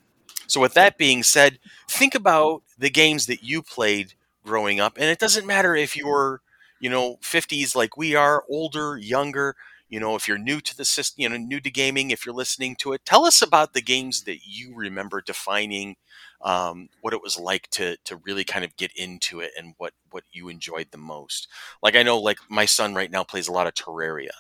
so 0.47 0.61
with 0.61 0.75
that 0.75 0.99
being 0.99 1.23
said, 1.23 1.59
think 1.89 2.15
about 2.15 2.63
the 2.79 2.91
games 2.91 3.27
that 3.27 3.43
you 3.43 3.63
played 3.63 4.15
growing 4.47 4.81
up, 4.81 4.95
and 4.99 5.07
it 5.11 5.19
doesn't 5.19 5.47
matter 5.47 5.75
if 5.77 5.97
you're 5.97 6.41
you 6.81 6.91
know 6.91 7.19
50s 7.23 7.75
like 7.77 7.97
we 7.97 8.15
are, 8.17 8.45
older, 8.49 8.97
younger 8.99 9.57
you 9.89 10.01
know 10.01 10.17
if 10.17 10.27
you're 10.29 10.39
new 10.39 10.61
to 10.61 10.77
the 10.77 10.85
system 10.85 11.23
you 11.23 11.29
know 11.29 11.37
new 11.37 11.61
to 11.61 11.71
gaming 11.71 12.11
if 12.11 12.27
you're 12.27 12.35
listening 12.35 12.75
to 12.77 12.93
it 12.93 13.05
tell 13.05 13.25
us 13.25 13.41
about 13.43 13.73
the 13.73 13.81
games 13.83 14.25
that 14.25 14.39
you 14.47 14.75
remember 14.75 15.21
defining 15.21 15.97
um, 16.43 16.89
what 17.01 17.15
it 17.15 17.23
was 17.23 17.39
like 17.39 17.69
to 17.71 17.97
to 18.05 18.17
really 18.27 18.45
kind 18.45 18.65
of 18.65 18.77
get 18.77 18.91
into 18.97 19.41
it 19.41 19.53
and 19.59 19.75
what 19.79 19.93
what 20.11 20.25
you 20.33 20.49
enjoyed 20.49 20.89
the 20.91 20.99
most 20.99 21.49
like 21.83 21.97
i 21.97 22.03
know 22.03 22.19
like 22.19 22.39
my 22.49 22.65
son 22.65 22.95
right 22.95 23.11
now 23.11 23.23
plays 23.25 23.49
a 23.49 23.53
lot 23.53 23.67
of 23.67 23.75
terraria 23.75 24.31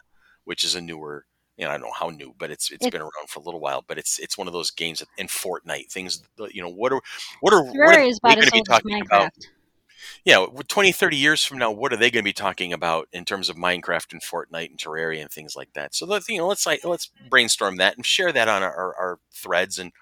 which 0.44 0.64
is 0.64 0.74
a 0.74 0.80
newer 0.80 1.26
you 1.58 1.64
know, 1.64 1.70
I 1.70 1.78
don't 1.78 1.86
know 1.86 1.92
how 1.98 2.10
new, 2.10 2.34
but 2.36 2.50
it's 2.50 2.70
it's 2.70 2.86
It- 2.86 2.92
been 2.92 3.00
around 3.00 3.28
for 3.30 3.40
a 3.40 3.42
little 3.42 3.60
while. 3.60 3.82
But 3.88 3.96
it's 3.98 4.18
it's 4.18 4.36
one 4.36 4.46
of 4.46 4.52
those 4.52 4.70
games 4.70 5.02
in 5.16 5.26
Fortnite 5.26 5.90
things. 5.90 6.22
You 6.52 6.60
know, 6.62 6.68
what 6.68 6.92
are 6.92 7.00
what 7.40 7.54
are 7.54 7.62
what 7.64 7.94
are 7.94 7.98
Terraria 7.98 8.10
is 8.10 8.18
they 8.26 8.34
about 8.34 8.36
going 8.36 8.48
to 8.48 8.52
be 8.52 8.60
talking 8.60 8.84
about? 9.10 9.30
Yeah, 10.24 10.36
w- 10.36 10.62
20, 10.62 10.92
30 10.92 11.16
years 11.16 11.44
from 11.44 11.58
now, 11.58 11.70
what 11.70 11.92
are 11.92 11.96
they 11.96 12.10
going 12.10 12.22
to 12.22 12.28
be 12.28 12.32
talking 12.32 12.72
about 12.72 13.08
in 13.12 13.24
terms 13.24 13.48
of 13.48 13.56
Minecraft 13.56 14.12
and 14.12 14.22
Fortnite 14.22 14.70
and 14.70 14.78
Terraria 14.78 15.20
and 15.22 15.30
things 15.30 15.54
like 15.56 15.72
that? 15.74 15.94
So 15.94 16.06
you 16.28 16.38
know 16.38 16.46
let's 16.46 16.66
let's 16.84 17.10
brainstorm 17.30 17.76
that 17.76 17.96
and 17.96 18.04
share 18.04 18.32
that 18.32 18.48
on 18.48 18.62
our, 18.62 18.74
our, 18.74 18.94
our 18.96 19.18
threads 19.32 19.78
and 19.78 19.92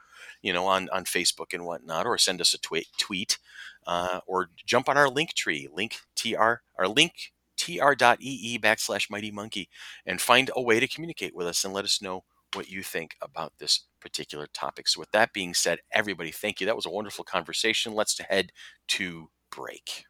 you 0.42 0.52
know 0.52 0.66
on 0.66 0.88
on 0.90 1.04
Facebook 1.04 1.52
and 1.52 1.64
whatnot, 1.64 2.06
or 2.06 2.18
send 2.18 2.40
us 2.40 2.54
a 2.54 2.58
tweet 2.58 2.88
tweet, 2.98 3.38
uh, 3.86 4.20
or 4.26 4.50
jump 4.66 4.88
on 4.88 4.96
our 4.96 5.08
link 5.08 5.34
tree, 5.34 5.68
link 5.72 5.96
tr 6.16 6.36
our 6.78 6.88
link 6.88 7.32
tr.ee 7.56 8.58
backslash 8.58 9.10
mighty 9.10 9.30
monkey, 9.30 9.68
and 10.06 10.20
find 10.20 10.50
a 10.56 10.62
way 10.62 10.80
to 10.80 10.88
communicate 10.88 11.34
with 11.34 11.46
us 11.46 11.64
and 11.64 11.72
let 11.74 11.84
us 11.84 12.02
know 12.02 12.24
what 12.54 12.68
you 12.68 12.82
think 12.82 13.16
about 13.20 13.52
this 13.58 13.86
particular 14.00 14.46
topic. 14.46 14.86
So 14.86 15.00
with 15.00 15.10
that 15.12 15.32
being 15.32 15.54
said, 15.54 15.80
everybody, 15.92 16.30
thank 16.30 16.60
you. 16.60 16.66
That 16.66 16.76
was 16.76 16.86
a 16.86 16.90
wonderful 16.90 17.24
conversation. 17.24 17.94
Let's 17.94 18.18
head 18.18 18.52
to 18.88 19.28
break. 19.54 20.06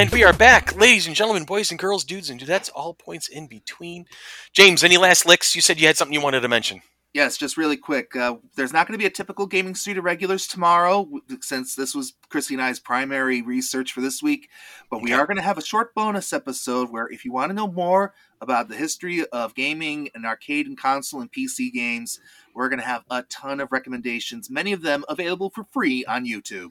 And 0.00 0.08
we 0.08 0.24
are 0.24 0.32
back, 0.32 0.74
ladies 0.76 1.06
and 1.06 1.14
gentlemen, 1.14 1.44
boys 1.44 1.70
and 1.70 1.78
girls, 1.78 2.04
dudes 2.04 2.30
and 2.30 2.40
dudettes, 2.40 2.70
all 2.74 2.94
points 2.94 3.28
in 3.28 3.46
between. 3.46 4.06
James, 4.54 4.82
any 4.82 4.96
last 4.96 5.26
licks? 5.26 5.54
You 5.54 5.60
said 5.60 5.78
you 5.78 5.86
had 5.86 5.98
something 5.98 6.14
you 6.14 6.22
wanted 6.22 6.40
to 6.40 6.48
mention. 6.48 6.80
Yes, 7.12 7.36
just 7.36 7.58
really 7.58 7.76
quick. 7.76 8.16
Uh, 8.16 8.36
there's 8.56 8.72
not 8.72 8.86
going 8.86 8.94
to 8.94 9.02
be 9.02 9.04
a 9.04 9.10
typical 9.10 9.44
Gaming 9.46 9.74
of 9.74 10.04
regulars 10.04 10.46
tomorrow, 10.46 11.06
since 11.42 11.74
this 11.74 11.94
was 11.94 12.14
Chrissy 12.30 12.54
and 12.54 12.62
I's 12.62 12.80
primary 12.80 13.42
research 13.42 13.92
for 13.92 14.00
this 14.00 14.22
week. 14.22 14.48
But 14.90 15.02
we 15.02 15.12
are 15.12 15.26
going 15.26 15.36
to 15.36 15.42
have 15.42 15.58
a 15.58 15.62
short 15.62 15.94
bonus 15.94 16.32
episode 16.32 16.90
where, 16.90 17.06
if 17.08 17.26
you 17.26 17.32
want 17.32 17.50
to 17.50 17.54
know 17.54 17.70
more 17.70 18.14
about 18.40 18.70
the 18.70 18.76
history 18.76 19.26
of 19.26 19.54
gaming 19.54 20.08
and 20.14 20.24
arcade 20.24 20.66
and 20.66 20.78
console 20.78 21.20
and 21.20 21.30
PC 21.30 21.70
games, 21.74 22.20
we're 22.54 22.70
going 22.70 22.80
to 22.80 22.86
have 22.86 23.04
a 23.10 23.24
ton 23.24 23.60
of 23.60 23.70
recommendations, 23.70 24.48
many 24.48 24.72
of 24.72 24.80
them 24.80 25.04
available 25.10 25.50
for 25.50 25.64
free 25.64 26.06
on 26.06 26.24
YouTube. 26.24 26.70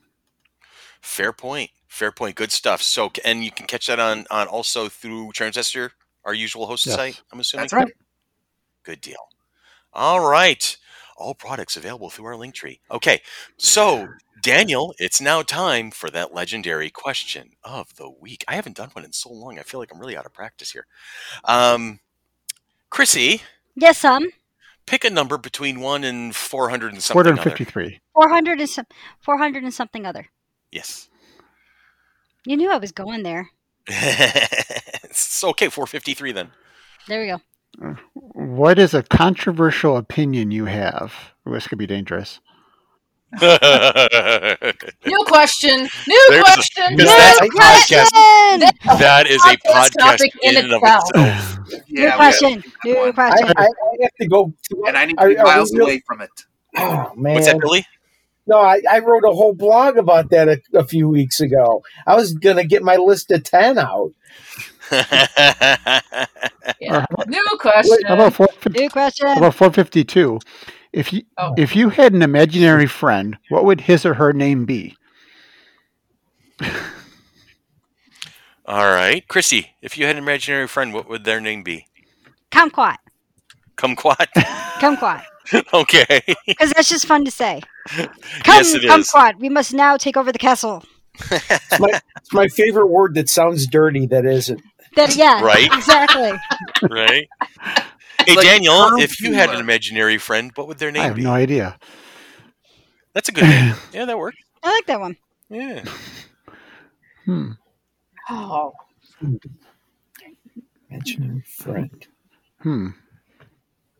Fair 1.01 1.31
point. 1.33 1.71
Fair 1.87 2.11
point. 2.11 2.35
Good 2.35 2.51
stuff. 2.51 2.81
So, 2.81 3.11
and 3.25 3.43
you 3.43 3.51
can 3.51 3.65
catch 3.67 3.87
that 3.87 3.99
on 3.99 4.25
on 4.29 4.47
also 4.47 4.89
through 4.89 5.31
Transistor, 5.33 5.91
our 6.25 6.33
usual 6.33 6.65
host 6.67 6.85
Yes. 6.85 6.95
site. 6.95 7.21
I'm 7.31 7.39
assuming. 7.39 7.63
That's 7.63 7.73
right. 7.73 7.93
Good 8.83 9.01
deal. 9.01 9.27
All 9.93 10.19
right. 10.19 10.77
All 11.17 11.33
products 11.33 11.75
available 11.75 12.09
through 12.09 12.25
our 12.25 12.35
link 12.37 12.53
tree. 12.55 12.79
Okay. 12.91 13.21
So, 13.57 14.07
Daniel, 14.41 14.93
it's 14.99 15.19
now 15.19 15.41
time 15.41 15.91
for 15.91 16.09
that 16.11 16.33
legendary 16.33 16.89
question 16.89 17.51
of 17.63 17.93
the 17.97 18.09
week. 18.09 18.45
I 18.47 18.55
haven't 18.55 18.77
done 18.77 18.89
one 18.93 19.03
in 19.03 19.11
so 19.11 19.29
long. 19.31 19.59
I 19.59 19.63
feel 19.63 19.79
like 19.81 19.91
I'm 19.93 19.99
really 19.99 20.15
out 20.15 20.25
of 20.25 20.33
practice 20.33 20.71
here. 20.71 20.85
Um, 21.43 21.99
Chrissy, 22.89 23.41
Yes, 23.75 24.03
um, 24.05 24.27
pick 24.85 25.03
a 25.03 25.09
number 25.09 25.37
between 25.37 25.79
one 25.81 26.03
and 26.03 26.33
400 26.35 26.93
and 26.93 27.03
something. 27.03 27.19
other. 27.33 27.35
453. 27.35 27.99
400 28.13 28.59
and 28.61 28.69
some, 28.69 28.85
400 29.19 29.63
and 29.63 29.73
something 29.73 30.05
other. 30.05 30.27
Yes. 30.71 31.09
You 32.45 32.57
knew 32.57 32.71
I 32.71 32.77
was 32.77 32.91
going 32.91 33.23
there. 33.23 33.49
it's 33.87 35.43
okay. 35.43 35.69
453 35.69 36.31
then. 36.31 36.51
There 37.07 37.21
we 37.21 37.27
go. 37.27 37.41
Uh, 37.81 37.95
what 38.13 38.77
is 38.79 38.93
a 38.93 39.03
controversial 39.03 39.97
opinion 39.97 40.51
you 40.51 40.65
have? 40.65 41.13
Ooh, 41.47 41.53
this 41.53 41.67
could 41.67 41.77
be 41.77 41.87
dangerous. 41.87 42.39
New 43.41 43.47
question. 45.27 45.87
New 46.07 46.25
There's 46.29 46.43
question. 46.43 46.95
Because 46.95 46.97
New 46.97 47.05
that's 47.05 47.41
a 47.41 47.47
question. 47.49 47.97
Question! 47.99 48.99
that 48.99 49.27
is 49.27 49.39
a 49.45 49.49
Podcast 49.49 49.59
podcast 49.67 49.99
topic 49.99 50.31
in 50.41 50.57
in 50.57 50.65
and 50.65 50.73
of 50.73 50.81
itself. 50.81 51.09
itself. 51.13 51.81
New 51.89 52.03
Yeah, 52.03 52.15
question. 52.15 52.63
New 52.85 52.95
one. 52.97 53.09
I, 53.09 53.11
question. 53.11 53.53
I, 53.55 53.63
I 53.65 53.67
have 54.01 54.11
to 54.21 54.27
go. 54.27 54.53
To, 54.71 54.83
and 54.87 54.97
I 54.97 55.05
need 55.05 55.17
to 55.19 55.27
be 55.27 55.35
miles 55.35 55.71
really- 55.73 55.83
away 55.93 56.01
from 56.07 56.21
it. 56.21 56.31
oh 56.77 57.11
man! 57.15 57.35
What's 57.35 57.45
that, 57.47 57.59
Billy? 57.59 57.85
No, 58.49 58.59
I, 58.59 58.81
I 58.89 58.99
wrote 58.99 59.23
a 59.23 59.31
whole 59.31 59.53
blog 59.53 59.97
about 59.97 60.31
that 60.31 60.47
a, 60.49 60.59
a 60.73 60.83
few 60.85 61.07
weeks 61.07 61.39
ago. 61.39 61.83
I 62.07 62.15
was 62.15 62.33
gonna 62.33 62.65
get 62.65 62.81
my 62.83 62.95
list 62.97 63.31
of 63.31 63.43
ten 63.43 63.77
out. 63.77 64.11
Yeah. 66.79 67.05
New 67.27 67.43
question. 67.59 67.97
How 68.07 68.13
about 68.13 68.33
450, 68.33 68.79
New 68.79 68.89
question. 68.89 69.27
about 69.27 69.55
452? 69.55 70.39
If 70.93 71.11
you 71.11 71.23
Oh. 71.37 71.53
if 71.57 71.75
you 71.75 71.89
had 71.89 72.13
an 72.13 72.21
imaginary 72.21 72.85
friend, 72.85 73.37
what 73.49 73.65
would 73.65 73.81
his 73.81 74.05
or 74.05 74.13
her 74.15 74.33
name 74.33 74.65
be? 74.65 74.95
All 78.65 78.85
right, 78.85 79.27
Chrissy. 79.27 79.71
If 79.81 79.97
you 79.97 80.05
had 80.05 80.15
an 80.15 80.23
imaginary 80.23 80.67
friend, 80.67 80.93
what 80.93 81.09
would 81.09 81.23
their 81.23 81.41
name 81.41 81.63
be? 81.63 81.87
Kumquat. 82.51 82.97
Kumquat. 83.77 84.27
Kumquat. 84.79 85.23
okay. 85.73 86.21
Because 86.47 86.71
that's 86.71 86.89
just 86.89 87.05
fun 87.05 87.25
to 87.25 87.31
say. 87.31 87.61
Come, 87.87 88.07
Yes, 88.45 88.73
it 88.73 88.83
is. 88.83 88.91
Kumquat. 88.91 89.39
We 89.39 89.49
must 89.49 89.73
now 89.73 89.97
take 89.97 90.17
over 90.17 90.31
the 90.31 90.39
castle. 90.39 90.83
It's 91.31 92.33
my 92.33 92.47
favorite 92.47 92.87
word 92.87 93.15
that 93.15 93.29
sounds 93.29 93.67
dirty. 93.67 94.05
That 94.05 94.25
isn't. 94.25 94.61
That, 94.95 95.15
yeah. 95.15 95.41
Right. 95.43 95.71
Exactly. 95.73 96.31
right. 96.89 97.27
Hey 98.25 98.35
like 98.35 98.45
Daniel, 98.45 98.97
if 98.99 99.21
you 99.21 99.33
had 99.33 99.49
an 99.49 99.59
imaginary 99.59 100.17
friend, 100.17 100.51
what 100.55 100.67
would 100.67 100.77
their 100.77 100.91
name 100.91 101.01
I 101.01 101.05
name 101.05 101.09
have 101.09 101.15
be? 101.17 101.23
no 101.23 101.31
idea. 101.31 101.79
That's 103.13 103.29
a 103.29 103.31
good 103.31 103.45
name. 103.45 103.75
Yeah, 103.93 104.05
that 104.05 104.17
worked. 104.17 104.37
I 104.61 104.71
like 104.71 104.85
that 104.87 104.99
one. 104.99 105.17
Yeah. 105.49 105.83
Hmm. 107.25 107.51
Oh, 108.29 108.73
Imaginary 110.89 111.41
friend. 111.47 112.07
Hmm. 112.61 112.87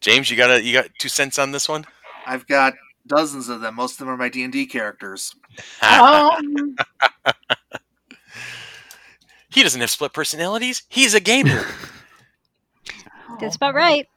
James, 0.01 0.29
you 0.29 0.37
got 0.37 0.51
a 0.51 0.63
you 0.63 0.73
got 0.73 0.87
two 0.99 1.09
cents 1.09 1.37
on 1.37 1.51
this 1.51 1.67
one? 1.67 1.85
I've 2.25 2.47
got 2.47 2.73
dozens 3.07 3.49
of 3.49 3.61
them. 3.61 3.75
Most 3.75 3.93
of 3.93 3.99
them 3.99 4.09
are 4.09 4.17
my 4.17 4.29
D 4.29 4.43
and 4.43 4.53
D 4.53 4.65
characters. 4.65 5.35
um, 5.81 6.75
he 9.49 9.63
doesn't 9.63 9.81
have 9.81 9.89
split 9.89 10.13
personalities. 10.13 10.83
He's 10.89 11.13
a 11.13 11.19
gamer. 11.19 11.65
That's 13.39 13.55
about 13.55 13.75
right. 13.75 14.07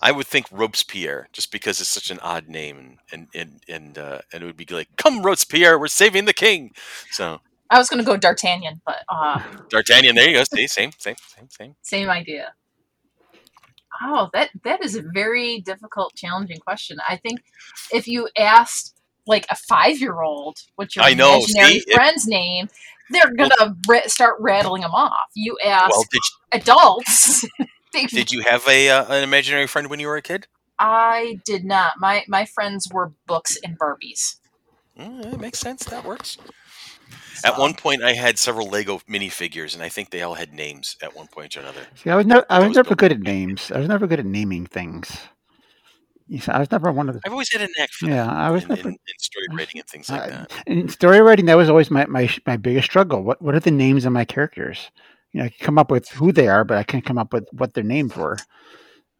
I 0.00 0.12
would 0.12 0.26
think 0.26 0.46
Robespierre, 0.50 1.28
just 1.32 1.50
because 1.50 1.80
it's 1.80 1.88
such 1.88 2.10
an 2.10 2.18
odd 2.20 2.46
name, 2.48 2.98
and 3.10 3.28
and 3.34 3.62
and 3.68 3.96
uh, 3.96 4.18
and 4.32 4.42
it 4.42 4.46
would 4.46 4.56
be 4.56 4.66
like, 4.70 4.88
"Come, 4.96 5.22
Robespierre, 5.22 5.78
we're 5.78 5.86
saving 5.88 6.26
the 6.26 6.34
king." 6.34 6.72
So 7.10 7.40
I 7.70 7.78
was 7.78 7.88
going 7.88 7.98
to 7.98 8.04
go 8.04 8.16
D'Artagnan, 8.16 8.82
but 8.84 9.02
uh, 9.08 9.42
D'Artagnan, 9.70 10.14
there 10.14 10.28
you 10.28 10.36
go. 10.36 10.44
See, 10.44 10.66
same, 10.66 10.90
same, 10.98 11.16
same, 11.34 11.48
same. 11.48 11.74
same 11.82 12.10
idea. 12.10 12.52
Oh, 14.02 14.28
that 14.32 14.50
that 14.64 14.82
is 14.84 14.96
a 14.96 15.02
very 15.14 15.60
difficult, 15.60 16.14
challenging 16.14 16.58
question. 16.58 16.98
I 17.08 17.16
think 17.16 17.40
if 17.92 18.06
you 18.08 18.28
asked 18.36 18.96
like 19.26 19.46
a 19.50 19.56
five-year-old 19.56 20.58
what's 20.76 20.96
your 20.96 21.04
I 21.04 21.14
know, 21.14 21.36
imaginary 21.36 21.80
see? 21.80 21.84
It- 21.86 21.94
friend's 21.94 22.26
name, 22.26 22.68
they're 23.10 23.32
gonna 23.36 23.76
ra- 23.88 24.06
start 24.06 24.36
rattling 24.40 24.82
them 24.82 24.90
off. 24.92 25.28
You 25.34 25.56
ask 25.64 25.90
Well, 25.90 26.04
did 26.10 26.22
adults. 26.60 27.44
they- 27.92 28.06
did 28.06 28.32
you 28.32 28.42
have 28.42 28.66
a 28.68 28.90
uh, 28.90 29.14
an 29.14 29.22
imaginary 29.22 29.66
friend 29.66 29.88
when 29.88 30.00
you 30.00 30.08
were 30.08 30.16
a 30.16 30.22
kid? 30.22 30.46
I 30.78 31.38
did 31.44 31.64
not. 31.64 31.94
My 31.98 32.24
my 32.28 32.44
friends 32.44 32.88
were 32.92 33.12
books 33.26 33.56
and 33.64 33.78
Barbies. 33.78 34.36
Mm, 34.98 35.30
that 35.30 35.40
makes 35.40 35.58
sense. 35.60 35.84
That 35.84 36.04
works. 36.04 36.36
At 37.44 37.58
one 37.58 37.74
point, 37.74 38.02
I 38.02 38.14
had 38.14 38.38
several 38.38 38.68
Lego 38.68 38.98
minifigures, 39.08 39.74
and 39.74 39.82
I 39.82 39.88
think 39.88 40.10
they 40.10 40.22
all 40.22 40.34
had 40.34 40.52
names 40.52 40.96
at 41.02 41.14
one 41.14 41.26
point 41.28 41.56
or 41.56 41.60
another. 41.60 41.86
See, 41.94 42.10
I 42.10 42.16
was 42.16 42.26
never 42.26 42.44
I 42.50 42.58
was 42.60 42.68
was 42.68 42.76
never 42.76 42.94
good 42.94 43.12
at 43.12 43.20
names. 43.20 43.70
I 43.70 43.78
was 43.78 43.88
never 43.88 44.06
good 44.06 44.20
at 44.20 44.26
naming 44.26 44.66
things. 44.66 45.16
See, 46.30 46.50
I 46.50 46.58
was 46.58 46.70
never 46.70 46.90
one 46.90 47.08
of 47.10 47.14
the. 47.14 47.20
I've 47.26 47.32
always 47.32 47.52
had 47.52 47.60
a 47.60 47.68
knack 47.78 47.90
for 47.90 48.06
Yeah, 48.08 48.30
I 48.32 48.50
was 48.50 48.62
in, 48.62 48.70
never. 48.70 48.88
in, 48.88 48.94
in 48.94 49.18
story 49.18 49.46
writing 49.52 49.80
and 49.80 49.88
things 49.88 50.08
like 50.08 50.22
I- 50.22 50.28
that. 50.30 50.52
in 50.66 50.88
story 50.88 51.20
writing, 51.20 51.44
that 51.46 51.56
was 51.56 51.68
always 51.68 51.90
my, 51.90 52.06
my 52.06 52.28
my 52.46 52.56
biggest 52.56 52.86
struggle. 52.86 53.22
What 53.22 53.42
what 53.42 53.54
are 53.54 53.60
the 53.60 53.70
names 53.70 54.06
of 54.06 54.12
my 54.12 54.24
characters? 54.24 54.90
You 55.32 55.40
know, 55.40 55.46
I 55.46 55.48
can 55.50 55.64
come 55.66 55.78
up 55.78 55.90
with 55.90 56.08
who 56.10 56.32
they 56.32 56.48
are, 56.48 56.64
but 56.64 56.78
I 56.78 56.82
can't 56.82 57.04
come 57.04 57.18
up 57.18 57.32
with 57.32 57.46
what 57.52 57.74
their 57.74 57.84
names 57.84 58.16
were. 58.16 58.38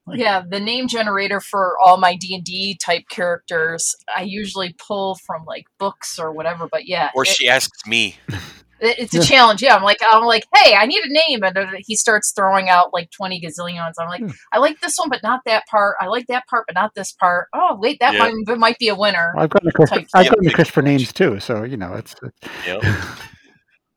Like- 0.06 0.18
yeah 0.18 0.42
the 0.46 0.60
name 0.60 0.86
generator 0.86 1.40
for 1.40 1.76
all 1.82 1.96
my 1.96 2.14
d&d 2.16 2.78
type 2.84 3.04
characters 3.10 3.94
i 4.14 4.22
usually 4.22 4.74
pull 4.86 5.14
from 5.26 5.44
like 5.46 5.64
books 5.78 6.18
or 6.18 6.30
whatever 6.32 6.68
but 6.70 6.86
yeah 6.86 7.10
Or 7.14 7.22
it- 7.22 7.28
she 7.28 7.48
asks 7.48 7.86
me. 7.86 8.16
it- 8.80 8.98
it's 8.98 9.14
a 9.14 9.18
Yeah. 9.18 9.22
challenge 9.24 9.62
yeah 9.62 9.74
i'm 9.74 9.82
like 9.82 9.96
i'm 10.12 10.24
like 10.24 10.44
hey 10.54 10.74
i 10.74 10.84
need 10.84 11.02
a 11.04 11.08
name 11.08 11.42
and 11.42 11.56
he 11.78 11.96
starts 11.96 12.32
throwing 12.32 12.68
out 12.68 12.92
like 12.92 13.10
20 13.12 13.40
gazillions 13.40 13.94
i'm 13.98 14.08
like 14.08 14.20
Hmm. 14.20 14.30
i 14.52 14.58
like 14.58 14.78
this 14.82 14.94
one 14.98 15.08
but 15.08 15.22
not 15.22 15.40
that 15.46 15.66
part 15.68 15.96
i 16.00 16.06
like 16.06 16.26
that 16.26 16.46
part 16.48 16.64
but 16.66 16.74
not 16.74 16.94
this 16.94 17.12
part 17.12 17.48
oh 17.54 17.76
wait 17.80 17.98
that 18.00 18.12
Yeah. 18.12 18.30
one 18.46 18.58
might 18.58 18.78
be 18.78 18.88
a 18.88 18.94
winner 18.94 19.32
Well, 19.34 19.44
I've 19.44 19.50
gotten 19.50 19.66
the 19.68 19.72
Christopher, 19.72 20.06
I've 20.12 20.24
Yeah, 20.24 20.30
gotten 20.30 20.44
the 20.44 20.50
big 20.50 20.54
Christopher 20.56 20.82
names 20.82 21.12
too, 21.14 21.40
so 21.40 21.62
you 21.62 21.78
know 21.78 21.94
it's. 21.94 22.14
it's 22.22 22.66
You? 22.66 22.80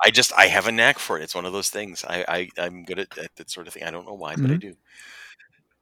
I 0.06 0.12
just 0.12 0.32
I 0.38 0.46
have 0.46 0.68
a 0.68 0.72
knack 0.72 1.00
for 1.00 1.18
it. 1.20 1.24
It's 1.24 1.34
one 1.34 1.46
of 1.46 1.54
those 1.54 1.72
things. 1.72 2.06
I, 2.08 2.24
I 2.28 2.50
I'm 2.64 2.84
good 2.86 3.00
at, 3.00 3.18
at 3.18 3.36
that 3.38 3.50
sort 3.50 3.68
of 3.68 3.74
thing. 3.74 3.84
I 3.84 3.90
don't 3.90 4.06
know 4.06 4.14
why, 4.14 4.36
but 4.36 4.52
I 4.52 4.54
Mhm. 4.54 4.60
do. 4.62 4.74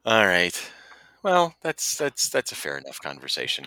All 0.06 0.26
right. 0.28 0.72
Well, 1.24 1.56
that's 1.64 1.98
that's 1.98 2.30
that's 2.30 2.52
a 2.52 2.56
fair 2.56 2.78
enough 2.78 3.00
conversation. 3.02 3.66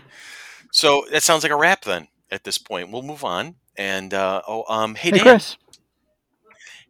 So 0.73 1.05
that 1.11 1.23
sounds 1.23 1.43
like 1.43 1.53
a 1.53 1.57
wrap 1.57 1.83
then. 1.83 2.09
At 2.31 2.45
this 2.45 2.59
point, 2.59 2.91
we'll 2.93 3.03
move 3.03 3.25
on. 3.25 3.57
And 3.77 4.13
uh, 4.15 4.43
oh, 4.47 4.65
um, 4.73 4.95
hey 4.95 5.11
hey 5.11 5.19
Dan, 5.19 5.23
Chris. 5.25 5.57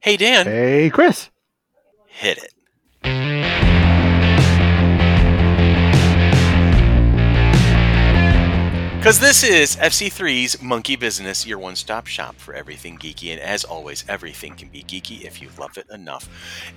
hey 0.01 0.16
Dan, 0.16 0.47
Hey 0.47 0.91
Chris. 0.91 1.31
hit 2.09 2.39
it. 2.39 2.53
Because 8.99 9.20
this 9.20 9.45
is 9.45 9.77
FC3's 9.77 10.61
Monkey 10.61 10.97
Business, 10.97 11.47
your 11.47 11.61
one 11.61 11.77
stop 11.77 12.09
shop 12.09 12.35
for 12.35 12.53
everything 12.53 12.99
geeky. 12.99 13.31
And 13.31 13.41
as 13.41 13.62
always, 13.62 14.05
everything 14.09 14.57
can 14.57 14.69
be 14.69 14.83
geeky 14.83 15.23
if 15.23 15.41
you 15.41 15.51
love 15.57 15.79
it 15.79 15.89
enough. 15.89 16.29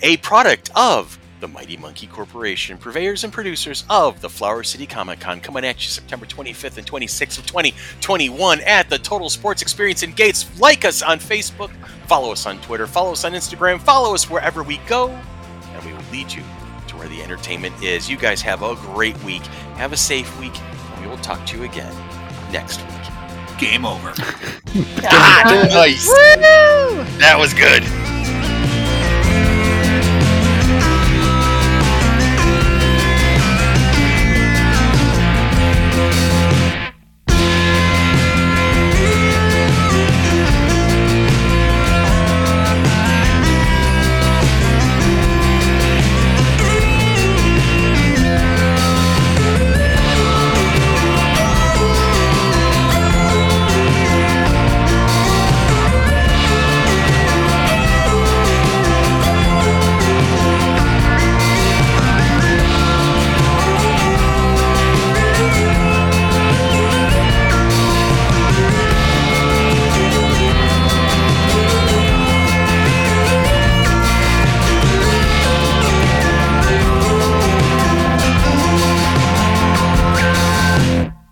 A 0.03 0.17
product 0.17 0.69
of 0.75 1.17
the 1.39 1.47
Mighty 1.47 1.77
Monkey 1.77 2.05
Corporation, 2.05 2.77
purveyors 2.77 3.23
and 3.23 3.33
producers 3.33 3.85
of 3.89 4.21
the 4.21 4.29
Flower 4.29 4.61
City 4.61 4.85
Comic 4.85 5.19
Con, 5.19 5.41
coming 5.41 5.65
at 5.65 5.83
you 5.83 5.89
September 5.89 6.27
25th 6.27 6.77
and 6.77 6.85
26th 6.85 7.39
of 7.39 7.47
2021 7.47 8.61
at 8.61 8.87
the 8.87 8.99
Total 8.99 9.27
Sports 9.27 9.63
Experience 9.63 10.03
in 10.03 10.11
Gates. 10.11 10.47
Like 10.59 10.85
us 10.85 11.01
on 11.01 11.17
Facebook, 11.17 11.71
follow 12.05 12.31
us 12.31 12.45
on 12.45 12.61
Twitter, 12.61 12.85
follow 12.85 13.13
us 13.13 13.25
on 13.25 13.33
Instagram, 13.33 13.81
follow 13.81 14.13
us 14.13 14.29
wherever 14.29 14.61
we 14.61 14.77
go, 14.87 15.09
and 15.09 15.85
we 15.85 15.91
will 15.91 16.11
lead 16.11 16.31
you 16.31 16.43
to 16.87 16.95
where 16.97 17.09
the 17.09 17.23
entertainment 17.23 17.81
is. 17.81 18.07
You 18.07 18.15
guys 18.15 18.43
have 18.43 18.61
a 18.61 18.75
great 18.75 19.21
week. 19.23 19.41
Have 19.75 19.91
a 19.91 19.97
safe 19.97 20.39
week. 20.39 20.53
and 20.61 21.01
We 21.01 21.07
will 21.07 21.17
talk 21.17 21.43
to 21.47 21.57
you 21.57 21.63
again 21.63 22.10
next 22.51 22.81
week. 22.81 23.57
Game 23.59 23.85
over. 23.85 24.13
Ah, 25.03 25.67
nice. 25.69 26.07
Woo! 26.07 27.03
That 27.19 27.35
was 27.37 27.53
good. 27.53 27.83